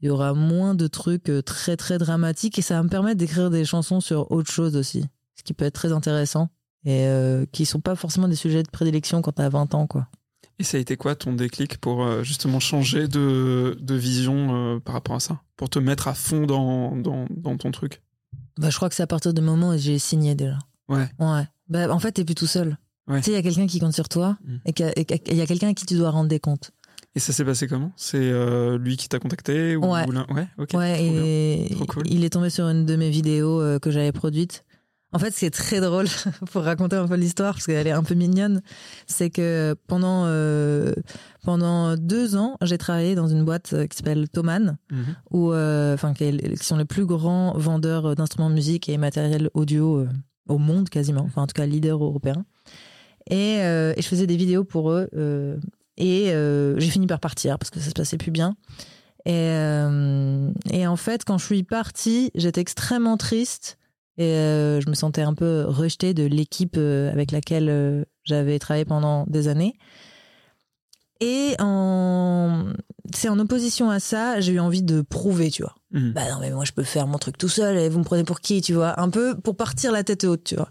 il 0.03 0.07
y 0.07 0.11
aura 0.11 0.35
moins 0.35 0.75
de 0.75 0.87
trucs 0.87 1.29
euh, 1.29 1.43
très 1.43 1.77
très 1.77 1.99
dramatiques 1.99 2.59
et 2.59 2.63
ça 2.63 2.75
va 2.75 2.83
me 2.83 2.89
permettre 2.89 3.19
d'écrire 3.19 3.51
des 3.51 3.65
chansons 3.65 4.01
sur 4.01 4.31
autre 4.33 4.51
chose 4.51 4.77
aussi, 4.77 5.05
ce 5.37 5.43
qui 5.43 5.53
peut 5.53 5.67
être 5.67 5.75
très 5.75 5.93
intéressant 5.93 6.49
et 6.85 7.07
euh, 7.07 7.45
qui 7.53 7.67
sont 7.67 7.81
pas 7.81 7.95
forcément 7.95 8.29
des 8.29 8.37
sujets 8.37 8.63
de 8.63 8.71
prédilection 8.71 9.21
quand 9.21 9.33
t'as 9.33 9.49
20 9.49 9.75
ans 9.75 9.87
quoi. 9.87 10.09
Et 10.61 10.63
ça 10.63 10.77
a 10.77 10.81
été 10.81 10.97
quoi 10.99 11.15
ton 11.15 11.33
déclic 11.33 11.79
pour 11.79 12.05
euh, 12.05 12.23
justement 12.23 12.61
changer 12.61 13.09
de, 13.09 13.79
de 13.81 13.95
vision 13.95 14.75
euh, 14.75 14.79
par 14.79 14.93
rapport 14.95 15.17
à 15.17 15.21
ça? 15.21 15.41
Pour 15.57 15.71
te 15.71 15.79
mettre 15.79 16.07
à 16.07 16.13
fond 16.15 16.45
dans, 16.47 16.95
dans, 16.97 17.25
dans 17.31 17.57
ton 17.57 17.71
truc? 17.71 18.03
Bah, 18.59 18.69
je 18.69 18.77
crois 18.77 18.91
que 18.91 18.95
c'est 18.95 19.03
à 19.03 19.07
partir 19.07 19.33
du 19.33 19.41
moment 19.41 19.71
où 19.71 19.79
j'ai 19.79 19.99
signé 19.99 20.35
déjà. 20.35 20.59
Ouais. 20.89 21.09
Ouais. 21.19 21.45
Bah, 21.69 21.91
en 21.91 21.99
fait, 21.99 22.13
t'es 22.13 22.25
plus 22.27 22.35
tout 22.35 22.47
seul. 22.47 22.77
Ouais. 23.09 23.21
Tu 23.21 23.25
sais, 23.27 23.31
il 23.31 23.35
y 23.35 23.39
a 23.39 23.43
quelqu'un 23.43 23.67
qui 23.67 23.81
compte 23.81 23.95
sur 23.95 24.09
toi 24.11 24.37
Mm. 24.45 24.57
et 24.67 24.73
qu'il 24.75 24.87
y 24.87 25.41
a- 25.41 25.47
quelqu'un 25.47 25.69
à 25.71 25.75
qui 25.75 25.87
tu 25.87 25.95
dois 25.95 26.11
rendre 26.11 26.29
des 26.29 26.41
comptes. 26.41 26.73
Et 27.15 27.21
ça 27.21 27.33
s'est 27.33 27.45
passé 27.45 27.67
comment? 27.67 27.91
C'est 27.97 28.19
euh, 28.21 28.77
lui 28.77 28.99
qui 28.99 29.09
t'a 29.09 29.19
contacté 29.19 29.77
ou, 29.77 29.87
Ouais. 29.91 30.07
ou 30.07 30.13
l'un- 30.13 30.27
ouais, 30.29 30.47
ok. 30.59 30.75
ouais, 30.75 30.95
trop 30.97 31.11
bien. 31.13 31.25
et 31.25 31.69
Trop 31.75 31.87
cool. 31.87 32.03
il 32.07 32.23
est 32.25 32.31
tombé 32.31 32.51
sur 32.51 32.67
une 32.69 32.85
de 32.85 32.97
mes 32.97 33.09
vidéos 33.09 33.61
euh, 33.63 33.79
que 33.79 33.91
j'avais 33.91 34.13
produite. 34.13 34.65
En 35.13 35.19
fait, 35.19 35.33
ce 35.33 35.41
qui 35.41 35.47
est 35.47 35.51
très 35.51 35.81
drôle 35.81 36.07
pour 36.53 36.63
raconter 36.63 36.95
un 36.97 37.09
peu 37.09 37.17
l'histoire, 37.17 37.55
parce 37.55 37.67
qu'elle 37.67 37.87
est 37.87 37.91
un 37.93 38.03
peu 38.05 38.15
mignonne, 38.15 38.63
c'est 39.07 39.29
que 39.31 39.75
pendant 39.89 40.25
euh, 40.27 40.93
pendant 41.45 41.97
deux 41.97 42.37
ans, 42.37 42.57
j'ai 42.63 42.79
travaillé 42.79 43.15
dans 43.17 43.27
une 43.27 43.45
boîte 43.45 43.73
euh, 43.73 43.87
qui 43.87 43.97
s'appelle 43.97 44.29
Thomann, 44.29 44.77
Mhm. 44.93 45.05
où, 45.33 45.53
euh, 45.53 45.95
enfin, 45.95 46.15
qui, 46.15 46.25
est- 46.25 46.59
qui 46.59 46.65
sont 46.65 46.77
les 46.77 46.85
plus 46.85 47.07
grands 47.07 47.55
vendeurs 47.57 48.15
d'instruments 48.15 48.51
de 48.51 48.55
musique 48.55 48.89
et 48.89 48.99
matériel 48.99 49.51
audio 49.55 49.99
euh, 49.99 50.09
au 50.49 50.59
monde 50.59 50.89
quasiment, 50.89 51.23
enfin 51.23 51.43
en 51.43 51.47
tout 51.47 51.55
cas 51.55 51.67
leader 51.67 52.03
européen. 52.03 52.45
Et, 53.31 53.59
euh, 53.61 53.93
et 53.97 54.03
je 54.03 54.09
faisais 54.09 54.27
des 54.27 54.37
vidéos 54.37 54.65
pour 54.65 54.91
eux. 54.93 55.09
euh, 55.17 55.57
et 55.97 56.33
euh, 56.33 56.79
j'ai 56.81 56.89
fini 56.89 57.07
par 57.07 57.21
partir 57.21 57.59
parce 57.59 57.71
que 57.71 57.79
ça 57.81 57.89
se 57.91 57.95
passait 57.95 58.17
plus 58.17 58.31
bien. 58.31 58.57
Et, 59.27 59.33
euh, 59.35 60.51
et 60.71 60.87
en 60.87 60.97
fait, 60.97 61.25
quand 61.25 61.37
je 61.37 61.45
suis 61.45 61.63
partie, 61.63 62.31
j'étais 62.35 62.61
extrêmement 62.63 63.17
triste 63.19 63.77
et 64.21 64.35
euh, 64.35 64.83
je 64.83 64.91
me 64.91 64.95
sentais 64.95 65.23
un 65.23 65.33
peu 65.33 65.65
rejetée 65.67 66.13
de 66.13 66.25
l'équipe 66.25 66.75
euh, 66.77 67.11
avec 67.11 67.33
laquelle 67.33 67.71
euh, 67.71 68.05
j'avais 68.23 68.59
travaillé 68.59 68.85
pendant 68.85 69.25
des 69.27 69.49
années. 69.49 69.79
Et 71.21 71.55
en... 71.59 72.67
c'est 73.15 73.31
en 73.31 73.39
opposition 73.39 73.89
à 73.89 73.99
ça, 73.99 74.39
j'ai 74.41 74.53
eu 74.53 74.61
envie 74.61 74.83
de 74.83 75.01
prouver, 75.01 75.51
tu 75.51 75.63
vois. 75.63 75.75
Mhm. 75.93 76.13
Bah 76.13 76.31
non, 76.31 76.39
mais 76.39 76.51
moi 76.51 76.67
je 76.67 76.73
peux 76.73 76.83
faire 76.83 77.07
mon 77.07 77.17
truc 77.17 77.39
tout 77.39 77.49
seul 77.49 77.79
et 77.79 77.89
vous 77.89 77.99
me 77.99 78.05
prenez 78.05 78.25
pour 78.25 78.43
qui, 78.43 78.61
tu 78.61 78.75
vois? 78.75 79.01
Un 79.01 79.09
peu 79.09 79.35
pour 79.41 79.57
partir 79.57 79.91
la 79.91 80.05
tête 80.05 80.25
haute, 80.25 80.45
tu 80.45 80.55
vois. 80.55 80.71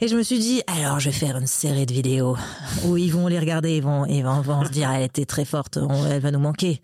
Et 0.00 0.06
je 0.06 0.16
me 0.16 0.22
suis 0.22 0.38
dit, 0.38 0.62
alors 0.68 1.00
je 1.00 1.06
vais 1.10 1.14
faire 1.16 1.36
une 1.36 1.48
série 1.48 1.84
de 1.84 1.92
vidéos 1.92 2.36
où 2.86 2.96
ils 2.96 3.12
vont 3.12 3.26
les 3.26 3.38
regarder, 3.40 3.76
ils 3.76 3.82
vont, 3.82 4.06
ils 4.06 4.22
vont, 4.22 4.40
vont 4.42 4.64
se 4.64 4.70
dire, 4.70 4.88
elle 4.92 5.02
était 5.02 5.24
très 5.24 5.44
forte, 5.44 5.76
on- 5.76 6.06
elle 6.06 6.20
va 6.20 6.30
nous 6.30 6.38
manquer. 6.38 6.80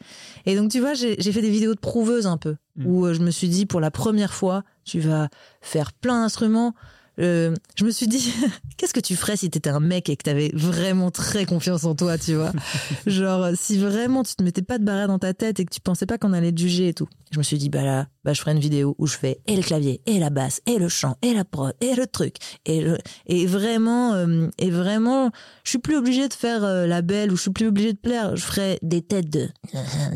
Et 0.47 0.57
donc, 0.57 0.73
tu 0.73 0.81
vois, 0.81 0.95
j'ai 0.95 1.17
fait 1.17 1.41
des 1.41 1.51
vidéos 1.51 1.75
de 1.75 1.81
prouveuses 1.81 2.27
un 2.27 2.39
peu, 2.39 2.57
Mm. 2.77 2.87
où 2.87 3.07
euh, 3.07 3.15
je 3.15 3.21
me 3.21 3.31
suis 3.31 3.49
dit, 3.49 3.67
pour 3.67 3.81
la 3.81 3.93
première 3.93 4.35
fois, 4.35 4.65
tu 4.85 4.99
vas 4.99 5.29
faire 5.61 5.93
plein 5.93 6.23
d'instruments. 6.23 6.75
Euh, 7.21 7.55
je 7.77 7.85
me 7.85 7.91
suis 7.93 8.09
dit, 8.09 8.33
qu'est-ce 8.77 8.93
que 8.93 9.01
tu 9.01 9.15
ferais 9.15 9.37
si 9.37 9.49
t'étais 9.49 9.71
un 9.71 9.79
mec 9.81 10.09
et 10.09 10.17
que 10.17 10.23
t'avais 10.25 10.51
vraiment 10.53 11.11
très 11.13 11.45
confiance 11.47 11.85
en 11.85 11.95
toi, 11.95 12.19
tu 12.19 12.35
vois 12.35 12.53
Genre, 13.07 13.51
si 13.55 13.79
vraiment 13.79 14.25
tu 14.25 14.35
te 14.35 14.43
mettais 14.43 14.63
pas 14.63 14.79
de 14.79 14.85
barrière 14.85 15.07
dans 15.09 15.19
ta 15.21 15.33
tête 15.33 15.61
et 15.61 15.65
que 15.65 15.73
tu 15.73 15.81
pensais 15.81 16.07
pas 16.07 16.19
qu'on 16.19 16.33
allait 16.33 16.51
te 16.53 16.61
juger 16.61 16.89
et 16.89 16.95
tout. 16.95 17.09
Je 17.31 17.39
me 17.39 17.43
suis 17.45 17.59
dit, 17.59 17.69
bah 17.69 17.83
là, 17.83 18.09
bah 18.25 18.33
je 18.33 18.41
ferai 18.41 18.53
une 18.53 18.59
vidéo 18.61 18.95
où 18.99 19.07
je 19.07 19.17
fais 19.17 19.41
et 19.47 19.57
le 19.57 19.63
clavier, 19.63 20.01
et 20.07 20.19
la 20.19 20.31
basse, 20.31 20.61
et 20.67 20.79
le 20.79 20.89
chant, 20.89 21.17
et 21.23 21.35
la 21.35 21.45
prod, 21.45 21.73
et 21.81 21.95
le 21.95 22.07
truc. 22.07 22.37
Et, 22.67 22.81
le- 22.81 22.99
et 23.27 23.47
vraiment, 23.47 24.15
euh, 24.15 24.49
et 24.59 24.71
vraiment, 24.71 25.31
je 25.65 25.71
suis 25.71 25.79
plus 25.79 25.97
obligée 25.97 26.29
de 26.29 26.35
faire 26.35 26.65
euh, 26.65 26.87
la 26.87 27.03
belle 27.03 27.33
ou 27.33 27.37
je 27.37 27.43
suis 27.43 27.51
plus 27.53 27.67
obligée 27.69 27.93
de 27.93 27.99
plaire. 27.99 28.35
Je 28.37 28.43
ferai 28.45 28.79
des 28.83 29.03
têtes 29.03 29.31
de, 29.31 29.49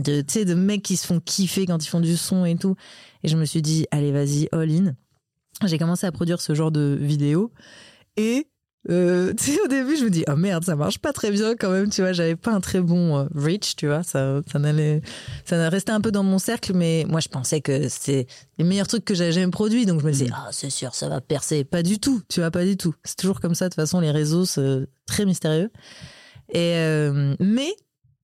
de, 0.01 0.20
tu 0.22 0.32
sais, 0.32 0.44
de 0.44 0.55
mecs 0.55 0.82
qui 0.82 0.96
se 0.96 1.07
font 1.07 1.20
kiffer 1.20 1.66
quand 1.66 1.84
ils 1.84 1.88
font 1.88 2.01
du 2.01 2.16
son 2.16 2.44
et 2.44 2.57
tout. 2.57 2.74
Et 3.24 3.28
je 3.28 3.36
me 3.36 3.44
suis 3.44 3.62
dit, 3.62 3.86
allez, 3.90 4.11
vas-y, 4.12 4.49
all 4.53 4.70
in. 4.70 4.94
J'ai 5.64 5.78
commencé 5.78 6.06
à 6.06 6.12
produire 6.12 6.40
ce 6.40 6.54
genre 6.54 6.70
de 6.70 6.96
vidéos 7.00 7.52
et 8.16 8.46
euh, 8.90 9.34
tu 9.38 9.50
sais, 9.52 9.61
au 9.62 9.68
début, 9.68 9.96
je 9.96 10.04
me 10.04 10.11
dis, 10.11 10.24
oh 10.28 10.36
merde, 10.36 10.64
ça 10.64 10.76
marche 10.76 10.98
pas 10.98 11.12
très 11.12 11.30
bien 11.30 11.56
quand 11.56 11.70
même, 11.70 11.90
tu 11.90 12.00
vois, 12.00 12.12
j'avais 12.12 12.36
pas 12.36 12.52
un 12.52 12.61
très 12.61 12.80
bon 12.80 13.18
euh, 13.18 13.24
reach, 13.34 13.74
tu 13.76 13.86
vois, 13.86 14.02
ça, 14.02 14.40
ça 14.50 14.59
n'allait, 14.61 15.02
ça 15.44 15.68
restait 15.68 15.90
un 15.92 16.00
peu 16.00 16.12
dans 16.12 16.22
mon 16.22 16.38
cercle, 16.38 16.72
mais 16.74 17.04
moi, 17.09 17.20
je 17.20 17.28
pensais 17.28 17.61
que 17.61 17.88
c'était 17.88 18.26
les 18.56 18.64
meilleurs 18.64 18.86
trucs 18.86 19.04
que 19.04 19.14
j'avais 19.14 19.32
jamais 19.32 19.50
produits, 19.50 19.84
donc 19.84 20.00
je 20.00 20.06
me 20.06 20.12
disais, 20.12 20.28
ah, 20.32 20.48
c'est 20.52 20.70
sûr, 20.70 20.94
ça 20.94 21.09
va 21.09 21.20
percer. 21.20 21.64
Pas 21.64 21.82
du 21.82 21.98
tout, 21.98 22.22
tu 22.28 22.40
vois, 22.40 22.50
pas 22.52 22.64
du 22.64 22.76
tout. 22.76 22.94
C'est 23.04 23.16
toujours 23.16 23.40
comme 23.40 23.54
ça, 23.56 23.66
de 23.66 23.70
toute 23.74 23.80
façon, 23.82 24.00
les 24.00 24.12
réseaux, 24.12 24.44
c'est 24.46 24.86
très 25.06 25.26
mystérieux. 25.26 25.70
Et, 26.50 26.76
euh, 26.76 27.34
mais, 27.40 27.74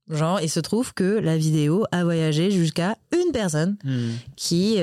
genre, 0.09 0.41
il 0.41 0.49
se 0.49 0.61
trouve 0.61 0.95
que 0.95 1.19
la 1.19 1.37
vidéo 1.37 1.85
a 1.93 2.05
voyagé 2.05 2.51
jusqu'à 2.51 2.97
une 3.13 3.33
personne 3.33 3.77
Mhm. 3.85 4.13
qui, 4.37 4.79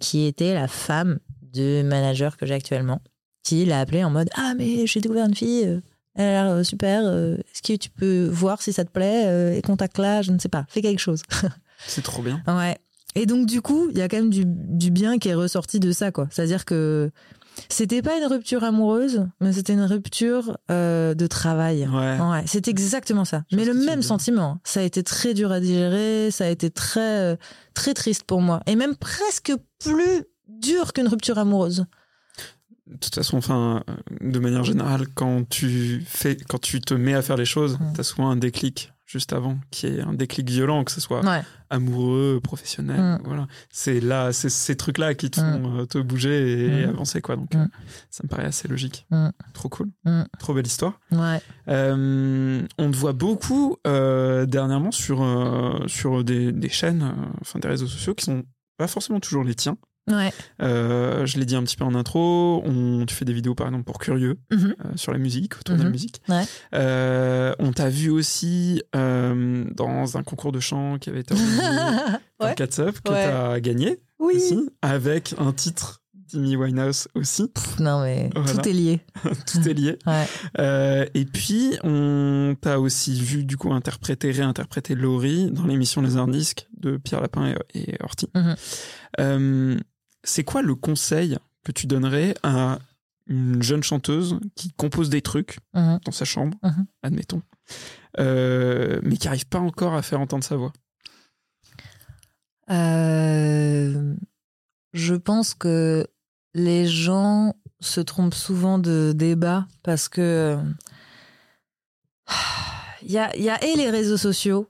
qui 0.00 0.26
était 0.26 0.52
la 0.54 0.68
femme 0.68 1.18
de 1.54 1.82
manager 1.82 2.36
que 2.36 2.46
j'ai 2.46 2.54
actuellement, 2.54 3.00
qui 3.42 3.64
l'a 3.64 3.80
appelé 3.80 4.04
en 4.04 4.10
mode 4.10 4.28
Ah, 4.34 4.54
mais 4.56 4.86
j'ai 4.86 5.00
découvert 5.00 5.26
une 5.26 5.34
fille, 5.34 5.64
euh, 5.66 5.80
elle 6.14 6.26
a 6.26 6.30
l'air 6.44 6.52
euh, 6.52 6.62
super, 6.62 7.02
euh, 7.04 7.36
est-ce 7.36 7.62
que 7.62 7.76
tu 7.76 7.90
peux 7.90 8.26
voir 8.26 8.62
si 8.62 8.72
ça 8.72 8.84
te 8.84 8.90
plaît 8.90 9.56
et 9.56 9.62
contacte-la, 9.62 10.22
je 10.22 10.32
ne 10.32 10.38
sais 10.38 10.48
pas, 10.48 10.64
fais 10.68 10.82
quelque 10.82 11.00
chose. 11.00 11.22
C'est 11.86 12.02
trop 12.02 12.22
bien. 12.22 12.42
ouais. 12.46 12.76
Et 13.16 13.26
donc, 13.26 13.46
du 13.46 13.60
coup, 13.62 13.88
il 13.90 13.98
y 13.98 14.02
a 14.02 14.08
quand 14.08 14.16
même 14.16 14.30
du, 14.30 14.42
du 14.44 14.90
bien 14.90 15.18
qui 15.18 15.28
est 15.28 15.34
ressorti 15.34 15.78
de 15.78 15.92
ça, 15.92 16.10
quoi. 16.10 16.26
C'est-à-dire 16.30 16.64
que 16.64 17.10
c'était 17.68 18.02
pas 18.02 18.18
une 18.18 18.26
rupture 18.26 18.64
amoureuse, 18.64 19.26
mais 19.40 19.52
c'était 19.52 19.74
une 19.74 19.84
rupture 19.84 20.58
euh, 20.70 21.14
de 21.14 21.26
travail. 21.28 21.86
Ouais. 21.86 22.18
Ouais, 22.18 22.42
c'est 22.46 22.66
exactement 22.66 23.24
ça. 23.24 23.44
Je 23.52 23.56
Mais 23.56 23.64
le 23.64 23.74
même 23.74 24.02
sentiment. 24.02 24.58
Ça 24.64 24.80
a 24.80 24.82
été 24.82 25.04
très 25.04 25.34
dur 25.34 25.52
à 25.52 25.60
digérer, 25.60 26.30
ça 26.32 26.46
a 26.46 26.48
été 26.48 26.70
très, 26.70 27.38
très 27.74 27.94
triste 27.94 28.24
pour 28.24 28.40
moi. 28.40 28.60
Et 28.66 28.74
même 28.74 28.96
presque 28.96 29.52
plus 29.78 30.24
dur 30.48 30.92
qu'une 30.92 31.08
rupture 31.08 31.38
amoureuse. 31.38 31.86
De 32.86 32.96
toute 32.98 33.14
façon, 33.14 33.38
enfin, 33.38 33.82
euh, 33.88 33.94
de 34.20 34.38
manière 34.38 34.62
générale, 34.64 35.06
quand 35.14 35.48
tu 35.48 36.02
fais, 36.06 36.36
quand 36.36 36.60
tu 36.60 36.80
te 36.80 36.92
mets 36.92 37.14
à 37.14 37.22
faire 37.22 37.36
les 37.38 37.46
choses, 37.46 37.78
Mm. 37.80 37.92
t'as 37.96 38.02
souvent 38.02 38.28
un 38.28 38.36
déclic 38.36 38.92
juste 39.06 39.32
avant, 39.32 39.58
qui 39.70 39.86
est 39.86 40.00
un 40.00 40.12
déclic 40.12 40.48
violent, 40.50 40.82
que 40.84 40.90
ce 40.90 41.00
soit 41.00 41.24
Ouais. 41.24 41.42
amoureux, 41.70 42.40
professionnel, 42.42 43.00
Mm. 43.00 43.22
voilà. 43.24 43.46
C'est 43.70 44.00
là, 44.00 44.32
c'est 44.32 44.50
ces 44.50 44.76
trucs-là 44.76 45.14
qui 45.14 45.30
te 45.30 45.40
font 45.40 45.78
euh, 45.80 45.86
te 45.86 45.96
bouger 45.98 46.64
et 46.82 46.86
Mm. 46.86 46.90
avancer, 46.90 47.22
quoi. 47.22 47.36
Donc, 47.36 47.54
Mm. 47.54 47.58
euh, 47.60 47.66
ça 48.10 48.22
me 48.24 48.28
paraît 48.28 48.44
assez 48.46 48.68
logique. 48.68 49.06
Mm. 49.10 49.28
Trop 49.54 49.68
cool. 49.70 49.90
Mm. 50.04 50.22
Trop 50.38 50.52
belle 50.52 50.66
histoire. 50.66 51.00
Ouais. 51.10 51.40
Euh, 51.68 52.66
on 52.78 52.90
te 52.90 52.96
voit 52.96 53.12
beaucoup 53.14 53.76
euh, 53.86 54.44
dernièrement 54.46 54.90
sur, 54.90 55.22
euh, 55.22 55.86
sur 55.86 56.22
des, 56.24 56.52
des 56.52 56.68
chaînes, 56.68 57.14
enfin 57.40 57.58
des 57.60 57.68
réseaux 57.68 57.86
sociaux 57.86 58.14
qui 58.14 58.24
sont 58.26 58.44
pas 58.76 58.88
forcément 58.88 59.20
toujours 59.20 59.44
les 59.44 59.54
tiens. 59.54 59.76
Ouais. 60.10 60.32
Euh, 60.60 61.24
je 61.26 61.38
l'ai 61.38 61.46
dit 61.46 61.56
un 61.56 61.62
petit 61.62 61.76
peu 61.76 61.84
en 61.84 61.94
intro. 61.94 62.62
On, 62.66 63.06
tu 63.06 63.14
fais 63.14 63.24
des 63.24 63.32
vidéos 63.32 63.54
par 63.54 63.66
exemple 63.68 63.84
pour 63.84 63.98
Curieux 63.98 64.36
Mhm. 64.52 64.74
euh, 64.84 64.88
sur 64.96 65.12
la 65.12 65.18
musique, 65.18 65.58
autour 65.58 65.76
de 65.76 65.80
la 65.80 65.86
Mhm. 65.86 65.92
musique. 65.92 66.20
Ouais. 66.28 66.44
Euh, 66.74 67.54
on 67.58 67.72
t'a 67.72 67.88
vu 67.88 68.10
aussi 68.10 68.82
dans 68.92 70.16
un 70.16 70.22
concours 70.22 70.52
de 70.52 70.60
chant 70.60 70.98
qui 70.98 71.10
avait 71.10 71.20
été 71.20 71.34
organisé 71.34 71.58
par 72.38 72.48
Ouais. 72.48 72.54
Cats 72.54 72.80
Up, 72.82 72.96
que 73.04 73.10
Ouais. 73.12 73.26
t'as 73.26 73.60
gagné 73.60 73.98
Oui. 74.18 74.34
aussi, 74.36 74.68
avec 74.82 75.34
un 75.38 75.52
titre 75.52 76.00
d'Amy 76.32 76.56
Winehouse 76.56 77.06
aussi. 77.14 77.46
Pff, 77.48 77.78
non, 77.80 78.02
mais 78.02 78.28
Voilà. 78.34 78.52
tout 78.62 78.68
est 78.68 78.72
lié. 78.72 79.00
Tout 79.46 79.68
est 79.68 79.74
lié. 79.74 79.98
Ouais. 80.06 80.26
Euh, 80.58 81.06
et 81.14 81.24
puis, 81.26 81.76
on 81.84 82.56
t'a 82.60 82.80
aussi 82.80 83.20
vu 83.20 83.44
du 83.44 83.56
coup 83.56 83.72
interpréter, 83.72 84.32
réinterpréter 84.32 84.94
Laurie 84.96 85.50
dans 85.52 85.64
l'émission 85.66 86.02
Les 86.02 86.16
Disques 86.32 86.66
de 86.76 86.96
Pierre 86.96 87.20
Lapin 87.20 87.54
et, 87.74 87.80
et 87.92 87.96
Horty. 88.02 88.28
Mhm. 88.34 88.54
Euh, 89.20 89.76
c'est 90.24 90.42
quoi 90.44 90.62
le 90.62 90.74
conseil 90.74 91.38
que 91.64 91.70
tu 91.72 91.86
donnerais 91.86 92.34
à 92.42 92.78
une 93.26 93.62
jeune 93.62 93.82
chanteuse 93.82 94.38
qui 94.54 94.70
compose 94.72 95.08
des 95.08 95.22
trucs 95.22 95.58
Mhm. 95.74 96.00
dans 96.04 96.12
sa 96.12 96.24
chambre, 96.24 96.58
Mhm. 96.62 96.86
admettons, 97.02 97.42
euh, 98.18 99.00
mais 99.02 99.16
qui 99.16 99.26
n'arrive 99.28 99.46
pas 99.46 99.60
encore 99.60 99.94
à 99.94 100.02
faire 100.02 100.20
entendre 100.20 100.44
sa 100.44 100.56
voix? 100.56 100.72
Euh, 102.70 104.14
je 104.92 105.14
pense 105.14 105.54
que 105.54 106.06
les 106.54 106.86
gens 106.86 107.54
se 107.80 108.00
trompent 108.00 108.34
souvent 108.34 108.78
de 108.78 109.12
débat 109.14 109.66
parce 109.82 110.08
que 110.08 110.56
il 113.02 113.10
y 113.12 113.18
a, 113.18 113.34
il 113.36 113.42
y 113.42 113.50
a 113.50 113.62
et 113.62 113.74
les 113.76 113.90
réseaux 113.90 114.16
sociaux, 114.16 114.68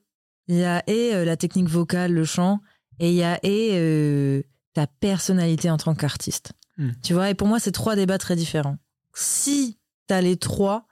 il 0.49 0.57
y 0.57 0.65
a 0.65 0.83
et 0.89 1.15
euh, 1.15 1.25
la 1.25 1.37
technique 1.37 1.69
vocale, 1.69 2.13
le 2.13 2.25
chant, 2.25 2.61
et 2.99 3.11
il 3.11 3.15
y 3.17 3.23
a 3.23 3.39
et 3.45 3.71
euh, 3.75 4.43
ta 4.75 4.87
personnalité 4.87 5.71
en 5.71 5.77
tant 5.77 5.95
qu'artiste. 5.95 6.53
Hmm. 6.77 6.91
Tu 7.03 7.15
vois, 7.15 7.31
et 7.31 7.35
pour 7.35 7.47
moi, 7.47 7.61
c'est 7.61 7.73
trois 7.73 7.97
débats 7.97 8.19
très 8.19 8.37
différents. 8.37 8.77
Si 9.15 9.79
t'as 10.07 10.21
les 10.21 10.37
trois, 10.37 10.87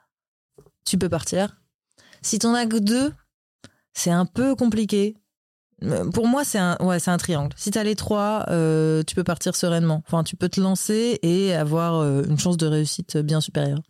tu 0.85 0.97
peux 0.97 1.09
partir. 1.09 1.61
Si 2.21 2.39
t'en 2.39 2.53
as 2.53 2.65
que 2.65 2.77
deux, 2.77 3.13
c'est 3.93 4.11
un 4.11 4.25
peu 4.25 4.55
compliqué. 4.55 5.15
Euh, 5.83 6.09
Pour 6.09 6.27
moi, 6.27 6.43
c'est 6.45 6.57
un, 6.59 6.77
ouais, 6.79 6.99
c'est 6.99 7.11
un 7.11 7.17
triangle. 7.17 7.53
Si 7.57 7.71
t'as 7.71 7.83
les 7.83 7.95
trois, 7.95 8.45
euh, 8.49 9.03
tu 9.03 9.15
peux 9.15 9.23
partir 9.23 9.55
sereinement. 9.55 10.01
Enfin, 10.07 10.23
tu 10.23 10.35
peux 10.35 10.49
te 10.49 10.61
lancer 10.61 11.19
et 11.21 11.53
avoir 11.53 11.95
euh, 11.95 12.23
une 12.23 12.39
chance 12.39 12.57
de 12.57 12.67
réussite 12.67 13.17
bien 13.17 13.41
supérieure. 13.41 13.81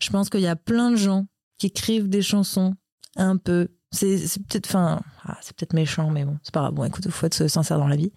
Je 0.00 0.10
pense 0.10 0.30
qu'il 0.30 0.40
y 0.40 0.48
a 0.48 0.56
plein 0.56 0.90
de 0.90 0.96
gens 0.96 1.26
qui 1.58 1.66
écrivent 1.66 2.08
des 2.08 2.22
chansons 2.22 2.74
un 3.16 3.36
peu. 3.36 3.68
C'est, 3.90 4.18
c'est 4.18 4.40
peut-être, 4.46 4.66
enfin, 4.66 5.00
ah, 5.24 5.38
c'est 5.40 5.56
peut-être 5.56 5.72
méchant, 5.72 6.10
mais 6.10 6.24
bon, 6.24 6.38
c'est 6.42 6.52
pas 6.52 6.60
grave. 6.60 6.74
Bon, 6.74 6.84
écoute, 6.84 7.04
il 7.04 7.10
faut 7.10 7.26
être 7.26 7.48
sincère 7.48 7.78
dans 7.78 7.88
la 7.88 7.96
vie. 7.96 8.12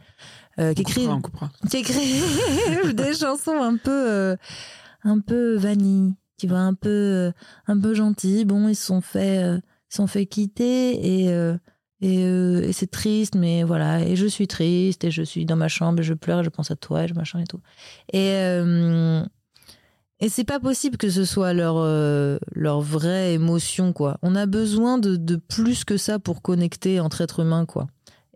Euh, 0.62 0.74
qui 1.70 1.78
écrivent 1.78 2.93
des 2.93 3.14
chansons 3.14 3.62
un 3.62 3.78
peu, 3.78 4.09
euh, 4.09 4.36
un 5.03 5.20
peu 5.20 5.55
vanille, 5.55 6.14
tu 6.38 6.47
vois, 6.47 6.59
un 6.59 6.74
peu, 6.74 6.89
euh, 6.89 7.32
un 7.68 7.80
peu 7.80 7.93
gentil. 7.93 8.45
Bon, 8.45 8.68
ils 8.68 8.76
se 8.76 8.86
sont 8.86 9.01
fait, 9.01 9.43
euh, 9.43 9.57
ils 9.91 9.95
sont 9.95 10.07
fait 10.07 10.26
quitter 10.26 11.24
et 11.24 11.30
euh, 11.34 11.57
et, 12.03 12.22
et 12.22 12.74
c'est 12.74 12.89
triste, 12.89 13.36
mais 13.36 13.64
voilà. 13.64 14.01
Et 14.01 14.16
je 14.16 14.26
suis 14.26 14.47
triste 14.47 15.03
et 15.03 15.12
je 15.12 15.22
suis 15.22 15.45
dans 15.45 15.55
ma 15.55 15.68
chambre 15.68 15.99
et 15.99 16.03
je 16.03 16.16
pleure 16.16 16.39
et 16.39 16.43
je 16.43 16.49
pense 16.49 16.72
à 16.72 16.76
toi 16.76 17.03
et 17.03 17.07
je 17.07 17.14
machin 17.14 17.39
et 17.39 17.45
tout. 17.45 17.59
Et 18.12 18.34
et 20.22 20.30
c'est 20.30 20.43
pas 20.43 20.59
possible 20.59 20.97
que 20.97 21.09
ce 21.09 21.26
soit 21.26 21.51
leur 21.51 21.78
euh, 21.78 22.38
leur 22.53 22.80
vraie 22.80 23.34
émotion 23.34 23.91
quoi. 23.91 24.20
On 24.22 24.36
a 24.36 24.45
besoin 24.45 24.99
de, 24.99 25.16
de 25.16 25.36
plus 25.36 25.84
que 25.84 25.97
ça 25.97 26.20
pour 26.20 26.43
connecter 26.43 26.99
entre 26.99 27.22
êtres 27.22 27.39
humains 27.39 27.66
quoi. 27.66 27.88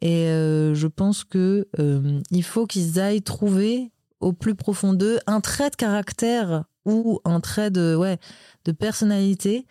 Et 0.01 0.27
euh, 0.27 0.73
je 0.73 0.87
pense 0.87 1.23
que 1.23 1.67
euh, 1.79 2.21
il 2.31 2.43
faut 2.43 2.67
qu'ils 2.67 2.99
aillent 2.99 3.21
trouver 3.21 3.91
au 4.19 4.33
plus 4.33 4.55
profond 4.55 4.93
d'eux 4.93 5.19
un 5.27 5.41
trait 5.41 5.69
de 5.69 5.75
caractère 5.75 6.65
ou 6.85 7.19
un 7.25 7.39
trait 7.39 7.71
de 7.71 7.95
ouais 7.95 8.17
de 8.65 8.71
personnalité 8.71 9.65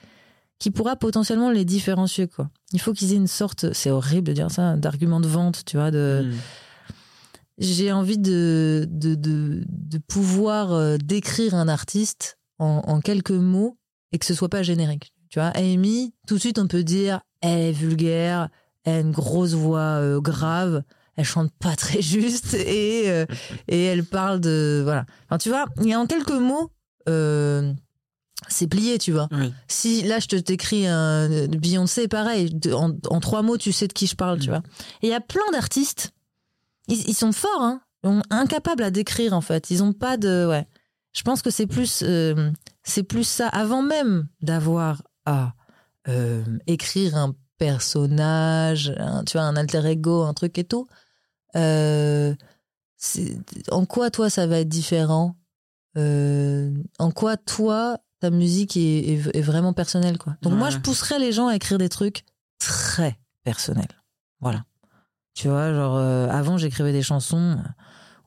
qui 0.58 0.70
pourra 0.70 0.96
potentiellement 0.96 1.50
les 1.50 1.64
différencier 1.64 2.26
quoi. 2.28 2.48
Il 2.72 2.80
faut 2.80 2.92
qu'ils 2.92 3.12
aient 3.12 3.16
une 3.16 3.26
sorte, 3.26 3.72
c'est 3.72 3.90
horrible 3.90 4.28
de 4.28 4.32
dire 4.32 4.50
ça, 4.50 4.76
d'argument 4.76 5.20
de 5.20 5.28
vente, 5.28 5.64
tu 5.64 5.76
vois, 5.76 5.90
de 5.90 6.24
Mm. 6.24 6.34
j'ai 7.58 7.92
envie 7.92 8.18
de, 8.18 8.86
de, 8.90 9.14
de, 9.14 9.64
de 9.68 9.98
pouvoir 9.98 10.72
euh, 10.72 10.96
décrire 10.96 11.54
un 11.54 11.68
artiste 11.68 12.38
en, 12.58 12.82
en 12.86 13.00
quelques 13.00 13.30
mots 13.30 13.76
et 14.12 14.18
que 14.18 14.26
ce 14.26 14.34
soit 14.34 14.48
pas 14.48 14.62
générique. 14.62 15.12
Tu 15.28 15.38
vois, 15.38 15.48
Amy, 15.56 16.14
tout 16.26 16.34
de 16.34 16.40
suite, 16.40 16.58
on 16.58 16.66
peut 16.68 16.84
dire, 16.84 17.20
elle 17.40 17.58
est 17.60 17.72
vulgaire, 17.72 18.48
elle 18.84 18.94
a 18.94 19.00
une 19.00 19.12
grosse 19.12 19.52
voix 19.54 19.80
euh, 19.80 20.20
grave, 20.20 20.82
elle 21.16 21.24
chante 21.24 21.52
pas 21.58 21.76
très 21.76 22.02
juste 22.02 22.54
et, 22.54 23.04
euh, 23.10 23.26
et 23.68 23.84
elle 23.84 24.04
parle 24.04 24.40
de. 24.40 24.80
Voilà. 24.84 25.06
Enfin, 25.26 25.38
tu 25.38 25.48
vois, 25.48 25.66
il 25.80 25.88
y 25.88 25.92
a 25.92 26.00
en 26.00 26.06
quelques 26.06 26.30
mots, 26.30 26.70
euh, 27.08 27.72
c'est 28.48 28.66
plié, 28.66 28.98
tu 28.98 29.12
vois. 29.12 29.28
Oui. 29.32 29.52
Si 29.68 30.02
là 30.02 30.18
je 30.18 30.26
te 30.26 30.36
t'écris 30.36 30.86
un 30.86 31.46
Beyoncé, 31.48 32.08
pareil, 32.08 32.58
en, 32.72 32.92
en 33.08 33.20
trois 33.20 33.42
mots 33.42 33.56
tu 33.58 33.72
sais 33.72 33.88
de 33.88 33.92
qui 33.92 34.06
je 34.06 34.16
parle, 34.16 34.38
tu 34.38 34.48
Mm. 34.48 34.52
vois. 34.52 34.62
Et 35.02 35.06
il 35.06 35.10
y 35.10 35.14
a 35.14 35.20
plein 35.20 35.50
d'artistes, 35.52 36.12
ils, 36.88 37.08
ils 37.08 37.14
sont 37.14 37.32
forts, 37.32 37.62
hein, 37.62 37.80
sont 38.04 38.22
incapables 38.30 38.82
à 38.82 38.90
décrire 38.90 39.32
en 39.32 39.40
fait. 39.40 39.70
Ils 39.70 39.82
ont 39.82 39.92
pas 39.94 40.16
de, 40.18 40.46
ouais. 40.48 40.66
Je 41.12 41.22
pense 41.22 41.42
que 41.42 41.50
c'est 41.50 41.68
plus, 41.68 42.02
euh, 42.02 42.50
c'est 42.82 43.04
plus 43.04 43.22
ça. 43.26 43.46
Avant 43.48 43.82
même 43.82 44.26
d'avoir 44.42 45.02
à 45.26 45.54
euh, 46.08 46.42
écrire 46.66 47.16
un 47.16 47.34
personnage, 47.58 48.94
un- 48.98 49.24
tu 49.24 49.36
vois, 49.38 49.46
un 49.46 49.56
alter 49.56 49.84
ego, 49.86 50.22
un 50.22 50.34
truc 50.34 50.58
et 50.58 50.64
tout. 50.64 50.86
euh, 51.56 52.34
en 53.70 53.84
quoi 53.86 54.10
toi 54.10 54.30
ça 54.30 54.46
va 54.46 54.58
être 54.60 54.68
différent? 54.68 55.36
Euh, 55.96 56.72
En 56.98 57.10
quoi 57.10 57.36
toi 57.36 57.98
ta 58.20 58.30
musique 58.30 58.76
est, 58.76 58.80
est- 59.12 59.36
est 59.36 59.40
vraiment 59.42 59.72
personnelle 59.72 60.18
quoi? 60.18 60.36
Donc 60.42 60.54
moi 60.54 60.70
je 60.70 60.78
pousserais 60.78 61.18
les 61.18 61.30
gens 61.32 61.48
à 61.48 61.54
écrire 61.56 61.78
des 61.78 61.88
trucs 61.88 62.24
très 62.58 63.18
personnels. 63.44 63.86
Voilà. 64.40 64.64
Tu 65.34 65.48
vois, 65.48 65.72
genre 65.74 65.96
euh, 65.96 66.28
avant 66.28 66.56
j'écrivais 66.58 66.92
des 66.92 67.02
chansons 67.02 67.58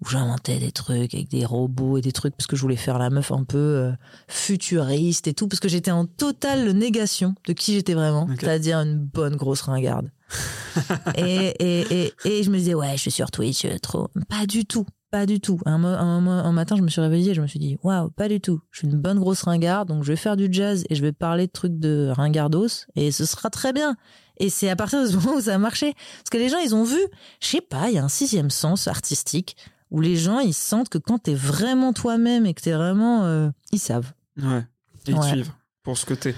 où 0.02 0.10
j'inventais 0.10 0.60
des 0.60 0.72
trucs 0.72 1.14
avec 1.14 1.30
des 1.30 1.46
robots 1.46 1.98
et 1.98 2.02
des 2.02 2.12
trucs 2.12 2.36
parce 2.36 2.48
que 2.48 2.56
je 2.56 2.62
voulais 2.62 2.76
faire 2.76 3.00
la 3.00 3.10
meuf 3.10 3.32
un 3.32 3.44
peu 3.44 3.58
euh, 3.58 3.92
futuriste 4.28 5.28
et 5.28 5.34
tout 5.34 5.48
parce 5.48 5.60
que 5.60 5.70
j'étais 5.70 5.92
en 5.92 6.06
totale 6.06 6.72
négation 6.72 7.36
de 7.48 7.54
qui 7.54 7.74
j'étais 7.74 7.94
vraiment, 7.94 8.28
c'est-à-dire 8.40 8.80
une 8.80 8.98
bonne 8.98 9.36
grosse 9.36 9.62
ringarde. 9.62 10.12
et, 11.16 11.54
et, 11.60 12.04
et, 12.04 12.14
et 12.26 12.44
je 12.44 12.50
me 12.52 12.58
disais 12.58 12.74
ouais, 12.74 12.92
je 12.94 13.02
suis 13.02 13.12
sur 13.12 13.32
Twitch 13.32 13.66
euh, 13.66 13.78
trop. 13.82 14.10
Pas 14.30 14.46
du 14.46 14.66
tout. 14.66 14.86
Pas 15.10 15.26
du 15.26 15.40
tout. 15.40 15.58
Un 15.66 16.52
matin, 16.52 16.76
je 16.76 16.82
me 16.82 16.90
suis 16.90 17.00
réveillée, 17.00 17.34
je 17.34 17.42
me 17.42 17.48
suis 17.48 17.60
dit, 17.60 17.78
waouh, 17.82 18.10
pas 18.10 18.28
du 18.28 18.42
tout. 18.42 18.60
Je 18.72 18.80
suis 18.80 18.88
une 18.88 18.98
bonne 18.98 19.20
grosse 19.20 19.44
ringarde, 19.44 19.88
donc 19.88 20.04
je 20.04 20.12
vais 20.12 20.18
faire 20.18 20.36
du 20.36 20.50
jazz 20.52 20.84
et 20.90 20.96
je 20.96 21.02
vais 21.02 21.14
parler 21.14 21.48
de 21.48 21.52
trucs 21.52 21.80
de 21.80 22.12
ringardos 22.14 22.86
et 22.96 23.12
ce 23.14 23.24
sera 23.24 23.50
très 23.50 23.72
bien. 23.72 23.96
Et 24.38 24.50
c'est 24.50 24.70
à 24.70 24.76
partir 24.76 25.02
de 25.02 25.08
ce 25.08 25.16
moment 25.16 25.36
où 25.36 25.42
ça 25.42 25.56
a 25.56 25.58
marché. 25.58 25.94
Parce 25.94 26.30
que 26.30 26.38
les 26.38 26.50
gens, 26.50 26.58
ils 26.58 26.76
ont 26.76 26.84
vu, 26.84 27.00
je 27.42 27.48
sais 27.48 27.62
pas, 27.62 27.88
il 27.90 27.96
y 27.96 27.98
a 27.98 28.04
un 28.04 28.10
sixième 28.10 28.50
sens 28.50 28.90
artistique 28.90 29.56
où 29.92 30.02
les 30.02 30.16
gens, 30.16 30.40
ils 30.40 30.54
sentent 30.54 30.90
que 30.90 30.98
quand 30.98 31.20
t'es 31.20 31.34
vraiment 31.34 31.94
toi-même 31.94 32.46
et 32.46 32.54
que 32.54 32.62
t'es 32.62 32.72
vraiment. 32.74 33.26
euh, 33.26 33.50
ils 33.72 33.80
savent. 33.80 34.14
Ouais. 34.42 34.64
Et 35.08 35.12
ils 35.12 35.16
te 35.16 35.26
suivent 35.26 35.52
pour 35.84 35.98
ce 35.98 36.06
que 36.06 36.14
t'es. 36.14 36.36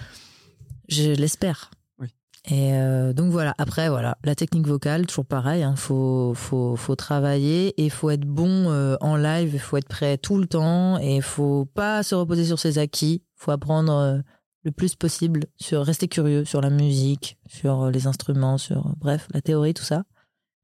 Je 0.87 1.11
l'espère. 1.11 1.71
Oui. 1.99 2.07
Et 2.45 2.73
euh, 2.73 3.13
donc 3.13 3.31
voilà, 3.31 3.53
après, 3.57 3.89
voilà, 3.89 4.17
la 4.23 4.35
technique 4.35 4.67
vocale, 4.67 5.05
toujours 5.07 5.25
pareil, 5.25 5.65
il 5.67 5.77
faut, 5.77 6.33
faut, 6.35 6.75
faut 6.75 6.95
travailler 6.95 7.69
et 7.81 7.85
il 7.85 7.91
faut 7.91 8.09
être 8.09 8.25
bon 8.25 8.69
euh, 8.69 8.95
en 9.01 9.15
live, 9.15 9.51
il 9.53 9.59
faut 9.59 9.77
être 9.77 9.87
prêt 9.87 10.17
tout 10.17 10.37
le 10.37 10.47
temps 10.47 10.99
et 10.99 11.17
il 11.17 11.21
faut 11.21 11.65
pas 11.65 12.03
se 12.03 12.15
reposer 12.15 12.45
sur 12.45 12.59
ses 12.59 12.77
acquis, 12.77 13.23
il 13.23 13.35
faut 13.43 13.51
apprendre 13.51 14.23
le 14.63 14.71
plus 14.71 14.95
possible, 14.95 15.45
sur 15.59 15.83
rester 15.85 16.07
curieux 16.07 16.45
sur 16.45 16.61
la 16.61 16.69
musique, 16.69 17.37
sur 17.47 17.89
les 17.89 18.07
instruments, 18.07 18.57
sur, 18.57 18.93
bref, 18.97 19.27
la 19.33 19.41
théorie, 19.41 19.73
tout 19.73 19.83
ça. 19.83 20.03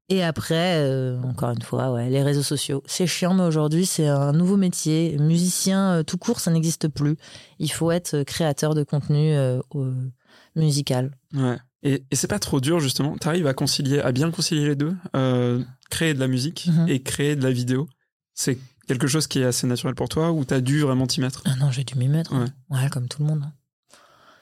Et 0.08 0.22
après, 0.22 0.76
euh, 0.84 1.20
encore 1.22 1.50
une 1.50 1.62
fois, 1.62 1.90
ouais, 1.92 2.08
les 2.10 2.22
réseaux 2.22 2.42
sociaux. 2.44 2.82
C'est 2.86 3.08
chiant, 3.08 3.34
mais 3.34 3.42
aujourd'hui, 3.42 3.86
c'est 3.86 4.06
un 4.06 4.32
nouveau 4.32 4.56
métier. 4.56 5.16
Musicien 5.18 5.94
euh, 5.96 6.02
tout 6.04 6.16
court, 6.16 6.38
ça 6.38 6.52
n'existe 6.52 6.86
plus. 6.86 7.16
Il 7.58 7.72
faut 7.72 7.90
être 7.90 8.14
euh, 8.14 8.24
créateur 8.24 8.74
de 8.74 8.84
contenu 8.84 9.34
euh, 9.34 9.60
musical. 10.54 11.10
Ouais. 11.34 11.58
Et, 11.82 12.04
et 12.10 12.16
c'est 12.16 12.28
pas 12.28 12.38
trop 12.38 12.60
dur 12.60 12.80
justement? 12.80 13.16
T'arrives 13.16 13.46
à 13.46 13.54
concilier, 13.54 14.00
à 14.00 14.12
bien 14.12 14.30
concilier 14.30 14.66
les 14.68 14.76
deux, 14.76 14.96
créer 15.90 16.14
de 16.14 16.20
la 16.20 16.26
musique 16.28 16.66
Mhm. 16.68 16.88
et 16.88 17.02
créer 17.02 17.36
de 17.36 17.42
la 17.42 17.50
vidéo. 17.50 17.88
C'est 18.34 18.58
quelque 18.88 19.06
chose 19.06 19.26
qui 19.26 19.40
est 19.40 19.44
assez 19.44 19.66
naturel 19.66 19.94
pour 19.94 20.08
toi 20.08 20.32
ou 20.32 20.44
t'as 20.44 20.60
dû 20.60 20.80
vraiment 20.80 21.06
t'y 21.06 21.20
mettre? 21.20 21.42
Ah 21.44 21.54
non, 21.58 21.70
j'ai 21.70 21.84
dû 21.84 21.94
m'y 21.96 22.08
mettre. 22.08 22.32
hein. 22.34 22.46
Ouais, 22.70 22.88
comme 22.90 23.08
tout 23.08 23.22
le 23.22 23.28
monde. 23.28 23.42
hein. 23.44 23.52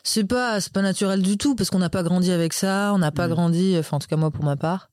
C'est 0.05 0.25
pas, 0.25 0.59
pas 0.73 0.83
naturel 0.83 1.23
du 1.23 1.37
tout 1.39 1.55
parce 1.55 1.71
qu'on 1.71 1.79
n'a 1.79 1.91
pas 1.91 2.03
grandi 2.03 2.31
avec 2.31 2.53
ça, 2.53 2.93
on 2.95 2.99
n'a 2.99 3.11
pas 3.11 3.27
Mhm. 3.29 3.33
grandi, 3.35 3.77
enfin 3.79 3.97
en 3.97 4.01
tout 4.01 4.09
cas 4.09 4.17
moi 4.17 4.31
pour 4.31 4.45
ma 4.45 4.57
part. 4.57 4.91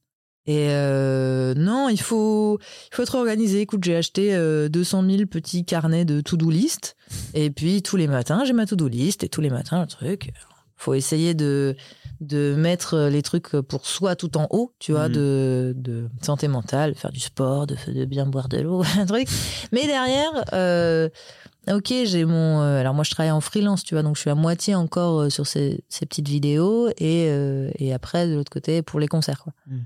Et 0.48 0.70
euh, 0.70 1.54
non, 1.56 1.88
il 1.90 2.02
faut, 2.02 2.58
il 2.92 2.96
faut 2.96 3.04
être 3.04 3.16
organisé. 3.16 3.62
Écoute, 3.62 3.84
j'ai 3.84 3.96
acheté 3.96 4.34
euh, 4.36 4.70
200 4.70 5.04
000 5.10 5.26
petits 5.28 5.66
carnets 5.66 6.06
de 6.06 6.20
to-do 6.22 6.50
list. 6.50 6.96
Et 7.34 7.52
puis 7.52 7.82
tous 7.84 7.96
les 7.98 8.08
matins, 8.08 8.44
j'ai 8.46 8.54
ma 8.54 8.66
to-do 8.66 8.88
list. 8.88 9.24
Et 9.24 9.30
tous 9.30 9.42
les 9.42 9.50
matins, 9.52 9.82
le 9.82 9.88
truc, 9.88 10.32
Faut 10.78 10.96
essayer 10.96 11.36
de, 11.36 11.76
de 12.22 12.56
mettre 12.58 12.98
les 13.02 13.22
trucs 13.22 13.50
pour 13.52 13.86
soi 13.86 14.16
tout 14.16 14.36
en 14.36 14.48
haut, 14.50 14.74
tu 14.80 14.94
vois, 14.94 15.10
Mhm. 15.10 15.14
de, 15.14 15.74
de 15.78 16.10
santé 16.24 16.48
mentale, 16.48 16.96
faire 16.96 17.12
du 17.12 17.20
sport, 17.20 17.68
de, 17.68 17.76
de 17.94 18.06
bien 18.06 18.26
boire 18.26 18.50
de 18.50 18.58
l'eau, 18.62 18.82
un 19.00 19.06
truc. 19.06 19.28
Mais 19.72 19.86
derrière, 19.86 20.32
euh, 20.54 21.08
ok, 21.72 21.94
j'ai 22.06 22.26
mon. 22.26 22.62
euh, 22.64 22.80
alors 22.80 22.96
moi, 22.96 23.04
je 23.04 23.12
travaille 23.12 23.30
en 23.32 23.42
freelance, 23.42 23.84
tu 23.84 23.94
vois, 23.94 24.02
donc 24.02 24.16
je 24.16 24.22
suis 24.22 24.32
à 24.32 24.36
moitié 24.36 24.74
encore 24.74 25.20
euh, 25.22 25.30
sur 25.30 25.46
ces, 25.46 25.84
ces 25.88 26.08
petites 26.08 26.28
vidéos 26.30 26.90
et, 26.98 27.28
euh, 27.30 27.70
et 27.78 27.94
après, 27.94 28.28
de 28.28 28.34
l'autre 28.34 28.52
côté, 28.52 28.82
pour 28.82 29.00
les 29.00 29.08
concerts, 29.08 29.44
quoi. 29.44 29.54
Mhm. 29.68 29.86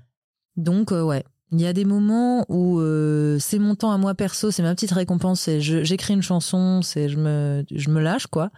Donc, 0.58 0.92
euh, 0.92 1.02
ouais. 1.04 1.24
Il 1.52 1.62
y 1.62 1.68
a 1.68 1.74
des 1.74 1.86
moments 1.86 2.46
où 2.50 2.80
euh, 2.80 3.38
c'est 3.40 3.60
mon 3.60 3.76
temps 3.76 3.92
à 3.92 3.98
moi 3.98 4.16
perso, 4.16 4.52
c'est 4.52 4.64
ma 4.64 4.74
petite 4.74 4.92
récompense, 4.92 5.48
j'écris 5.60 6.14
une 6.16 6.24
chanson, 6.24 6.82
c'est 6.82 7.08
je 7.08 7.18
me, 7.18 7.64
je 7.72 7.90
me 7.90 8.02
lâche, 8.02 8.28
quoi. 8.28 8.50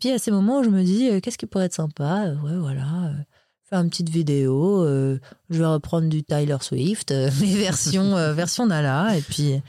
Puis 0.00 0.10
a 0.10 0.18
ces 0.18 0.32
moments 0.32 0.58
où 0.58 0.64
je 0.64 0.68
me 0.68 0.82
dis, 0.82 1.08
euh, 1.08 1.20
qu'est-ce 1.20 1.38
qui 1.38 1.46
pourrait 1.46 1.66
être 1.66 1.74
sympa 1.74 2.34
Ouais, 2.42 2.56
voilà. 2.56 3.12
faire 3.70 3.80
une 3.80 3.88
petite 3.88 4.08
vidéo, 4.10 4.84
je 4.84 5.58
vais 5.58 5.66
reprendre 5.66 6.08
du 6.08 6.24
Tyler 6.24 6.56
Swift, 6.60 7.12
euh, 7.12 7.30
mais 7.40 7.54
version, 7.54 8.14
version 8.34 8.66
Nala, 8.66 9.16
et 9.16 9.22
puis. 9.22 9.60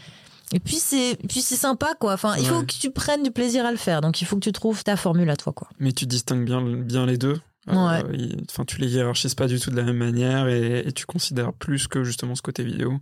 Et 0.53 0.59
puis 0.59 0.75
c'est 0.75 1.17
puis 1.27 1.41
c'est 1.41 1.55
sympa 1.55 1.95
quoi. 1.99 2.13
Enfin, 2.13 2.35
il 2.37 2.45
faut 2.45 2.61
que 2.61 2.71
tu 2.71 2.91
prennes 2.91 3.23
du 3.23 3.31
plaisir 3.31 3.65
à 3.65 3.71
le 3.71 3.77
faire. 3.77 4.01
Donc 4.01 4.21
il 4.21 4.25
faut 4.25 4.35
que 4.35 4.41
tu 4.43 4.51
trouves 4.51 4.83
ta 4.83 4.95
formule 4.95 5.29
à 5.31 5.35
toi 5.35 5.53
quoi. 5.53 5.67
Mais 5.79 5.91
tu 5.91 6.05
distingues 6.05 6.45
bien, 6.45 6.61
bien 6.61 7.07
les 7.07 7.17
deux? 7.17 7.39
Ouais. 7.67 8.03
il- 8.13 8.43
Enfin, 8.49 8.63
tu 8.65 8.79
les 8.79 8.93
hiérarchises 8.93 9.35
pas 9.35 9.47
du 9.47 9.59
tout 9.59 9.71
de 9.71 9.75
la 9.75 9.83
même 9.83 9.97
manière 9.97 10.47
et, 10.47 10.79
et 10.87 10.91
tu 10.91 11.05
considères 11.05 11.53
plus 11.53 11.87
que 11.87 12.03
justement 12.03 12.35
ce 12.35 12.41
côté 12.41 12.63
vidéo 12.63 12.99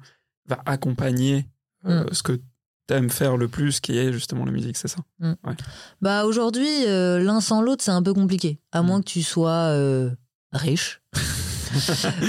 va 0.47 0.59
accompagner 0.65 1.45
euh, 1.85 2.03
Mm. 2.05 2.13
ce 2.13 2.23
que 2.23 2.39
t'aimes 2.87 3.09
faire 3.09 3.35
le 3.37 3.47
plus, 3.47 3.79
qui 3.79 3.97
est 3.97 4.11
justement 4.13 4.45
la 4.45 4.51
musique, 4.51 4.77
c'est 4.77 4.87
ça. 4.87 4.99
Bah 6.01 6.25
aujourd'hui, 6.25 6.85
euh, 6.85 7.19
l'un 7.19 7.41
sans 7.41 7.61
l'autre, 7.61 7.83
c'est 7.83 7.91
un 7.91 8.01
peu 8.03 8.13
compliqué. 8.13 8.59
À 8.71 8.81
Mm. 8.81 8.85
moins 8.85 8.99
que 9.01 9.05
tu 9.09 9.21
sois 9.23 9.51
euh, 9.71 10.09
riche. 10.53 11.01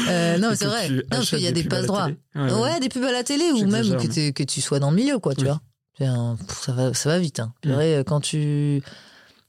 Euh, 0.08 0.38
non, 0.38 0.52
c'est 0.54 0.64
vrai. 0.64 0.88
Non, 0.88 1.02
parce 1.10 1.28
qu'il 1.28 1.40
y 1.40 1.46
a 1.46 1.52
des 1.52 1.64
la 1.64 1.68
passe 1.68 1.86
droits. 1.86 2.08
Ouais, 2.34 2.80
des 2.80 2.88
pubs 2.88 3.04
à 3.04 3.12
la 3.12 3.22
télé 3.24 3.44
ou 3.52 3.58
même 3.66 3.84
J'exagère, 3.84 4.32
que, 4.32 4.42
tu 4.42 4.60
sois 4.62 4.78
dans 4.80 4.90
le 4.90 4.96
milieu, 4.96 5.18
quoi, 5.18 5.34
tu 5.34 5.44
vois. 5.44 5.60
Un- 6.00 6.36
ça, 6.48 6.72
va, 6.72 6.94
ça 6.94 7.10
va 7.10 7.18
vite. 7.18 7.40
Hein. 7.40 7.52
Mm. 7.62 7.68
Purée, 7.68 8.02
Quand 8.06 8.20
tu 8.20 8.82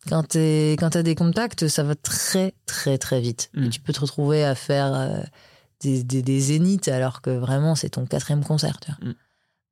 quand 0.08 0.36
quand 0.36 0.90
t'as 0.92 1.04
des 1.04 1.16
contacts, 1.16 1.68
ça 1.68 1.84
va 1.84 1.96
très, 1.96 2.54
très, 2.66 2.98
très 2.98 3.22
vite. 3.22 3.50
Mm. 3.54 3.64
Et 3.66 3.70
tu 3.70 3.80
peux 3.80 3.94
te 3.94 4.02
retrouver 4.02 4.44
à 4.44 4.56
faire 4.56 4.94
euh, 4.94 5.22
des, 5.82 6.04
des, 6.04 6.22
des 6.22 6.40
zéniths 6.40 6.88
alors 6.88 7.22
que 7.22 7.32
vraiment 7.32 7.76
c'est 7.76 7.90
ton 7.90 8.06
quatrième 8.06 8.44
concert. 8.44 8.80
Tu 8.80 8.92
vois. 8.92 9.10
Mm. 9.10 9.16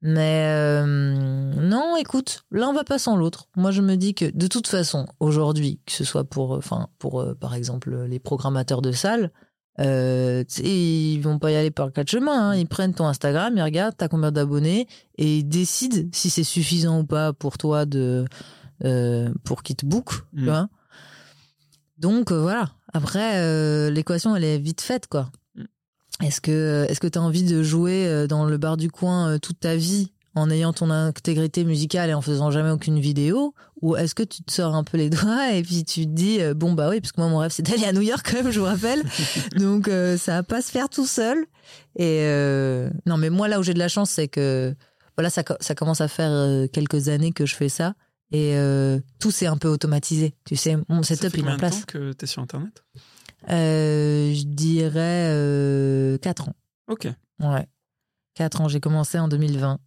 Mais 0.06 0.48
euh, 0.50 0.86
non, 0.86 1.96
écoute, 1.96 2.44
l'un 2.52 2.74
va 2.74 2.84
pas 2.84 3.00
sans 3.00 3.16
l'autre. 3.16 3.48
Moi, 3.56 3.72
je 3.72 3.82
me 3.82 3.96
dis 3.96 4.14
que 4.14 4.26
de 4.26 4.48
toute 4.48 4.68
façon, 4.68 5.08
aujourd'hui, 5.22 5.80
que 5.86 5.94
ce 5.94 6.04
soit 6.04 6.26
pour, 6.26 6.52
enfin, 6.52 6.90
pour 7.00 7.22
euh, 7.22 7.36
par 7.36 7.56
exemple 7.56 8.04
les 8.04 8.20
programmateurs 8.20 8.82
de 8.82 8.92
salles, 8.92 9.32
euh, 9.80 10.44
tu 10.44 10.62
ils 10.62 11.20
vont 11.22 11.40
pas 11.40 11.52
y 11.52 11.56
aller 11.56 11.72
par 11.72 11.92
quatre 11.94 12.10
chemins. 12.10 12.50
hein. 12.50 12.56
Ils 12.56 12.68
prennent 12.68 12.94
ton 12.94 13.08
Instagram, 13.08 13.54
ils 13.56 13.64
regardent 13.64 13.96
t'as 13.98 14.10
combien 14.10 14.32
d'abonnés 14.32 14.88
et 15.18 15.38
ils 15.38 15.46
décident 15.46 16.08
si 16.12 16.30
c'est 16.30 16.44
suffisant 16.44 17.00
ou 17.00 17.06
pas 17.06 17.32
pour 17.32 17.58
toi 17.58 17.86
de 17.86 18.26
euh, 18.26 18.26
pour 19.44 19.64
qu'ils 19.64 19.76
te 19.76 19.86
book. 19.86 20.12
Mm. 20.34 20.40
Tu 20.40 20.46
vois 20.46 20.70
Donc 21.98 22.32
euh, 22.32 22.42
voilà. 22.42 22.72
Après, 22.94 23.38
euh, 23.38 23.90
l'équation 23.90 24.36
elle 24.36 24.44
est 24.44 24.60
vite 24.60 24.82
faite 24.82 25.08
quoi. 25.08 25.32
Mm. 25.56 25.64
Est-ce 26.24 26.42
que 26.42 26.86
est-ce 26.90 27.00
que 27.00 27.08
t'as 27.08 27.20
envie 27.20 27.44
de 27.44 27.64
jouer 27.64 28.08
euh, 28.08 28.28
dans 28.28 28.46
le 28.46 28.58
bar 28.58 28.78
du 28.78 28.90
coin 28.92 29.30
euh, 29.30 29.38
toute 29.40 29.60
ta 29.60 29.76
vie 29.76 30.12
en 30.36 30.50
ayant 30.50 30.74
ton 30.74 30.90
intégrité 30.90 31.64
musicale 31.64 32.10
et 32.10 32.14
en 32.14 32.22
faisant 32.22 32.52
jamais 32.52 32.72
aucune 32.72 33.00
vidéo? 33.00 33.54
Ou 33.82 33.98
est-ce 33.98 34.16
que 34.16 34.24
tu 34.24 34.44
te 34.44 34.52
sors 34.52 34.76
un 34.76 34.84
peu 34.84 34.98
les 34.98 35.10
doigts 35.12 35.54
et 35.54 35.62
puis 35.62 35.84
tu 35.84 36.06
te 36.06 36.12
dis 36.12 36.42
euh, 36.42 36.54
bon 36.54 36.74
bah 36.74 36.90
oui 36.90 37.02
parce 37.02 37.12
que 37.12 37.20
moi 37.20 37.30
mon 37.30 37.38
rêve 37.40 37.52
c'est 37.52 37.64
d'aller 37.64 37.86
à 37.86 37.92
New 37.92 38.02
York 38.02 38.26
quand 38.26 38.38
même 38.42 38.52
je 38.52 38.60
vous 38.60 38.66
rappelle 38.66 39.04
donc 39.58 39.88
euh, 39.88 40.18
ça 40.18 40.36
va 40.36 40.44
pas 40.44 40.62
se 40.62 40.72
faire 40.72 40.88
tout 40.90 41.06
seul 41.06 41.38
et 41.98 42.22
euh, 42.22 42.90
non 43.06 43.18
mais 43.18 43.30
moi 43.30 43.48
là 43.48 43.60
où 43.60 43.64
j'ai 43.64 43.74
de 43.74 43.80
la 43.80 43.90
chance 43.90 44.12
c'est 44.12 44.30
que 44.30 44.74
voilà 45.18 45.30
ça, 45.30 45.44
ça 45.60 45.76
commence 45.76 46.00
à 46.00 46.08
faire 46.08 46.32
euh, 46.32 46.68
quelques 46.68 47.10
années 47.10 47.34
que 47.34 47.46
je 47.46 47.56
fais 47.56 47.70
ça 47.70 47.94
et 48.34 48.56
euh, 48.58 49.00
tout 49.20 49.32
s'est 49.32 49.46
un 49.48 49.58
peu 49.58 49.70
automatisé 49.70 50.34
tu 50.44 50.56
sais 50.56 50.76
mon 50.90 51.04
Ça 51.04 51.16
setup 51.16 51.32
fait 51.32 51.38
il 51.38 51.40
est 51.40 51.42
combien 51.42 51.54
en 51.54 51.56
de 51.56 51.60
place 51.60 51.80
temps 51.80 51.86
que 51.88 52.12
t'es 52.14 52.26
sur 52.26 52.42
Internet? 52.42 52.84
Euh, 53.50 54.34
je 54.34 54.44
dirais 54.44 55.30
euh, 55.32 56.18
4 56.18 56.50
ans 56.50 56.56
Ok. 56.88 57.08
Ouais. 57.40 57.68
4 58.36 58.62
ans, 58.62 58.68
j'ai 58.68 58.80
commencé 58.80 59.20
en 59.20 59.28
2020. 59.28 59.80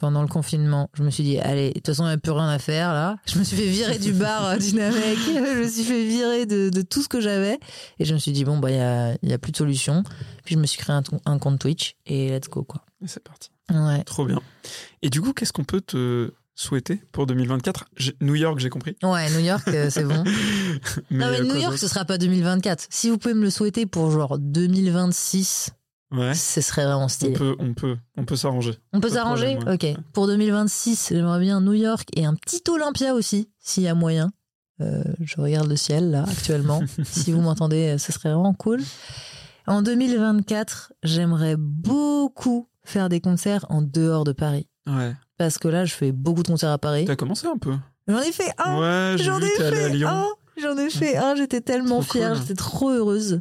Pendant 0.00 0.22
le 0.22 0.28
confinement, 0.28 0.90
je 0.94 1.04
me 1.04 1.10
suis 1.10 1.22
dit, 1.22 1.38
allez, 1.38 1.68
de 1.68 1.74
toute 1.74 1.86
façon, 1.86 2.02
il 2.04 2.08
n'y 2.08 2.14
a 2.14 2.18
plus 2.18 2.32
rien 2.32 2.48
à 2.48 2.58
faire 2.58 2.92
là. 2.92 3.16
Je 3.26 3.38
me 3.38 3.44
suis 3.44 3.56
fait 3.56 3.68
virer 3.68 3.98
du 3.98 4.12
bar 4.12 4.44
euh, 4.44 4.56
Dynamec. 4.56 5.18
Je 5.26 5.62
me 5.62 5.68
suis 5.68 5.84
fait 5.84 6.04
virer 6.04 6.46
de, 6.46 6.68
de 6.68 6.82
tout 6.82 7.00
ce 7.00 7.08
que 7.08 7.20
j'avais. 7.20 7.60
Et 8.00 8.04
je 8.04 8.12
me 8.12 8.18
suis 8.18 8.32
dit, 8.32 8.44
bon, 8.44 8.58
bah, 8.58 8.70
il 8.70 8.74
n'y 8.76 8.82
a, 8.82 9.16
y 9.22 9.32
a 9.32 9.38
plus 9.38 9.52
de 9.52 9.56
solution. 9.56 10.02
Puis 10.44 10.56
je 10.56 10.60
me 10.60 10.66
suis 10.66 10.78
créé 10.78 10.96
un 11.24 11.38
compte 11.38 11.60
Twitch 11.60 11.94
et 12.06 12.28
let's 12.30 12.48
go, 12.48 12.64
quoi. 12.64 12.84
Et 13.02 13.06
c'est 13.06 13.22
parti. 13.22 13.50
Ouais. 13.70 14.02
Trop 14.02 14.26
bien. 14.26 14.40
Et 15.02 15.10
du 15.10 15.20
coup, 15.22 15.32
qu'est-ce 15.32 15.52
qu'on 15.52 15.64
peut 15.64 15.80
te 15.80 16.32
souhaiter 16.54 17.02
pour 17.12 17.26
2024 17.26 17.86
J'ai- 17.96 18.16
New 18.20 18.34
York, 18.34 18.58
j'ai 18.60 18.70
compris. 18.70 18.96
Ouais, 19.02 19.30
New 19.30 19.40
York, 19.44 19.66
euh, 19.68 19.88
c'est 19.90 20.04
bon. 20.04 20.22
non, 21.10 21.30
mais 21.30 21.40
euh, 21.40 21.44
New 21.44 21.56
York, 21.56 21.76
ce 21.78 21.88
sera 21.88 22.04
pas 22.04 22.18
2024. 22.18 22.86
Si 22.90 23.10
vous 23.10 23.18
pouvez 23.18 23.34
me 23.34 23.42
le 23.42 23.50
souhaiter 23.50 23.86
pour 23.86 24.10
genre 24.10 24.38
2026, 24.38 25.70
Ouais. 26.12 26.32
ce 26.34 26.60
serait 26.60 26.84
vraiment 26.84 27.06
On 27.06 27.08
stylé. 27.08 27.32
peut, 27.32 27.56
on 27.58 27.74
peut, 27.74 27.96
on 28.16 28.24
peut 28.24 28.36
s'arranger. 28.36 28.74
On 28.92 29.00
peut 29.00 29.08
s'arranger 29.08 29.56
problème, 29.56 29.78
ouais. 29.80 29.94
Ok. 29.96 30.02
Pour 30.12 30.28
2026, 30.28 31.08
j'aimerais 31.10 31.40
bien 31.40 31.60
New 31.60 31.72
York 31.72 32.08
et 32.14 32.24
un 32.24 32.34
petit 32.34 32.62
Olympia 32.70 33.14
aussi, 33.14 33.50
s'il 33.58 33.82
y 33.82 33.88
a 33.88 33.94
moyen. 33.94 34.30
Euh, 34.80 35.02
je 35.20 35.40
regarde 35.40 35.68
le 35.68 35.74
ciel 35.76 36.10
là 36.12 36.24
actuellement. 36.28 36.82
si 37.04 37.32
vous 37.32 37.40
m'entendez, 37.40 37.96
ce 37.98 38.12
serait 38.12 38.28
vraiment 38.32 38.54
cool. 38.54 38.80
En 39.66 39.82
2024, 39.82 40.92
j'aimerais 41.02 41.56
beaucoup 41.58 42.68
faire 42.84 43.08
des 43.08 43.20
concerts 43.20 43.66
en 43.68 43.82
dehors 43.82 44.24
de 44.24 44.32
Paris. 44.32 44.68
Ouais. 44.86 45.14
Parce 45.38 45.58
que 45.58 45.68
là, 45.68 45.84
je 45.84 45.94
fais 45.94 46.12
beaucoup 46.12 46.42
de 46.42 46.48
concerts 46.48 46.70
à 46.70 46.78
Paris. 46.78 47.04
T'as 47.06 47.16
commencé 47.16 47.46
un 47.46 47.56
peu. 47.58 47.72
J'en 48.06 48.20
ai 48.20 48.32
fait 48.32 48.50
un 48.58 48.80
ouais, 48.80 49.18
J'en 49.22 49.40
ai 49.40 49.48
fait 49.48 50.04
un 50.04 50.26
J'en 50.60 50.76
ai 50.78 50.90
fait 50.90 51.16
un, 51.16 51.34
j'étais 51.34 51.60
tellement 51.62 52.00
Trop 52.00 52.12
fière, 52.12 52.32
cool. 52.32 52.38
j'étais 52.40 52.54
trop 52.54 52.90
heureuse. 52.90 53.40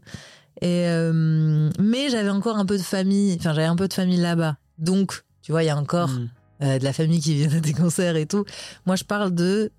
Et 0.62 0.88
euh, 0.88 1.70
mais 1.80 2.10
j'avais 2.10 2.30
encore 2.30 2.58
un 2.58 2.66
peu 2.66 2.78
de 2.78 2.82
famille, 2.84 3.36
enfin 3.40 3.54
j'avais 3.54 3.68
un 3.68 3.76
peu 3.76 3.88
de 3.88 3.94
famille 3.94 4.18
là-bas. 4.18 4.56
Donc, 4.78 5.24
tu 5.42 5.52
vois, 5.52 5.64
il 5.64 5.68
y 5.68 5.70
a 5.70 5.78
encore 5.78 6.10
Mm. 6.10 6.30
euh, 6.64 6.80
de 6.80 6.84
la 6.84 6.94
famille 6.94 7.20
qui 7.20 7.36
vient 7.36 7.58
à 7.58 7.60
des 7.60 7.74
concerts 7.74 8.16
et 8.16 8.26
tout. 8.26 8.46
Moi, 8.86 8.96
je 8.96 9.04
parle 9.04 9.34
de 9.36 9.72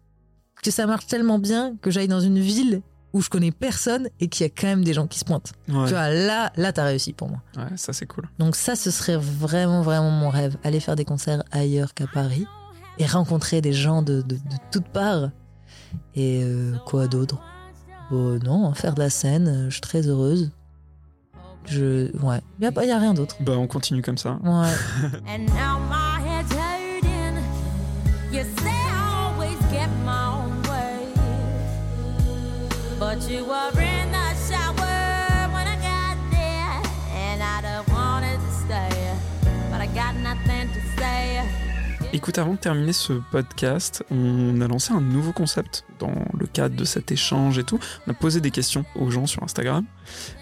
que 0.62 0.70
ça 0.70 0.86
marche 0.86 1.06
tellement 1.06 1.38
bien 1.38 1.76
que 1.82 1.90
j'aille 1.90 2.08
dans 2.08 2.20
une 2.20 2.38
ville 2.38 2.82
où 3.14 3.22
je 3.22 3.30
connais 3.30 3.52
personne 3.52 4.08
et 4.20 4.28
qu'il 4.28 4.44
y 4.44 4.46
a 4.46 4.50
quand 4.50 4.66
même 4.66 4.84
des 4.84 4.92
gens 4.92 5.06
qui 5.06 5.18
se 5.18 5.24
pointent. 5.24 5.52
Ouais. 5.68 5.84
Tu 5.86 5.92
vois, 5.94 6.10
là, 6.10 6.52
là, 6.56 6.72
t'as 6.72 6.84
réussi 6.84 7.12
pour 7.14 7.28
moi. 7.30 7.40
Ouais, 7.56 7.76
ça 7.76 7.92
c'est 7.94 8.06
cool. 8.06 8.28
Donc 8.38 8.56
ça, 8.56 8.76
ce 8.76 8.90
serait 8.90 9.16
vraiment, 9.16 9.80
vraiment 9.82 10.10
mon 10.10 10.28
rêve. 10.28 10.56
Aller 10.64 10.80
faire 10.80 10.96
des 10.96 11.04
concerts 11.06 11.42
ailleurs 11.52 11.94
qu'à 11.94 12.06
Paris 12.06 12.46
et 12.98 13.06
rencontrer 13.06 13.60
des 13.62 13.72
gens 13.72 14.02
de, 14.02 14.20
de, 14.20 14.34
de 14.34 14.40
toutes 14.70 14.88
parts. 14.88 15.30
Et 16.16 16.42
euh, 16.44 16.74
quoi 16.86 17.06
d'autre? 17.06 17.40
Bon, 18.10 18.38
non, 18.44 18.74
faire 18.74 18.94
de 18.94 19.00
la 19.00 19.10
scène, 19.10 19.48
euh, 19.48 19.64
je 19.66 19.74
suis 19.74 19.80
très 19.80 20.06
heureuse. 20.06 20.50
Je, 21.66 22.14
ouais, 22.18 22.40
il 22.60 22.64
y, 22.64 22.66
a- 22.78 22.84
y 22.84 22.90
a 22.90 22.98
rien 22.98 23.14
d'autre. 23.14 23.36
Bah, 23.40 23.54
on 23.56 23.66
continue 23.66 24.02
comme 24.02 24.18
ça. 24.18 24.38
Ouais. 24.44 24.72
But 33.14 33.30
you 33.30 33.44
were 33.44 33.80
in 33.80 34.10
the 34.10 34.34
shower 34.48 35.48
when 35.52 35.68
I 35.68 35.76
got 35.76 36.16
there. 36.32 36.82
And 37.14 37.40
I 37.40 37.62
don't 37.62 37.88
wanted 37.94 38.40
to 38.40 38.52
stay. 38.64 39.14
But 39.70 39.80
I 39.80 39.86
got 39.94 40.16
nothing 40.16 40.68
to 40.72 40.80
say. 40.98 41.40
Écoute, 42.12 42.38
avant 42.38 42.54
de 42.54 42.58
terminer 42.58 42.92
ce 42.92 43.12
podcast, 43.30 44.02
on 44.10 44.60
a 44.60 44.66
lancé 44.66 44.92
un 44.92 45.00
nouveau 45.00 45.32
concept 45.32 45.84
dans 46.00 46.12
le 46.36 46.46
cadre 46.46 46.74
de 46.74 46.84
cet 46.84 47.12
échange 47.12 47.56
et 47.56 47.62
tout. 47.62 47.78
On 48.08 48.10
a 48.10 48.14
posé 48.14 48.40
des 48.40 48.50
questions 48.50 48.84
aux 48.96 49.12
gens 49.12 49.26
sur 49.26 49.44
Instagram 49.44 49.84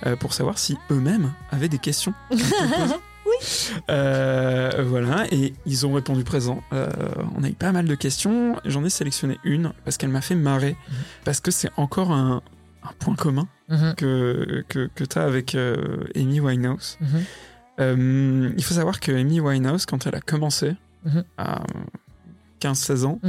euh, 0.07 0.16
pour 0.16 0.33
savoir 0.33 0.57
si 0.57 0.79
eux-mêmes 0.91 1.35
avaient 1.51 1.68
des 1.68 1.79
questions. 1.79 2.14
poser. 2.31 2.95
Euh, 3.91 4.83
voilà, 4.87 5.27
et 5.31 5.53
ils 5.66 5.87
ont 5.87 5.93
répondu 5.93 6.25
présent. 6.25 6.62
Euh, 6.73 6.88
on 7.37 7.45
a 7.45 7.49
eu 7.49 7.55
pas 7.55 7.72
mal 7.72 7.87
de 7.87 7.95
questions. 7.95 8.57
J'en 8.64 8.83
ai 8.83 8.91
sélectionné 8.91 9.38
une 9.45 9.72
parce 9.84 9.99
qu'elle 9.99 10.11
m'a 10.11 10.22
fait 10.22 10.34
marrer. 10.34 10.75
Parce 11.25 11.41
que 11.41 11.51
c'est 11.51 11.71
encore 11.76 12.13
un, 12.13 12.42
un 12.83 12.92
point 12.99 13.14
commun 13.14 13.49
Mhm, 13.68 13.95
que, 13.96 14.64
que, 14.68 14.91
que 14.95 15.04
tu 15.04 15.18
as 15.18 15.22
avec 15.22 15.54
euh, 15.54 16.04
Amy 16.14 16.41
Winehouse. 16.41 16.99
mhm. 17.00 17.22
Euh, 17.80 18.53
il 18.57 18.63
faut 18.64 18.75
savoir 18.75 19.00
que 19.00 19.11
Amy 19.13 19.41
Winehouse, 19.41 19.87
quand 19.87 20.07
elle 20.07 20.14
a 20.14 20.21
commencé, 20.21 20.76
Mhm. 21.04 21.25
à 21.38 21.63
15-16 22.61 23.04
ans, 23.07 23.21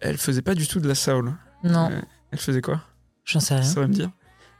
elle 0.00 0.16
faisait 0.18 0.42
pas 0.42 0.54
du 0.54 0.66
tout 0.66 0.80
de 0.80 0.88
la 0.88 0.94
soul. 0.94 1.32
Non, 1.62 1.90
Euh, 1.92 2.00
elle 2.32 2.38
faisait 2.38 2.62
quoi? 2.62 2.80
J'en 3.24 3.38
sais 3.40 3.54
rien. 3.54 3.62
Ça 3.62 3.80
va 3.80 3.86
me 3.86 3.92
dire. 3.92 4.10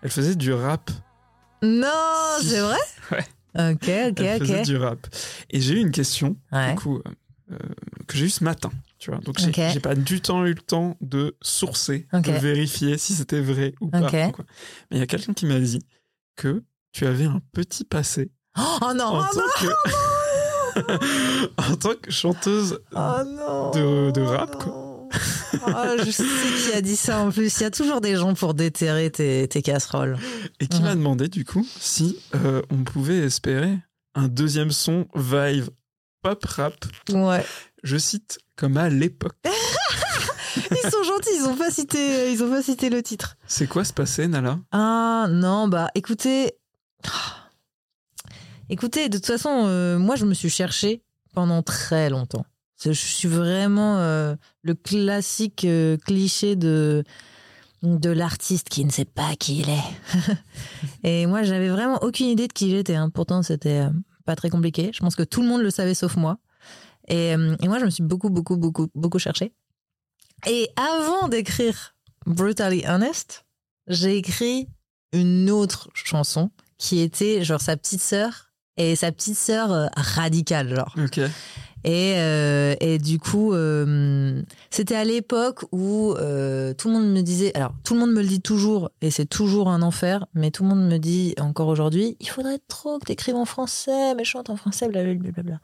Elle 0.03 0.11
faisait 0.11 0.37
du 0.37 0.53
rap. 0.53 0.91
Non, 1.63 1.89
Si. 2.41 2.49
c'est 2.51 2.61
vrai? 2.61 2.79
Ouais. 3.11 3.25
Ok, 3.73 3.83
ok, 4.11 4.21
Elle 4.21 4.39
faisait 4.41 4.61
ok. 4.61 4.65
du 4.67 4.77
rap. 4.77 5.07
Et 5.51 5.61
j'ai 5.61 5.75
eu 5.75 5.79
une 5.81 5.91
question, 5.91 6.37
Ouais. 6.53 6.71
du 6.75 6.79
coup, 6.81 7.01
que 8.07 8.17
j'ai 8.17 8.27
eue 8.27 8.31
ce 8.31 8.45
matin. 8.45 8.71
Tu 9.03 9.11
vois, 9.11 9.19
donc 9.19 9.37
j'ai 9.41 9.81
pas 9.81 9.97
du 9.97 10.21
tout 10.21 10.33
eu 10.45 10.55
le 10.55 10.61
temps 10.61 10.97
de 11.01 11.37
sourcer, 11.43 12.07
de 12.13 12.31
vérifier 12.31 12.99
si 12.99 13.15
c'était 13.15 13.41
vrai 13.41 13.75
ou 13.81 13.91
pas. 13.91 14.09
Quoi. 14.31 14.45
Mais 14.93 14.99
il 14.99 15.01
y 15.01 15.03
a 15.03 15.09
quelqu'un 15.09 15.33
qui 15.33 15.45
m'a 15.45 15.59
dit 15.59 15.81
que 16.37 16.63
tu 16.93 17.05
avais 17.05 17.25
un 17.25 17.41
petit 17.51 17.83
passé 17.83 18.31
Oh 18.57 18.93
non, 18.95 19.07
en, 19.07 19.25
oh 19.25 19.35
tant 19.35 19.67
que... 19.67 20.93
en 21.73 21.75
tant 21.75 21.95
que 22.01 22.13
chanteuse. 22.13 22.79
Oh 22.95 23.23
non 23.27 23.73
De- 23.73 24.13
de 24.13 24.21
rap, 24.21 24.55
quoi. 24.63 24.67
non. 24.73 25.09
Oh, 25.67 25.97
je 25.99 26.11
sais 26.13 26.23
qui 26.23 26.77
a 26.77 26.81
dit 26.81 26.95
ça 26.95 27.19
en 27.19 27.33
plus. 27.33 27.59
Il 27.59 27.63
y 27.65 27.67
a 27.67 27.73
toujours 27.73 28.01
des 28.01 28.15
gens 28.15 28.35
pour 28.35 28.55
déterrer 28.55 29.11
tes, 29.11 29.49
tes 29.49 29.63
casseroles. 29.63 30.17
Et 30.61 30.69
qui 30.69 30.81
m'a 30.81 30.95
demandé 30.95 31.27
du 31.27 31.45
coup 31.45 31.67
si 31.77 32.21
euh, 32.37 32.63
on 32.71 32.85
pouvait 32.85 33.19
espérer 33.19 33.77
un 34.15 34.29
deuxième 34.29 34.71
son 34.71 35.09
vibe 35.17 35.71
pop 36.23 36.45
rap, 36.45 36.75
Ouais. 37.11 37.45
Je 37.83 37.97
cite, 37.97 38.39
comme 38.57 38.77
à 38.77 38.89
l'époque. 38.89 39.37
Ils 40.71 40.91
sont 40.91 41.03
gentils, 41.05 41.31
ils 41.39 41.47
ont 41.47 41.57
pas 41.57 41.71
cité, 41.71 42.31
ils 42.31 42.43
ont 42.43 42.51
pas 42.51 42.63
cité 42.63 42.91
le 42.91 43.03
titre. 43.03 43.37
C'est 43.47 43.67
quoi 43.67 43.85
ce 43.85 43.93
passé, 43.93 44.29
Nala? 44.29 44.59
Ah 44.71 45.27
non, 45.31 45.67
bah 45.69 45.89
écoutez. 45.95 46.53
Écoutez, 48.69 49.09
de 49.09 49.19
toute 49.19 49.27
façon, 49.27 49.65
euh, 49.67 49.99
moi 49.99 50.17
je 50.17 50.25
me 50.25 50.35
suis 50.35 50.49
cherchée 50.51 51.03
pendant 51.35 51.63
très 51.63 52.09
longtemps. 52.11 52.45
Je 52.85 52.93
suis 52.93 53.29
vraiment 53.29 53.99
euh, 53.99 54.35
le 54.63 54.75
classique 54.75 55.65
euh, 55.65 55.97
cliché 55.99 56.57
de, 56.57 57.05
de 57.83 58.11
l'artiste 58.11 58.69
qui 58.69 58.85
ne 58.85 58.91
sait 58.91 59.05
pas 59.05 59.35
qui 59.39 59.59
il 59.61 59.69
est. 59.69 60.37
Et 61.05 61.27
moi 61.27 61.43
j'avais 61.43 61.69
vraiment 61.69 62.03
aucune 62.03 62.27
idée 62.27 62.49
de 62.49 62.53
qui 62.53 62.71
j'étais. 62.71 62.95
hein. 62.95 63.11
Pourtant 63.11 63.43
c'était 63.43 63.85
pas 64.25 64.37
très 64.37 64.51
compliqué. 64.51 64.91
Je 64.95 65.01
pense 65.01 65.17
que 65.17 65.23
tout 65.23 65.43
le 65.43 65.49
monde 65.49 65.61
le 65.63 65.71
savait 65.71 65.95
sauf 65.95 66.17
moi. 66.17 66.39
Et, 67.09 67.35
euh, 67.35 67.57
et 67.61 67.69
moi 67.69 67.79
je 67.79 67.85
me 67.85 67.91
suis 67.91 68.03
beaucoup, 68.03 68.31
beaucoup, 68.31 68.57
beaucoup, 68.57 68.89
beaucoup 68.95 69.19
cherchée. 69.19 69.53
Et 70.47 70.69
avant 70.77 71.29
d'écrire 71.29 71.95
Brutally 72.27 72.85
Honest, 72.87 73.45
j'ai 73.87 74.17
écrit 74.17 74.69
une 75.13 75.51
autre 75.51 75.89
chanson 75.95 76.51
qui 76.79 77.01
était 77.01 77.45
genre 77.45 77.61
sa 77.61 77.77
petite 77.77 78.01
sœur 78.01 78.53
et 78.77 78.97
sa 78.97 79.13
petite 79.13 79.37
sœur 79.37 79.73
euh, 79.73 79.87
radicale 79.97 80.75
genre. 80.75 80.95
Ok. 80.99 81.21
Et, 81.85 82.15
euh, 82.17 82.77
et 82.81 82.99
du 82.99 83.19
coup, 83.19 83.53
euh, 83.53 84.41
c'était 84.71 84.95
à 84.95 85.05
l'époque 85.05 85.65
où 85.73 86.13
euh, 86.13 86.75
tout 86.75 86.89
le 86.89 86.95
monde 86.95 87.13
me 87.13 87.23
disait, 87.23 87.55
alors 87.57 87.73
tout 87.83 87.95
le 87.95 88.01
monde 88.01 88.13
me 88.13 88.23
le 88.23 88.29
dit 88.29 88.41
toujours, 88.41 88.91
et 89.01 89.11
c'est 89.11 89.27
toujours 89.27 89.69
un 89.69 89.83
enfer, 89.83 90.27
mais 90.35 90.53
tout 90.53 90.63
le 90.63 90.69
monde 90.69 90.87
me 90.89 90.99
dit 90.99 91.35
encore 91.41 91.67
aujourd'hui, 91.69 92.17
il 92.21 92.29
faudrait 92.29 92.61
trop 92.69 92.99
que 93.01 93.07
t'écrives 93.07 93.35
en 93.35 93.45
français, 93.45 94.15
mais 94.15 94.25
chante 94.25 94.49
en 94.49 94.57
français, 94.57 94.89
blablabla. 94.89 95.59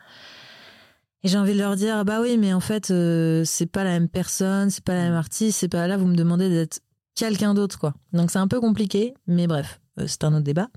Et 1.25 1.29
j'ai 1.29 1.37
envie 1.39 1.53
de 1.55 1.59
leur 1.59 1.75
dire, 1.77 2.05
bah 2.05 2.21
oui, 2.21 2.39
mais 2.39 2.53
en 2.53 2.61
fait, 2.61 2.91
euh, 2.91 3.43
c'est 3.45 3.67
pas 3.67 3.83
la 3.85 3.91
même 3.91 4.09
personne, 4.09 4.71
c'est 4.71 4.85
pas 4.85 4.95
la 4.95 5.03
même 5.03 5.15
artiste, 5.15 5.59
c'est 5.59 5.69
pas 5.69 5.87
là, 5.89 5.97
vous 5.97 6.07
me 6.07 6.15
demandez 6.15 6.49
d'être 6.49 6.81
quelqu'un 7.17 7.55
d'autre, 7.55 7.79
quoi. 7.79 7.95
Donc 8.13 8.31
c'est 8.31 8.39
un 8.39 8.47
peu 8.47 8.61
compliqué, 8.61 9.15
mais 9.27 9.49
bref, 9.49 9.81
euh, 9.99 10.05
c'est 10.07 10.23
un 10.23 10.33
autre 10.33 10.45
débat. 10.45 10.69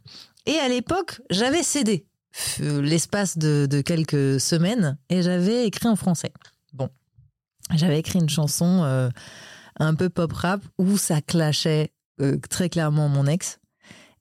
Et 0.47 0.55
à 0.57 0.68
l'époque, 0.68 1.22
j'avais 1.30 1.61
cédé 1.61 2.07
f- 2.34 2.80
l'espace 2.80 3.38
de, 3.38 3.81
quelques 3.85 4.39
semaines 4.39 4.97
et 5.09 5.22
j'avais 5.22 5.68
écrit 5.68 5.88
en 5.88 5.95
français. 5.95 6.34
Bon, 6.73 6.89
j'avais 7.76 7.99
écrit 7.99 8.18
une 8.19 8.30
chanson 8.30 8.81
euh, 8.84 9.09
un 9.80 9.93
peu 9.93 10.09
pop 10.09 10.34
rap 10.34 10.61
où 10.80 10.97
ça 10.97 11.22
clashait 11.22 11.91
euh, 12.19 12.38
très 12.49 12.69
clairement 12.69 13.07
mon 13.09 13.27
ex. 13.27 13.59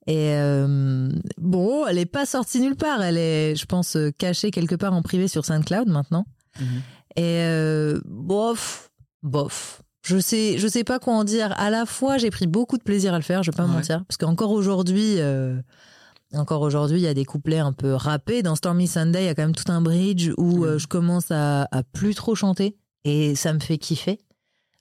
Et 0.06 0.34
euh, 0.34 1.10
bon, 1.38 1.86
elle 1.86 1.98
est 1.98 2.06
pas 2.06 2.26
sortie 2.26 2.60
nulle 2.60 2.76
part. 2.76 3.02
Elle 3.02 3.18
est, 3.18 3.54
je 3.54 3.66
pense, 3.66 3.96
euh, 3.96 4.10
cachée 4.16 4.50
quelque 4.50 4.74
part 4.74 4.92
en 4.94 5.02
privé 5.02 5.28
sur 5.28 5.44
SoundCloud 5.44 5.88
maintenant. 5.88 6.24
Mhm. 6.58 6.66
Et 7.16 7.22
euh, 7.44 8.00
bof, 8.06 8.90
bof. 9.22 9.82
Je 10.02 10.18
sais, 10.18 10.56
je 10.58 10.66
sais 10.66 10.84
pas 10.84 10.98
quoi 10.98 11.14
en 11.14 11.24
dire. 11.24 11.52
À 11.58 11.68
la 11.70 11.84
fois, 11.84 12.16
j'ai 12.16 12.30
pris 12.30 12.46
beaucoup 12.46 12.78
de 12.78 12.82
plaisir 12.82 13.12
à 13.12 13.18
le 13.18 13.22
faire. 13.22 13.42
Je 13.42 13.50
vais 13.50 13.56
pas 13.56 13.64
Ouais. 13.66 13.70
mentir, 13.72 14.04
parce 14.08 14.16
qu'encore 14.16 14.50
aujourd'hui, 14.52 15.16
euh, 15.18 15.60
encore 16.32 16.62
aujourd'hui, 16.62 16.98
il 16.98 17.02
y 17.02 17.06
a 17.06 17.14
des 17.14 17.26
couplets 17.26 17.58
un 17.58 17.72
peu 17.72 17.92
rappés. 17.94 18.42
Dans 18.42 18.54
Stormy 18.56 18.86
Sunday, 18.88 19.24
il 19.24 19.26
y 19.26 19.28
a 19.28 19.34
quand 19.34 19.42
même 19.42 19.54
tout 19.54 19.70
un 19.70 19.82
bridge 19.82 20.30
où 20.38 20.64
Mhm. 20.64 20.78
je 20.78 20.86
commence 20.86 21.30
à, 21.30 21.68
à 21.70 21.82
plus 21.82 22.14
trop 22.14 22.34
chanter 22.34 22.78
et 23.04 23.34
ça 23.34 23.52
me 23.52 23.58
fait 23.60 23.76
kiffer. 23.78 24.18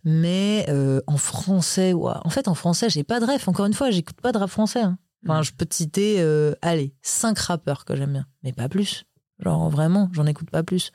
Mais 0.06 0.66
en 1.08 1.18
français, 1.18 1.92
ouah. 1.92 2.22
en 2.24 2.30
fait, 2.30 2.48
en 2.48 2.56
français, 2.56 2.90
j'ai 2.90 3.04
pas 3.04 3.20
de 3.20 3.26
ref. 3.26 3.48
Encore 3.50 3.66
une 3.66 3.74
fois, 3.74 3.92
j'écoute 3.92 4.20
pas 4.22 4.32
de 4.32 4.38
rap 4.38 4.50
français. 4.50 4.82
hein. 4.82 4.98
Enfin, 5.26 5.40
Mhm. 5.40 5.44
je 5.44 5.52
peux 5.54 5.66
te 5.66 5.76
citer, 5.76 6.16
euh, 6.20 6.54
allez, 6.62 6.94
cinq 7.02 7.38
rappeurs 7.40 7.84
que 7.86 7.96
j'aime 7.96 8.14
bien, 8.14 8.26
mais 8.44 8.54
pas 8.54 8.70
plus. 8.70 9.04
Genre 9.40 9.70
vraiment, 9.70 10.10
j'en 10.14 10.26
écoute 10.26 10.50
pas 10.50 10.64
plus. 10.64 10.92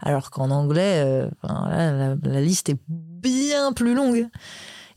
Alors 0.00 0.30
qu'en 0.30 0.50
anglais, 0.50 1.02
euh, 1.04 1.28
enfin, 1.42 1.68
là, 1.68 1.92
la, 1.92 2.16
la 2.22 2.40
liste 2.40 2.68
est 2.68 2.78
bien 2.88 3.72
plus 3.72 3.94
longue. 3.94 4.26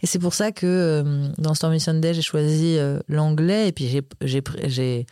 Et 0.01 0.07
c'est 0.07 0.19
pour 0.19 0.33
ça 0.33 0.51
que 0.51 0.65
euh, 0.65 1.27
dans 1.37 1.53
Stormy 1.53 1.79
Sunday, 1.79 2.13
j'ai 2.13 2.21
choisi 2.21 2.77
euh, 2.77 2.99
l'anglais 3.07 3.67
et 3.69 3.71
puis 3.71 3.87
j'ai, 3.87 4.01
j'ai, 4.21 4.41
pr- 4.41 4.67
j'ai, 4.69 5.05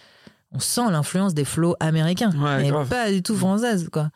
on 0.52 0.60
sent 0.60 0.90
l'influence 0.92 1.34
des 1.34 1.46
flows 1.46 1.76
américains, 1.80 2.32
Ouais, 2.32 2.62
mais 2.64 2.70
grave. 2.70 2.88
pas 2.90 3.12
du 3.12 3.22
tout 3.24 3.36
française, 3.36 3.88
quoi. 3.92 4.10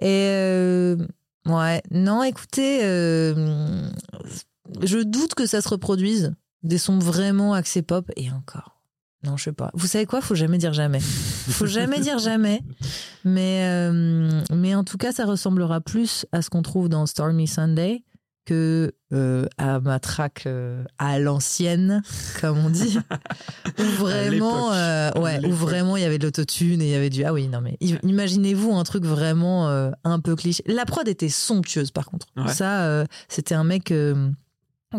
Et 0.00 0.28
euh, 0.30 0.96
ouais, 1.46 1.82
non, 1.90 2.22
écoutez, 2.22 2.80
euh, 2.84 3.88
je 4.82 4.98
doute 4.98 5.34
que 5.34 5.46
ça 5.46 5.60
se 5.62 5.68
reproduise 5.68 6.34
des 6.64 6.78
sons 6.78 6.98
vraiment 6.98 7.54
axés 7.54 7.82
pop 7.82 8.10
et 8.16 8.30
encore. 8.30 8.80
Non, 9.22 9.36
je 9.38 9.44
sais 9.44 9.52
pas. 9.52 9.70
Vous 9.74 9.86
savez 9.86 10.04
quoi? 10.04 10.20
Faut 10.20 10.34
jamais 10.34 10.58
dire 10.58 10.74
jamais. 10.74 11.00
Faut 11.00 11.66
jamais 11.66 12.00
dire 12.00 12.18
jamais. 12.18 12.60
Mais, 13.24 13.64
euh, 13.64 14.42
mais 14.52 14.74
en 14.74 14.84
tout 14.84 14.98
cas, 14.98 15.12
ça 15.12 15.24
ressemblera 15.24 15.80
plus 15.80 16.26
à 16.32 16.42
ce 16.42 16.50
qu'on 16.50 16.62
trouve 16.62 16.90
dans 16.90 17.06
Stormy 17.06 17.46
Sunday 17.46 18.02
que 18.44 18.92
euh, 19.12 19.46
à 19.58 19.80
ma 19.80 19.98
track 19.98 20.44
euh, 20.46 20.84
à 20.98 21.18
l'ancienne, 21.18 22.02
comme 22.40 22.58
on 22.58 22.70
dit. 22.70 22.98
où 23.78 23.82
vraiment, 23.82 24.72
euh, 24.72 25.10
ouais, 25.18 25.44
où 25.46 25.52
vraiment 25.52 25.96
il 25.96 26.02
y 26.02 26.06
avait 26.06 26.18
de 26.18 26.24
l'autotune 26.24 26.82
et 26.82 26.86
il 26.86 26.90
y 26.90 26.94
avait 26.94 27.10
du. 27.10 27.24
Ah 27.24 27.32
oui, 27.32 27.48
non, 27.48 27.60
mais 27.60 27.78
imaginez-vous 28.02 28.74
un 28.74 28.84
truc 28.84 29.04
vraiment 29.04 29.68
un 30.04 30.20
peu 30.20 30.36
cliché. 30.36 30.62
La 30.66 30.84
prod 30.84 31.06
était 31.08 31.28
somptueuse 31.28 31.90
par 31.90 32.06
contre. 32.06 32.26
Ouais. 32.36 32.48
Ça, 32.48 33.04
c'était 33.28 33.54
un 33.54 33.64
mec. 33.64 33.92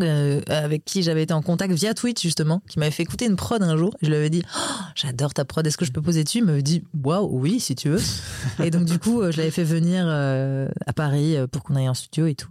Euh, 0.04 0.42
avec 0.48 0.86
qui 0.86 1.04
j'avais 1.04 1.24
été 1.24 1.34
en 1.34 1.42
contact 1.42 1.74
via 1.74 1.94
Twitch 1.94 2.22
justement, 2.22 2.62
qui 2.68 2.80
m'avait 2.80 2.92
fait 2.92 3.04
écouter 3.04 3.26
une 3.26 3.36
prod 3.36 3.62
un 3.62 3.78
jour. 3.78 3.96
Je 4.02 4.08
lui 4.08 4.16
avais 4.16 4.30
dit 4.30 4.44
Oh, 4.58 4.84
J'adore 4.96 5.34
ta 5.34 5.46
prod, 5.46 5.66
est-ce 5.66 5.78
que 5.78 5.86
je 5.86 5.92
peux 5.92 6.02
poser 6.02 6.24
dessus? 6.24 6.40
Il 6.40 6.46
m'avait 6.46 6.62
dit 6.62 6.84
Waouh, 7.04 7.28
oui, 7.40 7.60
si 7.60 7.76
tu 7.76 7.90
veux. 7.90 8.02
et 8.64 8.72
donc, 8.72 8.86
du 8.86 9.00
coup, 9.00 9.22
euh, 9.22 9.32
je 9.32 9.38
l'avais 9.38 9.52
fait 9.52 9.64
venir 9.64 10.06
euh, 10.08 10.70
à 10.86 10.94
Paris 10.94 11.36
pour 11.52 11.64
qu'on 11.64 11.76
aille 11.76 11.90
en 11.90 11.94
studio 11.94 12.28
et 12.28 12.36
tout. 12.36 12.50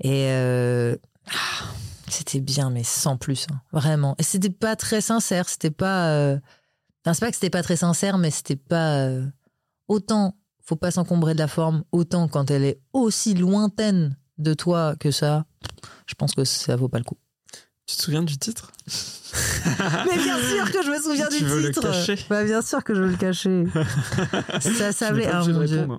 Et 0.00 0.28
euh, 0.30 0.96
ah, 1.28 1.64
c'était 2.08 2.40
bien, 2.40 2.70
mais 2.70 2.84
sans 2.84 3.16
plus, 3.16 3.46
hein, 3.50 3.60
vraiment. 3.72 4.14
Et 4.18 4.22
c'était 4.22 4.50
pas 4.50 4.76
très 4.76 5.00
sincère, 5.00 5.48
c'était 5.48 5.70
pas. 5.70 6.36
Enfin, 7.04 7.14
c'est 7.14 7.20
pas 7.20 7.30
que 7.30 7.36
c'était 7.36 7.50
pas 7.50 7.62
très 7.62 7.76
sincère, 7.76 8.18
mais 8.18 8.30
c'était 8.30 8.56
pas. 8.56 9.08
Autant, 9.88 10.36
faut 10.62 10.76
pas 10.76 10.90
s'encombrer 10.90 11.34
de 11.34 11.38
la 11.38 11.48
forme, 11.48 11.84
autant 11.92 12.28
quand 12.28 12.50
elle 12.50 12.64
est 12.64 12.80
aussi 12.92 13.34
lointaine 13.34 14.16
de 14.38 14.54
toi 14.54 14.94
que 14.98 15.10
ça, 15.10 15.44
je 16.06 16.14
pense 16.14 16.34
que 16.34 16.44
ça 16.44 16.76
vaut 16.76 16.88
pas 16.88 16.98
le 16.98 17.04
coup. 17.04 17.16
Tu 17.86 17.96
te 17.96 18.02
souviens 18.02 18.22
du 18.22 18.36
titre? 18.36 18.72
Mais 20.06 20.16
bien 20.16 20.38
sûr 20.38 20.70
que 20.72 20.82
je 20.82 20.90
me 20.90 21.00
souviens 21.00 21.28
Tu 21.28 21.38
du 21.38 21.44
veux 21.44 21.60
le 21.62 21.70
titre. 21.72 21.82
cacher? 21.90 22.18
Bah, 22.28 22.44
bien 22.44 22.62
sûr 22.62 22.82
que 22.82 22.94
je 22.94 23.02
veux 23.02 23.10
le 23.10 23.16
cacher. 23.16 23.64
ça 24.60 24.92
s'appelait. 24.92 25.28
Ah. 25.28 25.42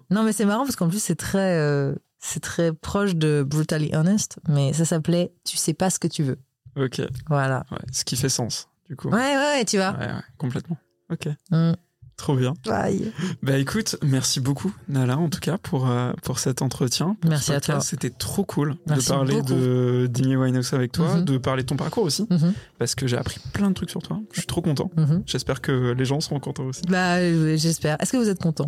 Non, 0.09 0.23
mais 0.23 0.33
c'est 0.33 0.45
marrant 0.45 0.63
parce 0.65 0.75
qu'en 0.75 0.89
plus 0.89 1.01
c'est 1.01 1.15
très, 1.15 1.57
euh, 1.57 1.93
c'est 2.19 2.41
très 2.41 2.73
proche 2.73 3.15
de 3.15 3.43
Brutally 3.47 3.91
Honest, 3.95 4.39
mais 4.49 4.73
ça 4.73 4.83
s'appelait 4.85 5.31
Tu 5.45 5.55
sais 5.57 5.73
pas 5.73 5.89
ce 5.89 5.99
que 5.99 6.07
tu 6.07 6.23
veux. 6.23 6.37
Ok, 6.75 7.01
Voilà. 7.27 7.65
ouais, 7.71 7.77
ce 7.91 8.03
qui 8.05 8.15
fait 8.17 8.29
sens, 8.29 8.67
du 8.87 8.95
coup. 8.95 9.07
Ouais, 9.09 9.15
ouais, 9.35 9.35
ouais, 9.57 9.65
tu 9.65 9.77
vois. 9.77 9.91
Ouais, 9.93 10.07
ouais, 10.07 10.21
complètement. 10.37 10.77
Ok, 11.09 11.27
Mm. 11.51 11.71
Trop 12.17 12.35
bien. 12.35 12.53
Aïe. 12.69 13.11
Bah 13.43 13.57
écoute, 13.57 13.95
merci 14.03 14.39
beaucoup 14.39 14.73
Nala 14.89 15.17
en 15.17 15.29
tout 15.29 15.39
cas 15.39 15.57
pour, 15.57 15.87
euh, 15.89 16.11
pour 16.23 16.39
cet 16.39 16.61
entretien. 16.61 17.15
pour 17.21 17.29
Merci 17.29 17.47
ce 17.47 17.53
à 17.53 17.61
toi. 17.61 17.79
C'était 17.79 18.09
trop 18.09 18.43
cool 18.43 18.75
Merci 18.87 19.07
de 19.07 19.13
parler 19.13 19.35
beaucoup. 19.35 19.53
de 19.53 20.07
d'Amy 20.11 20.35
Winehouse 20.35 20.73
avec 20.73 20.91
toi, 20.91 21.17
Mhm. 21.17 21.25
de 21.25 21.37
parler 21.37 21.63
de 21.63 21.67
ton 21.67 21.75
parcours 21.77 22.03
aussi, 22.03 22.25
Mhm, 22.29 22.53
parce 22.79 22.95
que 22.95 23.07
j'ai 23.07 23.17
appris 23.17 23.39
plein 23.53 23.69
de 23.69 23.73
trucs 23.75 23.89
sur 23.91 24.01
toi. 24.01 24.19
Je 24.33 24.39
suis 24.39 24.47
trop 24.47 24.61
content. 24.61 24.89
mhm. 24.97 25.23
J'espère 25.25 25.61
que 25.61 25.93
les 25.97 26.05
gens 26.05 26.19
seront 26.19 26.39
contents 26.39 26.65
aussi. 26.65 26.81
Bah, 26.89 27.17
euh, 27.17 27.55
j'espère. 27.55 27.97
Est-ce 28.01 28.11
que 28.11 28.17
vous 28.17 28.29
êtes 28.29 28.41
content? 28.41 28.67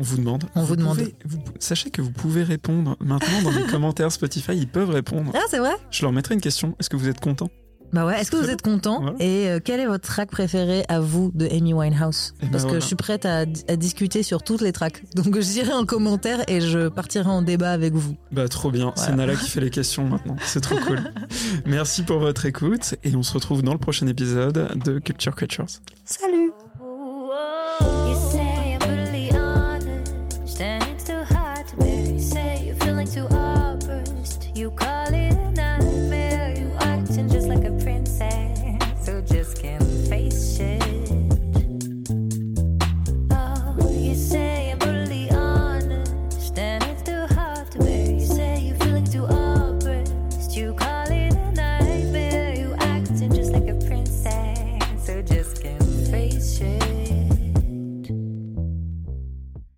On 0.00 0.02
vous 0.02 0.16
demande. 0.16 0.42
On 0.56 0.64
vous 0.64 0.74
demande. 0.74 0.96
pouvez- 0.98 1.14
vous- 1.24 1.38
sachez 1.60 1.90
que 1.90 2.02
vous 2.02 2.10
pouvez 2.10 2.42
répondre 2.42 2.96
maintenant 2.98 3.42
dans 3.44 3.50
les 3.52 3.64
commentaires 3.78 4.10
Spotify. 4.10 4.52
Ils 4.56 4.66
peuvent 4.66 4.90
répondre. 4.90 5.30
Ah, 5.34 5.38
c'est 5.48 5.58
vrai? 5.60 5.70
Je 5.92 6.02
leur 6.02 6.10
mettrai 6.10 6.34
une 6.34 6.40
question. 6.40 6.74
Est-ce 6.80 6.90
que 6.90 6.96
vous 6.96 7.06
êtes 7.08 7.20
content? 7.20 7.48
Bah 7.94 8.04
ouais. 8.04 8.20
Est-ce 8.20 8.30
que 8.30 8.36
vous 8.36 8.50
êtes 8.50 8.60
content 8.62 9.00
Voilà. 9.00 9.16
Et 9.20 9.48
euh, 9.48 9.60
quel 9.64 9.78
est 9.80 9.86
votre 9.86 10.06
track 10.06 10.30
préféré 10.30 10.84
à 10.88 11.00
vous 11.00 11.30
de 11.34 11.46
Amy 11.46 11.72
Winehouse 11.72 12.34
Eh 12.40 12.46
ben 12.46 12.50
Parce 12.52 12.64
que 12.64 12.68
voilà. 12.68 12.80
je 12.80 12.86
suis 12.86 12.96
prête 12.96 13.24
à, 13.24 13.40
à 13.68 13.76
discuter 13.76 14.22
sur 14.22 14.42
toutes 14.42 14.60
les 14.60 14.72
tracks. 14.72 15.02
Donc 15.14 15.34
je 15.36 15.40
dirai 15.52 15.72
en 15.72 15.84
commentaire 15.86 16.42
et 16.48 16.60
je 16.60 16.88
partirai 16.88 17.28
en 17.30 17.42
débat 17.42 17.70
avec 17.70 17.94
vous. 17.94 18.16
Bah 18.32 18.48
trop 18.48 18.70
bien. 18.70 18.92
C'est. 18.96 19.14
Nala 19.14 19.36
qui 19.36 19.48
fait 19.48 19.60
les 19.60 19.70
questions 19.70 20.08
maintenant. 20.08 20.34
C'est 20.44 20.60
trop 20.60 20.76
cool. 20.86 20.98
Merci 21.66 22.02
pour 22.02 22.18
votre 22.18 22.46
écoute 22.46 22.96
et 23.04 23.14
on 23.14 23.22
se 23.22 23.32
retrouve 23.32 23.62
dans 23.62 23.72
le 23.72 23.78
prochain 23.78 24.06
épisode 24.08 24.70
de 24.84 24.98
Culture 24.98 25.36
Creatures. 25.36 25.66
Salut 26.04 26.50